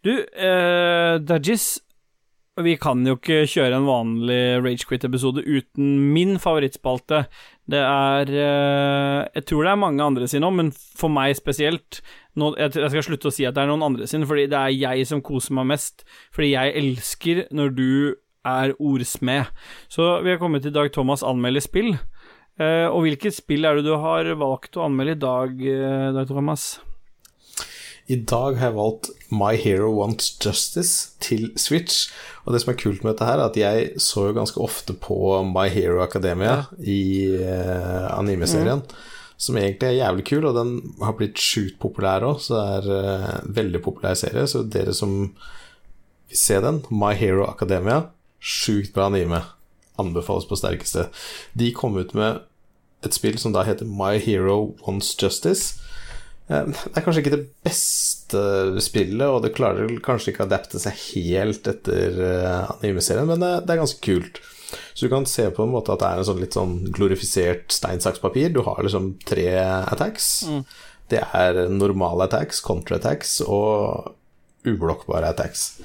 Du, 0.04 0.12
uh, 0.14 1.18
Dajis, 1.18 1.80
vi 2.58 2.76
kan 2.78 3.04
jo 3.06 3.16
ikke 3.16 3.46
kjøre 3.46 3.78
en 3.78 3.86
vanlig 3.86 4.58
Ragequit-episode 4.62 5.44
uten 5.46 6.12
min 6.12 6.38
favorittspalte. 6.42 7.26
Det 7.68 7.78
er 7.78 8.30
Jeg 8.32 9.44
tror 9.46 9.62
det 9.62 9.70
er 9.70 9.78
mange 9.78 10.02
andre 10.02 10.26
sine 10.26 10.48
òg, 10.48 10.56
men 10.56 10.72
for 10.72 11.12
meg 11.12 11.36
spesielt 11.38 12.00
jeg, 12.34 12.72
skal 12.72 13.04
slutte 13.04 13.30
å 13.30 13.34
si 13.34 13.46
at 13.46 13.54
det 13.54 13.62
er 13.62 13.70
noen 13.70 13.84
andre 13.86 14.08
sine, 14.10 14.26
fordi 14.26 14.48
det 14.50 14.58
er 14.58 14.74
jeg 14.74 15.06
som 15.06 15.22
koser 15.22 15.54
meg 15.54 15.70
mest. 15.70 16.02
Fordi 16.34 16.50
jeg 16.56 16.74
elsker 16.80 17.44
når 17.54 17.74
du 17.78 17.90
er 18.48 18.74
ordsmed. 18.78 19.50
Så 19.88 20.20
vi 20.24 20.32
har 20.32 20.42
kommet 20.42 20.62
til 20.66 20.74
Dag 20.74 20.90
Thomas 20.92 21.22
anmelder 21.22 21.62
spill. 21.62 21.94
Eh, 22.58 22.86
og 22.90 23.04
hvilket 23.06 23.36
spill 23.36 23.66
er 23.68 23.78
det 23.78 23.86
du 23.86 23.94
har 24.02 24.26
valgt 24.40 24.78
å 24.78 24.88
anmelde 24.88 25.14
i 25.14 25.22
dag, 25.22 25.60
uh, 25.62 26.22
Thomas? 26.26 26.80
I 28.10 28.16
dag 28.24 28.56
har 28.58 28.70
jeg 28.70 28.78
valgt 28.78 29.10
My 29.30 29.52
Hero 29.60 29.92
Wants 29.98 30.32
Justice 30.42 31.12
til 31.22 31.50
Switch. 31.60 32.08
Og 32.46 32.54
det 32.54 32.62
som 32.62 32.72
er 32.72 32.80
kult 32.80 33.04
med 33.04 33.12
dette 33.12 33.28
her, 33.28 33.38
er 33.38 33.50
at 33.50 33.58
jeg 33.60 34.02
så 34.02 34.30
jo 34.30 34.38
ganske 34.40 34.58
ofte 34.64 34.96
på 34.96 35.36
My 35.46 35.68
Hero 35.70 36.00
Academia 36.02 36.64
i 36.80 37.28
uh, 37.36 38.08
anime-serien. 38.16 38.82
Som 39.38 39.60
egentlig 39.60 39.92
er 39.92 40.00
jævlig 40.00 40.24
kul, 40.32 40.48
og 40.48 40.56
den 40.56 40.72
har 41.04 41.14
blitt 41.20 41.38
sjukt 41.38 41.78
populær 41.78 42.26
òg, 42.26 42.40
så 42.42 42.56
det 42.56 42.64
er 42.80 42.90
uh, 42.90 43.30
en 43.36 43.54
veldig 43.60 43.84
populær 43.84 44.18
serie. 44.18 44.48
Så 44.50 44.64
dere 44.66 44.96
som 44.96 45.14
vil 45.20 46.42
se 46.42 46.58
den, 46.64 46.82
My 46.90 47.12
Hero 47.14 47.46
Academia, 47.46 48.08
sjukt 48.40 48.96
bra 48.96 49.06
anime. 49.12 49.44
Anbefales 49.98 50.46
på 50.48 50.58
sterkeste. 50.58 51.08
De 51.58 51.70
kom 51.74 51.96
ut 51.98 52.12
med 52.18 52.42
et 53.06 53.14
spill 53.14 53.38
som 53.38 53.54
da 53.54 53.64
heter 53.66 53.86
My 53.88 54.16
Hero 54.22 54.74
Wants 54.84 55.14
Justice. 55.20 55.78
Eh, 56.48 56.64
Det 56.66 56.96
er 56.96 57.04
kanskje 57.04 57.22
ikke 57.22 57.36
det 57.36 57.46
beste 57.64 58.42
spillet, 58.84 59.26
og 59.28 59.42
det 59.44 59.54
klarer 59.56 59.90
kanskje 60.04 60.32
ikke 60.32 60.46
å 60.46 60.48
adapte 60.48 60.80
seg 60.82 60.96
helt 61.14 61.68
etter 61.70 62.18
eh, 62.24 62.70
anime-serien, 62.78 63.28
men 63.28 63.42
det, 63.44 63.68
er 63.68 63.82
ganske 63.82 64.02
kult. 64.04 64.40
Så 64.92 65.06
du 65.06 65.12
kan 65.12 65.24
se 65.28 65.46
på 65.54 65.64
en 65.64 65.72
måte 65.72 65.94
at 65.94 66.02
det 66.02 66.08
er 66.08 66.20
en 66.20 66.28
sånn 66.28 66.42
litt 66.42 66.56
sånn 66.56 66.74
glorifisert 66.92 67.70
stein, 67.72 68.02
saks, 68.04 68.20
papir. 68.20 68.50
Du 68.52 68.60
har 68.66 68.82
liksom 68.84 69.14
tre 69.24 69.46
attacks. 69.62 70.44
Det 71.08 71.22
er 71.24 71.62
normale 71.72 72.26
attacks, 72.26 72.60
counter-attacks 72.60 73.38
og 73.46 74.12
ublokkbare 74.68 75.30
attacks. 75.30 75.78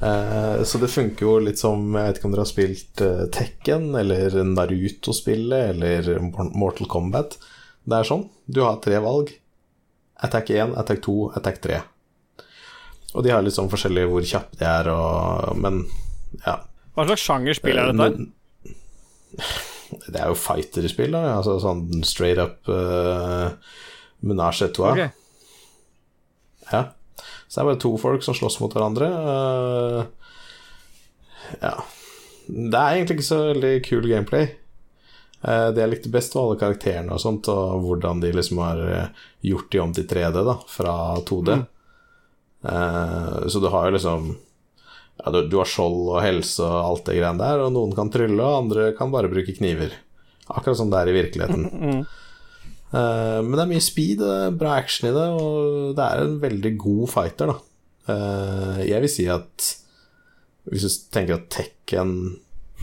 Eh, 0.00 0.62
så 0.64 0.80
det 0.80 0.88
funker 0.88 1.26
jo 1.26 1.32
litt 1.44 1.60
som 1.60 1.82
Jeg 1.92 2.06
vet 2.06 2.18
ikke 2.18 2.28
om 2.30 2.32
dere 2.32 2.44
har 2.46 2.48
spilt 2.48 3.02
eh, 3.04 3.24
Tekken 3.36 3.90
eller 4.00 4.38
Naruto-spillet 4.48 5.74
eller 5.74 6.20
Mortal 6.56 6.88
Kombat. 6.88 7.36
Det 7.84 7.98
er 7.98 8.08
sånn. 8.08 8.26
Du 8.48 8.62
har 8.64 8.80
tre 8.84 9.00
valg. 9.04 9.32
Attack 10.20 10.52
1, 10.52 10.76
Attack 10.80 11.02
2, 11.04 11.16
Attack 11.36 11.60
3. 11.64 11.80
Og 13.16 13.24
de 13.26 13.32
har 13.32 13.42
litt 13.44 13.56
sånn 13.56 13.70
forskjellig 13.72 14.06
hvor 14.08 14.26
kjappe 14.26 14.60
de 14.60 14.68
er, 14.68 14.90
og 14.92 15.56
Men 15.58 15.82
ja. 16.44 16.60
Hva 16.94 17.06
slags 17.08 17.24
sjanger 17.24 17.56
spill 17.58 17.80
er 17.80 17.92
dette? 17.92 18.28
Det 19.90 20.20
er 20.20 20.28
jo 20.30 20.36
fighterspill, 20.38 21.16
da. 21.16 21.34
Altså 21.40 21.56
sånn 21.58 22.04
straight 22.06 22.38
up 22.38 22.68
uh, 22.70 23.50
menasje 24.22 24.68
et 24.68 24.76
trois. 24.76 24.94
Ok. 24.94 26.68
Ja. 26.70 26.82
Så 27.50 27.58
det 27.58 27.62
er 27.64 27.68
bare 27.72 27.82
to 27.82 27.90
folk 27.98 28.22
som 28.22 28.36
slåss 28.38 28.60
mot 28.62 28.74
hverandre. 28.76 29.08
eh, 29.10 30.04
ja. 31.66 31.74
Det 32.46 32.78
er 32.78 32.94
egentlig 32.96 33.16
ikke 33.18 33.26
så 33.26 33.40
veldig 33.48 33.72
kul 33.86 34.06
gameplay. 34.06 34.46
Eh, 35.42 35.66
det 35.74 35.82
jeg 35.82 35.90
likte 35.94 36.12
best, 36.14 36.34
var 36.36 36.46
alle 36.46 36.60
karakterene 36.60 37.16
og 37.16 37.22
sånt, 37.22 37.50
og 37.50 37.82
hvordan 37.86 38.22
de 38.22 38.30
liksom 38.36 38.60
har 38.62 38.82
eh, 38.86 39.26
gjort 39.50 39.70
de 39.72 39.82
om 39.82 39.92
til 39.96 40.06
3D, 40.10 40.44
da, 40.46 40.56
fra 40.70 40.94
2D. 41.26 41.58
Eh, 42.70 43.48
så 43.48 43.62
du 43.62 43.68
har 43.72 43.88
jo 43.88 43.96
liksom 43.96 44.30
ja, 45.20 45.30
du, 45.34 45.42
du 45.48 45.56
har 45.60 45.68
skjold 45.68 46.00
og 46.14 46.22
helse 46.24 46.64
og 46.64 46.78
alt 46.84 47.06
det 47.10 47.18
greiene 47.18 47.42
der, 47.42 47.64
og 47.66 47.74
noen 47.74 47.94
kan 47.96 48.12
trylle, 48.12 48.40
og 48.40 48.62
andre 48.64 48.90
kan 48.96 49.12
bare 49.12 49.30
bruke 49.32 49.56
kniver. 49.58 49.94
Akkurat 50.50 50.78
som 50.78 50.90
det 50.92 51.02
er 51.02 51.10
i 51.12 51.16
virkeligheten. 51.18 51.66
Eh, 51.66 52.18
men 52.92 53.54
det 53.54 53.62
er 53.64 53.70
mye 53.70 53.84
speed, 53.84 54.18
det 54.22 54.36
er 54.46 54.56
bra 54.58 54.76
action 54.80 55.10
i 55.10 55.14
det, 55.14 55.26
og 55.38 55.92
det 55.98 56.06
er 56.06 56.24
en 56.24 56.38
veldig 56.42 56.72
god 56.80 57.04
fighter, 57.12 57.52
da. 57.52 57.58
Eh, 58.10 58.78
jeg 58.88 59.04
vil 59.04 59.12
si 59.12 59.26
at 59.30 59.68
hvis 60.70 60.86
du 60.86 60.90
tenker 61.14 61.36
at 61.36 61.50
Tekken 61.52 62.14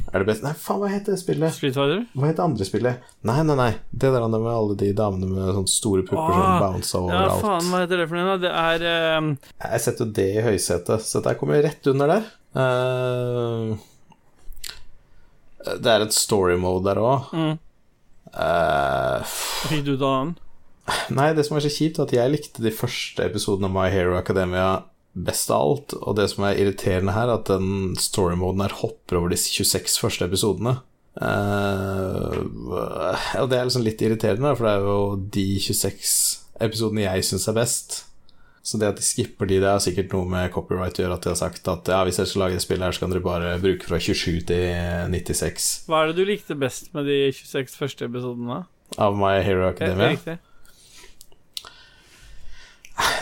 er 0.07 0.21
det 0.21 0.27
beste 0.29 0.45
Nei, 0.45 0.53
faen, 0.55 0.79
hva 0.81 0.89
heter 0.91 1.15
det 1.15 1.19
spillet? 1.19 1.55
Street 1.55 1.75
Fighter? 1.75 2.05
Hva 2.15 2.29
heter 2.29 2.45
andre 2.45 2.67
spillet? 2.67 3.09
Nei, 3.27 3.37
nei, 3.43 3.57
nei. 3.59 3.71
Det 3.91 4.11
der 4.13 4.27
med 4.31 4.47
alle 4.51 4.77
de 4.79 4.93
damene 4.95 5.27
med 5.31 5.51
sånne 5.57 5.71
store 5.71 6.05
pupper 6.07 6.37
som 6.37 6.61
bouncer 6.63 7.01
overalt. 7.01 7.33
Ja, 7.33 7.41
faen, 7.43 7.69
hva 7.71 7.83
heter 7.83 8.01
det 8.01 8.07
for 8.07 8.19
noe? 8.21 8.37
Det 8.41 8.51
er 8.53 8.87
um... 9.17 9.29
Jeg 9.65 9.83
setter 9.83 10.05
jo 10.05 10.15
det 10.19 10.27
i 10.31 10.45
høysetet, 10.45 11.03
så 11.03 11.19
dette 11.19 11.35
kommer 11.41 11.65
rett 11.65 11.91
under 11.91 12.13
der. 12.13 12.29
Uh... 12.57 13.75
det 15.75 15.91
er 15.91 16.05
et 16.05 16.15
story 16.15 16.55
mode 16.61 16.87
der 16.87 17.03
òg. 17.03 17.33
mm. 17.33 17.55
Uh, 18.37 19.23
Fikk 19.67 19.87
du 19.87 19.95
da 19.97 20.11
den? 20.21 20.35
Nei, 21.17 21.31
det 21.35 21.47
som 21.47 21.57
er 21.57 21.65
så 21.65 21.73
kjipt, 21.73 21.97
er 21.99 22.07
at 22.07 22.15
jeg 22.15 22.33
likte 22.33 22.63
de 22.63 22.73
første 22.73 23.25
episodene 23.25 23.67
av 23.69 23.75
My 23.75 23.89
Hero 23.91 24.15
Academia 24.19 24.85
best 25.17 25.49
av 25.49 25.63
alt, 25.63 25.95
og 25.97 26.17
det 26.19 26.27
som 26.29 26.45
er 26.45 26.59
irriterende 26.61 27.15
her, 27.15 27.31
er 27.31 27.39
at 27.39 27.49
den 27.49 27.95
story-moden 27.99 28.61
her 28.63 28.75
hopper 28.83 29.19
over 29.19 29.33
de 29.33 29.39
26 29.41 29.97
første 30.03 30.27
episodene. 30.29 30.77
Uh, 31.17 32.45
og 33.41 33.47
det 33.49 33.57
er 33.57 33.65
liksom 33.65 33.85
litt 33.85 34.03
irriterende, 34.05 34.53
for 34.53 34.67
det 34.67 34.73
er 34.75 34.85
jo 34.85 34.99
de 35.33 35.47
26 35.65 36.11
episodene 36.67 37.07
jeg 37.07 37.25
syns 37.25 37.49
er 37.49 37.57
best. 37.57 37.97
Så 38.67 38.75
det 38.81 38.89
at 38.89 38.97
de 38.99 39.05
skipper 39.05 39.47
de, 39.47 39.61
det 39.63 39.67
er 39.71 39.79
sikkert 39.79 40.11
noe 40.11 40.27
med 40.27 40.49
copyright 40.51 40.97
å 40.99 41.05
gjøre, 41.05 41.15
at 41.15 41.23
de 41.23 41.31
har 41.31 41.39
sagt 41.39 41.69
at 41.71 41.87
ja, 41.87 42.01
hvis 42.03 42.17
dere 42.19 42.27
skal 42.27 42.41
lage 42.43 42.57
et 42.59 42.65
spill 42.65 42.81
her, 42.83 42.95
så 42.95 43.05
kan 43.05 43.13
dere 43.13 43.23
bare 43.23 43.53
bruke 43.63 43.87
fra 43.87 43.99
27 44.03 44.41
til 44.49 45.13
96. 45.13 45.67
Hva 45.87 46.01
er 46.01 46.11
det 46.11 46.17
du 46.17 46.27
likte 46.27 46.57
best 46.59 46.91
med 46.97 47.07
de 47.07 47.21
26 47.31 47.77
første 47.79 48.09
episodene? 48.09 48.65
Av 48.99 49.15
My 49.15 49.37
Hero 49.45 49.69
Academia? 49.69 50.11
Riktig. 50.17 50.35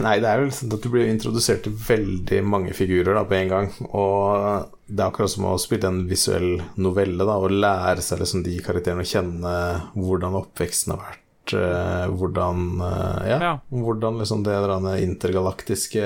Nei, 0.02 0.16
det 0.24 0.30
er 0.32 0.42
jo 0.42 0.54
sånn 0.56 0.72
at 0.72 0.86
du 0.86 0.90
blir 0.92 1.10
introdusert 1.12 1.66
til 1.66 1.76
veldig 1.78 2.40
mange 2.48 2.74
figurer 2.74 3.14
da, 3.18 3.26
på 3.28 3.38
en 3.38 3.52
gang. 3.52 3.70
Og 3.86 4.72
det 4.88 4.98
er 4.98 5.10
akkurat 5.10 5.34
som 5.36 5.46
å 5.52 5.58
spille 5.62 5.92
en 5.92 6.06
visuell 6.10 6.56
novelle 6.82 7.28
da, 7.28 7.38
og 7.38 7.54
lære 7.54 8.02
seg 8.02 8.24
liksom 8.24 8.42
de 8.48 8.56
karakterene 8.66 9.06
å 9.06 9.12
kjenne 9.12 9.54
hvordan 9.94 10.40
oppveksten 10.42 10.96
har 10.96 11.04
vært. 11.04 11.25
Eh, 11.54 12.08
hvordan 12.10 12.82
uh, 12.82 13.22
ja, 13.28 13.38
Ja. 13.42 13.54
hvordan 13.70 14.18
liksom 14.22 14.44
det 14.44 14.56
intergalaktiske 15.04 16.04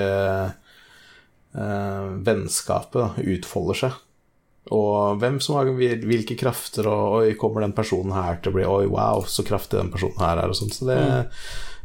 eh, 1.54 2.06
vennskapet 2.26 3.00
da, 3.00 3.10
utfolder 3.22 3.74
seg. 3.74 3.98
Og 4.70 5.18
hvem 5.18 5.40
som 5.42 5.56
har 5.56 5.70
hvilke 5.72 6.36
krafter, 6.38 6.86
og 6.86 7.22
oi, 7.22 7.34
kommer 7.40 7.64
den 7.64 7.72
personen 7.74 8.12
her 8.12 8.38
til 8.42 8.52
å 8.52 8.54
bli 8.58 8.66
Oi, 8.68 8.86
wow, 8.92 9.24
så 9.26 9.42
kraftig 9.42 9.80
den 9.80 9.90
personen 9.90 10.20
her 10.20 10.38
er, 10.38 10.52
og 10.52 10.58
sånn. 10.58 10.70
Så 10.74 10.86
det 10.90 11.00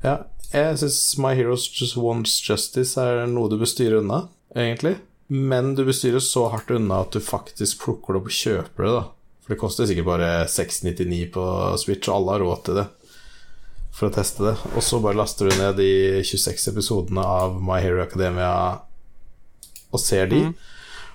Ja, 0.04 0.20
jeg 0.52 0.78
syns 0.84 1.00
My 1.18 1.34
Heroes 1.34 1.66
Just 1.72 1.98
Wants 1.98 2.38
Justice 2.46 3.00
er 3.02 3.26
noe 3.32 3.50
du 3.50 3.58
bør 3.58 3.72
styre 3.72 4.04
unna, 4.04 4.26
egentlig. 4.54 4.98
Men 5.28 5.74
du 5.74 5.82
bestyrer 5.88 6.22
så 6.22 6.50
hardt 6.54 6.70
unna 6.76 7.02
at 7.02 7.16
du 7.16 7.24
faktisk 7.24 7.82
plukker 7.82 8.14
det 8.14 8.22
opp 8.22 8.30
og 8.30 8.38
kjøper 8.38 8.86
det, 8.86 8.92
da. 8.94 9.06
For 9.46 9.54
det 9.54 9.62
koster 9.62 9.90
sikkert 9.90 10.08
bare 10.10 10.30
699 10.50 11.24
på 11.34 11.48
Switch, 11.82 12.10
og 12.10 12.16
alle 12.20 12.36
har 12.36 12.46
råd 12.46 12.62
til 12.68 12.80
det. 12.80 12.86
For 13.96 14.10
å 14.10 14.16
teste 14.16 14.44
det. 14.44 14.56
Og 14.76 14.84
så 14.84 15.00
bare 15.04 15.18
laster 15.18 15.48
du 15.48 15.56
ned 15.56 15.78
de 15.80 15.92
26 16.28 16.70
episodene 16.74 17.24
av 17.24 17.60
My 17.64 17.80
Hero 17.84 18.02
Academia 18.04 18.82
og 19.96 20.02
ser 20.04 20.28
de. 20.32 20.42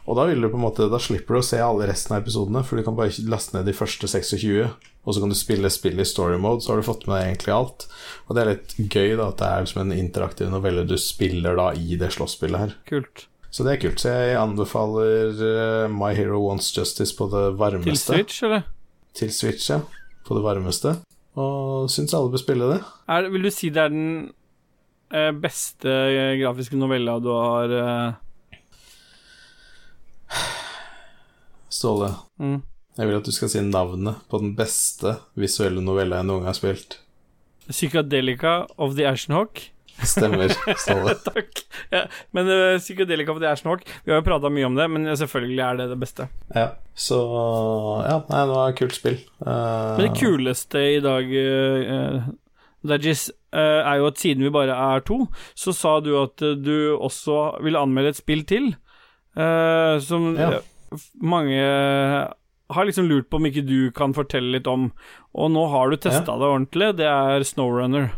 Og 0.09 0.17
da 0.17 0.25
vil 0.31 0.41
du 0.41 0.49
på 0.49 0.57
en 0.57 0.65
måte 0.65 0.87
Da 0.91 0.99
slipper 1.03 1.37
du 1.37 1.41
å 1.43 1.45
se 1.45 1.59
alle 1.61 1.87
resten 1.91 2.15
av 2.17 2.23
episodene, 2.23 2.63
for 2.65 2.81
du 2.81 2.87
kan 2.87 2.97
bare 2.97 3.13
laste 3.29 3.57
ned 3.57 3.69
de 3.69 3.77
første 3.77 4.09
26, 4.09 4.71
og 5.05 5.15
så 5.15 5.23
kan 5.23 5.33
du 5.33 5.37
spille 5.39 5.71
spillet 5.73 6.05
i 6.05 6.09
story 6.09 6.39
mode, 6.41 6.65
så 6.65 6.73
har 6.73 6.81
du 6.81 6.89
fått 6.89 7.07
med 7.07 7.17
deg 7.19 7.29
egentlig 7.29 7.55
alt. 7.55 7.87
Og 8.27 8.37
det 8.37 8.43
er 8.43 8.51
litt 8.55 8.75
gøy, 8.81 9.13
da, 9.21 9.29
at 9.29 9.41
det 9.41 9.51
er 9.51 9.67
liksom 9.67 9.83
en 9.85 9.95
interaktiv 9.97 10.51
novelle 10.53 10.87
du 10.89 10.97
spiller 11.01 11.61
da 11.61 11.71
i 11.77 12.01
det 12.01 12.11
slåsspillet 12.17 12.65
her. 12.65 12.75
Kult. 12.89 13.27
Så 13.51 13.67
det 13.67 13.75
er 13.75 13.81
kult. 13.83 14.03
Så 14.03 14.13
jeg 14.15 14.41
anbefaler 14.41 15.41
eh, 15.47 15.87
My 15.93 16.13
Hero 16.17 16.43
Wants 16.47 16.71
Justice 16.77 17.17
på 17.17 17.29
det 17.33 17.47
varmeste. 17.61 17.93
Til 17.93 18.25
Switch, 18.25 18.43
eller? 18.47 18.67
Til 19.17 19.33
Switch, 19.35 19.71
ja. 19.73 19.81
På 20.27 20.37
det 20.39 20.45
varmeste. 20.47 20.99
Og 21.39 21.91
syns 21.93 22.15
alle 22.17 22.33
bør 22.33 22.43
spille 22.43 22.73
det. 22.73 22.81
Er, 23.11 23.29
vil 23.31 23.47
du 23.47 23.51
si 23.55 23.71
det 23.71 23.85
er 23.85 23.93
den 23.93 24.09
eh, 25.15 25.31
beste 25.37 25.91
eh, 25.91 26.39
grafiske 26.41 26.79
novella 26.79 27.19
du 27.23 27.31
har 27.35 27.77
eh, 27.83 28.19
Ståle, 31.71 32.11
mm. 32.43 32.59
jeg 32.99 33.09
vil 33.09 33.17
at 33.17 33.27
du 33.27 33.33
skal 33.35 33.51
si 33.51 33.61
navnet 33.63 34.25
på 34.31 34.41
den 34.43 34.57
beste 34.59 35.15
visuelle 35.39 35.83
novella 35.83 36.19
jeg 36.19 36.27
noen 36.27 36.43
gang 36.43 36.51
har 36.51 36.59
spilt. 36.59 36.99
Psychedelica 37.71 38.65
of 38.77 38.97
the 38.99 39.07
Ashenhawk? 39.07 39.63
Stemmer, 40.07 40.49
Ståle. 40.83 41.15
Takk. 41.25 41.63
Ja, 41.93 42.05
men 42.37 42.49
uh, 42.49 42.79
Psychedelica 42.81 43.33
of 43.35 43.43
er 43.43 43.59
snork. 43.61 43.83
Vi 44.05 44.13
har 44.13 44.21
jo 44.21 44.27
prata 44.27 44.51
mye 44.53 44.67
om 44.69 44.77
det, 44.79 44.87
men 44.91 45.09
selvfølgelig 45.19 45.63
er 45.67 45.81
det 45.81 45.89
det 45.93 45.99
beste. 46.01 46.29
Ja, 46.57 46.69
så 46.97 47.19
Ja, 48.07 48.19
nei, 48.31 48.45
det 48.47 48.55
var 48.57 48.71
et 48.73 48.79
kult 48.81 48.97
spill. 48.97 49.19
Uh, 49.45 49.97
Men 49.99 50.07
det 50.09 50.15
kuleste 50.21 50.85
i 50.97 51.01
dag, 51.05 51.31
uh, 51.35 52.31
Dajis, 52.87 53.27
uh, 53.53 53.81
er 53.85 53.99
jo 54.01 54.07
at 54.09 54.21
siden 54.23 54.47
vi 54.47 54.53
bare 54.55 54.73
er 54.73 55.03
to, 55.05 55.27
så 55.59 55.75
sa 55.77 55.99
du 56.01 56.15
at 56.23 56.41
eh, 56.47 56.55
du 56.57 56.97
også 56.97 57.59
ville 57.65 57.77
anmelde 57.83 58.15
et 58.15 58.21
spill 58.23 58.41
til, 58.49 58.71
eh, 59.37 59.99
som 60.01 60.31
Ja. 60.39 60.53
eh, 60.63 61.03
mange 61.21 61.61
har 62.71 62.87
liksom 62.87 63.09
lurt 63.11 63.29
på 63.31 63.37
om 63.37 63.47
ikke 63.51 63.67
du 63.67 63.91
kan 63.95 64.15
fortelle 64.17 64.53
litt 64.57 64.67
om. 64.71 64.89
Og 65.35 65.51
nå 65.53 65.65
har 65.73 65.91
du 65.91 65.97
testa 66.01 66.37
det 66.39 66.47
ordentlig. 66.49 66.93
Det 66.97 67.07
er 67.11 67.43
Snowrunner. 67.45 68.13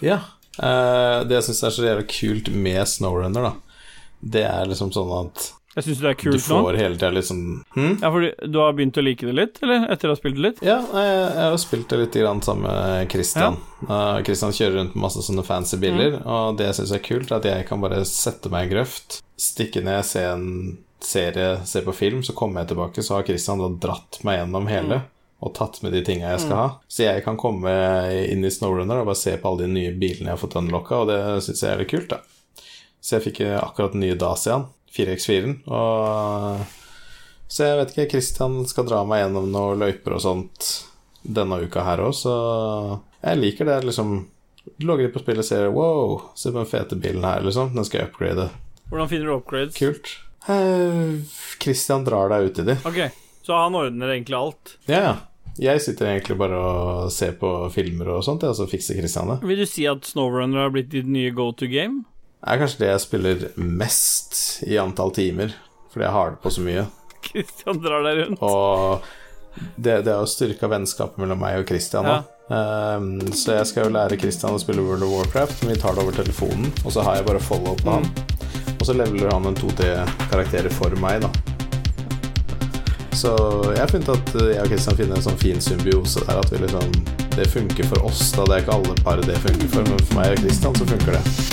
Ja. 0.00 0.20
Eh, 0.58 1.20
det 1.28 1.38
jeg 1.38 1.48
syns 1.50 1.62
er 1.62 1.76
så 1.76 1.86
jævlig 1.86 2.08
kult 2.10 2.50
med 2.52 2.82
Snowrunner, 2.88 3.50
da, 3.50 3.86
det 4.20 4.44
er 4.48 4.68
liksom 4.70 4.92
sånn 4.92 5.12
at 5.20 5.46
Jeg 5.76 5.86
syns 5.86 6.00
det 6.02 6.10
er 6.10 6.18
kult 6.18 6.48
nå. 6.50 6.58
får 6.66 6.78
hele 6.80 6.98
tida 6.98 7.12
liksom 7.14 7.38
hm? 7.76 7.92
Ja, 8.02 8.10
fordi 8.10 8.32
du 8.50 8.58
har 8.58 8.74
begynt 8.74 8.98
å 8.98 9.04
like 9.06 9.28
det 9.28 9.36
litt, 9.38 9.62
eller? 9.62 9.86
Etter 9.94 10.10
å 10.10 10.16
ha 10.16 10.18
spilt 10.18 10.36
det 10.36 10.44
litt? 10.48 10.60
Ja, 10.66 10.80
jeg, 10.82 11.14
jeg 11.22 11.46
har 11.46 11.56
spilt 11.62 11.88
det 11.92 12.00
litt 12.02 12.18
grann 12.20 12.42
sammen 12.42 12.66
med 12.66 13.14
Christian. 13.14 13.56
Uh, 13.86 14.18
Christian 14.26 14.52
kjører 14.56 14.80
rundt 14.80 14.96
med 14.98 15.04
masse 15.06 15.22
sånne 15.24 15.46
fancy 15.46 15.78
biler, 15.80 16.18
og 16.26 16.58
det 16.58 16.68
jeg 16.72 16.80
syns 16.82 16.94
er 16.98 17.04
kult, 17.06 17.30
er 17.30 17.38
at 17.38 17.48
jeg 17.52 17.68
kan 17.70 17.80
bare 17.86 18.02
sette 18.08 18.52
meg 18.52 18.66
i 18.66 18.74
grøft, 18.74 19.20
stikke 19.40 19.84
ned, 19.86 20.02
se 20.04 20.26
en 20.26 20.48
serie, 21.00 21.54
se 21.64 21.80
på 21.86 21.94
film, 21.96 22.20
så 22.26 22.34
kommer 22.36 22.60
jeg 22.60 22.74
tilbake, 22.74 23.02
så 23.06 23.16
har 23.16 23.24
Christian 23.30 23.62
da 23.62 23.70
dratt 23.86 24.20
meg 24.26 24.42
gjennom 24.42 24.66
hele. 24.68 25.00
Og 25.40 25.54
tatt 25.56 25.78
med 25.82 25.94
de 25.96 26.02
tinga 26.04 26.34
jeg 26.34 26.42
skal 26.44 26.58
ha. 26.58 26.66
Så 26.88 27.06
jeg 27.06 27.22
kan 27.24 27.38
komme 27.40 27.70
inn 28.28 28.44
i 28.44 28.50
Snowrunner 28.52 29.00
og 29.00 29.08
bare 29.08 29.16
se 29.20 29.36
på 29.40 29.48
alle 29.48 29.64
de 29.64 29.72
nye 29.72 29.94
bilene 29.96 30.28
jeg 30.28 30.36
har 30.36 30.42
fått 30.42 30.58
unlocka, 30.60 30.98
og 31.00 31.08
det 31.08 31.20
syns 31.46 31.62
jeg 31.64 31.72
er 31.72 31.80
litt 31.80 31.92
kult, 31.94 32.10
da. 32.12 32.20
Så 33.00 33.16
jeg 33.16 33.24
fikk 33.30 33.40
eh, 33.46 33.56
akkurat 33.56 33.94
den 33.96 34.04
nye 34.04 34.18
Dacian, 34.20 34.66
4X4-en, 34.92 35.54
og 35.72 36.66
så 37.50 37.64
jeg 37.66 37.78
vet 37.80 37.94
ikke, 37.94 38.10
Christian 38.12 38.60
skal 38.70 38.86
dra 38.86 39.00
meg 39.08 39.24
gjennom 39.24 39.48
noen 39.50 39.80
løyper 39.80 40.14
og 40.18 40.22
sånt 40.22 40.68
denne 41.24 41.56
uka 41.64 41.82
her 41.82 42.02
òg, 42.04 42.12
så 42.14 42.34
jeg 43.24 43.40
liker 43.40 43.66
det. 43.66 43.80
liksom 43.88 44.12
Du 44.76 44.86
logger 44.86 45.08
inn 45.08 45.14
på 45.14 45.22
spillet 45.24 45.42
og 45.42 45.48
ser 45.48 45.72
Wow, 45.74 46.20
se 46.38 46.52
på 46.52 46.60
den 46.60 46.68
fete 46.70 46.96
bilen 47.00 47.24
her, 47.26 47.42
liksom. 47.44 47.72
Den 47.74 47.84
skal 47.88 48.02
jeg 48.04 48.12
upgrade. 48.12 48.50
Hvordan 48.92 49.08
finner 49.10 49.26
du 49.26 49.34
upgrades? 49.34 49.74
Kult. 49.80 50.12
Eh, 50.46 51.18
Christian 51.60 52.04
drar 52.06 52.30
deg 52.32 52.50
ut 52.50 52.62
i 52.62 52.68
de. 52.70 52.76
Ok, 52.88 53.00
så 53.46 53.58
han 53.64 53.76
ordner 53.80 54.14
egentlig 54.14 54.38
alt. 54.38 54.76
Ja, 54.86 55.02
ja. 55.08 55.16
Jeg 55.58 55.82
sitter 55.82 56.12
egentlig 56.12 56.36
bare 56.38 56.56
og 56.56 57.10
ser 57.12 57.34
på 57.40 57.50
filmer 57.74 58.12
og 58.14 58.22
sånt, 58.24 58.44
ja, 58.46 58.52
og 58.52 58.58
så 58.58 58.68
fikser 58.70 58.98
Christian 59.00 59.32
det. 59.32 59.40
Vil 59.48 59.60
du 59.60 59.66
si 59.68 59.86
at 59.90 60.06
Snowrunner 60.06 60.66
har 60.66 60.74
blitt 60.74 60.92
ditt 60.92 61.08
nye 61.10 61.32
go 61.34 61.50
to 61.52 61.68
game? 61.70 62.04
Det 62.40 62.54
er 62.54 62.60
kanskje 62.62 62.80
det 62.80 62.92
jeg 62.92 63.04
spiller 63.04 63.42
mest 63.60 64.62
i 64.64 64.78
antall 64.80 65.12
timer, 65.12 65.52
fordi 65.92 66.06
jeg 66.06 66.16
har 66.16 66.30
det 66.32 66.40
på 66.44 66.52
så 66.54 66.64
mye. 66.64 66.86
Christian 67.26 67.82
drar 67.82 68.06
deg 68.06 68.22
rundt. 68.22 68.44
Og 68.46 69.10
det, 69.76 70.00
det 70.06 70.14
har 70.14 70.22
jo 70.22 70.30
styrka 70.30 70.70
vennskapet 70.70 71.20
mellom 71.20 71.42
meg 71.42 71.60
og 71.60 71.68
Christian 71.68 72.06
nå. 72.06 72.20
Um, 72.50 73.12
så 73.36 73.60
jeg 73.60 73.68
skal 73.70 73.86
jo 73.86 73.94
lære 73.94 74.18
Christian 74.18 74.56
å 74.56 74.62
spille 74.62 74.82
World 74.82 75.04
of 75.06 75.12
Warcraft, 75.14 75.60
men 75.62 75.76
vi 75.76 75.82
tar 75.82 75.94
det 75.94 76.02
over 76.02 76.16
telefonen, 76.16 76.72
og 76.82 76.94
så 76.94 77.04
har 77.06 77.20
jeg 77.20 77.28
bare 77.28 77.42
follow-up 77.44 77.84
med 77.86 78.06
mm. 78.06 78.08
han. 78.08 78.76
Og 78.80 78.88
så 78.88 78.96
leveler 78.96 79.30
han 79.34 79.46
en 79.50 79.58
to-tre 79.58 79.92
karakterer 80.32 80.72
for 80.74 80.96
meg, 81.02 81.26
da. 81.26 81.49
Så 83.20 83.30
jeg 83.74 83.80
har 83.82 83.90
funnet 83.90 84.08
at 84.08 84.30
jeg 84.40 84.62
og 84.62 84.70
Kristian 84.70 84.96
finner 84.96 85.18
en 85.18 85.24
sånn 85.26 85.40
fin 85.40 85.60
symbiose 85.60 86.22
der, 86.24 86.40
at 86.40 86.52
vi 86.52 86.62
liksom 86.62 86.94
Det 87.36 87.48
funker 87.52 87.88
for 87.92 88.08
oss, 88.08 88.30
da. 88.32 88.46
Det 88.48 88.56
er 88.56 88.64
ikke 88.64 88.78
alle 88.78 88.96
par 89.04 89.20
det 89.20 89.36
funker 89.44 89.72
for, 89.76 89.88
men 89.92 90.04
for 90.06 90.20
meg 90.22 90.36
og 90.36 90.44
Kristian 90.46 90.76
så 90.80 90.88
funker 90.88 91.18
det. 91.18 91.49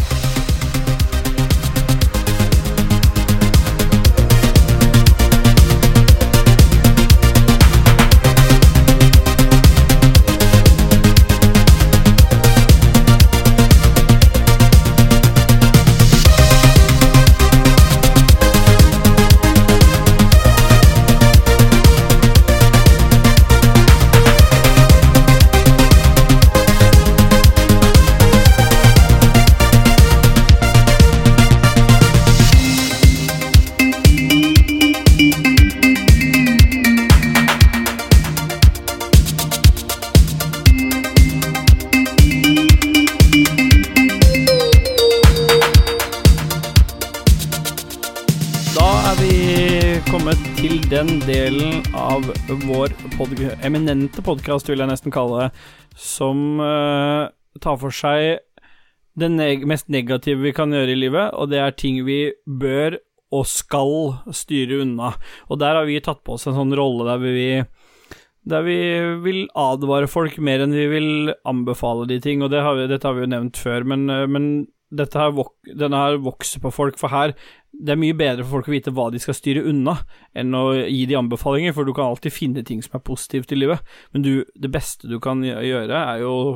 Av 52.18 52.26
vår 52.66 52.94
pod 53.14 53.34
eminente 53.66 54.24
podkast, 54.26 54.70
vil 54.70 54.82
jeg 54.82 54.90
nesten 54.90 55.14
kalle 55.14 55.44
det, 55.44 55.66
som, 56.02 56.40
uh, 56.58 57.30
tar 57.62 57.78
for 57.78 57.94
seg 57.94 58.40
det 59.18 59.30
neg 59.34 59.66
mest 59.70 59.90
negative 59.94 60.42
vi 60.42 60.54
kan 60.56 60.74
gjøre 60.74 60.96
i 60.96 60.98
livet, 60.98 61.36
og 61.38 61.52
det 61.52 61.60
er 61.62 61.76
ting 61.78 62.00
vi 62.08 62.32
bør 62.46 62.98
og 63.38 63.46
skal 63.50 63.94
styre 64.34 64.82
unna. 64.86 65.12
Og 65.52 65.60
der 65.62 65.78
har 65.78 65.86
vi 65.90 66.00
tatt 66.02 66.24
på 66.26 66.38
oss 66.38 66.48
en 66.50 66.58
sånn 66.58 66.74
rolle 66.78 67.06
der 67.10 67.22
vi 67.22 67.48
der 68.48 68.64
vi 68.64 68.80
vil 69.26 69.42
advare 69.60 70.08
folk 70.08 70.38
mer 70.40 70.64
enn 70.64 70.74
vi 70.74 70.88
vil 70.90 71.34
anbefale 71.46 72.08
de 72.10 72.22
ting, 72.24 72.42
og 72.42 72.54
det 72.54 72.64
har 72.64 72.80
vi, 72.80 72.88
dette 72.90 73.10
har 73.10 73.18
vi 73.18 73.26
jo 73.26 73.34
nevnt 73.34 73.60
før, 73.60 73.84
men, 73.94 74.08
men 74.32 74.46
her, 74.96 75.40
denne 75.78 76.02
her 76.02 76.20
vokser 76.24 76.62
på 76.64 76.72
folk, 76.72 77.00
for 77.00 77.12
her 77.12 77.34
det 77.78 77.94
er 77.94 78.00
mye 78.00 78.16
bedre 78.18 78.46
for 78.46 78.58
folk 78.58 78.70
å 78.70 78.74
vite 78.74 78.94
hva 78.96 79.10
de 79.14 79.20
skal 79.22 79.36
styre 79.38 79.66
unna, 79.70 79.98
enn 80.38 80.56
å 80.56 80.72
gi 80.76 81.04
de 81.10 81.18
anbefalinger, 81.20 81.76
for 81.76 81.86
du 81.86 81.94
kan 81.94 82.10
alltid 82.10 82.34
finne 82.34 82.64
ting 82.66 82.82
som 82.82 82.98
er 82.98 83.06
positivt 83.06 83.52
i 83.54 83.60
livet, 83.60 83.84
men 84.14 84.26
du, 84.26 84.32
det 84.56 84.72
beste 84.74 85.10
du 85.12 85.20
kan 85.24 85.44
gjøre, 85.46 85.92
er 85.92 86.24
jo 86.24 86.32
å 86.34 86.48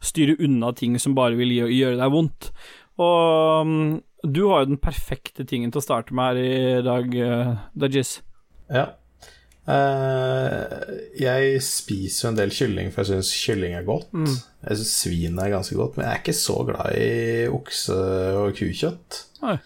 styre 0.00 0.38
unna 0.40 0.72
ting 0.72 0.96
som 1.02 1.16
bare 1.18 1.36
vil 1.36 1.52
gjøre 1.52 1.98
deg 2.00 2.14
vondt. 2.14 2.52
Og 3.00 3.66
um, 3.66 4.00
du 4.24 4.46
har 4.48 4.64
jo 4.64 4.72
den 4.72 4.80
perfekte 4.80 5.44
tingen 5.48 5.72
til 5.72 5.80
å 5.82 5.84
starte 5.84 6.16
med 6.16 6.32
her 6.32 6.40
i 6.40 6.82
dag, 6.86 7.14
uh, 7.20 7.52
Dajis. 7.76 8.18
Ja. 8.72 8.90
Uh, 9.70 10.98
jeg 11.20 11.60
spiser 11.62 12.24
jo 12.24 12.30
en 12.32 12.38
del 12.38 12.52
kylling, 12.54 12.90
for 12.90 13.04
jeg 13.04 13.20
syns 13.20 13.30
kylling 13.44 13.76
er 13.78 13.86
godt. 13.86 14.08
Mm. 14.16 14.32
Jeg 14.66 14.80
syns 14.80 14.94
svin 15.04 15.38
er 15.38 15.52
ganske 15.54 15.76
godt, 15.78 15.96
men 15.96 16.06
jeg 16.06 16.16
er 16.16 16.22
ikke 16.24 16.36
så 16.40 16.56
glad 16.66 16.96
i 16.98 17.46
okse- 17.52 17.98
og 18.40 18.56
kukjøtt. 18.58 19.20
Nei. 19.44 19.56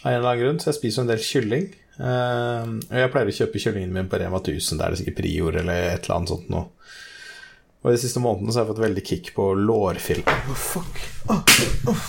Av 0.00 0.06
en 0.06 0.16
eller 0.16 0.28
annen 0.30 0.42
grunn, 0.44 0.60
så 0.62 0.70
jeg 0.70 0.78
spiser 0.78 1.00
jo 1.00 1.06
en 1.06 1.12
del 1.12 1.24
kylling. 1.24 1.66
Uh, 2.00 2.78
og 2.86 2.96
jeg 3.02 3.12
pleier 3.12 3.32
å 3.32 3.38
kjøpe 3.40 3.60
kyllingen 3.60 3.96
min 3.96 4.10
på 4.12 4.20
Rema 4.22 4.38
1000, 4.40 4.78
der 4.78 4.86
er 4.86 4.94
det 4.94 5.00
sikkert 5.02 5.18
Prior 5.18 5.52
eller 5.64 5.76
et 5.90 6.06
eller 6.06 6.16
annet 6.20 6.32
sånt 6.32 6.48
noe. 6.52 6.66
Og 7.80 7.94
de 7.94 8.00
siste 8.00 8.20
månedene 8.20 8.52
så 8.52 8.60
har 8.60 8.66
jeg 8.66 8.74
fått 8.74 8.86
veldig 8.86 9.04
kick 9.08 9.26
på 9.36 9.44
lårfilm. 9.56 10.26
Oh, 10.28 10.56
fuck. 10.68 10.94
Oh, 11.32 11.42
oh. 11.88 12.02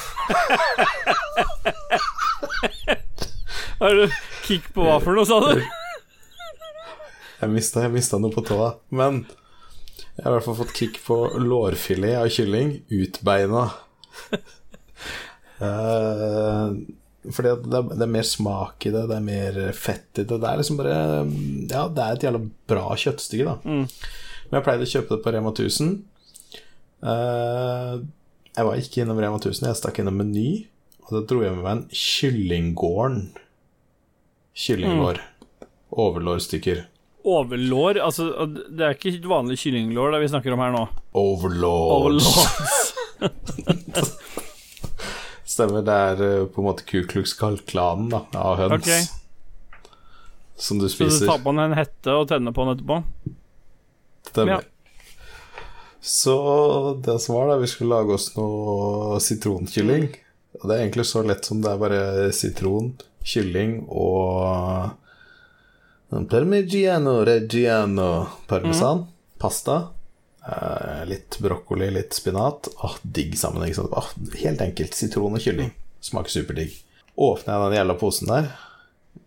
har 3.81 3.91
du 3.95 4.03
kick 4.43 4.67
på 4.75 4.83
hva 4.83 4.99
for 4.99 5.15
noe, 5.15 5.25
sa 5.25 5.39
du? 5.47 5.63
Jeg 7.41 7.49
mista, 7.49 7.81
jeg 7.81 7.93
mista 7.95 8.19
noe 8.21 8.33
på 8.33 8.43
tåa. 8.45 8.75
Men 8.93 9.23
jeg 10.15 10.23
har 10.23 10.31
i 10.31 10.35
hvert 10.35 10.45
fall 10.45 10.59
fått 10.59 10.75
kick 10.77 10.99
på 11.05 11.17
lårfilet 11.41 12.19
av 12.19 12.29
kylling. 12.33 12.75
Utbeina. 12.93 13.63
uh, 15.61 16.67
fordi 17.35 17.53
det 17.65 17.79
er, 17.79 17.89
det 17.93 18.05
er, 18.05 18.13
mer 18.17 18.27
smak 18.27 18.85
i 18.85 18.93
det, 18.93 19.07
det 19.09 19.17
er 19.17 19.25
mer 19.25 19.59
fett 19.77 20.21
i 20.21 20.25
det. 20.25 20.37
Det 20.37 20.49
er 20.49 20.61
liksom 20.61 20.77
bare 20.81 20.97
Ja, 21.71 21.87
det 21.87 22.05
er 22.05 22.17
et 22.17 22.27
jævla 22.27 22.43
bra 22.69 22.85
kjøttstykke, 22.93 23.49
da. 23.49 23.57
Mm. 23.65 23.85
Men 24.51 24.59
jeg 24.59 24.67
pleide 24.67 24.87
å 24.87 24.93
kjøpe 24.93 25.15
det 25.15 25.25
på 25.25 25.33
Rema 25.33 25.55
1000. 25.55 25.93
Uh, 27.01 27.09
eh, 27.09 27.93
jeg 28.51 28.67
var 28.67 28.81
ikke 28.83 29.01
innom 29.05 29.21
Rema 29.23 29.39
1000, 29.39 29.69
jeg 29.69 29.79
stakk 29.79 30.01
innom 30.03 30.21
Meny. 30.21 30.49
Og 31.07 31.15
da 31.15 31.25
dro 31.25 31.41
jeg 31.41 31.55
med 31.55 31.65
meg 31.65 31.73
en 31.79 31.85
kyllinggården. 31.95 33.21
Kyllinglår. 34.61 35.21
Mm. 35.23 35.69
Overlårstykker. 36.05 36.85
Overlår? 37.23 37.99
Altså, 38.01 38.47
det 38.69 38.85
er 38.85 38.97
ikke 38.97 39.29
vanlig 39.29 39.59
kyllinglår 39.61 40.15
det 40.15 40.21
vi 40.23 40.29
snakker 40.31 40.55
om 40.55 40.63
her 40.63 40.73
nå? 40.73 40.83
Overlords. 41.21 42.25
Overlords. 42.25 42.93
Stemmer. 45.51 45.83
Det 45.85 45.93
er 45.93 46.23
uh, 46.23 46.47
på 46.49 46.63
en 46.63 46.69
måte 46.69 46.85
Ku 46.87 47.03
Klux 47.09 47.35
Klan-klanen 47.37 48.13
av 48.15 48.55
høns. 48.57 48.79
Okay. 48.79 49.05
Som 50.55 50.81
du 50.81 50.87
spiser. 50.89 51.17
Så 51.17 51.25
du 51.25 51.31
tar 51.33 51.43
på 51.43 51.53
den 51.53 51.63
en 51.65 51.77
hette 51.77 52.15
og 52.15 52.27
tenner 52.29 52.55
på 52.55 52.65
den 52.65 52.77
etterpå? 52.77 53.01
Stemmer. 54.31 54.53
Ja. 54.57 54.61
Så 56.01 56.35
det 57.05 57.19
som 57.21 57.35
var, 57.35 57.51
da 57.51 57.59
Vi 57.61 57.69
skulle 57.69 57.93
lage 57.93 58.15
oss 58.17 58.31
noe 58.33 59.19
sitronkylling. 59.21 60.09
Og 60.57 60.65
det 60.65 60.75
er 60.75 60.83
egentlig 60.83 61.05
så 61.09 61.21
lett 61.25 61.45
som 61.45 61.61
det 61.61 61.69
er 61.69 61.81
bare 61.81 62.31
sitron, 62.35 62.95
kylling 63.25 63.83
og 63.87 64.97
Parmigiano 66.11 67.23
reggiano 67.23 68.27
parmesan. 68.47 68.97
Mm. 68.97 69.07
Pasta. 69.37 69.89
Eh, 70.45 71.05
litt 71.07 71.37
brokkoli, 71.39 71.91
litt 71.91 72.13
spinat. 72.13 72.67
Åh, 72.83 72.97
digg 73.01 73.37
sammen. 73.39 73.63
Ikke 73.67 73.79
sant? 73.81 73.93
Åh, 73.95 74.09
helt 74.43 74.61
enkelt. 74.61 74.97
Sitron 74.97 75.37
og 75.37 75.43
kylling. 75.43 75.71
Smaker 76.03 76.33
superdigg. 76.33 76.75
Åpner 77.15 77.53
jeg 77.53 77.63
den 77.63 77.77
jævla 77.77 77.95
posen 77.99 78.29
der, 78.31 78.45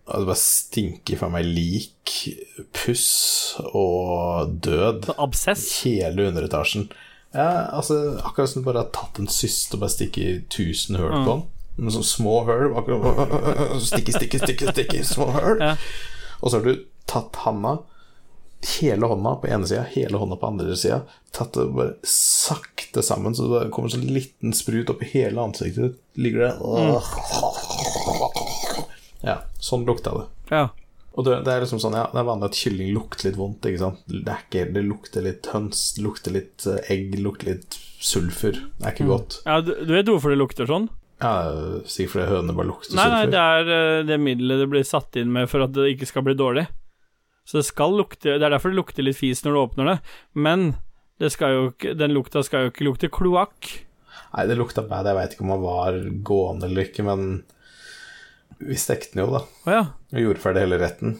og 0.09 0.23
det 0.23 0.28
bare 0.31 0.40
stinker 0.40 1.19
for 1.20 1.32
meg 1.32 1.47
lik, 1.47 2.15
puss 2.74 3.09
og 3.61 4.55
død. 4.65 5.11
Absess? 5.20 5.66
Hele 5.85 6.31
underetasjen. 6.31 6.89
Ja, 7.35 7.69
altså, 7.77 8.20
akkurat 8.24 8.51
som 8.51 8.62
du 8.62 8.66
bare 8.66 8.85
har 8.85 8.90
tatt 8.94 9.20
en 9.20 9.31
syst 9.31 9.74
og 9.74 9.85
bare 9.85 9.94
stikker 9.94 10.43
tusen 10.52 10.98
hull 10.98 11.12
på 11.12 11.28
den. 11.31 11.44
Med 11.77 11.94
sånne 11.94 12.06
små 12.06 12.40
hull. 12.47 12.74
Stikke, 13.82 14.15
stikke, 14.15 14.40
stikke, 14.43 14.74
stikke, 14.74 15.01
små 15.06 15.31
hull. 15.35 15.62
Ja. 15.62 15.74
Og 16.45 16.51
så 16.51 16.61
har 16.61 16.69
du 16.69 16.85
tatt 17.09 17.37
handa, 17.47 17.79
hele 18.81 19.09
hånda 19.09 19.35
på 19.41 19.49
ene 19.49 19.69
sida, 19.69 19.87
hele 19.95 20.21
hånda 20.21 20.37
på 20.41 20.49
andre 20.53 20.77
sida, 20.77 21.01
tatt 21.33 21.57
det 21.57 21.65
bare 21.73 21.95
sakte 22.09 23.03
sammen, 23.05 23.35
så 23.37 23.49
det 23.49 23.71
kommer 23.73 23.93
sånn 23.93 24.05
liten 24.12 24.53
sprut 24.57 24.93
oppi 24.93 25.09
hele 25.15 25.41
ansiktet. 25.41 25.97
Ligger 26.21 26.41
det 26.45 26.53
Ja, 29.25 29.39
sånn 29.57 29.87
lukta 29.89 30.12
det. 30.19 30.27
Ja. 30.53 30.66
Og 31.15 31.25
det, 31.25 31.39
det, 31.47 31.53
er 31.53 31.62
liksom 31.62 31.81
sånn, 31.81 31.95
ja, 31.97 32.09
det 32.11 32.21
er 32.21 32.27
vanlig 32.27 32.51
at 32.51 32.59
kylling 32.59 32.91
lukter 32.93 33.29
litt 33.29 33.39
vondt. 33.39 33.65
ikke 33.71 33.81
sant? 33.81 34.03
Det, 34.11 34.37
ikke, 34.49 34.66
det 34.75 34.83
lukter 34.85 35.25
litt 35.25 35.49
høns, 35.55 35.87
det 35.97 36.05
lukter 36.05 36.35
litt 36.35 36.66
eh, 36.69 36.81
egg, 36.91 37.07
det 37.15 37.23
lukter 37.23 37.53
litt 37.53 37.79
sulfur. 38.05 38.59
Det 38.59 38.85
er 38.85 38.97
ikke 38.97 39.07
mm. 39.07 39.12
godt. 39.15 39.39
Ja, 39.47 39.61
du, 39.65 39.73
du 39.87 39.95
vet 39.95 40.11
hvorfor 40.11 40.35
det 40.35 40.41
lukter 40.43 40.69
sånn? 40.69 40.91
Ja, 41.23 41.35
Sikkert 41.86 42.15
fordi 42.15 42.31
hønene 42.32 42.57
bare 42.57 42.69
lukter 42.69 42.97
nei, 42.99 43.07
Nei, 43.12 43.27
det 43.31 43.43
er 43.43 43.69
eh, 43.74 44.01
det 44.09 44.19
middelet 44.20 44.65
det 44.65 44.70
blir 44.73 44.86
satt 44.86 45.16
inn 45.20 45.31
med 45.35 45.47
for 45.51 45.65
at 45.65 45.74
det 45.77 45.93
ikke 45.93 46.09
skal 46.11 46.27
bli 46.27 46.35
dårlig. 46.39 46.66
Så 47.45 47.61
det 47.61 47.66
skal 47.69 47.95
lukte 47.99 48.39
Det 48.39 48.47
er 48.47 48.55
derfor 48.55 48.73
det 48.73 48.81
lukter 48.81 49.05
litt 49.05 49.19
fis 49.19 49.45
når 49.45 49.55
du 49.55 49.61
åpner 49.61 49.91
det, 49.93 49.97
men 50.32 50.73
det 51.23 51.31
jo, 51.39 51.69
den 51.95 52.15
lukta 52.16 52.43
skal 52.43 52.66
jo 52.66 52.73
ikke 52.73 52.86
lukte 52.89 53.11
kloakk. 53.12 53.69
Nei, 54.35 54.47
det 54.51 54.57
lukta 54.59 54.82
bad. 54.82 55.07
Jeg 55.07 55.19
veit 55.19 55.36
ikke 55.36 55.45
om 55.47 55.53
han 55.55 55.62
var 55.62 55.99
gående 56.27 56.66
eller 56.66 56.89
ikke, 56.89 57.05
men 57.07 57.45
vi 58.59 58.78
stekte 58.78 59.15
den 59.15 59.23
jo, 59.23 59.28
da. 59.36 59.45
Oh, 59.65 59.70
ja. 59.70 59.85
Og 60.11 60.24
gjorde 60.24 60.43
ferdig 60.43 60.65
hele 60.65 60.81
retten. 60.82 61.15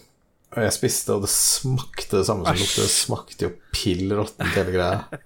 Og 0.54 0.62
jeg 0.62 0.74
spiste, 0.74 1.14
og 1.14 1.24
det 1.24 1.30
smakte 1.30 2.20
det 2.20 2.26
samme 2.26 2.46
som 2.46 2.58
lukte. 2.58 2.82
Det 2.82 2.94
smakte 2.94 3.46
jo 3.46 3.52
pill 3.74 4.10
råttent, 4.18 4.50
hele 4.54 4.74
greia. 4.74 5.22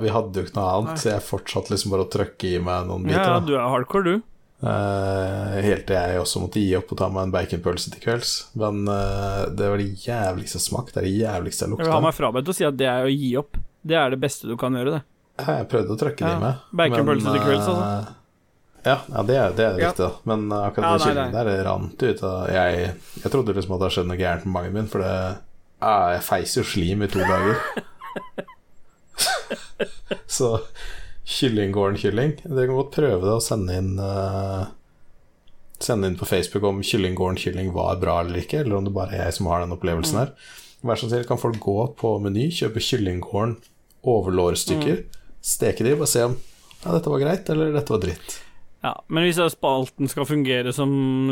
Vi 0.00 0.12
hadde 0.14 0.40
jo 0.40 0.46
ikke 0.46 0.56
noe 0.56 0.72
annet, 0.78 1.02
så 1.02 1.12
jeg 1.12 1.26
fortsatte 1.26 1.74
liksom 1.74 1.92
bare 1.94 2.06
å 2.06 2.10
trøkke 2.12 2.48
i 2.54 2.62
meg 2.62 2.88
noen 2.88 3.06
biter. 3.06 3.22
Ja, 3.22 3.38
du 3.44 3.54
er 3.56 3.68
hardcore, 3.72 4.16
du. 4.16 4.32
Uh, 4.56 5.58
helt 5.60 5.84
til 5.84 5.98
jeg 5.98 6.16
også 6.16 6.40
måtte 6.40 6.60
gi 6.62 6.70
opp 6.78 6.88
og 6.94 6.96
ta 6.96 7.10
meg 7.12 7.26
en 7.26 7.32
baconpølse 7.34 7.92
til 7.92 8.02
kvelds. 8.02 8.34
Men 8.56 8.86
uh, 8.88 9.44
det 9.52 9.68
var 9.72 9.82
det 9.82 9.90
jævligste 10.06 10.62
smak. 10.62 10.92
Det 10.94 11.02
er 11.02 11.08
det 11.08 11.16
jævligste 11.18 11.66
jeg 11.66 11.74
lukta. 11.74 11.84
Jeg 11.84 11.92
vil 11.92 11.98
ha 11.98 12.04
meg 12.06 12.16
frabedt 12.16 12.52
å 12.52 12.56
si 12.56 12.68
at 12.68 12.78
det 12.80 12.88
er 12.88 13.08
å 13.08 13.12
gi 13.12 13.32
opp. 13.40 13.60
Det 13.86 13.98
er 14.00 14.14
det 14.14 14.20
beste 14.22 14.48
du 14.48 14.56
kan 14.60 14.76
gjøre, 14.76 14.96
det. 14.96 15.02
Ja, 15.36 15.58
jeg 15.60 15.68
prøvde 15.70 15.92
å 15.92 16.00
trøkke 16.00 16.24
ja. 16.24 16.30
det 16.30 16.38
i 16.38 16.44
meg. 16.46 16.62
Baconpølse 16.80 17.34
til 17.34 17.44
kvelds, 17.44 17.68
altså. 17.68 17.90
Eh, 17.90 18.14
ja, 18.86 18.96
ja, 19.10 19.22
det 19.26 19.36
er 19.36 19.54
det 19.58 19.64
er 19.66 19.80
ja. 19.82 19.90
viktig, 19.90 20.06
da. 20.06 20.30
Men 20.30 20.46
akkurat 20.56 21.04
ja, 21.04 21.14
den 21.18 21.34
der 21.34 21.52
rant 21.66 22.02
ut 22.06 22.20
jeg, 22.54 22.90
jeg 23.18 23.32
trodde 23.32 23.56
liksom 23.56 23.74
at 23.74 23.80
det 23.80 23.88
hadde 23.88 23.96
skjedd 23.98 24.10
noe 24.12 24.20
gærent 24.20 24.46
med 24.46 24.54
magen 24.56 24.76
min, 24.78 24.88
for 24.90 25.02
det 25.02 25.14
Jeg 25.82 26.22
feiser 26.24 26.62
jo 26.62 26.68
slim 26.70 27.02
i 27.04 27.10
to 27.12 27.20
dager. 27.20 27.58
Så 30.38 30.50
Kyllinggården-kylling 31.26 32.36
Dere 32.44 32.66
kan 32.68 32.76
godt 32.76 32.94
prøve 32.94 33.24
det 33.24 33.34
og 33.34 33.44
sende 33.44 33.76
inn 33.80 33.96
uh, 33.98 34.68
Sende 35.82 36.10
inn 36.10 36.18
på 36.18 36.28
Facebook 36.28 36.64
om 36.68 36.82
Kyllinggården-kylling 36.86 37.72
var 37.74 37.98
bra 38.00 38.20
eller 38.22 38.40
ikke, 38.40 38.62
eller 38.62 38.78
om 38.78 38.86
det 38.86 38.94
bare 38.96 39.16
er 39.16 39.26
jeg 39.26 39.38
som 39.38 39.50
har 39.50 39.60
den 39.60 39.74
opplevelsen 39.76 40.22
her. 40.22 40.30
Vær 40.86 40.96
så 40.96 41.10
snill, 41.10 41.26
kan 41.28 41.40
folk 41.40 41.58
gå 41.60 41.76
på 42.00 42.14
Meny, 42.24 42.46
kjøpe 42.54 42.80
Kyllinggården 42.80 43.58
overlårstykker, 44.06 45.02
mm. 45.02 45.28
steke 45.44 45.84
de 45.84 45.92
og 45.98 46.08
se 46.08 46.24
om 46.30 46.36
ja, 46.38 46.94
dette 46.94 47.12
var 47.12 47.20
greit, 47.20 47.48
eller 47.52 47.74
dette 47.74 47.92
var 47.92 48.00
dritt. 48.06 48.38
Ja, 48.86 48.92
Men 49.08 49.26
hvis 49.26 49.40
spalten 49.52 50.08
skal 50.08 50.28
fungere 50.28 50.72
som 50.72 50.90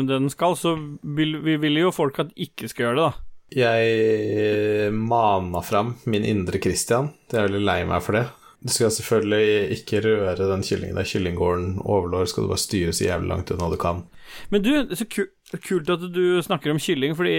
den 0.09 0.29
skal, 0.33 0.57
så 0.59 0.75
vil 1.01 1.39
vi 1.45 1.55
vil 1.61 1.79
jo 1.85 1.93
folk 1.95 2.19
at 2.19 2.33
ikke 2.35 2.69
skal 2.69 2.89
gjøre 2.89 2.97
det, 2.99 3.05
da. 3.07 3.24
Jeg 3.53 4.89
mana 4.95 5.61
fram 5.61 5.93
min 6.09 6.25
indre 6.25 6.59
Christian. 6.59 7.11
Jeg 7.31 7.39
er 7.39 7.47
veldig 7.49 7.61
lei 7.65 7.79
meg 7.87 8.01
for 8.03 8.17
det. 8.17 8.25
Du 8.65 8.71
skal 8.73 8.89
selvfølgelig 8.89 9.75
ikke 9.75 10.01
røre 10.01 10.47
den 10.49 10.63
kyllingen 10.65 10.97
der 10.97 11.05
kyllinggården 11.05 11.75
overlår, 11.83 12.25
skal 12.25 12.45
du 12.45 12.49
bare 12.49 12.63
styre 12.63 12.93
så 12.97 13.05
jævlig 13.05 13.29
langt 13.29 13.51
unna 13.53 13.69
du 13.69 13.77
kan. 13.77 14.01
Men 14.49 14.63
du, 14.65 14.71
så 14.97 15.05
kult 15.05 15.91
at 15.93 16.07
du 16.15 16.41
snakker 16.41 16.73
om 16.73 16.81
kylling, 16.81 17.13
fordi 17.15 17.35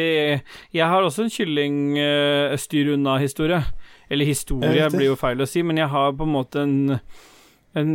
jeg 0.77 0.87
har 0.87 1.03
også 1.03 1.27
en 1.27 1.35
kyllingstyr 1.35 2.93
unna-historie. 2.95 3.65
Eller 4.07 4.29
historie 4.29 4.87
blir 4.95 5.11
jo 5.11 5.19
feil 5.19 5.43
å 5.43 5.49
si, 5.51 5.65
men 5.67 5.83
jeg 5.83 5.91
har 5.91 6.15
på 6.15 6.29
en 6.29 6.35
måte 6.37 6.63
en, 6.63 7.01
en 7.75 7.93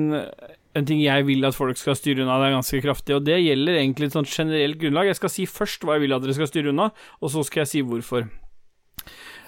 en 0.77 0.87
ting 0.87 1.01
jeg 1.03 1.25
vil 1.27 1.47
at 1.47 1.57
folk 1.57 1.79
skal 1.79 1.97
styre 1.99 2.23
unna, 2.23 2.37
det 2.39 2.49
er 2.49 2.57
ganske 2.57 2.83
kraftig, 2.83 3.15
og 3.17 3.25
det 3.27 3.41
gjelder 3.41 3.79
egentlig 3.79 4.07
et 4.07 4.15
sånt 4.15 4.31
generelt 4.31 4.79
grunnlag. 4.79 5.09
Jeg 5.11 5.19
skal 5.19 5.33
si 5.33 5.47
først 5.49 5.83
hva 5.83 5.97
jeg 5.97 6.05
vil 6.05 6.15
at 6.15 6.23
dere 6.23 6.37
skal 6.37 6.49
styre 6.51 6.71
unna, 6.71 6.91
og 7.19 7.33
så 7.33 7.43
skal 7.47 7.65
jeg 7.65 7.71
si 7.73 7.83
hvorfor. 7.87 8.29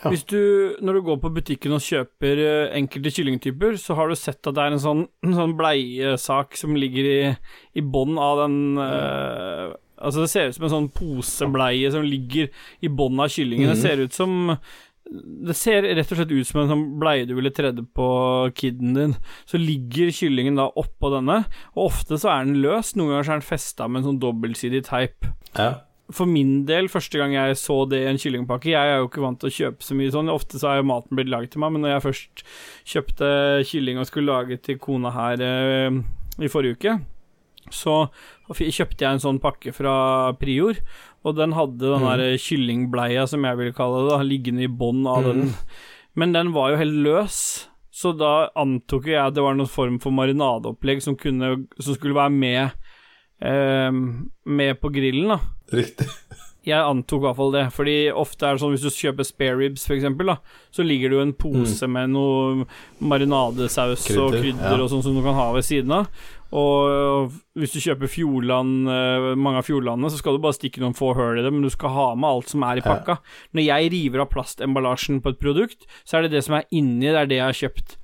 Ja. 0.04 0.12
Hvis 0.12 0.26
du, 0.28 0.76
når 0.84 0.98
du 0.98 1.02
går 1.08 1.20
på 1.24 1.32
butikken 1.38 1.76
og 1.76 1.84
kjøper 1.86 2.42
eh, 2.44 2.74
enkelte 2.76 3.14
kyllingtyper, 3.16 3.78
så 3.80 3.96
har 3.96 4.12
du 4.12 4.18
sett 4.20 4.44
at 4.44 4.58
det 4.58 4.66
er 4.66 4.76
en 4.76 4.84
sånn, 4.84 5.06
en 5.28 5.38
sånn 5.38 5.56
bleiesak 5.60 6.60
som 6.60 6.76
ligger 6.76 7.08
i, 7.08 7.22
i 7.80 7.86
bånn 7.86 8.20
av 8.20 8.44
den 8.46 8.60
øh, 8.84 9.72
Altså, 10.04 10.24
det 10.26 10.32
ser 10.34 10.50
ut 10.50 10.56
som 10.58 10.66
en 10.66 10.72
sånn 10.74 10.88
posebleie 10.92 11.88
som 11.94 12.04
ligger 12.04 12.50
i 12.84 12.90
bånn 12.92 13.22
av 13.24 13.30
kyllingen. 13.32 13.70
Det 13.72 13.78
ser 13.80 14.02
ut 14.02 14.12
som 14.12 14.50
det 15.14 15.54
ser 15.58 15.86
rett 15.86 16.10
og 16.10 16.18
slett 16.18 16.34
ut 16.34 16.48
som 16.50 16.64
en 16.64 16.72
sånn 16.72 16.84
bleie 17.02 17.28
du 17.30 17.36
ville 17.38 17.54
tredde 17.54 17.86
på 17.96 18.08
kiden 18.58 18.98
din. 18.98 19.16
Så 19.50 19.62
ligger 19.62 20.14
kyllingen 20.16 20.58
da 20.58 20.70
oppå 20.80 21.12
denne, 21.14 21.44
og 21.76 21.92
ofte 21.92 22.18
så 22.22 22.32
er 22.34 22.48
den 22.48 22.62
løs. 22.64 22.96
Noen 22.98 23.14
ganger 23.14 23.28
så 23.28 23.36
er 23.36 23.42
den 23.42 23.50
festa 23.52 23.90
med 23.90 24.02
en 24.02 24.12
sånn 24.12 24.22
dobbeltsidig 24.24 24.84
teip. 24.90 25.30
Ja. 25.54 25.86
For 26.14 26.30
min 26.30 26.66
del, 26.68 26.90
første 26.92 27.22
gang 27.22 27.36
jeg 27.36 27.56
så 27.62 27.78
det 27.90 28.02
i 28.04 28.10
en 28.10 28.20
kyllingpakke 28.20 28.74
Jeg 28.74 28.92
er 28.92 29.00
jo 29.00 29.08
ikke 29.08 29.24
vant 29.24 29.40
til 29.40 29.50
å 29.50 29.56
kjøpe 29.56 29.86
så 29.86 29.96
mye 29.98 30.12
sånn. 30.14 30.34
Ofte 30.34 30.60
så 30.62 30.72
er 30.72 30.82
jo 30.82 30.90
maten 30.90 31.16
blitt 31.16 31.32
laget 31.32 31.54
til 31.54 31.64
meg, 31.64 31.74
men 31.76 31.86
når 31.86 31.96
jeg 31.96 32.06
først 32.10 32.46
kjøpte 32.96 33.32
kylling 33.70 34.02
og 34.02 34.10
skulle 34.10 34.36
lage 34.36 34.60
til 34.66 34.82
kona 34.84 35.14
her 35.16 35.46
eh, 35.46 36.02
i 36.44 36.52
forrige 36.52 36.80
uke, 36.80 36.98
så 37.72 38.04
kjøpte 38.52 39.06
jeg 39.06 39.16
en 39.16 39.24
sånn 39.24 39.40
pakke 39.44 39.72
fra 39.76 39.96
Prior, 40.40 40.82
og 41.24 41.38
den 41.38 41.56
hadde 41.56 41.94
den 41.94 42.04
der 42.04 42.38
kyllingbleia, 42.42 43.26
som 43.30 43.46
jeg 43.48 43.60
vil 43.60 43.76
kalle 43.76 44.04
det, 44.04 44.12
da, 44.12 44.24
liggende 44.28 44.66
i 44.66 44.72
bånn 44.72 45.06
av 45.08 45.28
den. 45.30 45.54
Men 46.20 46.36
den 46.36 46.52
var 46.56 46.74
jo 46.74 46.82
helt 46.82 47.00
løs, 47.06 47.38
så 47.94 48.12
da 48.18 48.50
antok 48.60 49.08
jeg 49.10 49.22
at 49.22 49.36
det 49.38 49.46
var 49.46 49.56
noen 49.58 49.72
form 49.72 50.00
for 50.04 50.14
marinadeopplegg 50.16 51.04
som, 51.06 51.18
kunne, 51.18 51.56
som 51.80 51.98
skulle 51.98 52.18
være 52.18 52.34
med, 52.36 52.90
eh, 53.42 53.90
med 54.44 54.82
på 54.82 54.92
grillen, 54.94 55.36
da. 55.36 55.40
Riktig. 55.74 56.10
Jeg 56.64 56.80
antok 56.80 57.20
i 57.20 57.26
hvert 57.26 57.36
fall 57.36 57.52
det, 57.52 57.64
fordi 57.76 57.96
ofte 58.16 58.48
er 58.48 58.56
det 58.56 58.62
sånn 58.62 58.72
hvis 58.72 58.86
du 58.86 58.96
kjøper 58.96 59.28
spare 59.28 59.58
ribs, 59.60 59.84
for 59.88 59.98
eksempel, 59.98 60.32
da, 60.32 60.38
så 60.72 60.86
ligger 60.86 61.12
det 61.12 61.18
jo 61.18 61.24
en 61.26 61.34
pose 61.36 61.90
med 61.92 62.14
noe 62.14 62.68
marinadesaus 63.04 64.06
og 64.16 64.38
krydder 64.38 64.78
ja. 64.78 64.80
og 64.80 64.88
sånn 64.94 65.04
som 65.04 65.18
du 65.18 65.20
kan 65.26 65.36
ha 65.36 65.50
ved 65.58 65.68
siden 65.68 65.92
av. 65.98 66.08
Og 66.54 67.34
hvis 67.58 67.74
du 67.74 67.80
kjøper 67.82 68.12
Fjordland, 68.12 68.86
eh, 68.92 69.32
mange 69.40 69.64
av 69.64 69.66
Fjordlandene, 69.66 70.12
så 70.14 70.20
skal 70.20 70.38
du 70.38 70.44
bare 70.44 70.58
stikke 70.58 70.84
noen 70.84 70.94
få 70.98 71.14
hull 71.18 71.40
i 71.40 71.46
det, 71.46 71.50
men 71.54 71.66
du 71.66 71.72
skal 71.74 71.94
ha 71.96 72.06
med 72.14 72.30
alt 72.30 72.54
som 72.54 72.66
er 72.68 72.78
i 72.78 72.86
pakka. 72.86 73.18
Når 73.58 73.66
jeg 73.66 73.92
river 73.96 74.22
av 74.22 74.30
plastemballasjen 74.34 75.22
på 75.24 75.34
et 75.34 75.42
produkt, 75.42 75.88
så 76.06 76.20
er 76.20 76.28
det 76.28 76.36
det 76.36 76.44
som 76.46 76.60
er 76.60 76.70
inni, 76.70 77.10
det 77.10 77.20
er 77.24 77.32
det 77.32 77.40
jeg 77.40 77.50
har 77.50 77.62
kjøpt. 77.64 77.98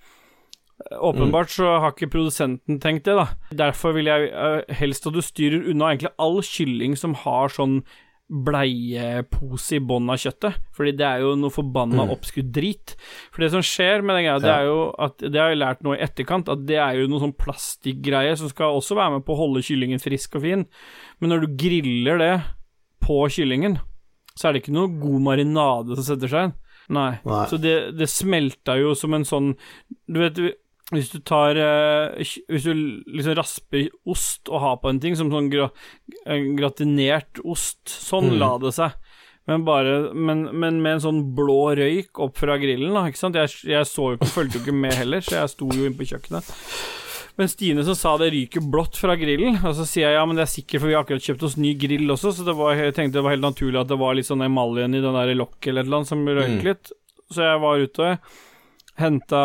Åpenbart 0.95 1.51
så 1.51 1.76
har 1.84 1.91
ikke 1.93 2.09
produsenten 2.09 2.80
tenkt 2.81 3.05
det, 3.05 3.17
da. 3.19 3.27
Derfor 3.67 3.93
vil 3.97 4.09
jeg 4.09 4.31
eh, 4.31 4.76
helst 4.80 5.05
at 5.05 5.13
du 5.13 5.21
styrer 5.21 5.67
unna 5.69 5.91
egentlig 5.91 6.15
all 6.17 6.39
kylling 6.45 6.95
som 6.97 7.17
har 7.26 7.53
sånn 7.53 7.84
bleiepose 8.30 9.80
i 9.80 9.81
bånn 9.81 10.10
av 10.14 10.19
kjøttet, 10.22 10.60
fordi 10.77 10.93
det 10.99 11.06
er 11.07 11.23
jo 11.23 11.31
noe 11.39 11.53
forbanna 11.53 12.06
oppskudd 12.14 12.51
drit. 12.53 12.93
For 13.34 13.41
det 13.41 13.49
som 13.56 13.64
skjer 13.65 14.03
med 14.06 14.19
den 14.19 14.27
greia, 14.27 14.38
det 14.43 14.51
er 14.53 14.68
jo 14.69 14.77
at 15.01 15.18
Det 15.23 15.41
har 15.41 15.49
jeg 15.49 15.61
lært 15.64 15.81
nå 15.85 15.95
i 15.95 16.03
etterkant, 16.06 16.51
at 16.53 16.61
det 16.69 16.77
er 16.77 16.99
jo 16.99 17.10
noe 17.10 17.23
sånn 17.23 17.35
plastikkgreie 17.41 18.38
som 18.38 18.51
skal 18.51 18.77
også 18.77 18.97
være 18.99 19.18
med 19.18 19.26
på 19.26 19.34
å 19.34 19.41
holde 19.41 19.65
kyllingen 19.65 20.01
frisk 20.03 20.38
og 20.38 20.45
fin, 20.45 20.65
men 21.19 21.34
når 21.34 21.45
du 21.45 21.57
griller 21.65 22.22
det 22.22 22.34
på 23.01 23.18
kyllingen, 23.34 23.80
så 24.38 24.47
er 24.47 24.56
det 24.56 24.64
ikke 24.64 24.77
noe 24.77 24.93
god 25.01 25.26
marinade 25.26 25.97
som 25.97 26.06
setter 26.14 26.31
seg 26.31 26.49
inn. 26.49 26.57
Nei. 26.89 27.11
Nei. 27.26 27.43
Så 27.49 27.57
det, 27.61 27.76
det 27.97 28.07
smelta 28.10 28.77
jo 28.80 28.95
som 28.97 29.14
en 29.14 29.26
sånn 29.27 29.51
Du 30.10 30.18
vet 30.23 30.39
hvis 30.91 31.11
du 31.14 31.20
tar 31.22 31.56
eh, 31.61 32.16
Hvis 32.49 32.64
du 32.66 32.74
liksom 33.06 33.36
rasper 33.38 33.90
ost 34.10 34.49
og 34.49 34.61
har 34.64 34.78
på 34.82 34.90
en 34.90 34.99
ting, 34.99 35.16
som 35.16 35.30
sånn 35.30 35.49
gra, 35.53 35.68
gratinert 36.57 37.40
ost, 37.45 37.80
sånn 37.90 38.32
Mm. 38.34 38.40
la 38.40 38.57
det 38.57 38.74
seg. 38.74 38.91
Men 39.48 39.64
bare 39.66 40.14
men, 40.14 40.44
men 40.53 40.82
med 40.82 40.94
en 40.98 41.02
sånn 41.02 41.22
blå 41.36 41.76
røyk 41.78 42.20
opp 42.22 42.38
fra 42.38 42.57
grillen, 42.61 42.94
da, 42.94 43.07
ikke 43.10 43.18
sant. 43.18 43.36
Jeg, 43.36 43.49
jeg 43.66 43.86
så 43.90 44.11
jo 44.11 44.18
ikke, 44.20 44.30
fulgte 44.34 44.60
jo 44.60 44.64
ikke 44.66 44.76
med 44.78 44.94
heller, 44.94 45.22
så 45.26 45.40
jeg 45.40 45.49
sto 45.56 45.70
jo 45.74 45.86
inne 45.88 45.98
på 45.98 46.06
kjøkkenet. 46.06 46.52
Men 47.40 47.48
Stine 47.48 47.86
som 47.88 47.95
sa 47.95 48.18
det 48.20 48.34
ryker 48.34 48.61
blått 48.61 48.98
fra 48.99 49.16
grillen, 49.16 49.56
og 49.64 49.74
så 49.78 49.86
sier 49.88 50.10
jeg 50.10 50.18
ja, 50.20 50.26
men 50.28 50.36
det 50.38 50.44
er 50.44 50.52
sikkert, 50.52 50.82
for 50.84 50.88
vi 50.91 50.94
har 50.98 51.06
akkurat 51.06 51.24
kjøpt 51.24 51.45
oss 51.48 51.56
ny 51.57 51.72
grill 51.80 52.11
også, 52.11 52.34
så 52.36 52.45
det 52.45 52.53
var, 52.60 52.76
jeg 52.76 52.94
tenkte 52.98 53.18
det 53.22 53.24
var 53.26 53.32
helt 53.38 53.45
naturlig 53.48 53.80
at 53.80 53.88
det 53.94 53.98
var 54.02 54.18
litt 54.20 54.28
sånn 54.28 54.44
emaljen 54.45 54.94
i 54.98 55.02
den 55.02 55.16
der 55.18 55.32
lokket 55.40 55.72
eller 55.72 55.82
et 55.82 55.88
eller 55.88 56.02
annet 56.02 56.11
som 56.11 56.26
røyk 56.28 56.57
Mm. 56.60 56.64
litt. 56.68 56.91
Så 57.32 57.45
jeg 57.45 57.61
var 57.64 57.78
ute 57.80 58.06
og 58.06 58.18
henta 58.99 59.41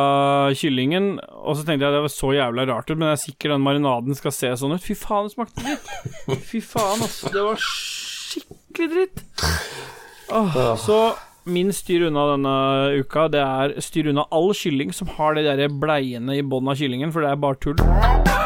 kyllingen, 0.59 1.19
og 1.23 1.57
så 1.57 1.65
tenkte 1.67 1.87
jeg 1.87 1.95
det 1.95 2.03
var 2.05 2.13
så 2.13 2.33
jævla 2.35 2.67
rart 2.71 2.91
ut, 2.91 2.97
men 2.99 3.11
jeg 3.11 3.19
er 3.19 3.23
sikker 3.25 3.55
den 3.55 3.65
marinaden 3.65 4.19
skal 4.19 4.35
se 4.35 4.51
sånn 4.61 4.75
ut. 4.77 4.85
Fy 4.85 4.97
faen, 4.99 5.29
det 5.29 5.37
smakte 5.37 5.65
dritt! 5.65 5.93
Fy 6.51 6.63
faen, 6.65 7.05
altså. 7.07 7.31
Det 7.35 7.45
var 7.47 7.63
skikkelig 7.69 8.91
dritt. 8.95 9.25
Åh, 10.35 10.59
så 10.81 10.99
min 11.45 11.73
styr 11.77 12.07
unna 12.09 12.25
denne 12.33 12.55
uka, 13.03 13.29
det 13.33 13.43
er 13.45 13.77
styr 13.85 14.09
unna 14.13 14.25
all 14.33 14.55
kylling 14.57 14.95
som 14.97 15.11
har 15.19 15.37
de 15.37 15.45
der 15.45 15.69
bleiene 15.69 16.39
i 16.39 16.47
bånn 16.47 16.73
av 16.73 16.81
kyllingen, 16.81 17.13
for 17.15 17.25
det 17.25 17.35
er 17.35 17.45
bare 17.45 17.61
tull. 17.61 18.44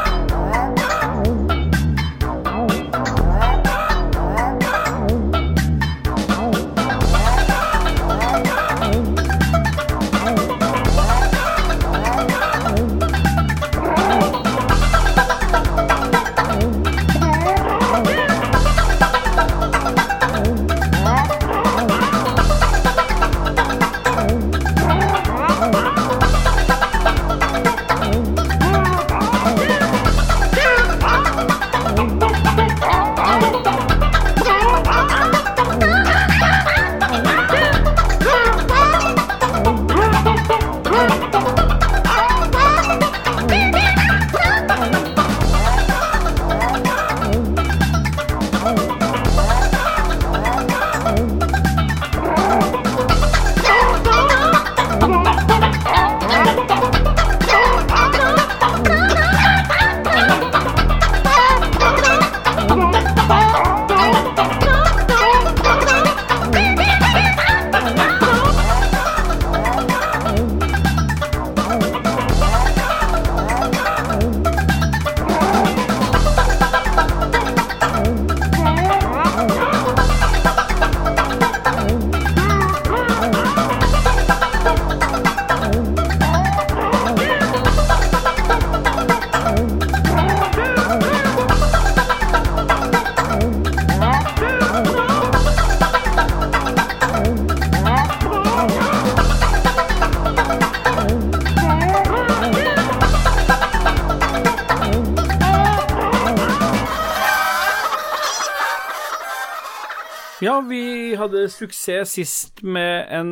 Hadde 111.19 111.47
suksess 111.51 112.15
sist 112.17 112.63
med 112.63 113.09
en 113.13 113.31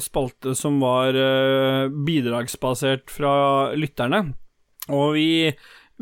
spalte 0.00 0.54
som 0.58 0.80
var 0.82 1.16
eh, 1.18 1.86
bidragsbasert 2.06 3.10
fra 3.12 3.34
lytterne. 3.78 4.26
Og 4.92 5.14
vi 5.16 5.30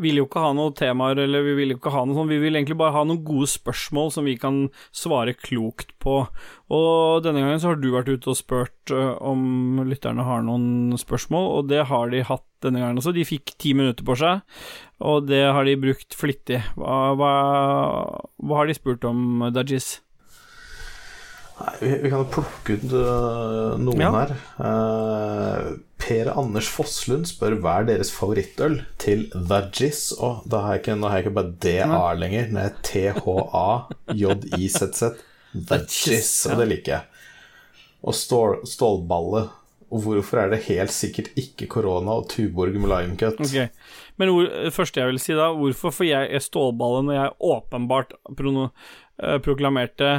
ville 0.01 0.23
jo 0.23 0.27
ikke 0.27 0.41
ha 0.41 0.53
noen 0.57 0.73
temaer, 0.77 1.19
eller 1.21 1.45
vi 1.45 1.55
ville 1.59 1.75
jo 1.75 1.81
ikke 1.81 1.93
ha 1.93 2.05
noe 2.07 2.17
sånt, 2.17 2.33
vi 2.33 2.41
ville 2.41 2.57
egentlig 2.57 2.79
bare 2.81 2.95
ha 2.95 3.03
noen 3.05 3.21
gode 3.27 3.49
spørsmål 3.53 4.09
som 4.15 4.25
vi 4.25 4.39
kan 4.41 4.63
svare 4.97 5.35
klokt 5.37 5.93
på. 6.03 6.23
Og 6.73 7.25
denne 7.25 7.43
gangen 7.45 7.61
så 7.61 7.73
har 7.73 7.81
du 7.81 7.91
vært 7.93 8.09
ute 8.09 8.33
og 8.33 8.39
spurt 8.39 8.95
eh, 8.95 9.11
om 9.21 9.83
lytterne 9.89 10.25
har 10.27 10.47
noen 10.47 10.97
spørsmål, 11.01 11.51
og 11.59 11.69
det 11.73 11.85
har 11.93 12.13
de 12.13 12.25
hatt 12.29 12.47
denne 12.65 12.81
gangen 12.81 13.03
også. 13.03 13.13
De 13.17 13.27
fikk 13.29 13.55
ti 13.61 13.75
minutter 13.77 14.07
på 14.07 14.17
seg, 14.19 14.41
og 15.05 15.29
det 15.29 15.45
har 15.53 15.69
de 15.69 15.77
brukt 15.83 16.17
flittig. 16.17 16.63
Hva, 16.79 17.13
hva, 17.19 17.35
hva 18.41 18.63
har 18.63 18.71
de 18.71 18.79
spurt 18.79 19.05
om, 19.09 19.51
Dajis? 19.53 19.99
Nei, 21.61 21.73
vi, 21.81 21.89
vi 22.03 22.11
kan 22.11 22.23
jo 22.25 22.29
plukke 22.33 22.75
ut 22.79 22.93
øh, 22.97 23.79
noen 23.83 24.01
Ja. 24.01 24.11
her. 24.17 24.31
Uh, 24.59 25.77
per 26.03 26.31
Anders 26.33 26.67
Fosslund 26.73 27.29
spør 27.31 27.55
hva 27.63 27.77
er 27.83 27.85
deres 27.93 28.11
favorittøl 28.15 28.81
til 29.03 29.29
The 29.35 29.61
Jizz. 29.71 30.13
Og 30.19 30.43
da 30.51 30.57
har 30.65 30.71
jeg 30.77 30.83
ikke, 30.83 30.97
har 31.05 31.17
jeg 31.19 31.27
ikke 31.27 31.37
bare 31.39 31.55
DA 31.63 32.03
lenger, 32.19 32.45
nå 32.51 32.59
er 32.65 32.73
THA-JIZZ. 34.11 35.03
The 35.69 35.79
Jizz, 35.85 36.47
og 36.51 36.59
det 36.63 36.69
liker 36.73 36.93
jeg. 36.97 37.05
Og 38.03 38.15
stål, 38.19 38.63
stålballe. 38.67 39.45
Og 39.93 40.01
hvorfor 40.07 40.41
er 40.41 40.49
det 40.55 40.63
helt 40.71 40.91
sikkert 40.95 41.29
ikke 41.37 41.67
korona 41.71 42.15
og 42.23 42.29
Tuborg 42.33 42.73
med 42.81 42.89
limecut? 42.89 43.37
Okay. 43.45 43.69
Men 44.17 44.31
hvor, 44.33 44.49
det 44.49 44.73
første 44.73 45.03
jeg 45.03 45.11
vil 45.13 45.21
si 45.21 45.37
da, 45.37 45.51
hvorfor 45.53 45.93
får 45.93 46.09
jeg 46.09 46.41
stålballe 46.47 47.03
når 47.05 47.15
jeg 47.19 47.35
åpenbart 47.53 48.15
prono, 48.39 48.71
eh, 49.21 49.37
proklamerte 49.45 50.15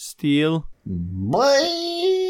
Steel 0.00 0.62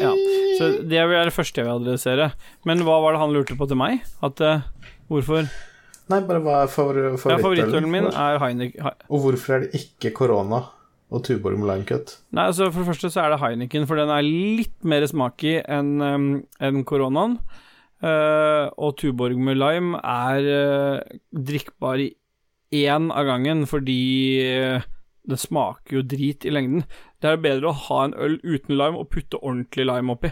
Ja, 0.01 0.11
så 0.59 0.69
det 0.83 0.99
er 0.99 1.07
det 1.07 1.33
første 1.33 1.61
jeg 1.61 1.67
vil 1.69 1.77
adressere. 1.77 2.31
Men 2.67 2.83
hva 2.83 2.97
var 3.01 3.15
det 3.15 3.21
han 3.21 3.31
lurte 3.33 3.55
på 3.57 3.67
til 3.69 3.79
meg? 3.79 4.03
At 4.25 4.41
uh, 4.43 4.65
Hvorfor? 5.11 5.47
Nei, 6.11 6.19
bare 6.27 6.41
hva 6.43 6.59
er 6.65 6.69
favor 6.71 7.15
favorittølen? 7.21 7.87
Min 7.91 8.09
er 8.11 8.39
Heineken. 8.41 8.91
Og 9.07 9.25
hvorfor 9.25 9.55
er 9.55 9.65
det 9.65 9.81
ikke 9.81 10.11
korona 10.19 10.65
og 11.11 11.23
Tuborg 11.27 11.59
med 11.59 11.69
limecut? 11.69 12.17
Nei, 12.35 12.49
altså 12.51 12.69
For 12.71 12.83
det 12.83 12.91
første 12.91 13.11
så 13.11 13.23
er 13.23 13.33
det 13.33 13.41
Heineken, 13.41 13.87
for 13.87 13.99
den 13.99 14.11
er 14.11 14.23
litt 14.27 14.75
mer 14.87 15.07
smak 15.07 15.43
i 15.47 15.57
enn 15.61 15.93
um, 16.03 16.31
en 16.63 16.85
koronaen. 16.87 17.39
Uh, 18.01 18.67
og 18.81 18.97
Tuborg 18.99 19.39
med 19.39 19.59
lime 19.59 19.99
er 19.99 20.47
uh, 20.51 21.19
drikkbar 21.31 22.03
i 22.03 22.11
én 22.81 23.11
av 23.11 23.27
gangen, 23.27 23.65
fordi 23.67 23.99
det 25.27 25.37
smaker 25.37 25.99
jo 25.99 26.03
drit 26.07 26.47
i 26.47 26.53
lengden. 26.53 26.85
Det 27.21 27.29
er 27.29 27.41
bedre 27.43 27.69
å 27.71 27.77
ha 27.87 28.03
en 28.07 28.17
øl 28.17 28.39
uten 28.43 28.75
lime 28.77 28.97
og 29.01 29.09
putte 29.13 29.39
ordentlig 29.41 29.85
lime 29.89 30.15
oppi. 30.15 30.31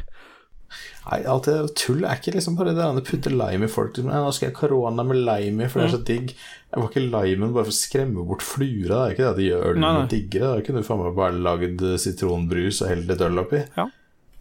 Nei, 1.10 1.24
alt 1.26 1.48
det 1.50 1.56
tull 1.82 2.04
er 2.06 2.20
ikke 2.20 2.36
liksom 2.36 2.54
bare 2.58 2.76
det 2.76 2.84
der 2.84 2.98
å 3.00 3.06
putte 3.06 3.32
lime 3.34 3.66
i 3.66 3.72
folk. 3.72 3.98
Nei, 4.06 4.20
nå 4.22 4.30
skal 4.36 4.50
jeg 4.50 4.58
korona 4.60 5.06
med 5.06 5.18
lime 5.26 5.66
i, 5.66 5.70
for 5.70 5.82
det 5.82 5.88
er 5.88 5.94
så 5.96 6.02
digg. 6.06 6.34
Jeg 6.70 6.82
var 6.84 6.90
ikke 6.92 7.06
limen 7.06 7.54
bare 7.56 7.66
for 7.66 7.74
å 7.74 7.78
skremme 7.80 8.26
bort 8.30 8.46
fluer. 8.46 8.86
Det 8.92 9.00
er 9.00 9.16
ikke 9.16 9.24
det 9.24 9.32
at 9.32 9.40
de 9.40 9.48
gjør 9.48 9.66
ølen 9.72 9.82
Nei, 9.86 9.94
nei. 9.98 10.08
diggere. 10.12 10.52
Da 10.60 10.66
kunne 10.68 10.84
du 10.84 10.90
faen 10.90 11.02
meg 11.02 11.18
bare 11.18 11.42
lagd 11.50 11.86
sitronbrus 12.06 12.84
og 12.84 12.92
helt 12.94 13.10
litt 13.10 13.26
øl 13.26 13.42
oppi. 13.42 13.64
Ja. 13.80 13.88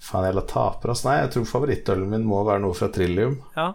Faen, 0.09 0.29
jævla 0.29 0.45
taper, 0.53 0.93
ass. 0.93 1.05
Nei, 1.09 1.16
jeg 1.23 1.33
tror 1.35 1.49
favorittølen 1.55 2.12
min 2.12 2.29
må 2.29 2.43
være 2.47 2.65
noe 2.66 2.77
fra 2.77 2.91
Trillium. 2.93 3.39
Ja. 3.57 3.70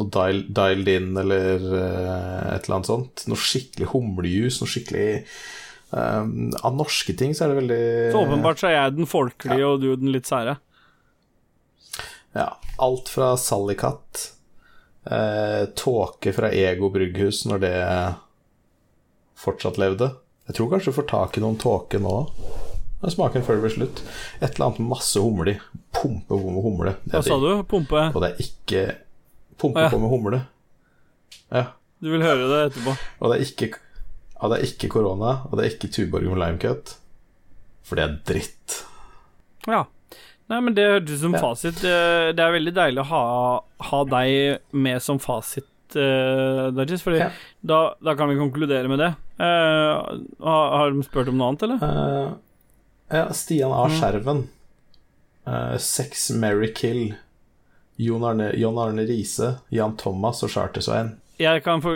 Noe 0.00 0.08
dial, 0.08 0.42
dialed 0.48 0.88
in 0.88 1.10
eller 1.20 1.62
uh, 1.68 2.54
et 2.56 2.64
eller 2.66 2.78
annet 2.80 2.90
sånt. 2.90 3.24
Noe 3.30 3.38
skikkelig 3.38 3.92
humlejus, 3.92 4.58
noe 4.62 4.72
skikkelig 4.72 5.06
eh, 5.92 6.24
Av 6.62 6.76
norske 6.76 7.14
ting 7.18 7.34
så 7.36 7.46
er 7.46 7.52
det 7.52 7.60
veldig 7.60 7.84
Så 8.14 8.24
åpenbart 8.24 8.62
så 8.62 8.70
er 8.70 8.76
jeg 8.76 8.98
den 8.98 9.10
folkelige, 9.10 9.68
og 9.68 9.82
du 9.82 9.90
den 9.96 10.12
litt 10.14 10.30
sære. 10.30 10.58
Ja, 12.32 12.48
alt 12.80 13.10
fra 13.12 13.34
Sallikat, 13.36 14.32
eh, 15.04 15.64
tåke 15.76 16.32
fra 16.32 16.48
Ego 16.48 16.88
brygghus 16.92 17.44
når 17.50 17.64
det 17.66 17.76
fortsatt 19.42 19.80
levde. 19.80 20.14
Jeg 20.48 20.56
tror 20.58 20.70
kanskje 20.72 20.92
du 20.92 20.96
får 20.96 21.08
tak 21.10 21.36
i 21.38 21.42
noen 21.44 21.58
tåke 21.60 22.00
nå. 22.02 22.16
Den 23.02 23.10
smaken 23.10 23.44
før 23.44 23.58
det 23.58 23.64
blir 23.64 23.74
slutt. 23.74 24.02
Et 24.40 24.48
eller 24.48 24.68
annet 24.68 24.80
med 24.82 24.92
masse 24.94 25.20
humle 25.20 25.56
i. 25.56 25.60
Pumpe 25.92 26.38
på 26.38 26.54
med 26.54 26.62
humle. 26.64 26.96
Hva 27.10 27.22
sa 27.26 27.38
du? 27.42 27.50
Pumpe? 27.68 28.08
Og 28.12 28.22
det 28.22 28.32
er 28.32 28.44
ikke 28.44 28.82
Pumpe 29.58 29.78
ah, 29.78 29.86
ja. 29.86 29.90
på 29.92 29.98
med 30.02 30.10
humle. 30.10 30.42
Ja. 31.52 31.64
Du 32.02 32.10
vil 32.10 32.24
høre 32.24 32.48
det 32.50 32.60
etterpå. 32.68 32.94
Og 33.20 33.30
det 33.30 33.36
er 33.36 33.44
ikke 33.46 33.68
Og 34.42 34.50
det 34.50 34.58
er 34.58 34.66
ikke 34.66 34.90
korona, 34.96 35.32
og 35.48 35.56
det 35.58 35.64
er 35.64 35.74
ikke 35.76 35.90
Tuborg 35.94 36.26
med 36.26 36.40
limecut. 36.42 36.96
For 37.86 37.98
det 37.98 38.04
er 38.04 38.16
dritt. 38.26 38.78
Ja. 39.70 39.84
Nei, 40.50 40.58
men 40.60 40.74
det 40.74 40.88
hørtes 40.88 41.20
ut 41.20 41.22
som 41.22 41.36
Ja. 41.36 41.40
fasit. 41.40 41.78
Det 41.82 42.42
er 42.42 42.56
veldig 42.56 42.74
deilig 42.74 43.00
å 43.04 43.08
ha, 43.12 43.24
ha 43.88 44.00
deg 44.04 44.58
med 44.72 45.00
som 45.02 45.20
fasit, 45.22 45.68
uh, 45.94 46.72
fordi 46.74 47.18
Ja. 47.20 47.30
da, 47.64 47.94
da 48.02 48.14
kan 48.18 48.28
vi 48.28 48.36
konkludere 48.40 48.88
med 48.90 48.98
det. 48.98 49.14
Uh, 49.38 50.18
har, 50.42 50.76
har 50.76 50.90
de 50.90 51.02
spurt 51.06 51.28
om 51.28 51.38
noe 51.38 51.52
annet, 51.52 51.62
eller? 51.62 51.78
Uh, 51.78 52.34
ja, 53.12 53.28
Stian 53.32 53.72
A. 53.72 53.86
Mm. 53.86 54.00
Skjerven. 54.00 54.48
Eh, 55.46 55.76
Sex, 55.78 56.30
Mary 56.30 56.72
Kill. 56.74 57.14
Jon 57.96 58.24
Arne, 58.24 58.52
John 58.56 58.78
Arne 58.78 59.04
Riise, 59.06 59.58
Jan 59.70 59.96
Thomas 59.96 60.42
og 60.42 60.50
Charter-Svein. 60.50 61.16
Jeg 61.38 61.62
kan 61.64 61.82
få 61.82 61.92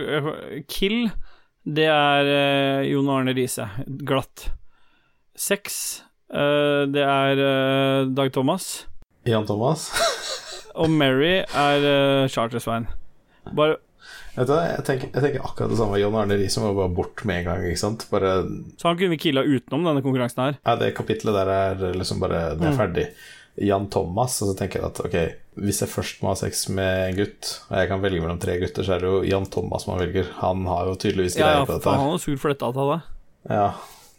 Kill, 0.69 1.11
det 1.67 1.87
er 1.91 2.29
eh, 2.31 2.87
Jon 2.93 3.09
Arne 3.11 3.35
Riise. 3.37 3.67
Glatt. 4.07 4.49
Seks, 5.37 6.03
eh, 6.33 6.85
det 6.93 7.03
er 7.03 7.43
eh, 7.43 8.07
Dag 8.17 8.31
Thomas. 8.33 8.87
Jan 9.27 9.47
Thomas. 9.49 9.89
Og 10.81 10.91
Mary 10.93 11.39
er 11.41 11.85
uh, 11.89 12.29
Charter-Svein. 12.29 12.85
Bare 13.57 13.79
Vet 14.37 14.45
du, 14.45 14.53
hva, 14.53 14.67
jeg 14.69 14.83
tenker, 14.85 15.09
jeg 15.15 15.23
tenker 15.25 15.45
akkurat 15.49 15.71
det 15.73 15.79
samme. 15.81 15.97
John 15.97 16.15
Arne 16.21 16.37
Riise 16.37 16.61
må 16.61 16.75
bare 16.77 16.93
bort 16.93 17.23
med 17.25 17.39
en 17.41 17.47
gang. 17.47 17.63
ikke 17.65 17.81
sant? 17.81 18.05
Bare, 18.11 18.35
Så 18.77 18.91
han 18.91 18.99
kunne 19.01 19.15
vi 19.15 19.19
killa 19.23 19.41
utenom 19.41 19.87
denne 19.89 20.03
konkurransen 20.05 20.43
her. 20.45 20.59
ja, 20.61 20.75
Det 20.77 20.91
kapitlet 20.99 21.33
der 21.39 21.49
er 21.55 21.81
liksom 21.97 22.21
bare 22.21 22.43
Det 22.59 22.67
er 22.69 22.75
Mm. 22.75 22.77
ferdig. 22.77 23.07
Jan 23.65 23.89
Thomas, 23.89 24.37
og 24.45 24.51
så 24.53 24.59
tenker 24.59 24.83
jeg 24.83 24.91
at 24.91 25.01
ok, 25.01 25.17
hvis 25.57 25.81
jeg 25.83 25.89
først 25.89 26.23
må 26.23 26.31
ha 26.33 26.37
sex 26.39 26.67
med 26.69 27.11
en 27.11 27.17
gutt, 27.17 27.51
og 27.71 27.77
jeg 27.81 27.89
kan 27.91 28.03
velge 28.05 28.21
mellom 28.23 28.39
tre 28.43 28.59
gutter, 28.61 28.85
så 28.87 28.97
er 28.97 29.05
det 29.05 29.11
jo 29.11 29.21
Jan 29.25 29.47
Thomas 29.51 29.87
man 29.89 29.99
velger. 30.03 30.29
Han 30.43 30.65
har 30.69 30.87
jo 30.91 30.97
tydeligvis 31.01 31.37
Ja, 31.39 31.47
greie 31.47 31.59
ja, 31.61 31.67
på 31.69 31.77
dette. 31.79 31.93
Ja, 31.93 32.03
han 32.03 32.13
var 32.13 32.19
sur 32.23 32.37
for 32.43 32.53
dette 32.53 32.69
avtalen. 32.69 33.03
Ja, 33.49 33.69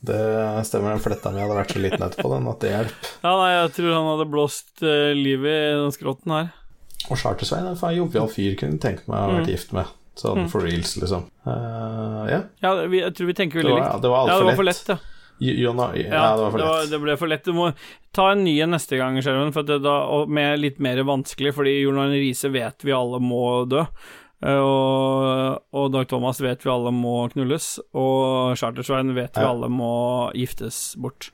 det 0.08 0.22
stemmer. 0.70 0.94
Den 0.96 1.04
fletta 1.04 1.32
mi 1.34 1.42
hadde 1.44 1.58
vært 1.58 1.74
så 1.76 1.82
liten 1.84 2.06
etterpå, 2.08 2.32
den, 2.36 2.48
at 2.52 2.60
det 2.64 2.72
hjelper. 2.74 3.12
Ja, 3.24 3.34
nei, 3.42 3.52
jeg 3.58 3.72
tror 3.78 3.94
han 3.98 4.10
hadde 4.14 4.28
blåst 4.34 4.84
uh, 4.86 5.12
livet 5.18 5.56
i 5.58 5.76
den 5.84 5.94
skrotten 5.96 6.34
her. 6.38 6.50
Og 7.12 7.18
Charter-Svein 7.22 7.68
er 7.70 7.78
en 7.78 7.96
jovial 7.98 8.28
fyr, 8.34 8.56
kunne 8.60 8.80
tenkt 8.84 9.08
meg 9.08 9.18
å 9.18 9.22
ha 9.26 9.36
vært 9.38 9.48
Mm. 9.48 9.54
gift 9.54 9.74
med. 9.78 9.94
Sånn 10.18 10.48
for 10.50 10.66
reals, 10.66 10.96
liksom. 10.98 11.28
Uh, 11.46 12.24
ja. 12.32 12.40
Ja, 12.66 12.72
vi, 12.90 13.04
jeg 13.04 13.14
tror 13.14 13.28
vi 13.30 13.36
tenker 13.38 13.62
veldig 13.62 13.76
likt. 13.78 14.02
det 14.02 14.10
var 14.10 14.18
Ja, 14.18 14.34
altfor 14.34 14.40
det 14.42 14.50
var 14.50 14.56
for 14.58 14.68
lett. 14.72 14.82
lett, 14.88 14.98
ja. 14.98 15.17
J- 15.40 15.54
ja, 15.62 15.72
Ja, 15.72 16.36
det 16.36 16.44
var 16.44 16.52
for 16.52 16.58
lett. 16.60 16.90
det 16.92 17.00
ble 17.02 17.18
for 17.18 17.28
lett. 17.28 17.44
Du 17.46 17.54
må 17.54 17.74
ta 18.14 18.32
en 18.32 18.44
ny 18.44 18.56
en 18.64 18.72
neste 18.74 18.98
gang, 18.98 19.20
Skjermen, 19.22 19.52
det 19.54 19.86
og 19.86 20.30
med 20.30 20.60
litt 20.60 20.80
mer 20.80 20.98
vanskelig, 21.06 21.54
fordi 21.54 21.76
Jon 21.84 21.98
Arne 22.00 22.18
Riise 22.18 22.50
vet 22.52 22.82
vi 22.84 22.92
alle 22.92 23.20
må 23.22 23.68
dø. 23.70 23.84
Eh, 24.44 24.58
Og, 24.62 25.64
og 25.74 25.92
Dag 25.94 26.08
Thomas 26.08 26.40
vet 26.42 26.62
vi 26.66 26.70
alle 26.70 26.92
må 26.94 27.28
knulles, 27.34 27.80
og 27.94 28.56
Chartersveien 28.58 29.14
vet 29.16 29.34
vi 29.38 29.42
Ja. 29.42 29.50
alle 29.52 29.70
må 29.70 30.32
giftes 30.34 30.96
bort. 30.98 31.32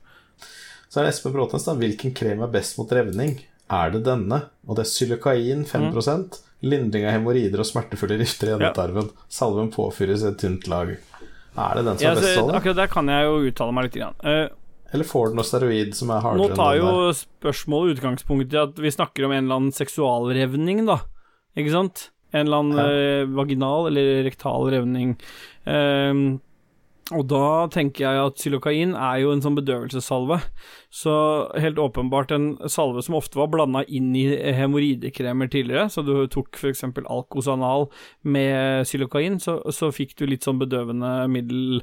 Så 0.88 1.00
er 1.00 1.04
det 1.04 1.14
Espen 1.14 1.32
Bråtnes, 1.34 1.64
da. 1.66 1.74
Hvilken 1.74 2.14
krem 2.14 2.42
er 2.42 2.46
best 2.52 2.78
mot 2.78 2.88
revning? 2.90 3.40
Er 3.70 3.90
det 3.90 4.04
denne? 4.04 4.42
Og 4.68 4.76
det 4.76 4.84
er 4.84 4.92
sylokain 4.92 5.64
5% 5.64 6.40
Lindring 6.64 7.04
av 7.04 7.12
hemoroider 7.12 7.58
og 7.60 7.66
smertefulle 7.66 8.16
rifter 8.18 8.48
i 8.48 8.54
endetarmen. 8.56 9.10
Ja. 9.10 9.24
Salven 9.28 9.70
påfyres 9.72 10.22
i 10.24 10.28
et 10.30 10.38
tynt 10.40 10.66
lag. 10.68 10.94
Er 11.56 11.74
det 11.78 11.84
den 11.86 11.98
som 11.98 12.04
Ja, 12.04 12.10
er 12.12 12.20
best 12.20 12.38
av 12.38 12.48
det? 12.48 12.54
akkurat 12.60 12.76
der 12.76 12.86
kan 12.88 13.06
jeg 13.08 13.24
jo 13.28 13.34
uttale 13.50 13.72
meg 13.76 13.84
litt. 13.84 13.94
Grann. 14.00 14.14
Eh, 14.24 14.48
Eller 14.94 15.04
får 15.04 15.28
den 15.28 15.36
noe 15.36 15.44
steroid 15.44 15.94
som 15.94 16.10
er 16.10 16.20
Nå 16.20 16.28
hardere 16.28 16.56
tar 16.56 16.74
enn 16.74 16.80
jo 16.80 16.86
den 16.90 17.06
der? 17.06 17.18
spørsmålet 17.20 17.96
utgangspunkt 17.98 18.52
i 18.54 18.62
at 18.62 18.74
vi 18.76 18.90
snakker 18.90 19.24
om 19.26 19.32
en 19.32 19.44
eller 19.44 19.56
annen 19.60 19.72
seksualrevning, 19.74 20.84
da. 20.86 21.00
Ikke 21.56 21.70
sant? 21.70 22.10
En 22.32 22.46
eller 22.46 22.58
annen 22.58 22.76
Ja. 22.78 22.86
eh, 22.90 23.24
vaginal 23.26 23.86
eller 23.86 24.24
rektal 24.26 24.70
revning. 24.70 25.16
Ehm, 25.66 26.40
og 27.12 27.26
da 27.28 27.66
tenker 27.72 28.06
jeg 28.06 28.20
at 28.22 28.38
xylokain 28.40 28.94
er 28.96 29.18
jo 29.20 29.32
en 29.34 29.42
sånn 29.44 29.58
bedøvelsessalve. 29.58 30.38
Så 30.94 31.14
helt 31.60 31.80
åpenbart 31.82 32.32
en 32.32 32.46
salve 32.72 33.02
som 33.04 33.18
ofte 33.18 33.36
var 33.36 33.50
blanda 33.52 33.82
inn 33.84 34.14
i 34.16 34.24
hemoroidekremer 34.56 35.50
tidligere. 35.52 35.90
Så 35.92 36.04
du 36.06 36.14
tok 36.32 36.56
f.eks. 36.56 36.86
Alcosanal 37.04 37.90
med 38.24 38.88
xylokain, 38.88 39.36
så, 39.42 39.58
så 39.68 39.90
fikk 39.92 40.16
du 40.16 40.24
litt 40.30 40.48
sånn 40.48 40.62
bedøvende 40.62 41.12
middel 41.28 41.82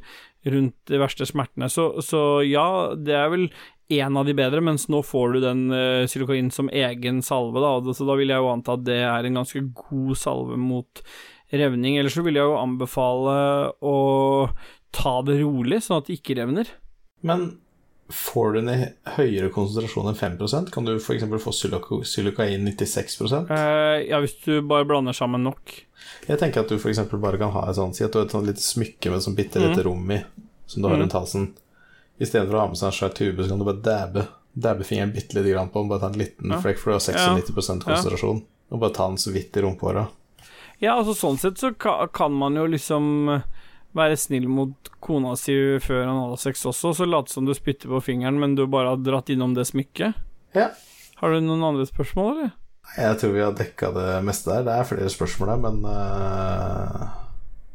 rundt 0.49 0.77
de 0.89 1.02
verste 1.03 1.27
smertene. 1.30 1.69
Så, 1.69 1.91
så 2.02 2.41
ja, 2.48 2.95
det 2.98 3.14
er 3.19 3.30
vel 3.35 3.45
en 3.91 4.18
av 4.18 4.26
de 4.26 4.34
bedre, 4.34 4.64
mens 4.64 4.88
nå 4.89 5.03
får 5.06 5.35
du 5.35 5.43
den 5.43 5.65
uh, 5.69 6.49
som 6.56 6.72
egen 6.72 7.22
salve, 7.22 7.61
da, 7.61 7.93
så 7.93 8.07
da 8.07 8.15
vil 8.18 8.31
jeg 8.31 8.41
jo 8.41 8.49
anta 8.49 8.77
at 8.77 8.88
det 8.88 9.02
er 9.03 9.27
en 9.27 9.41
ganske 9.41 9.61
god 9.84 10.18
salve 10.18 10.57
mot 10.57 11.03
revning. 11.52 11.98
Ellers 11.99 12.15
så 12.15 12.23
vil 12.26 12.39
jeg 12.39 12.48
jo 12.48 12.60
anbefale 12.60 13.35
å 13.84 13.98
ta 14.91 15.22
det 15.26 15.39
rolig, 15.41 15.81
sånn 15.85 16.01
at 16.01 16.07
det 16.09 16.19
ikke 16.19 16.35
revner. 16.41 16.68
Men 17.22 17.59
får 18.11 18.53
du 18.53 18.61
den 18.61 18.69
i 18.73 18.88
høyere 19.15 19.49
konsentrasjon 19.55 20.09
enn 20.11 20.18
5 20.19 20.69
kan 20.72 20.84
du 20.88 20.97
f.eks. 20.97 21.23
få 21.43 21.53
xylokain 22.03 22.65
96 22.68 23.22
uh, 23.31 24.01
ja, 24.03 24.19
hvis 24.19 24.35
du 24.43 24.61
bare 24.68 24.85
blander 24.85 25.15
sammen 25.15 25.43
nok. 25.47 25.77
Jeg 26.27 26.39
tenker 26.41 26.61
at 26.65 26.69
du 26.69 26.76
f.eks. 26.76 26.99
bare 27.13 27.39
kan 27.39 27.53
ha 27.55 27.69
et 27.69 27.77
sånt 27.77 27.95
Si 27.95 28.03
at 28.03 28.11
du 28.11 28.19
har 28.19 28.26
et 28.26 28.31
sånt 28.35 28.47
lite 28.49 28.63
smykke 28.65 29.13
med 29.13 29.23
sånn 29.23 29.38
bitte 29.38 29.61
lite 29.63 29.85
rom 29.88 30.11
i, 30.11 30.19
som 30.68 30.81
du 30.81 30.89
har 30.89 30.97
Mm. 30.97 31.03
rundt 31.05 31.13
halsen. 31.15 31.53
Istedenfor 32.19 32.55
å 32.57 32.59
ha 32.59 32.68
med 32.68 32.77
seg 32.77 32.88
en 32.91 32.97
svær 32.99 33.13
tube, 33.15 33.43
så 33.43 33.49
kan 33.49 33.59
du 33.59 33.65
bare 33.65 33.81
dabbe 33.81 34.27
Dabbe 34.53 34.84
fingeren 34.84 35.13
bitte 35.15 35.38
lite 35.38 35.53
grann 35.53 35.69
på 35.72 35.80
den, 35.80 35.88
bare 35.88 35.99
ta 36.01 36.07
en 36.11 36.19
liten 36.19 36.51
Ja. 36.51 36.57
flekk, 36.59 36.77
for 36.77 36.91
du 36.91 36.95
har 36.95 36.99
96 36.99 37.80
Ja. 37.80 37.85
konsentrasjon. 37.85 38.41
Og 38.72 38.80
bare 38.81 38.91
ta 38.93 39.07
den 39.07 39.15
så 39.18 39.31
vidt 39.31 39.55
i 39.55 39.61
rumpehåra. 39.61 40.09
Ja, 40.80 40.97
altså 40.99 41.13
sånn 41.15 41.38
sett 41.39 41.55
så 41.57 41.72
kan 42.11 42.34
man 42.34 42.55
jo 42.55 42.65
liksom 42.68 43.41
være 43.97 44.18
snill 44.19 44.47
mot 44.51 44.91
kona 45.03 45.35
si 45.39 45.55
før 45.84 46.05
han 46.05 46.19
hadde 46.23 46.39
sex 46.43 46.65
også, 46.69 46.93
så 46.97 47.07
late 47.07 47.34
som 47.34 47.47
du 47.47 47.53
spytter 47.57 47.91
på 47.91 48.01
fingeren, 48.05 48.39
men 48.41 48.55
du 48.55 48.65
bare 48.72 48.93
har 48.93 49.03
dratt 49.03 49.31
innom 49.34 49.55
det 49.57 49.68
smykket. 49.72 50.18
Ja. 50.57 50.72
Har 51.22 51.34
du 51.34 51.41
noen 51.43 51.63
andre 51.63 51.85
spørsmål, 51.89 52.31
eller? 52.34 52.51
Jeg 52.97 53.18
tror 53.22 53.34
vi 53.35 53.43
har 53.43 53.55
dekka 53.55 53.91
det 53.95 54.09
meste 54.27 54.51
der. 54.51 54.65
Det 54.68 54.76
er 54.76 54.88
flere 54.89 55.11
spørsmål 55.13 55.51
der, 55.53 55.59
men 55.63 55.84
uh, 55.85 57.03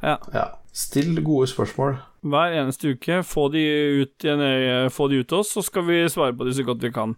ja. 0.03 0.17
ja. 0.35 0.47
Still 0.77 1.23
gode 1.25 1.47
spørsmål. 1.49 1.95
Hver 2.27 2.53
eneste 2.59 2.91
uke. 2.93 3.23
Få 3.25 3.47
de 3.55 3.63
ut, 4.03 4.13
til 4.21 5.39
oss, 5.39 5.55
så 5.55 5.63
skal 5.65 5.87
vi 5.87 6.03
svare 6.13 6.35
på 6.37 6.45
de 6.45 6.53
så 6.53 6.67
godt 6.67 6.85
vi 6.85 6.91
kan. 6.93 7.15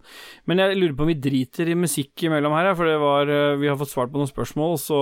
Men 0.47 0.61
jeg 0.63 0.77
lurer 0.77 0.95
på 0.95 1.03
om 1.03 1.11
vi 1.11 1.17
driter 1.19 1.67
i 1.67 1.75
musikk 1.75 2.23
imellom 2.23 2.55
her, 2.55 2.71
for 2.77 2.87
det 2.87 2.95
var, 3.01 3.27
eh, 3.27 3.57
vi 3.59 3.67
har 3.67 3.75
fått 3.75 3.91
svart 3.91 4.13
på 4.13 4.21
noen 4.21 4.31
spørsmål, 4.31 4.77
så 4.79 5.01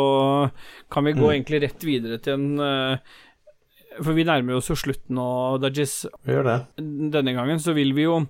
kan 0.89 1.05
vi 1.05 1.13
gå 1.13 1.27
mm. 1.27 1.33
egentlig 1.35 1.61
rett 1.67 1.85
videre 1.85 2.17
til 2.23 2.33
en 2.33 2.57
uh, 2.57 3.15
for 4.01 4.17
vi 4.17 4.25
nærmer 4.27 4.57
oss 4.57 4.69
jo 4.71 4.77
slutten 4.77 5.17
nå, 5.17 5.29
Dudgies. 5.63 6.03
Vi 6.25 6.35
gjør 6.35 6.47
det. 6.47 6.57
Denne 7.13 7.33
gangen 7.37 7.61
så 7.63 7.75
vil 7.77 7.95
vi 7.97 8.07
jo 8.07 8.25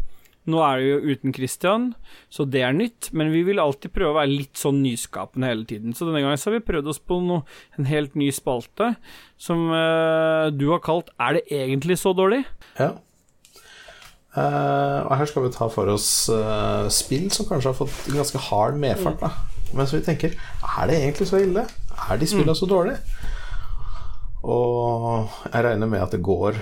Nå 0.48 0.62
er 0.64 0.80
det 0.80 0.86
jo 0.88 1.12
uten 1.12 1.34
Christian, 1.36 1.90
så 2.32 2.46
det 2.48 2.62
er 2.64 2.72
nytt, 2.72 3.10
men 3.12 3.34
vi 3.34 3.42
vil 3.44 3.60
alltid 3.60 3.92
prøve 3.92 4.14
å 4.14 4.16
være 4.16 4.32
litt 4.32 4.56
sånn 4.56 4.78
nyskapende 4.80 5.50
hele 5.50 5.68
tiden. 5.68 5.92
Så 5.92 6.08
denne 6.08 6.22
gangen 6.24 6.40
så 6.40 6.48
har 6.48 6.56
vi 6.56 6.68
prøvd 6.70 6.88
oss 6.94 7.02
på 7.04 7.18
noe, 7.20 7.44
en 7.76 7.90
helt 7.90 8.16
ny 8.16 8.30
spalte 8.32 8.94
som 9.36 9.66
uh, 9.74 10.48
du 10.56 10.70
har 10.72 10.80
kalt 10.86 11.12
'Er 11.20 11.36
det 11.36 11.44
egentlig 11.52 12.00
så 12.00 12.16
dårlig?' 12.16 12.46
Ja. 12.80 12.94
Uh, 14.38 15.04
og 15.10 15.18
her 15.20 15.28
skal 15.28 15.44
vi 15.50 15.52
ta 15.52 15.68
for 15.68 15.92
oss 15.92 16.30
uh, 16.32 16.88
spill 16.94 17.28
som 17.34 17.48
kanskje 17.50 17.74
har 17.74 17.80
fått 17.84 18.08
ganske 18.16 18.40
hard 18.48 18.80
medfart. 18.80 19.20
Da. 19.20 19.34
Men 19.74 19.88
så 19.88 19.98
vi 19.98 20.06
tenker 20.06 20.32
Er 20.64 20.88
det 20.88 20.96
egentlig 20.96 21.28
så 21.28 21.42
ille? 21.44 21.66
Er 22.08 22.18
de 22.18 22.28
spillene 22.30 22.56
mm. 22.56 22.62
så 22.62 22.70
dårlige? 22.70 22.98
Og 24.46 25.30
jeg 25.52 25.64
regner 25.66 25.90
med 25.90 26.04
at 26.04 26.14
det 26.14 26.22
går 26.26 26.60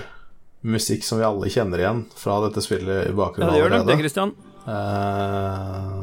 musikk 0.66 1.04
som 1.06 1.20
vi 1.20 1.26
alle 1.26 1.50
kjenner 1.52 1.82
igjen 1.82 2.04
fra 2.16 2.40
dette 2.46 2.62
spillet 2.64 3.10
i 3.10 3.14
bakgrunnen 3.16 3.52
ja, 3.52 3.54
det 3.54 3.62
gjør 3.62 3.74
nok 3.76 3.86
det, 3.90 3.98
Christian. 4.00 4.32
Uh, 4.66 6.02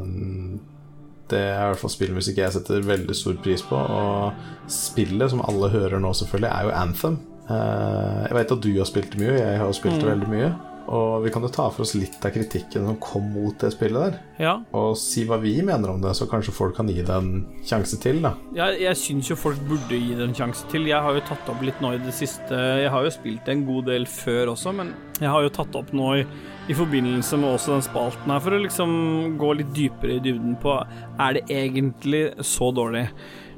det 1.33 1.41
er 1.41 1.65
i 1.65 1.71
hvert 1.71 1.81
fall 1.81 1.91
spillmusikk 1.91 2.39
jeg 2.43 2.55
setter 2.55 2.85
veldig 2.85 3.15
stor 3.17 3.39
pris 3.43 3.63
på. 3.65 3.75
Og 3.75 4.69
spillet 4.71 5.33
som 5.33 5.43
alle 5.47 5.71
hører 5.73 5.99
nå, 6.03 6.13
selvfølgelig, 6.15 6.51
er 6.51 6.67
jo 6.67 6.75
Anthem. 6.83 7.17
Uh, 7.49 8.23
jeg 8.29 8.37
vet 8.37 8.55
at 8.55 8.63
du 8.63 8.71
har 8.77 8.87
spilt 8.87 9.17
mye, 9.19 9.33
jeg 9.39 9.59
har 9.59 9.75
spilt 9.75 9.99
mm. 9.99 10.07
veldig 10.13 10.31
mye. 10.31 10.53
Og 10.91 11.23
vi 11.23 11.31
kan 11.31 11.43
jo 11.45 11.51
ta 11.53 11.69
for 11.71 11.85
oss 11.85 11.93
litt 11.95 12.23
av 12.25 12.33
kritikken 12.35 12.87
som 12.87 12.97
kom 13.01 13.29
mot 13.33 13.55
det 13.61 13.71
spillet 13.73 14.03
der. 14.03 14.17
Ja. 14.43 14.53
Og 14.75 14.97
si 14.99 15.23
hva 15.27 15.37
vi 15.41 15.55
mener 15.63 15.93
om 15.93 16.01
det, 16.03 16.11
så 16.17 16.27
kanskje 16.29 16.55
folk 16.55 16.75
kan 16.77 16.89
gi 16.91 16.99
det 17.05 17.15
en 17.15 17.45
sjanse 17.65 17.99
til, 18.03 18.19
da. 18.25 18.33
Ja, 18.57 18.69
jeg 18.75 18.99
syns 18.99 19.31
jo 19.31 19.37
folk 19.39 19.61
burde 19.69 19.99
gi 19.99 20.17
det 20.17 20.27
en 20.27 20.35
sjanse 20.37 20.67
til. 20.71 20.89
Jeg 20.91 20.99
har 21.05 21.15
jo 21.15 21.23
tatt 21.29 21.51
opp 21.53 21.63
litt 21.63 21.79
nå 21.83 21.93
i 21.95 22.01
det 22.03 22.15
siste 22.15 22.57
Jeg 22.83 22.91
har 22.91 23.05
jo 23.05 23.13
spilt 23.13 23.47
en 23.51 23.63
god 23.67 23.87
del 23.91 24.07
før 24.09 24.53
også, 24.55 24.73
men 24.75 24.91
jeg 25.21 25.31
har 25.31 25.45
jo 25.45 25.53
tatt 25.55 25.77
opp 25.79 25.93
nå 25.95 26.09
i, 26.19 26.25
i 26.67 26.75
forbindelse 26.75 27.39
med 27.39 27.55
også 27.55 27.77
den 27.77 27.85
spalten 27.85 28.33
her, 28.33 28.43
for 28.43 28.57
å 28.57 28.63
liksom 28.65 28.93
gå 29.39 29.53
litt 29.59 29.71
dypere 29.75 30.17
i 30.17 30.23
dybden 30.23 30.57
på 30.63 30.75
Er 31.21 31.39
det 31.39 31.47
egentlig 31.53 32.25
så 32.43 32.73
dårlig? 32.75 33.07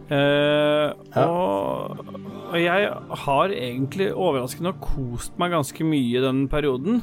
Uh, 0.05 0.93
ja. 1.15 1.23
og, 1.25 2.01
og, 2.51 2.57
jeg 2.61 2.89
har 3.25 3.53
egentlig 3.57 4.11
overraskende 4.13 4.69
nok 4.69 4.83
kost 4.83 5.39
meg 5.41 5.55
ganske 5.55 5.87
mye 5.87 6.21
den 6.21 6.43
perioden. 6.51 6.99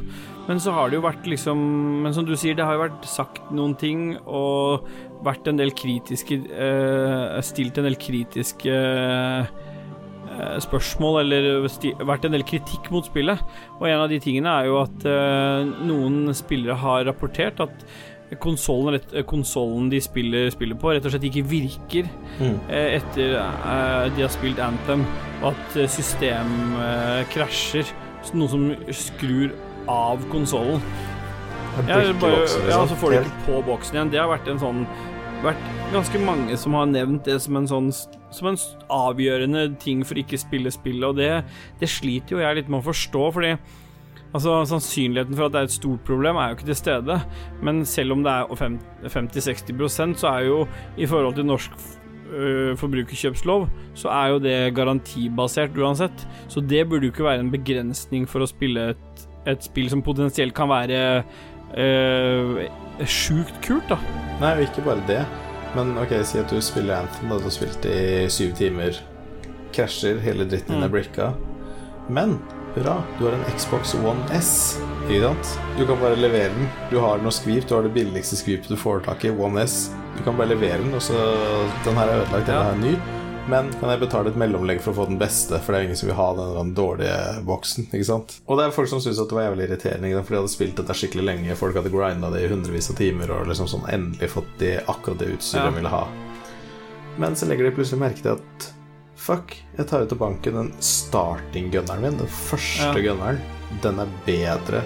Men 0.47 0.63
så 0.63 0.75
har 0.77 0.91
det 0.91 1.01
jo 1.01 1.07
vært 1.07 1.27
liksom 1.27 1.59
Men 2.05 2.15
som 2.15 2.27
du 2.27 2.37
sier, 2.39 2.55
det 2.59 2.67
har 2.67 2.79
jo 2.79 2.85
vært 2.85 3.09
sagt 3.11 3.51
noen 3.55 3.75
ting 3.79 4.13
og 4.23 4.87
vært 5.27 5.51
en 5.51 5.59
del 5.59 5.75
kritiske 5.75 6.41
uh, 6.47 7.43
Stilt 7.43 7.79
en 7.79 7.87
del 7.87 7.99
kritiske 7.99 8.79
uh, 8.79 9.51
spørsmål, 10.63 11.21
eller 11.27 11.67
vært 12.07 12.25
en 12.25 12.33
del 12.33 12.47
kritikk 12.47 12.87
mot 12.95 13.07
spillet. 13.07 13.43
Og 13.81 13.91
en 13.91 14.07
av 14.07 14.09
de 14.09 14.23
tingene 14.23 14.55
er 14.63 14.71
jo 14.71 14.79
at 14.81 15.05
noen 15.85 16.33
spillere 16.33 16.79
har 16.81 17.05
rapportert 17.05 17.61
at 17.61 17.85
konsollen, 18.41 19.01
eh, 19.13 19.25
konsollen 19.25 19.91
de 19.93 20.01
spiller, 20.01 20.51
spiller, 20.55 20.79
på, 20.79 20.93
rett 20.93 21.07
og 21.07 21.15
slett 21.15 21.27
ikke 21.29 21.45
virker 21.49 22.09
mm. 22.39 22.57
Eh, 22.69 22.99
etter 22.99 23.37
uh, 23.37 24.09
de 24.15 24.25
har 24.25 24.33
spilt 24.33 24.61
Anthem, 24.63 25.05
og 25.43 25.53
at 25.53 25.79
system 25.91 26.77
krasjer. 27.33 27.89
Noe 28.39 28.47
som 28.47 28.69
skrur 28.95 29.51
av 29.91 30.23
konsollen. 30.31 30.83
Ja, 31.89 31.99
ja, 32.05 32.83
så 32.87 32.95
får 33.01 33.11
de 33.11 33.23
ikke 33.25 33.47
på 33.49 33.63
boksen 33.67 33.97
igjen. 33.97 34.13
Det 34.13 34.21
har 34.21 34.29
vært 34.31 34.51
en 34.53 34.61
sånn 34.63 34.85
vært 35.43 35.63
ganske 35.91 36.21
mange 36.23 36.57
som 36.61 36.77
har 36.79 36.87
nevnt 36.87 37.27
det 37.27 37.39
som 37.43 37.57
en 37.59 37.67
sånn 37.67 37.89
Som 38.33 38.53
en 38.53 38.59
avgjørende 38.93 39.65
ting 39.83 40.05
for 40.07 40.21
ikke 40.21 40.39
spille 40.41 40.71
spillet, 40.73 41.05
og 41.09 41.19
det, 41.19 41.43
det 41.83 41.89
sliter 41.91 42.37
jo 42.37 42.45
jeg 42.45 42.61
litt 42.61 42.71
med 42.71 42.81
å 42.81 42.87
forstå, 42.87 43.25
fordi 43.37 43.51
Altså, 44.33 44.63
Sannsynligheten 44.65 45.37
for 45.37 45.47
at 45.47 45.53
det 45.55 45.61
er 45.61 45.69
et 45.69 45.75
stort 45.75 46.05
problem, 46.09 46.37
er 46.41 46.51
jo 46.51 46.57
ikke 46.57 46.71
til 46.71 46.79
stede. 46.79 47.19
Men 47.63 47.85
selv 47.85 48.17
om 48.17 48.23
det 48.25 48.33
er 48.33 48.45
50-60% 49.05 50.17
så 50.23 50.29
er 50.29 50.47
jo 50.49 50.67
i 50.97 51.07
forhold 51.07 51.35
til 51.37 51.47
norsk 51.47 51.71
øh, 52.33 52.77
forbrukerkjøpslov, 52.77 53.69
så 53.95 54.09
er 54.09 54.33
jo 54.33 54.39
det 54.39 54.75
garantibasert 54.75 55.77
uansett. 55.79 56.27
Så 56.49 56.61
det 56.61 56.89
burde 56.89 57.07
jo 57.07 57.13
ikke 57.13 57.29
være 57.29 57.45
en 57.45 57.53
begrensning 57.53 58.29
for 58.29 58.45
å 58.45 58.49
spille 58.49 58.93
et, 58.95 59.25
et 59.53 59.69
spill 59.69 59.91
som 59.93 60.03
potensielt 60.03 60.57
kan 60.57 60.71
være 60.73 61.23
øh, 61.77 62.65
sjukt 63.05 63.61
kult, 63.67 63.89
da. 63.93 64.01
Nei, 64.41 64.63
ikke 64.65 64.87
bare 64.87 65.05
det. 65.09 65.23
Men 65.77 65.95
ok, 66.01 66.19
si 66.29 66.41
at 66.41 66.51
du 66.53 66.61
spiller 66.65 67.01
Anthem, 67.01 67.31
da 67.33 67.41
du 67.41 67.49
har 67.49 67.55
spilt 67.55 67.85
i 67.89 68.29
syv 68.33 68.57
timer, 68.57 68.97
krasjer, 69.73 70.21
hele 70.21 70.45
dritten 70.49 70.81
mm. 70.81 70.85
er 70.85 70.91
mm. 70.93 72.13
Men 72.13 72.37
Hurra, 72.75 73.03
du 73.19 73.25
har 73.25 73.33
en 73.33 73.45
Xbox 73.59 73.95
One 73.95 74.21
S. 74.33 74.81
Ikke 75.05 75.27
sant? 75.27 75.49
Du 75.79 75.83
kan 75.87 75.99
bare 76.01 76.17
levere 76.17 76.55
den. 76.55 76.69
Du 76.89 76.97
har 77.05 77.21
noe 77.21 77.33
skvip, 77.35 77.67
du 77.69 77.75
har 77.77 77.85
det 77.85 77.93
billigste 77.93 78.39
skvipet 78.41 78.71
du 78.73 78.79
får 78.81 79.03
tak 79.05 79.27
i, 79.29 79.33
One 79.37 79.61
S. 79.67 79.91
Du 80.17 80.23
kan 80.25 80.39
bare 80.39 80.55
levere 80.55 80.79
den, 80.81 80.95
og 80.97 81.05
så 81.05 81.19
Den 81.85 82.01
her 82.01 82.09
er 82.09 82.23
ødelagt, 82.23 82.49
den 82.49 82.57
ja. 82.57 82.71
er 82.71 82.81
ny. 82.81 82.95
Men 83.53 83.69
kan 83.77 83.93
jeg 83.93 84.01
betale 84.01 84.33
et 84.33 84.41
mellomlegg 84.41 84.81
for 84.81 84.95
å 84.95 85.03
få 85.03 85.07
den 85.11 85.21
beste? 85.21 85.61
For 85.61 85.75
det 85.75 85.83
er 85.83 85.89
ingen 85.91 86.01
som 86.01 86.09
vil 86.09 86.17
ha 86.17 86.31
den, 86.39 86.57
den 86.57 86.75
dårlige 86.79 87.21
boksen. 87.45 87.91
ikke 87.91 88.09
sant? 88.09 88.37
Og 88.47 88.57
det 88.57 88.65
er 88.65 88.77
folk 88.81 88.89
som 88.89 89.05
syns 89.05 89.21
det 89.21 89.37
var 89.37 89.51
jævlig 89.51 89.69
irriterende, 89.69 90.25
for 90.25 90.33
de 90.33 90.41
hadde 90.41 90.57
spilt 90.57 90.77
dette 90.81 90.97
skikkelig 90.97 91.29
lenge. 91.29 91.61
Folk 91.61 91.77
hadde 91.77 91.93
grinda 91.93 92.33
det 92.33 92.47
i 92.47 92.53
hundrevis 92.55 92.89
av 92.89 93.03
timer 93.03 93.37
og 93.37 93.51
liksom 93.53 93.69
sånn 93.69 93.89
endelig 93.93 94.33
fått 94.33 94.55
de, 94.63 94.79
akkurat 94.87 95.21
det 95.21 95.35
utstyret 95.35 95.67
ja. 95.67 95.69
de 95.69 95.83
ville 95.83 95.93
ha. 95.93 96.07
Men 97.21 97.37
så 97.37 97.51
legger 97.51 97.69
de 97.69 97.77
plutselig 97.77 98.01
merke 98.01 98.25
til 98.25 98.39
at 98.39 98.73
Fuck, 99.23 99.53
jeg 99.77 99.87
tar 99.87 100.03
ut 100.03 100.13
av 100.13 100.19
banken 100.19 100.57
den 100.59 100.69
starting-gunneren 100.83 102.01
min, 102.03 102.17
den 102.19 102.31
første 102.33 102.89
ja. 102.89 103.03
gunneren. 103.05 103.37
Den 103.85 104.01
er 104.03 104.09
bedre 104.27 104.81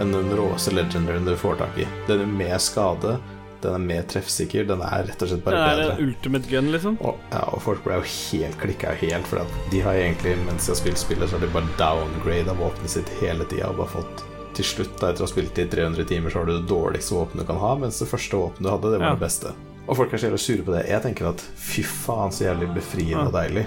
enn 0.00 0.12
den 0.12 0.28
råeste 0.36 0.74
legendaren 0.74 1.24
du 1.24 1.32
får 1.40 1.56
tak 1.62 1.78
i. 1.80 1.86
Den 2.08 2.26
er 2.26 2.28
mer 2.28 2.58
skade, 2.60 3.14
den 3.62 3.78
er 3.78 3.86
mer 3.86 4.04
treffsikker, 4.10 4.66
den 4.68 4.84
er 4.84 5.06
rett 5.08 5.24
og 5.24 5.32
slett 5.32 5.46
bare 5.46 5.62
bedre. 5.62 5.78
Det 5.78 5.86
er 5.86 5.94
en 5.94 6.10
ultimate 6.10 6.52
gun, 6.52 6.68
liksom? 6.74 6.98
Og, 7.00 7.24
ja, 7.32 7.40
og 7.48 7.64
folk 7.64 7.80
ble 7.86 7.96
jo 8.02 8.04
helt 8.10 8.60
klikka 8.60 8.92
helt, 9.00 9.32
for 9.32 9.56
de 9.72 9.82
har 9.86 10.02
egentlig, 10.02 10.36
mens 10.44 10.68
de 10.68 10.74
har 10.74 10.80
spilt 10.82 11.00
spillet, 11.00 11.32
så 11.32 11.38
har 11.38 11.46
de 11.46 11.52
bare 11.56 11.72
downgrada 11.80 12.58
våpenet 12.60 12.98
sitt 12.98 13.08
hele 13.22 13.48
tida 13.48 13.72
og 13.72 13.80
bare 13.80 13.94
fått 13.96 14.24
til 14.60 14.70
slutt, 14.74 14.92
da, 15.00 15.14
etter 15.14 15.24
å 15.24 15.30
ha 15.30 15.32
spilt 15.32 15.56
i 15.56 15.68
300 15.72 16.04
timer, 16.12 16.28
så 16.28 16.42
har 16.42 16.52
du 16.52 16.58
det 16.58 16.68
dårligste 16.68 17.16
våpenet 17.16 17.48
du 17.48 17.52
kan 17.54 17.64
ha, 17.64 17.74
mens 17.80 18.04
det 18.04 18.12
første 18.12 18.44
våpenet 18.44 18.68
du 18.68 18.72
hadde, 18.74 18.92
det 18.92 19.00
var 19.00 19.14
ja. 19.14 19.16
det 19.16 19.24
beste. 19.24 19.56
Og 19.90 19.96
folk 19.98 20.12
er 20.14 20.22
så 20.22 20.28
jævlig 20.28 20.42
sure 20.44 20.64
på 20.66 20.74
det. 20.76 20.84
Jeg 20.86 21.02
tenker 21.02 21.32
at 21.32 21.42
fy 21.58 21.82
faen, 21.82 22.30
så 22.30 22.46
jævlig 22.46 22.68
befriende 22.76 23.26
og 23.26 23.34
deilig. 23.34 23.64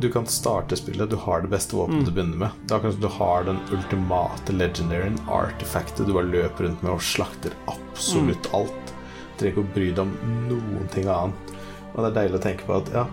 Du 0.00 0.08
kan 0.12 0.26
starte 0.28 0.76
spillet, 0.76 1.10
du 1.12 1.16
har 1.20 1.44
det 1.44 1.50
beste 1.52 1.76
våpenet 1.76 2.02
mm. 2.02 2.06
du 2.08 2.12
begynner 2.16 2.40
med. 2.40 2.56
Det 2.64 2.72
er 2.72 2.78
akkurat 2.78 2.96
som 2.96 3.04
du 3.04 3.12
har 3.12 3.46
den 3.48 3.60
ultimate 3.72 4.56
legendaryen, 4.56 5.20
artifactet 5.32 6.08
du 6.08 6.14
bare 6.16 6.28
løper 6.32 6.66
rundt 6.66 6.82
med 6.84 6.94
og 6.94 7.04
slakter 7.04 7.56
absolutt 7.72 8.48
mm. 8.48 8.56
alt. 8.58 8.92
Du 8.96 9.38
trenger 9.40 9.52
ikke 9.52 9.64
å 9.64 9.74
bry 9.76 9.92
deg 9.92 10.02
om 10.04 10.40
noen 10.48 10.90
ting 10.92 11.08
annet. 11.12 11.54
Og 11.92 12.02
det 12.02 12.10
er 12.10 12.18
deilig 12.22 12.40
å 12.40 12.44
tenke 12.44 12.68
på 12.68 12.76
at 12.76 12.92
ja, 12.92 13.06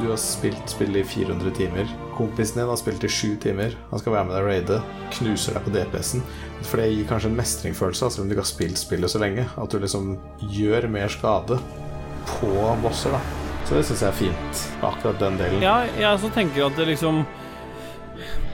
du 0.00 0.06
har 0.08 0.20
spilt 0.20 0.72
spillet 0.72 1.02
i 1.02 1.08
400 1.08 1.56
timer. 1.56 1.90
Kompisen 2.16 2.60
din 2.60 2.68
har 2.68 2.80
spilt 2.80 3.04
i 3.04 3.12
7 3.12 3.36
timer. 3.40 3.76
Han 3.90 4.00
skal 4.00 4.16
være 4.16 4.28
med 4.28 4.36
deg 4.36 4.44
og 4.44 4.48
raide. 4.48 4.80
Knuser 5.16 5.56
deg 5.56 5.66
på 5.66 5.74
DPS-en. 5.74 6.24
For 6.68 6.80
det 6.80 6.88
gir 6.92 7.08
kanskje 7.08 7.32
en 7.32 7.36
mestringsfølelse, 7.40 8.08
selv 8.08 8.24
om 8.24 8.30
du 8.30 8.36
ikke 8.36 8.44
har 8.44 8.52
spilt 8.52 8.80
spillet 8.80 9.12
så 9.12 9.20
lenge. 9.20 9.44
At 9.60 9.72
du 9.72 9.80
liksom 9.80 10.14
gjør 10.56 10.88
mer 10.92 11.12
skade 11.12 11.60
på 12.38 12.54
bosser, 12.82 13.14
da. 13.16 13.20
Så 13.66 13.76
det 13.76 13.84
syns 13.86 14.00
jeg 14.02 14.10
er 14.10 14.18
fint, 14.18 14.64
akkurat 14.82 15.20
den 15.20 15.36
delen. 15.38 15.62
Ja, 15.62 15.82
jeg 15.94 16.08
også 16.10 16.32
tenker 16.34 16.66
at 16.66 16.78
det 16.78 16.88
liksom 16.90 17.22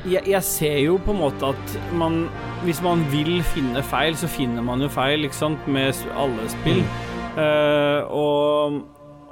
jeg, 0.06 0.22
jeg, 0.28 0.42
ser 0.46 0.76
jo 0.84 0.98
på 1.02 1.14
en 1.14 1.22
måte 1.24 1.48
at 1.50 1.76
man 1.98 2.26
Hvis 2.62 2.78
man 2.84 3.00
vil 3.10 3.40
finne 3.54 3.82
feil, 3.82 4.14
så 4.18 4.28
finner 4.30 4.62
man 4.62 4.82
jo 4.84 4.90
feil, 4.92 5.26
ikke 5.26 5.38
sant, 5.38 5.66
med 5.70 5.96
alle 6.14 6.46
spill. 6.52 6.82
Mm. 6.82 6.92
Uh, 7.36 8.00
og, 8.16 8.76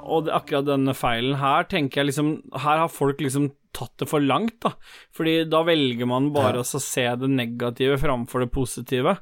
og 0.03 0.25
det, 0.27 0.33
akkurat 0.35 0.67
denne 0.67 0.93
feilen 0.97 1.39
her, 1.41 1.65
tenker 1.69 2.01
jeg 2.01 2.11
liksom 2.11 2.35
Her 2.53 2.83
har 2.83 2.91
folk 2.91 3.23
liksom 3.23 3.49
tatt 3.75 3.95
det 3.99 4.07
for 4.07 4.23
langt, 4.23 4.57
da. 4.63 4.75
Fordi 5.15 5.41
da 5.51 5.63
velger 5.67 6.07
man 6.07 6.29
bare 6.35 6.61
ja. 6.61 6.63
å 6.63 6.79
se 6.81 7.05
det 7.19 7.31
negative 7.31 7.97
framfor 7.99 8.45
det 8.45 8.53
positive. 8.53 9.17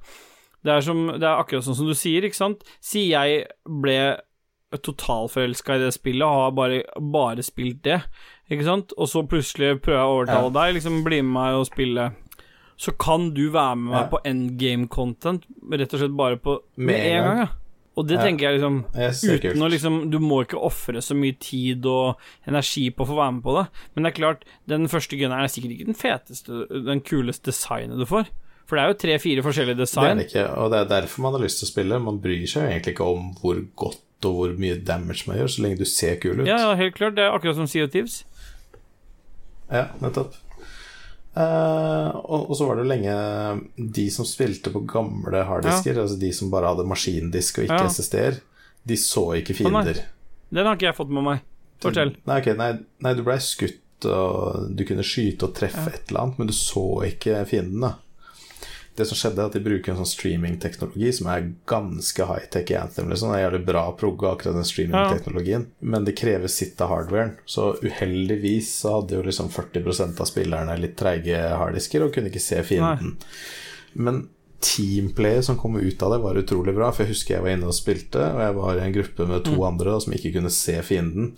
Det 0.63 0.75
er, 0.75 0.83
som, 0.85 1.07
det 1.17 1.25
er 1.25 1.41
akkurat 1.41 1.65
sånn 1.65 1.79
som 1.79 1.89
du 1.89 1.95
sier, 1.97 2.27
ikke 2.27 2.37
sant. 2.37 2.61
Si 2.83 3.07
jeg 3.09 3.47
ble 3.65 3.97
totalforelska 4.81 5.75
i 5.75 5.79
det 5.85 5.93
spillet 5.93 6.23
og 6.25 6.39
har 6.41 6.51
bare, 6.51 6.83
bare 6.99 7.43
spilt 7.43 7.81
det. 7.83 8.01
ikke 8.51 8.63
sant, 8.65 8.93
og 8.97 9.07
så 9.07 9.23
plutselig 9.27 9.81
prøver 9.81 9.99
jeg 9.99 10.07
å 10.09 10.17
overtale 10.19 10.53
deg, 10.53 10.73
liksom 10.75 11.03
bli 11.03 11.21
med 11.21 11.33
meg 11.33 11.55
og 11.55 11.65
spille, 11.69 12.11
så 12.77 12.91
kan 12.99 13.29
du 13.33 13.49
være 13.51 13.75
med 13.77 13.91
meg 13.91 14.01
Ja. 14.01 14.07
på 14.09 14.19
endgame 14.25 14.87
content, 14.89 15.43
rett 15.71 15.93
og 15.93 15.99
slett 15.99 16.15
bare 16.17 16.37
på 16.37 16.59
Med 16.77 16.95
en 16.95 17.23
gang, 17.23 17.23
gang. 17.23 17.37
ja. 17.37 17.47
Og 17.95 18.07
det 18.07 18.17
Ja. 18.17 18.23
tenker 18.25 18.39
jeg 18.49 18.59
liksom 18.59 18.85
Jeg 18.95 19.53
Uten 19.53 19.61
å 19.61 19.69
liksom 19.69 20.09
Du 20.09 20.17
må 20.19 20.43
ikke 20.43 20.57
ofre 20.59 20.97
så 20.97 21.13
mye 21.15 21.37
tid 21.39 21.85
og 21.85 22.17
energi 22.47 22.89
på 22.89 23.05
å 23.05 23.07
få 23.07 23.15
være 23.15 23.33
med 23.35 23.43
på 23.43 23.53
det. 23.63 23.69
Men 23.95 24.03
det 24.03 24.13
er 24.17 24.21
klart, 24.21 24.41
den 24.67 24.87
første 24.87 25.15
gunneren 25.15 25.43
er 25.43 25.47
sikkert 25.47 25.77
ikke 25.77 25.85
den 25.85 25.93
feteste, 25.93 26.85
den 26.85 27.01
kuleste 27.01 27.51
designet 27.51 27.99
du 27.99 28.05
får. 28.05 28.25
For 28.65 28.77
det 28.77 28.81
er 28.83 28.87
jo 28.87 28.93
tre-fire 29.19 29.43
forskjellige 29.43 29.77
Det 29.77 29.81
er 29.81 29.85
design. 29.85 30.17
det 30.17 30.31
ikke, 30.33 30.57
og 30.57 30.71
det 30.71 30.79
er 30.79 31.01
derfor 31.01 31.21
man 31.21 31.33
har 31.33 31.41
lyst 31.41 31.59
til 31.59 31.67
å 31.67 31.71
spille. 31.71 32.01
Man 32.03 32.19
bryr 32.19 32.47
seg 32.47 32.63
jo 32.63 32.69
egentlig 32.69 32.95
ikke 32.95 33.05
om 33.13 33.35
hvor 33.35 33.55
godt 33.75 33.99
og 34.29 34.37
hvor 34.37 34.55
mye 34.59 34.77
damage 34.85 35.27
man 35.29 35.39
gjør, 35.39 35.51
så 35.55 35.65
lenge 35.65 35.81
du 35.81 35.89
ser 35.89 36.19
kul 36.21 36.41
ut. 36.41 36.47
Ja, 36.47 36.59
ja, 36.61 36.71
helt 36.79 36.95
klart. 36.97 37.17
Det 37.17 37.25
er 37.25 37.35
akkurat 37.35 37.59
som 37.59 37.69
Sea 37.69 37.87
of 37.87 37.93
Thieves. 37.93 38.21
Ja, 39.71 39.87
nettopp. 40.03 40.35
Uh, 41.33 42.13
og, 42.13 42.51
og 42.51 42.57
så 42.59 42.67
var 42.67 42.77
det 42.77 42.83
jo 42.83 42.89
lenge 42.91 43.13
de 43.95 44.03
som 44.13 44.27
spilte 44.29 44.69
på 44.73 44.83
gamle 44.85 45.41
harddisker, 45.47 45.97
altså 46.03 46.19
de 46.21 46.29
som 46.35 46.51
bare 46.53 46.69
hadde 46.69 46.85
maskindisk 46.85 47.57
og 47.57 47.65
ikke 47.65 47.79
Ja. 47.81 47.89
SSD-er, 47.89 48.37
de 48.85 48.97
så 48.99 49.23
ikke 49.39 49.55
fiender. 49.57 49.97
Oh. 50.03 50.11
Den 50.53 50.69
har 50.69 50.77
ikke 50.77 50.91
jeg 50.91 50.99
fått 50.99 51.13
med 51.13 51.25
meg. 51.25 51.41
Fortell. 51.81 52.13
Nei, 52.29 52.37
okay, 52.37 52.53
nei, 52.59 52.69
nei 53.01 53.15
du 53.17 53.23
blei 53.25 53.39
skutt, 53.41 54.05
og 54.05 54.69
du 54.75 54.83
kunne 54.85 55.05
skyte 55.07 55.47
og 55.47 55.55
treffe 55.57 55.87
et 55.89 56.11
eller 56.11 56.25
annet, 56.27 56.39
men 56.39 56.51
du 56.51 56.55
så 56.55 56.85
ikke 57.07 57.41
fiendene. 57.49 57.95
Det 58.93 59.07
som 59.09 59.17
skjedde, 59.17 59.41
er 59.41 59.49
at 59.49 59.55
de 59.57 59.63
bruker 59.65 59.93
en 59.93 59.99
sånn 60.03 60.09
streamingteknologi 60.11 61.09
som 61.17 61.29
er 61.33 61.47
ganske 61.69 62.27
high-tech 62.29 62.69
i 62.69 62.77
Anthem. 62.77 63.09
Liksom. 63.09 63.31
Det 63.33 63.39
er 63.39 63.45
jævlig 63.47 63.63
bra 63.65 63.81
progge, 63.97 64.29
akkurat 64.29 64.59
den 64.59 64.69
streamingteknologien, 64.69 65.65
men 65.79 66.05
det 66.05 66.13
krever 66.19 66.51
sitt 66.51 66.81
av 66.83 66.91
hardwaren. 66.93 67.33
Så 67.49 67.71
uheldigvis 67.81 68.69
så 68.83 68.99
hadde 68.99 69.17
jo 69.17 69.25
liksom 69.25 69.49
40% 69.53 70.21
av 70.21 70.29
spillerne 70.29 70.77
litt 70.77 70.95
treige 70.99 71.41
harddisker 71.57 72.05
og 72.05 72.13
kunne 72.13 72.29
ikke 72.29 72.43
se 72.43 72.61
fienden. 72.67 73.17
Men 73.93 74.27
teamplayet 74.63 75.45
som 75.45 75.57
kom 75.57 75.75
ut 75.79 76.03
av 76.03 76.13
det, 76.13 76.23
var 76.23 76.39
utrolig 76.39 76.77
bra. 76.77 76.91
For 76.93 77.03
jeg 77.03 77.15
husker 77.15 77.37
jeg 77.37 77.45
var 77.45 77.57
inne 77.57 77.69
og 77.69 77.77
spilte, 77.77 78.29
og 78.29 78.41
jeg 78.45 78.57
var 78.61 78.77
i 78.77 78.85
en 78.85 78.97
gruppe 79.01 79.29
med 79.29 79.47
to 79.47 79.57
andre 79.67 79.95
da, 79.95 79.99
som 80.05 80.15
ikke 80.15 80.35
kunne 80.37 80.53
se 80.53 80.77
fienden. 80.85 81.33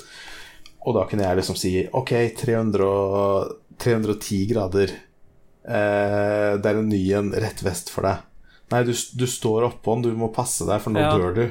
Og 0.85 0.93
da 0.97 1.07
kunne 1.09 1.25
jeg 1.25 1.39
liksom 1.39 1.57
si 1.57 1.71
Ok, 1.97 2.11
300 2.37 2.89
310 3.81 4.45
grader. 4.53 4.91
Eh, 5.65 6.53
det 6.61 6.69
er 6.71 6.79
en 6.79 6.89
ny 6.89 7.01
en 7.17 7.31
rett 7.33 7.61
vest 7.65 7.89
for 7.93 8.05
deg. 8.05 8.23
Nei, 8.73 8.81
du, 8.87 8.93
du 8.93 9.25
står 9.29 9.67
oppå 9.67 9.95
den, 9.95 10.07
du 10.11 10.17
må 10.19 10.31
passe 10.33 10.65
deg, 10.67 10.81
for 10.81 10.93
nå 10.93 11.01
Ja. 11.03 11.13
dør 11.17 11.35
du. 11.37 11.45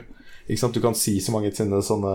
Ikke 0.45 0.61
sant? 0.61 0.74
Du 0.77 0.82
kan 0.85 0.95
si 0.99 1.16
så 1.24 1.32
mange 1.32 1.51
sine 1.57 1.78
sånne 1.82 2.12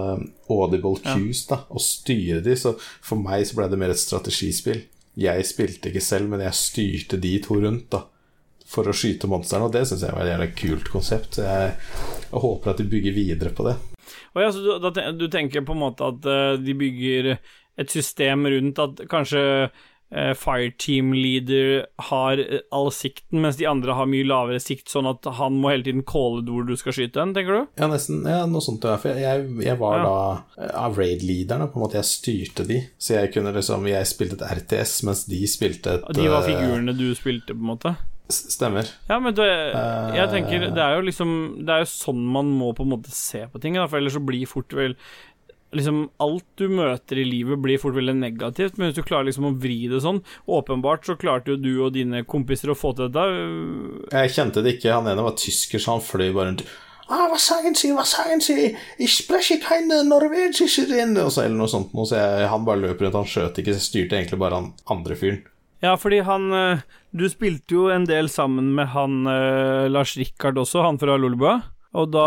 audible 0.53 0.99
cues 1.01 1.45
da, 1.49 1.63
og 1.73 1.81
styre 1.81 2.43
de. 2.45 2.55
Så 2.59 2.75
for 2.77 3.17
meg 3.17 3.47
så 3.49 3.57
ble 3.57 3.69
det 3.71 3.79
mer 3.81 3.89
et 3.95 3.99
strategispill. 4.01 4.83
Jeg 5.19 5.47
spilte 5.49 5.89
ikke 5.89 6.03
selv, 6.03 6.29
men 6.29 6.43
jeg 6.45 6.53
styrte 6.55 7.17
de 7.19 7.33
to 7.43 7.57
rundt 7.63 7.89
da 7.95 8.03
for 8.69 8.85
å 8.85 8.93
skyte 8.93 9.25
monstrene, 9.25 9.65
og 9.65 9.73
det 9.73 9.81
syns 9.89 10.03
jeg 10.05 10.13
var 10.13 10.29
et 10.29 10.51
kult 10.59 10.91
konsept. 10.93 11.39
Jeg, 11.41 11.71
jeg 12.29 12.43
håper 12.43 12.69
at 12.69 12.77
de 12.77 12.85
bygger 12.91 13.15
videre 13.15 13.49
på 13.57 13.65
det. 13.65 13.73
Og 14.37 14.43
ja, 14.43 14.51
så 14.53 14.61
du, 14.61 14.99
du 15.17 15.25
tenker 15.33 15.65
på 15.65 15.73
en 15.73 15.81
måte 15.81 16.05
at 16.05 16.27
eh, 16.29 16.51
de 16.61 16.75
bygger 16.77 17.31
et 17.81 17.89
system 17.89 18.45
rundt 18.45 18.77
at 18.83 19.01
kanskje 19.09 19.41
Fireteam 20.33 21.11
leader 21.13 21.85
har 22.09 22.39
eh, 22.41 22.61
all 22.73 22.89
sikten, 22.95 23.41
mens 23.43 23.59
de 23.59 23.67
andre 23.69 23.93
har 23.93 24.09
mye 24.09 24.25
lavere 24.25 24.59
sikt, 24.63 24.89
sånn 24.89 25.05
at 25.09 25.27
han 25.37 25.59
må 25.61 25.69
hele 25.73 25.85
tiden 25.85 26.01
calle 26.07 26.41
hvor 26.47 26.65
du 26.65 26.75
skal 26.79 26.95
skyte 26.97 27.19
den, 27.21 27.35
tenker 27.37 27.59
du? 27.59 27.67
Ja, 27.81 27.89
nesten. 27.91 28.23
Ja, 28.25 28.43
noe 28.49 28.63
sånt. 28.65 28.83
ja, 28.89 28.97
For 28.97 29.13
jeg, 29.13 29.45
jeg 29.65 29.77
var 29.81 29.99
Ja. 29.99 30.03
da 30.09 30.63
eh, 30.65 30.75
av 30.85 30.97
raid-leaderne, 30.97 31.69
på 31.69 31.77
en 31.79 31.85
måte. 31.85 31.99
Jeg 32.01 32.09
styrte 32.09 32.65
de. 32.69 32.81
Så 32.97 33.15
jeg 33.19 33.33
kunne 33.33 33.53
liksom 33.53 33.85
Jeg 33.89 34.05
spilte 34.09 34.39
et 34.41 34.47
RTS, 34.63 35.03
mens 35.05 35.25
de 35.29 35.43
spilte 35.47 35.99
et 35.99 36.07
Og 36.09 36.15
de 36.17 36.27
var 36.29 36.41
eh, 36.41 36.49
figurene 36.53 36.97
du 36.97 37.09
spilte, 37.17 37.53
på 37.53 37.61
en 37.61 37.71
måte? 37.75 37.95
Stemmer. 38.29 38.85
Ja, 39.09 39.17
men 39.17 39.33
det, 39.33 39.45
jeg 40.13 40.27
tenker 40.29 40.67
Det 40.69 40.77
er 40.83 40.99
jo 40.99 41.05
liksom 41.07 41.31
Det 41.65 41.73
er 41.73 41.79
jo 41.81 41.87
sånn 41.89 42.19
man 42.29 42.51
må 42.59 42.67
på 42.77 42.85
en 42.85 42.91
måte 42.91 43.09
se 43.09 43.41
på 43.49 43.57
ting, 43.63 43.73
da, 43.73 43.87
for 43.89 43.97
ellers 43.97 44.13
så 44.13 44.21
blir 44.21 44.45
fort 44.45 44.69
vel 44.77 44.93
Liksom 45.75 46.07
Alt 46.23 46.45
du 46.57 46.65
møter 46.73 47.19
i 47.21 47.25
livet, 47.27 47.59
blir 47.61 47.77
fort 47.81 47.93
veldig 47.93 48.15
negativt, 48.17 48.77
men 48.77 48.89
hvis 48.89 48.97
du 48.97 49.05
klarer 49.05 49.27
liksom 49.27 49.51
å 49.51 49.55
vri 49.61 49.83
det 49.91 50.01
sånn 50.01 50.23
Åpenbart 50.49 51.05
så 51.05 51.13
klarte 51.19 51.53
jo 51.53 51.59
du 51.61 51.71
og 51.85 51.93
dine 51.93 52.23
kompiser 52.25 52.73
å 52.73 52.77
få 52.77 52.95
til 52.97 53.11
dette. 53.13 53.25
Jeg 54.15 54.33
kjente 54.33 54.63
det 54.65 54.77
ikke. 54.77 54.95
Han 54.97 55.09
ene 55.11 55.25
var 55.25 55.37
tysker, 55.37 55.81
så 55.81 55.97
han 55.97 56.05
fløy 56.05 56.31
bare 56.33 56.51
rundt. 56.51 56.65
Ah, 57.09 57.25
hva 57.29 57.39
sagen 57.41 57.73
Sie, 57.73 57.89
hva 57.97 58.05
sagen 58.05 58.41
Sie? 58.41 58.75
Ich 59.01 59.15
spreche 59.23 59.57
keine 59.61 60.03
norwegische 60.05 60.85
Rinde 60.85 61.23
Og 61.25 61.31
så, 61.33 61.47
eller 61.47 61.57
noe 61.57 61.71
sånt. 61.71 61.93
Så 62.05 62.17
jeg, 62.17 62.49
han 62.51 62.67
bare 62.67 62.83
løp 62.83 63.01
rundt, 63.01 63.17
han 63.17 63.29
skjøt 63.29 63.57
ikke, 63.57 63.73
så 63.73 63.81
jeg 63.81 63.87
styrte 63.87 64.19
egentlig 64.19 64.37
bare 64.41 64.59
han 64.61 64.69
andre 64.93 65.17
fyren. 65.17 65.41
Ja, 65.81 65.95
fordi 65.97 66.19
han 66.27 66.51
øh, 66.53 66.81
Du 67.15 67.25
spilte 67.31 67.73
jo 67.73 67.87
en 67.89 68.05
del 68.05 68.29
sammen 68.29 68.73
med 68.77 68.91
han 68.93 69.23
øh, 69.25 69.87
Lars 69.89 70.13
Rikard 70.19 70.59
også, 70.61 70.83
han 70.85 70.99
fra 71.01 71.17
Lolbua. 71.17 71.59
Og 71.97 72.11
da 72.13 72.25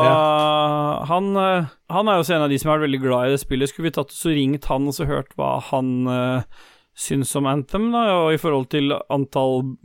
han, 1.06 1.28
øh, 1.38 1.70
han 1.92 2.08
er 2.08 2.18
jo 2.18 2.24
også 2.24 2.34
en 2.34 2.44
av 2.46 2.50
de 2.50 2.58
som 2.58 2.72
har 2.72 2.80
vært 2.80 2.88
veldig 2.88 3.02
glad 3.04 3.28
i 3.28 3.34
det 3.36 3.42
spillet. 3.44 3.70
Skulle 3.70 3.90
vi 3.90 3.94
tatt 3.94 4.10
og 4.10 4.18
så 4.18 4.34
ringt 4.34 4.66
han 4.70 4.88
og 4.90 4.96
så 4.96 5.06
hørt 5.06 5.30
hva 5.38 5.54
han 5.68 5.92
uh, 6.10 6.66
syns 6.98 7.30
om 7.38 7.46
Anthem, 7.46 7.92
da, 7.94 8.02
og 8.24 8.34
i 8.34 8.40
forhold 8.42 8.72
til 8.74 8.96
antall 9.06 9.76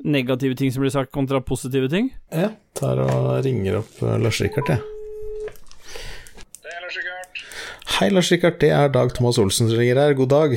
negative 0.00 0.56
ting 0.56 0.70
som 0.72 0.84
blir 0.84 0.94
sagt, 0.94 1.12
kontra 1.12 1.42
positive 1.42 1.90
ting? 1.90 2.12
Ja, 2.30 2.52
tar 2.78 3.02
og 3.02 3.42
ringer 3.44 3.82
opp 3.82 3.98
uh, 4.04 4.14
Lars 4.22 4.38
Rikard, 4.44 4.70
jeg. 4.70 4.80
Det 6.62 6.70
er 6.70 6.86
Lars 6.86 7.00
Rikard. 7.00 7.44
Hei, 7.98 8.12
Lars 8.14 8.30
Rikard. 8.30 8.60
Det 8.62 8.70
er 8.78 8.94
Dag 8.94 9.10
Thomas 9.16 9.42
Olsen 9.42 9.68
som 9.68 9.80
ringer 9.80 9.98
her. 9.98 10.14
God 10.18 10.30
dag. 10.36 10.54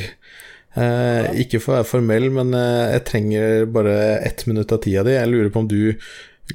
Eh, 0.73 1.27
ikke 1.43 1.59
for 1.61 1.73
å 1.73 1.80
være 1.80 1.85
formell, 1.85 2.27
men 2.34 2.53
eh, 2.57 2.95
jeg 2.95 3.05
trenger 3.05 3.65
bare 3.69 3.95
ett 4.25 4.45
minutt 4.49 4.71
av 4.73 4.81
tida 4.81 5.03
di. 5.05 5.13
Jeg 5.13 5.30
lurer 5.30 5.51
på 5.53 5.61
om 5.61 5.67
du 5.69 5.93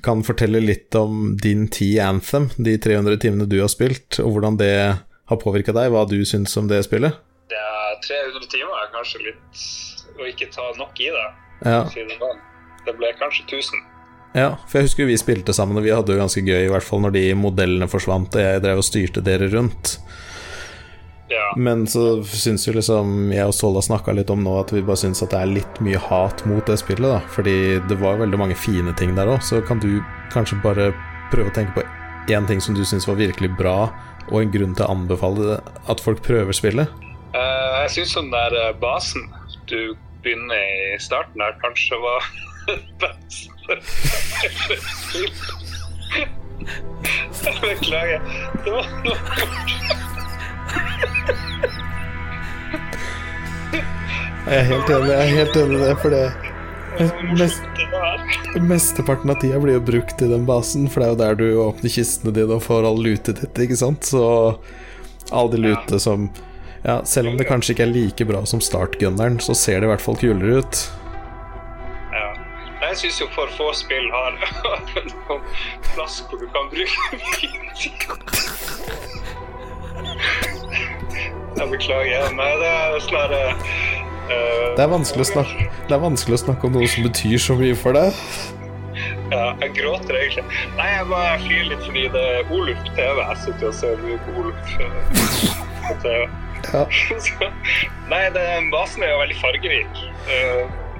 kan 0.04 0.22
fortelle 0.26 0.60
litt 0.62 0.94
om 0.98 1.36
din 1.40 1.66
tid 1.72 1.96
i 1.96 2.02
Anthem, 2.04 2.48
de 2.56 2.76
300 2.78 3.18
timene 3.22 3.48
du 3.48 3.58
har 3.62 3.70
spilt, 3.72 4.20
og 4.22 4.34
hvordan 4.34 4.58
det 4.60 4.74
har 5.28 5.40
påvirka 5.40 5.74
deg, 5.76 5.90
hva 5.92 6.04
du 6.08 6.18
syns 6.28 6.56
om 6.60 6.68
det 6.70 6.82
spillet? 6.86 7.16
Ja, 7.52 7.70
300 8.04 8.48
timer 8.52 8.82
er 8.82 8.90
kanskje 8.94 9.22
litt 9.26 9.62
å 10.18 10.26
ikke 10.28 10.50
ta 10.52 10.66
nok 10.78 11.00
i 11.00 11.10
det. 11.14 11.26
Ja, 11.64 11.82
det 11.84 12.18
sånn. 12.20 12.44
Ble 12.88 13.10
kanskje 13.18 13.44
1000. 13.44 13.82
ja, 14.38 14.52
for 14.64 14.78
jeg 14.78 14.88
husker 14.88 15.08
vi 15.08 15.18
spilte 15.20 15.52
sammen, 15.56 15.76
og 15.76 15.84
vi 15.84 15.92
hadde 15.92 16.08
det 16.08 16.16
jo 16.16 16.22
ganske 16.22 16.44
gøy, 16.46 16.62
i 16.64 16.70
hvert 16.72 16.86
fall 16.86 17.02
når 17.04 17.16
de 17.18 17.24
modellene 17.36 17.88
forsvant, 17.90 18.36
og 18.36 18.44
jeg 18.44 18.62
drev 18.64 18.80
og 18.80 18.86
styrte 18.86 19.24
dere 19.24 19.50
rundt. 19.52 19.98
Ja. 21.28 21.54
Men 21.56 21.86
så 21.86 22.24
syns 22.24 22.66
jo 22.66 22.72
liksom 22.72 23.32
jeg 23.34 23.44
og 23.48 23.54
Sola 23.56 23.82
snakka 23.84 24.12
litt 24.16 24.30
om 24.32 24.42
nå 24.44 24.54
at 24.62 24.72
vi 24.72 24.80
bare 24.84 24.96
syns 25.00 25.22
at 25.24 25.30
det 25.34 25.40
er 25.42 25.54
litt 25.58 25.80
mye 25.84 26.00
hat 26.00 26.44
mot 26.48 26.64
det 26.66 26.78
spillet, 26.80 27.04
da. 27.04 27.20
Fordi 27.34 27.56
det 27.88 27.96
var 28.00 28.20
veldig 28.22 28.38
mange 28.40 28.56
fine 28.56 28.94
ting 28.96 29.14
der 29.18 29.28
òg, 29.28 29.42
så 29.44 29.60
kan 29.64 29.78
du 29.82 30.00
kanskje 30.32 30.60
bare 30.64 30.92
prøve 31.32 31.48
å 31.52 31.56
tenke 31.56 31.72
på 31.76 31.84
én 32.32 32.44
ting 32.48 32.60
som 32.64 32.74
du 32.76 32.84
syns 32.88 33.08
var 33.08 33.20
virkelig 33.20 33.50
bra, 33.58 33.90
og 34.28 34.36
en 34.40 34.52
grunn 34.52 34.74
til 34.76 34.84
å 34.86 34.92
anbefale 34.96 35.40
det, 35.52 35.58
at 35.88 36.00
folk 36.04 36.22
prøver 36.24 36.52
spillet? 36.56 36.88
Uh, 37.36 37.84
jeg 37.84 37.90
syns 37.98 38.12
den 38.16 38.30
der 38.32 38.50
eh, 38.56 38.76
basen 38.80 39.22
du 39.68 39.92
begynner 40.24 40.56
i 40.56 40.96
starten 41.00 41.40
der, 41.40 41.52
kanskje 41.60 41.96
var 42.00 42.22
best. 43.04 43.52
Beklager. 47.62 48.20
Det 48.64 48.72
var 48.72 48.86
noe 49.04 50.07
Jeg 54.48 54.62
er 54.62 54.68
helt 54.70 54.90
enig, 54.90 55.08
jeg 55.12 55.18
er 55.20 55.34
helt 55.36 55.56
enig 55.60 55.76
i 55.76 55.80
det, 55.82 55.96
for 56.00 56.14
det 56.14 56.26
mest. 57.36 57.62
Mesteparten 58.64 59.30
av 59.30 59.36
tida 59.42 59.58
blir 59.60 59.76
jo 59.76 59.82
brukt 59.84 60.22
i 60.24 60.28
den 60.30 60.46
basen, 60.48 60.86
for 60.88 61.02
det 61.02 61.06
er 61.06 61.12
jo 61.12 61.18
der 61.20 61.34
du 61.36 61.46
åpner 61.66 61.92
kistene 61.92 62.32
dine 62.34 62.56
og 62.56 62.64
får 62.64 62.86
all 62.88 62.96
lutet 63.04 63.42
ditt, 63.42 63.60
ikke 63.66 63.76
sant? 63.76 64.08
Så 64.08 64.22
all 65.30 65.50
de 65.52 65.60
lute 65.68 66.00
som 66.00 66.30
Ja, 66.84 67.02
selv 67.04 67.28
om 67.28 67.36
det 67.36 67.48
kanskje 67.48 67.74
ikke 67.74 67.84
er 67.84 67.92
like 67.92 68.24
bra 68.24 68.44
som 68.46 68.60
startgunneren, 68.62 69.40
så 69.42 69.52
ser 69.58 69.80
det 69.82 69.88
i 69.88 69.90
hvert 69.90 70.04
fall 70.04 70.16
kulere 70.16 70.62
ut. 70.62 70.82
Ja. 72.14 72.28
Jeg 72.86 73.00
syns 73.02 73.18
jo 73.20 73.26
for 73.34 73.50
få 73.58 73.66
spill 73.76 74.06
har 74.14 74.38
plass 75.90 76.22
hvor 76.30 76.38
du 76.40 76.46
kan 76.54 76.70
bruke 76.70 77.18
mye 77.18 77.74
tid. 77.76 78.06
Jeg 81.58 81.70
beklager. 81.72 82.28
Nei, 82.38 82.52
det 82.60 82.68
er 82.70 83.00
snarere 83.02 83.54
uh, 83.54 84.76
Det 84.78 84.84
er 84.84 85.24
snakke, 85.26 85.66
det 85.88 85.96
er 85.96 86.02
vanskelig 86.02 86.38
å 86.38 86.42
snakke 86.44 86.68
om 86.68 86.78
noe 86.78 86.88
som 86.90 87.06
betyr 87.08 87.38
så 87.42 87.58
mye 87.58 87.76
for 87.78 87.98
deg. 87.98 88.22
Ja, 89.28 89.52
jeg 89.60 89.74
gråter 89.76 90.16
egentlig. 90.16 90.44
Nei, 90.78 90.88
jeg 90.94 91.08
bare 91.10 91.38
flirer 91.44 91.70
litt 91.72 91.82
fordi 91.84 92.04
det 92.14 92.26
er 92.34 92.52
Oluf 92.54 92.84
TV. 92.96 93.20
Jeg 93.20 93.40
sitter 93.44 93.70
og 93.70 93.74
ser 93.76 94.04
mye 94.04 94.20
på 94.24 94.36
Oluf 94.40 94.76
eh, 94.80 95.56
på 95.84 95.96
TV. 96.04 96.28
Ja. 96.72 96.84
Nei, 98.12 98.22
den 98.34 98.70
basen 98.72 99.04
er 99.04 99.12
jo 99.12 99.22
veldig 99.22 99.40
fargerik. 99.42 100.04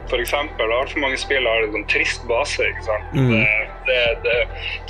For 0.09 0.21
eksempel. 0.23 0.73
Altfor 0.73 1.03
mange 1.05 1.19
spill 1.21 1.45
har 1.49 1.67
en 1.67 1.75
sånn 1.75 1.87
trist 1.91 2.23
base. 2.29 2.65
ikke 2.65 2.85
sant? 2.87 3.13
Mm. 3.13 3.31
Det, 3.35 3.47
det, 3.89 4.01
det, 4.25 4.37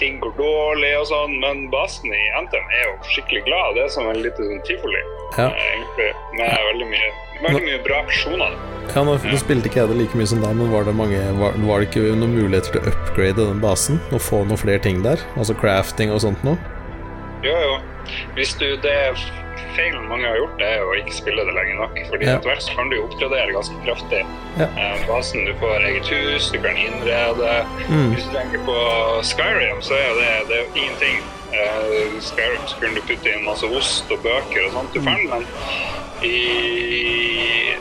ting 0.00 0.18
går 0.22 0.34
dårlig 0.38 0.92
og 1.00 1.06
sånn, 1.10 1.36
men 1.42 1.64
basen 1.72 2.12
i 2.14 2.24
Anthem 2.38 2.66
er 2.74 2.84
jo 2.86 2.96
skikkelig 3.12 3.44
glad. 3.48 3.76
Det 3.78 3.86
er 3.86 3.92
som 3.94 4.10
en 4.10 4.20
liten 4.22 4.50
sånn 4.52 4.64
tivoli, 4.68 5.02
Ja. 5.36 5.48
eh, 5.50 5.68
egentlig. 5.74 6.10
Med 6.38 6.54
veldig 6.70 6.88
mye, 6.94 7.10
veldig 7.42 7.64
mye 7.66 7.82
bra 7.86 8.02
personer. 8.06 8.56
Ja, 8.94 9.04
nå, 9.04 9.18
ja. 9.20 9.36
spilte 9.36 9.68
ikke 9.68 9.82
jeg 9.82 9.90
det 9.90 9.98
like 9.98 10.16
mye 10.16 10.26
som 10.30 10.40
deg, 10.40 10.54
men 10.56 10.70
var 10.72 10.86
det, 10.88 10.94
mange, 10.96 11.18
var, 11.38 11.58
var 11.68 11.82
det 11.82 11.90
ikke 11.90 12.14
noen 12.16 12.34
muligheter 12.38 12.72
til 12.78 12.80
å 12.80 12.94
upgrade 12.94 13.36
den 13.42 13.60
basen? 13.62 14.00
Og 14.14 14.22
få 14.24 14.44
noen 14.48 14.58
flere 14.60 14.80
ting 14.82 15.02
der? 15.04 15.20
Altså 15.36 15.54
crafting 15.58 16.14
og 16.14 16.22
sånt 16.24 16.42
noe? 16.46 16.56
Jo, 17.44 17.54
jo. 17.54 17.74
Hvis 18.34 18.54
du, 18.60 18.76
det 18.82 18.96
feilen 19.76 20.08
mange 20.08 20.26
har 20.26 20.36
gjort, 20.36 20.54
det 20.58 20.66
er 20.66 20.82
å 20.86 20.94
ikke 20.98 21.14
spille 21.14 21.44
det 21.46 21.54
lenge 21.54 21.74
nok. 21.78 21.98
Fordi 22.10 22.24
Ja. 22.26 22.36
etter 22.36 22.50
hvert 22.50 22.62
så 22.62 22.74
kan 22.76 22.90
du 22.90 22.96
oppgradere 23.02 23.52
ganske 23.54 23.74
kraftig 23.86 24.22
Ja. 24.58 24.64
eh, 24.76 25.06
basen. 25.06 25.44
Du 25.46 25.54
får 25.60 25.84
eget 25.86 26.08
hus, 26.08 26.50
du 26.50 26.58
kan 26.62 26.76
innrede. 26.76 27.66
Mm. 27.88 28.12
Hvis 28.14 28.24
du 28.26 28.32
tenker 28.38 28.64
på 28.66 28.78
Skyrim, 29.22 29.82
så 29.82 29.94
er 29.94 30.14
det, 30.20 30.48
det 30.48 30.56
er 30.58 30.66
ingenting. 30.76 31.20
Eh, 31.52 32.18
Skyrim 32.20 32.66
så 32.66 32.76
kunne 32.80 32.94
du 32.94 33.00
putte 33.08 33.32
inn 33.32 33.44
masse 33.44 33.64
ost 33.66 34.10
og 34.10 34.18
bøker 34.22 34.66
og 34.66 34.72
sånt. 34.72 34.94
Du 34.94 35.00
fant 35.02 35.30
men 35.30 35.46
i 36.22 37.74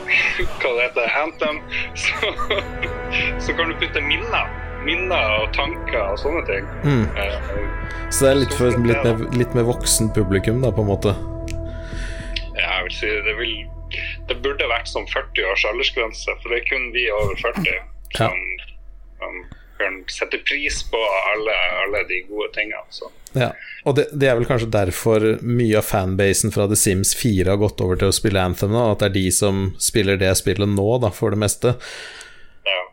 hva 0.62 0.70
det 0.76 0.82
heter, 0.86 1.10
Anthem, 1.22 1.58
så, 2.02 2.32
så 3.42 3.52
kan 3.58 3.68
du 3.68 3.74
putte 3.80 4.00
minner. 4.00 4.46
Minner 4.86 5.34
og 5.40 5.50
tanker 5.56 6.00
og 6.04 6.20
sånne 6.22 6.44
ting. 6.48 6.68
Mm. 6.84 7.04
Uh, 7.16 7.98
Så 8.10 8.24
det 8.24 8.30
er 8.30 8.40
litt, 8.42 8.54
for, 8.56 8.78
litt, 8.86 9.02
mer, 9.04 9.24
litt 9.36 9.56
mer 9.58 9.66
voksen 9.68 10.12
publikum, 10.16 10.62
da, 10.64 10.72
på 10.74 10.84
en 10.84 10.90
måte? 10.92 11.14
Ja, 12.58 12.78
jeg 12.78 12.88
vil 12.88 12.96
si 12.96 13.10
det 13.26 13.34
vil 13.38 13.54
Det 14.28 14.36
burde 14.44 14.66
vært 14.68 14.88
som 14.90 15.06
40 15.08 15.46
års 15.48 15.64
aldersgrense, 15.68 16.34
for 16.42 16.52
det 16.52 16.62
er 16.62 16.66
kun 16.68 16.90
vi 16.94 17.06
over 17.12 17.38
40 17.40 17.78
som, 18.18 18.42
som 19.20 19.38
kan 19.78 20.02
sette 20.10 20.40
pris 20.48 20.82
på 20.90 20.98
alle, 21.32 21.54
alle 21.84 22.02
de 22.08 22.20
gode 22.28 22.50
tingene. 22.54 22.82
Så. 22.90 23.10
Ja, 23.32 23.52
og 23.84 23.96
det, 23.98 24.08
det 24.12 24.28
er 24.28 24.38
vel 24.38 24.48
kanskje 24.48 24.70
derfor 24.74 25.26
mye 25.44 25.78
av 25.80 25.86
fanbasen 25.86 26.52
fra 26.54 26.66
The 26.68 26.78
Sims 26.78 27.14
4 27.18 27.50
har 27.52 27.60
gått 27.60 27.82
over 27.84 28.00
til 28.00 28.10
å 28.10 28.16
spille 28.16 28.42
Anthem 28.42 28.74
nå, 28.74 28.84
at 28.92 29.02
det 29.02 29.10
er 29.10 29.16
de 29.18 29.26
som 29.34 29.68
spiller 29.82 30.20
det 30.20 30.34
spillet 30.40 30.70
nå, 30.72 30.88
da, 31.02 31.12
for 31.14 31.34
det 31.34 31.40
meste. 31.44 31.76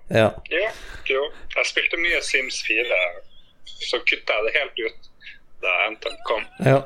Ja. 0.09 0.27
Ja, 0.51 0.69
Jo. 1.09 1.21
Jeg 1.55 1.65
spilte 1.69 1.97
mye 2.01 2.21
Sims 2.25 2.61
4, 2.67 2.99
så 3.89 3.99
kutta 4.05 4.33
jeg 4.39 4.47
det 4.47 4.53
helt 4.59 4.79
ut 4.85 5.11
da 5.65 5.71
Anthem 5.87 6.17
kom. 6.27 6.43
ja. 6.65 6.81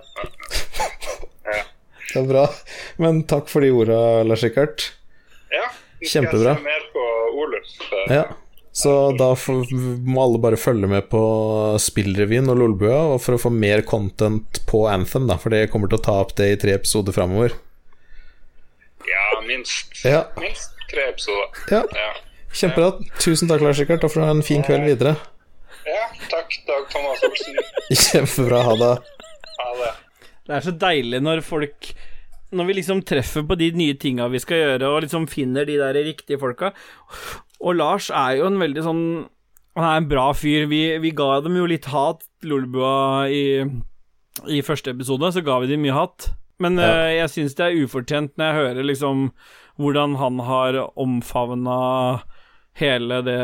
Ja. 1.50 1.64
Det 2.10 2.20
er 2.24 2.28
bra. 2.30 2.44
Men 2.98 3.24
takk 3.30 3.50
for 3.52 3.62
de 3.62 3.70
orda, 3.76 4.24
Lars 4.26 4.42
Rikard. 4.44 4.86
ja 5.54 5.66
Kjempebra. 6.02 6.56
Jeg 6.56 6.64
mer 6.64 6.86
på 6.94 7.04
Oluf. 7.42 7.74
Ja. 8.10 8.24
Så 8.72 8.94
da 9.18 9.28
må 9.44 10.22
alle 10.24 10.40
bare 10.42 10.58
følge 10.58 10.88
med 10.88 11.10
på 11.12 11.20
Spillrevyen 11.82 12.48
og 12.50 12.58
Lolbua 12.62 13.00
og 13.16 13.22
for 13.22 13.36
å 13.36 13.42
få 13.42 13.52
mer 13.52 13.82
content 13.82 14.62
på 14.70 14.86
Anthem, 14.88 15.28
da, 15.28 15.36
for 15.42 15.50
det 15.54 15.68
kommer 15.74 15.90
til 15.92 16.00
å 16.00 16.04
ta 16.06 16.16
opp 16.22 16.36
det 16.40 16.48
i 16.54 16.60
tre 16.62 16.76
episoder 16.78 17.12
framover. 17.14 17.58
Ja, 19.10 19.42
minst, 19.46 19.92
Ja. 20.06 20.24
minst 20.40 20.72
tre 20.92 21.10
episoder. 21.10 21.50
Ja, 21.72 21.84
Ja. 21.94 22.14
Kjempebra. 22.54 22.92
Tusen 23.22 23.50
takk, 23.50 23.62
Lars 23.64 23.80
Rikard, 23.82 24.04
og 24.08 24.12
for 24.14 24.26
en 24.26 24.42
fin 24.46 24.64
kveld 24.66 24.88
videre. 24.88 25.16
ja, 25.86 26.06
takk, 26.32 26.56
Dag 26.68 26.88
Thomas 26.92 27.24
Olsen. 27.28 27.60
Kjempebra. 28.06 28.62
Ha 28.66 28.76
det. 28.80 28.94
Ha 29.60 29.70
det. 29.82 29.92
Det 30.50 30.56
er 30.58 30.66
så 30.66 30.72
deilig 30.82 31.20
når 31.22 31.44
folk 31.46 31.92
Når 32.58 32.66
vi 32.66 32.74
liksom 32.80 33.04
treffer 33.06 33.44
på 33.46 33.54
de 33.60 33.68
nye 33.78 33.94
tinga 34.02 34.26
vi 34.34 34.40
skal 34.42 34.58
gjøre, 34.64 34.88
og 34.90 35.04
liksom 35.06 35.28
finner 35.30 35.68
de 35.70 35.76
der 35.78 35.94
riktige 36.08 36.40
folka. 36.42 36.72
Og 37.62 37.76
Lars 37.78 38.08
er 38.10 38.40
jo 38.40 38.48
en 38.50 38.58
veldig 38.58 38.82
sånn 38.88 39.04
Han 39.78 39.86
er 39.86 40.00
en 40.02 40.08
bra 40.10 40.32
fyr. 40.34 40.66
Vi, 40.72 40.80
vi 41.04 41.12
ga 41.14 41.28
dem 41.46 41.60
jo 41.60 41.68
litt 41.70 41.86
hat, 41.94 42.26
Lolbua, 42.42 43.28
i, 43.30 43.62
i 44.50 44.64
første 44.66 44.90
episode, 44.96 45.30
så 45.36 45.44
ga 45.46 45.60
vi 45.62 45.70
dem 45.70 45.84
mye 45.86 45.94
hat. 45.94 46.32
Men 46.60 46.76
Ja. 46.82 46.90
uh, 47.06 47.12
jeg 47.14 47.30
syns 47.36 47.54
det 47.56 47.68
er 47.70 47.78
ufortjent 47.86 48.34
når 48.36 48.50
jeg 48.50 48.58
hører 48.64 48.88
liksom 48.90 49.30
hvordan 49.80 50.18
han 50.20 50.42
har 50.44 50.76
omfavna 51.00 51.78
hele 52.80 53.22
det, 53.26 53.42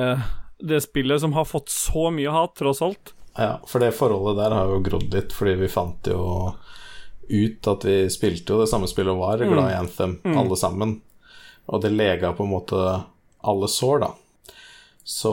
det 0.60 0.82
spillet 0.86 1.22
som 1.22 1.36
har 1.38 1.48
fått 1.50 1.72
så 1.74 2.10
mye 2.14 2.34
hat, 2.34 2.56
tross 2.60 2.82
alt. 2.86 3.14
Ja, 3.36 3.58
for 3.68 3.84
det 3.84 3.96
forholdet 3.98 4.40
der 4.40 4.56
har 4.56 4.72
jo 4.72 4.84
grodd 4.84 5.10
litt, 5.14 5.34
fordi 5.36 5.58
vi 5.60 5.72
fant 5.72 6.08
jo 6.08 6.54
ut 7.26 7.68
at 7.68 7.88
vi 7.88 7.98
spilte 8.14 8.54
jo 8.54 8.62
det 8.62 8.70
samme 8.72 8.88
spillet 8.88 9.12
og 9.12 9.24
var 9.24 9.44
glad 9.44 9.72
i 9.74 9.80
Anthem, 9.80 10.20
alle 10.24 10.60
sammen. 10.60 11.00
Og 11.66 11.82
det 11.82 11.92
lega 11.96 12.32
på 12.38 12.46
en 12.46 12.54
måte 12.54 12.78
alle 13.46 13.68
sår, 13.70 14.06
da. 14.06 14.12
Så 15.06 15.32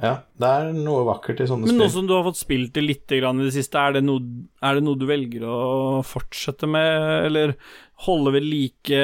ja, 0.00 0.14
det 0.40 0.48
er 0.48 0.70
noe 0.72 1.02
vakkert 1.04 1.42
i 1.44 1.46
sånne 1.50 1.68
Men 1.68 1.82
nå 1.82 1.88
som 1.92 2.06
du 2.08 2.14
har 2.14 2.22
fått 2.24 2.38
spilt 2.40 2.72
det 2.78 2.80
litt 2.80 3.12
grann 3.12 3.42
i 3.42 3.44
det 3.44 3.52
siste, 3.58 3.76
er 3.76 3.98
det, 3.98 4.02
noe, 4.08 4.22
er 4.64 4.78
det 4.78 4.84
noe 4.86 4.96
du 4.96 5.04
velger 5.08 5.44
å 5.44 5.58
fortsette 6.00 6.64
med, 6.70 7.26
eller 7.28 7.52
holde 8.06 8.32
ved 8.38 8.46
like 8.48 9.02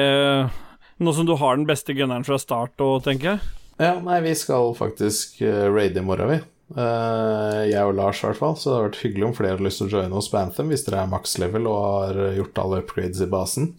Nå 0.97 1.13
som 1.13 1.27
du 1.27 1.35
har 1.37 1.59
den 1.59 1.67
beste 1.69 1.93
gunneren 1.93 2.25
fra 2.25 2.39
start 2.41 2.81
òg, 2.81 3.03
tenker 3.05 3.35
jeg? 3.35 3.53
Ja, 3.77 3.97
nei, 3.99 4.21
vi 4.23 4.35
skal 4.39 4.75
faktisk 4.77 5.41
uh, 5.43 5.65
raide 5.73 5.99
i 5.99 6.05
morgen, 6.05 6.31
vi. 6.31 6.41
Uh, 6.75 7.61
jeg 7.67 7.83
og 7.85 7.97
Lars, 7.97 8.21
i 8.23 8.29
hvert 8.29 8.39
fall. 8.39 8.55
Så 8.57 8.69
det 8.69 8.75
har 8.77 8.85
vært 8.87 9.01
hyggelig 9.03 9.25
om 9.27 9.35
flere 9.37 9.57
har 9.57 9.65
lyst 9.65 9.81
til 9.81 9.89
å 9.89 9.99
joine 9.99 10.19
oss 10.19 10.29
på 10.31 10.39
Anthem 10.39 10.71
hvis 10.71 10.85
dere 10.87 11.03
er 11.03 11.11
max 11.11 11.37
level 11.41 11.67
og 11.69 11.81
har 11.83 12.21
eh, 12.27 12.37
gjort 12.39 12.61
alle 12.63 12.79
upgrades 12.83 13.21
i 13.21 13.29
basen. 13.31 13.73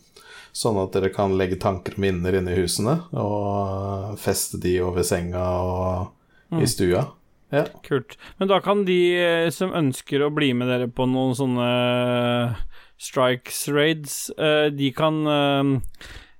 Sånn 0.57 0.79
at 0.81 0.95
dere 0.97 1.11
kan 1.13 1.35
legge 1.37 1.59
tanker 1.61 1.97
og 1.97 2.05
minner 2.05 2.37
inne 2.39 2.55
i 2.55 2.61
husene 2.63 3.01
og 3.13 3.49
eh, 3.51 4.13
feste 4.21 4.61
de 4.63 4.79
over 4.85 5.05
senga 5.05 5.45
og 5.65 6.61
i 6.63 6.69
stua. 6.71 7.09
Ja. 7.55 7.65
Kult. 7.87 8.17
Men 8.39 8.51
da 8.51 8.61
kan 8.63 8.85
de 8.87 9.01
eh, 9.19 9.49
som 9.55 9.75
ønsker 9.77 10.25
å 10.25 10.33
bli 10.35 10.53
med 10.57 10.71
dere 10.71 10.89
på 10.91 11.07
noen 11.11 11.35
sånne 11.39 11.67
eh, 11.67 12.63
strikes 13.03 13.67
raids, 13.73 14.17
eh, 14.39 14.69
de 14.75 14.91
kan 14.97 15.21
eh, 15.31 15.75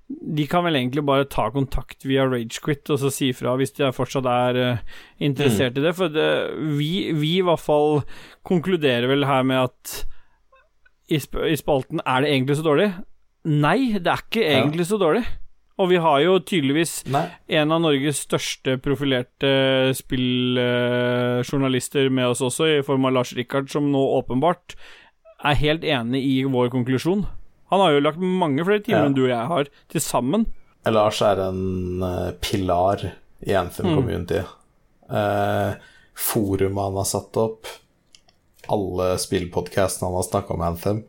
de 0.09 0.45
kan 0.47 0.63
vel 0.63 0.77
egentlig 0.79 1.03
bare 1.07 1.25
ta 1.27 1.49
kontakt 1.51 2.05
via 2.07 2.23
Ragequit 2.31 2.91
og 2.95 2.99
så 3.03 3.11
si 3.11 3.33
fra 3.35 3.57
hvis 3.59 3.73
de 3.75 3.89
fortsatt 3.95 4.27
er 4.31 4.55
uh, 4.77 4.79
interessert 5.19 5.79
i 5.79 5.83
det. 5.83 5.95
For 5.99 6.09
det, 6.15 6.27
vi, 6.79 7.11
vi 7.17 7.33
i 7.41 7.47
hvert 7.47 7.59
fall 7.63 8.03
konkluderer 8.47 9.09
vel 9.11 9.25
her 9.27 9.43
med 9.43 9.65
at 9.65 10.05
i, 11.11 11.19
sp 11.23 11.35
i 11.47 11.57
spalten 11.59 12.01
Er 12.07 12.21
det 12.23 12.31
egentlig 12.35 12.57
så 12.59 12.63
dårlig? 12.67 12.93
Nei, 13.47 13.99
det 13.99 14.07
er 14.11 14.23
ikke 14.23 14.43
Ja. 14.47 14.61
egentlig 14.63 14.87
så 14.87 14.99
dårlig. 14.99 15.25
Og 15.79 15.91
vi 15.91 15.97
har 16.01 16.21
jo 16.25 16.39
tydeligvis 16.41 17.03
Nei. 17.13 17.27
en 17.59 17.73
av 17.75 17.81
Norges 17.85 18.23
største 18.25 18.79
profilerte 18.81 19.51
spilljournalister 19.99 22.09
med 22.11 22.27
oss 22.33 22.41
også, 22.47 22.65
i 22.79 22.83
form 22.87 23.05
av 23.07 23.13
Lars 23.19 23.33
Rikard, 23.37 23.69
som 23.71 23.91
nå 23.93 24.01
åpenbart 24.21 24.75
er 25.45 25.55
helt 25.61 25.85
enig 25.85 26.23
i 26.25 26.45
vår 26.49 26.69
konklusjon. 26.73 27.27
Han 27.73 27.83
har 27.83 27.97
jo 27.97 28.05
lagt 28.05 28.23
mange 28.23 28.65
flere 28.65 28.85
timer 28.85 29.05
Ja. 29.05 29.07
enn 29.11 29.17
du 29.17 29.25
og 29.25 29.33
jeg 29.33 29.51
har, 29.51 29.71
til 29.93 30.01
sammen. 30.05 30.47
Lars 30.87 31.19
er 31.27 31.41
en 31.49 32.03
eh, 32.07 32.31
pilar 32.41 33.01
i 33.43 33.55
Anthem 33.59 33.89
community. 33.97 34.39
Uh, 35.11 35.75
forumet 36.19 36.83
han 36.83 36.97
har 36.99 37.05
satt 37.11 37.37
opp, 37.39 37.67
alle 38.73 39.13
spillpodkastene 39.23 40.09
han 40.09 40.17
har 40.19 40.27
snakka 40.27 40.55
om 40.55 40.63
Anthem, 40.67 41.03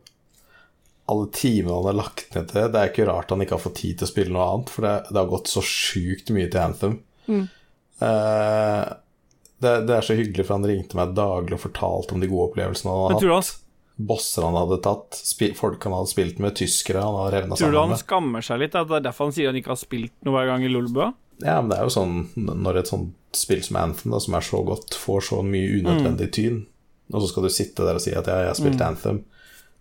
alle 1.08 1.30
timene 1.34 1.74
han 1.78 1.88
har 1.88 1.96
lagt 2.02 2.34
ned 2.34 2.50
til 2.50 2.60
det. 2.60 2.66
Det 2.74 2.80
er 2.82 2.90
ikke 2.92 3.06
rart 3.08 3.30
han 3.32 3.42
ikke 3.42 3.56
har 3.56 3.62
fått 3.64 3.78
tid 3.80 3.98
til 3.98 4.06
å 4.06 4.10
spille 4.10 4.34
noe 4.34 4.48
annet, 4.52 4.70
for 4.74 4.86
det, 4.86 4.94
det 5.08 5.18
har 5.22 5.30
gått 5.30 5.50
så 5.50 5.62
sjukt 5.64 6.30
mye 6.36 6.50
til 6.52 6.60
Anthem. 6.62 6.98
Eh, 7.28 8.84
det, 9.58 9.72
det 9.88 9.94
er 9.96 10.04
så 10.06 10.14
hyggelig, 10.18 10.44
for 10.46 10.58
han 10.58 10.68
ringte 10.70 10.98
meg 10.98 11.16
daglig 11.18 11.56
og 11.56 11.64
fortalte 11.64 12.14
om 12.14 12.22
de 12.22 12.28
gode 12.30 12.50
opplevelsene 12.52 12.92
han 12.92 13.00
Men 13.14 13.18
har 13.18 13.34
hatt. 13.40 13.54
Bosser 13.98 14.44
han 14.46 14.54
hadde 14.54 14.76
tatt, 14.84 15.16
folk 15.58 15.82
han 15.88 15.94
hadde 15.96 16.10
spilt 16.12 16.38
med, 16.38 16.54
tyskere 16.54 17.02
han 17.02 17.16
hadde 17.18 17.32
revna 17.34 17.56
tror 17.58 17.72
du 17.74 17.78
han 17.80 17.90
med. 17.90 17.98
skammer 17.98 18.44
seg 18.46 18.60
litt? 18.62 18.76
At 18.78 18.86
det 18.90 19.00
er 19.00 19.06
derfor 19.08 19.26
han 19.26 19.34
sier 19.34 19.50
han 19.50 19.58
ikke 19.58 19.72
har 19.74 19.80
spilt 19.80 20.12
noe 20.22 20.36
hver 20.36 20.52
gang 20.52 20.62
i 20.66 20.70
Lolbua? 20.70 21.08
Ja, 21.42 21.56
men 21.60 21.70
det 21.72 21.78
er 21.80 21.88
jo 21.88 21.94
sånn 21.94 22.14
når 22.38 22.78
et 22.82 22.92
sånt 22.92 23.14
spill 23.34 23.60
som 23.66 23.76
Anthem, 23.82 24.14
da, 24.14 24.20
som 24.22 24.34
er 24.38 24.46
så 24.46 24.62
godt, 24.66 24.94
får 24.98 25.26
så 25.28 25.40
mye 25.46 25.80
unødvendig 25.80 26.30
tyn, 26.34 26.62
og 27.12 27.22
så 27.22 27.28
skal 27.32 27.46
du 27.46 27.50
sitte 27.54 27.86
der 27.86 27.98
og 27.98 28.02
si 28.04 28.14
at 28.14 28.26
ja, 28.30 28.38
jeg 28.46 28.52
har 28.52 28.58
spilt 28.58 28.82
Anthem, 28.86 29.20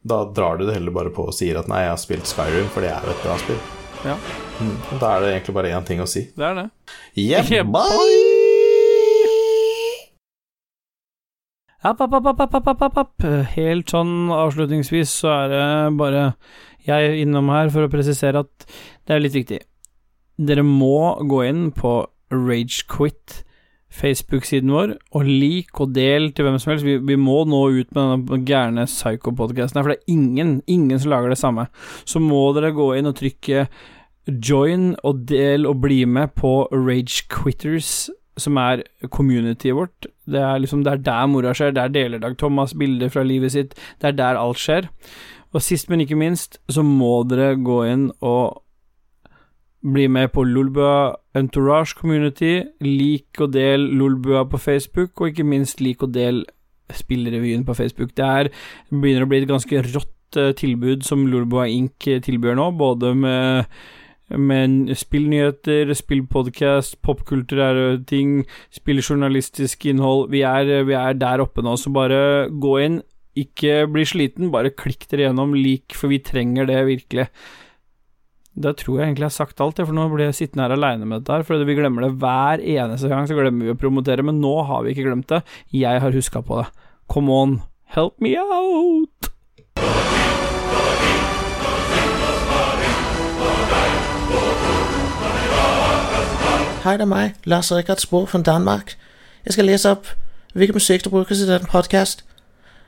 da 0.08 0.24
drar 0.34 0.58
du 0.60 0.66
det 0.68 0.76
heller 0.78 0.94
bare 0.96 1.14
på 1.14 1.26
og 1.30 1.34
sier 1.38 1.58
at 1.62 1.70
nei, 1.72 1.84
jeg 1.86 1.94
har 1.94 2.02
spilt 2.02 2.30
Skyrim, 2.30 2.70
for 2.74 2.86
det 2.86 2.92
er 2.94 3.06
jo 3.06 3.14
et 3.16 3.26
bra 3.26 3.38
spill. 3.46 3.64
Ja, 4.06 4.18
Mm. 4.58 4.74
Da 4.98 5.12
er 5.14 5.22
det 5.22 5.28
egentlig 5.36 5.54
bare 5.54 5.70
én 5.70 5.86
ting 5.86 6.00
å 6.02 6.08
si. 6.10 6.24
det 6.34 6.46
er 6.48 6.56
det. 6.58 6.70
Yeah, 7.14 7.46
Yeah, 7.46 7.62
bye! 7.70 8.27
App, 11.88 12.02
app, 12.02 12.14
app, 12.20 12.42
app, 12.44 12.56
app, 12.58 12.82
app, 12.86 13.02
app. 13.04 13.26
Helt 13.54 13.92
sånn 13.94 14.32
avslutningsvis 14.34 15.14
så 15.24 15.34
er 15.34 15.52
det 15.54 15.66
bare 16.00 16.28
jeg 16.88 17.24
innom 17.24 17.52
her 17.52 17.72
for 17.74 17.86
å 17.86 17.92
presisere 17.92 18.44
at 18.46 18.68
det 19.08 19.16
er 19.16 19.24
litt 19.24 19.36
viktig. 19.36 19.60
Dere 20.38 20.64
må 20.66 21.18
gå 21.28 21.44
inn 21.48 21.70
på 21.76 22.00
Ragequit, 22.34 23.42
Facebook-siden 23.98 24.72
vår, 24.74 24.94
og 25.16 25.28
lik 25.28 25.80
og 25.82 25.94
del 25.96 26.30
til 26.36 26.46
hvem 26.46 26.58
som 26.60 26.74
helst. 26.74 26.86
Vi, 26.86 26.98
vi 27.00 27.18
må 27.20 27.40
nå 27.48 27.62
ut 27.80 27.94
med 27.96 28.02
denne 28.28 28.42
gærne 28.48 28.88
psycho-podcasten 28.90 29.80
her, 29.80 29.88
for 29.88 29.96
det 29.96 30.02
er 30.02 30.14
ingen, 30.14 30.58
ingen 30.68 31.00
som 31.00 31.14
lager 31.14 31.34
det 31.34 31.40
samme. 31.40 31.70
Så 32.06 32.22
må 32.24 32.44
dere 32.56 32.76
gå 32.76 32.92
inn 32.98 33.10
og 33.10 33.18
trykke 33.20 33.68
join 34.28 34.92
og 35.08 35.24
del 35.30 35.66
og 35.70 35.82
bli 35.86 36.04
med 36.06 36.36
på 36.38 36.68
Rage 36.74 37.26
Quitters, 37.32 38.10
som 38.38 38.58
er 38.62 38.84
communityet 39.14 39.76
vårt. 39.76 40.08
Det 40.28 40.42
er 40.42 40.62
liksom 40.62 40.84
det 40.86 40.94
er 40.94 41.04
der 41.08 41.26
mora 41.32 41.54
skjer, 41.58 41.74
der 41.76 41.92
deler 41.94 42.22
Dag 42.22 42.38
Thomas 42.38 42.74
bilder 42.78 43.10
fra 43.10 43.24
livet 43.24 43.56
sitt, 43.56 43.76
det 44.02 44.12
er 44.12 44.18
der 44.18 44.40
alt 44.40 44.62
skjer. 44.62 44.90
Og 45.56 45.64
sist, 45.64 45.90
men 45.90 46.04
ikke 46.04 46.18
minst, 46.20 46.60
så 46.70 46.84
må 46.84 47.22
dere 47.30 47.56
gå 47.56 47.82
inn 47.88 48.10
og 48.22 48.64
bli 49.88 50.08
med 50.12 50.34
på 50.34 50.44
Lolbua 50.44 51.16
Entourage 51.38 51.96
Community. 51.98 52.62
Lik 52.84 53.42
og 53.42 53.54
del 53.54 53.88
Lolbua 53.98 54.44
på 54.50 54.60
Facebook, 54.60 55.22
og 55.22 55.32
ikke 55.32 55.48
minst 55.48 55.82
lik 55.82 56.04
og 56.04 56.14
del 56.14 56.44
Spillrevyen 56.94 57.66
på 57.66 57.74
Facebook. 57.74 58.14
Det 58.16 58.26
er, 58.26 58.50
begynner 58.92 59.26
å 59.26 59.30
bli 59.32 59.42
et 59.42 59.50
ganske 59.50 59.82
rått 59.90 60.40
uh, 60.40 60.52
tilbud 60.56 61.04
som 61.08 61.26
Lolbua 61.28 61.68
Inc. 61.72 62.10
tilbyr 62.24 62.56
nå, 62.60 62.70
både 62.80 63.14
med 63.16 63.80
med 64.36 64.90
spillnyheter, 64.98 65.94
spillpodkast, 65.96 66.98
popkulturære 67.06 68.02
ting, 68.10 68.42
spilljournalistisk 68.76 69.86
innhold. 69.88 70.28
Vi 70.34 70.42
er, 70.48 70.84
vi 70.88 70.98
er 70.98 71.16
der 71.16 71.44
oppe 71.46 71.64
nå, 71.64 71.78
så 71.80 71.94
bare 71.96 72.50
gå 72.52 72.74
inn. 72.84 73.00
Ikke 73.38 73.86
bli 73.92 74.04
sliten, 74.08 74.52
bare 74.52 74.74
klikk 74.74 75.06
dere 75.12 75.30
gjennom, 75.30 75.54
lik, 75.56 75.96
for 75.96 76.12
vi 76.12 76.20
trenger 76.26 76.68
det 76.68 76.82
virkelig. 76.90 77.28
Da 78.58 78.74
tror 78.74 78.98
jeg 78.98 79.12
egentlig 79.12 79.28
jeg 79.28 79.30
har 79.30 79.38
sagt 79.38 79.62
alt, 79.62 79.80
for 79.80 79.94
nå 79.94 80.08
blir 80.10 80.32
jeg 80.32 80.40
sittende 80.40 80.66
her 80.66 80.74
aleine 80.74 81.06
med 81.06 81.22
dette 81.22 81.36
her. 81.36 81.46
For 81.46 81.62
vi 81.62 81.78
glemmer 81.78 82.08
det 82.08 82.16
hver 82.18 82.64
eneste 82.66 83.12
gang, 83.12 83.30
så 83.30 83.38
glemmer 83.38 83.70
vi 83.70 83.76
å 83.76 83.80
promotere. 83.80 84.26
Men 84.26 84.42
nå 84.42 84.56
har 84.66 84.84
vi 84.84 84.96
ikke 84.96 85.06
glemt 85.12 85.30
det. 85.30 85.44
Jeg 85.78 86.02
har 86.02 86.18
huska 86.18 86.42
på 86.42 86.64
det. 86.64 86.68
Come 87.08 87.32
on, 87.32 87.60
help 87.94 88.18
me 88.20 88.34
out! 88.42 90.17
Hej, 96.88 96.94
det 96.94 97.02
er 97.02 97.06
meg, 97.06 97.34
Lars 97.44 97.72
Rikard 97.72 97.98
Spor 97.98 98.26
fra 98.26 98.42
Danmark. 98.42 98.96
Jeg 99.46 99.54
skal 99.54 99.66
lese 99.66 99.90
opp 99.90 100.08
hvilken 100.54 100.76
musik 100.76 101.04
der 101.04 101.10
brukes 101.10 101.40
i 101.40 101.48
denne 101.48 101.68
podcast. 101.68 102.26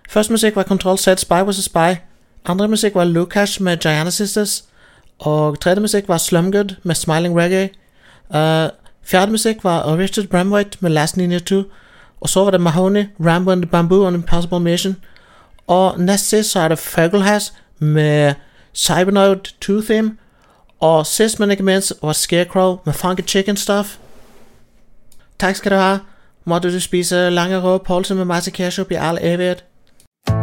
Første 0.09 0.33
musikk 0.33 0.55
var 0.55 0.63
Control 0.63 0.97
Z 0.97 1.07
Spy 1.17 1.33
vs. 1.45 1.63
Spy. 1.63 1.99
Andre 2.45 2.67
musikk 2.67 2.95
var 2.95 3.03
Lucas 3.03 3.59
med 3.59 3.77
Gianna 3.77 4.09
Sisters. 4.09 4.63
Og 5.19 5.59
tredje 5.59 5.81
musikk 5.81 6.07
var 6.07 6.17
Slumgood 6.17 6.75
med 6.83 6.95
Smiling 6.95 7.37
Reggae. 7.39 7.69
Uh, 8.29 8.69
fjerde 9.03 9.31
musikk 9.31 9.63
var 9.63 9.97
Richard 9.97 10.27
Bramwhite 10.27 10.77
med 10.79 10.89
Last 10.89 11.17
Ninja 11.17 11.39
2. 11.39 11.63
Og 12.21 12.29
så 12.29 12.43
var 12.43 12.51
det 12.51 12.61
Mahoney, 12.61 13.05
Rambo 13.25 13.51
and 13.51 13.61
the 13.61 13.69
Bamboo 13.69 14.07
on 14.07 14.15
Impossible 14.15 14.59
Mission. 14.59 14.95
Og 15.67 15.99
nest 15.99 16.29
sist 16.29 16.51
så 16.51 16.59
er 16.59 16.67
det 16.67 16.79
Fuglehass 16.79 17.53
med 17.79 18.33
Cybernode 18.73 19.41
2-theme. 19.65 20.17
Og 20.79 21.05
sist, 21.07 21.39
men 21.39 21.51
ikke 21.51 21.63
minst, 21.63 21.93
var 22.01 22.13
Scarecrow 22.13 22.77
med 22.85 22.93
Funky 22.93 23.25
Chicken 23.27 23.57
Stuff. 23.57 23.97
Takk 25.39 25.55
skal 25.55 25.71
du 25.71 25.77
ha. 25.77 25.97
Måtte 26.45 26.71
du 26.71 26.79
spise 26.79 27.29
lange 27.29 27.59
rå 27.61 27.77
pølser 27.77 28.15
med 28.15 28.25
masse 28.25 28.51
ketchup 28.51 28.91
i 28.91 28.99
all 28.99 29.19
evighet. 29.21 29.65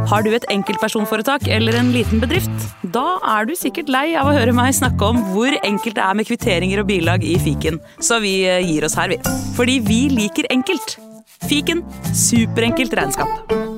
Har 0.06 0.22
du 0.22 0.30
et 0.34 0.44
enkeltpersonforetak 0.50 1.48
eller 1.50 1.76
en 1.78 1.90
liten 1.94 2.20
bedrift? 2.22 2.68
Da 2.94 3.18
er 3.36 3.48
du 3.48 3.54
sikkert 3.58 3.90
lei 3.92 4.14
av 4.18 4.30
å 4.30 4.34
høre 4.36 4.54
meg 4.56 4.74
snakke 4.76 5.08
om 5.08 5.20
hvor 5.32 5.56
enkelt 5.66 5.98
det 5.98 6.04
er 6.04 6.18
med 6.18 6.28
kvitteringer 6.28 6.82
og 6.82 6.90
bilag 6.90 7.26
i 7.26 7.36
fiken, 7.42 7.80
så 8.00 8.20
vi 8.22 8.38
gir 8.46 8.86
oss 8.86 8.96
her, 8.98 9.12
vi. 9.12 9.20
Fordi 9.58 9.80
vi 9.86 10.00
liker 10.14 10.48
enkelt. 10.54 10.98
Fiken 11.46 11.84
superenkelt 12.14 12.94
regnskap. 12.96 13.75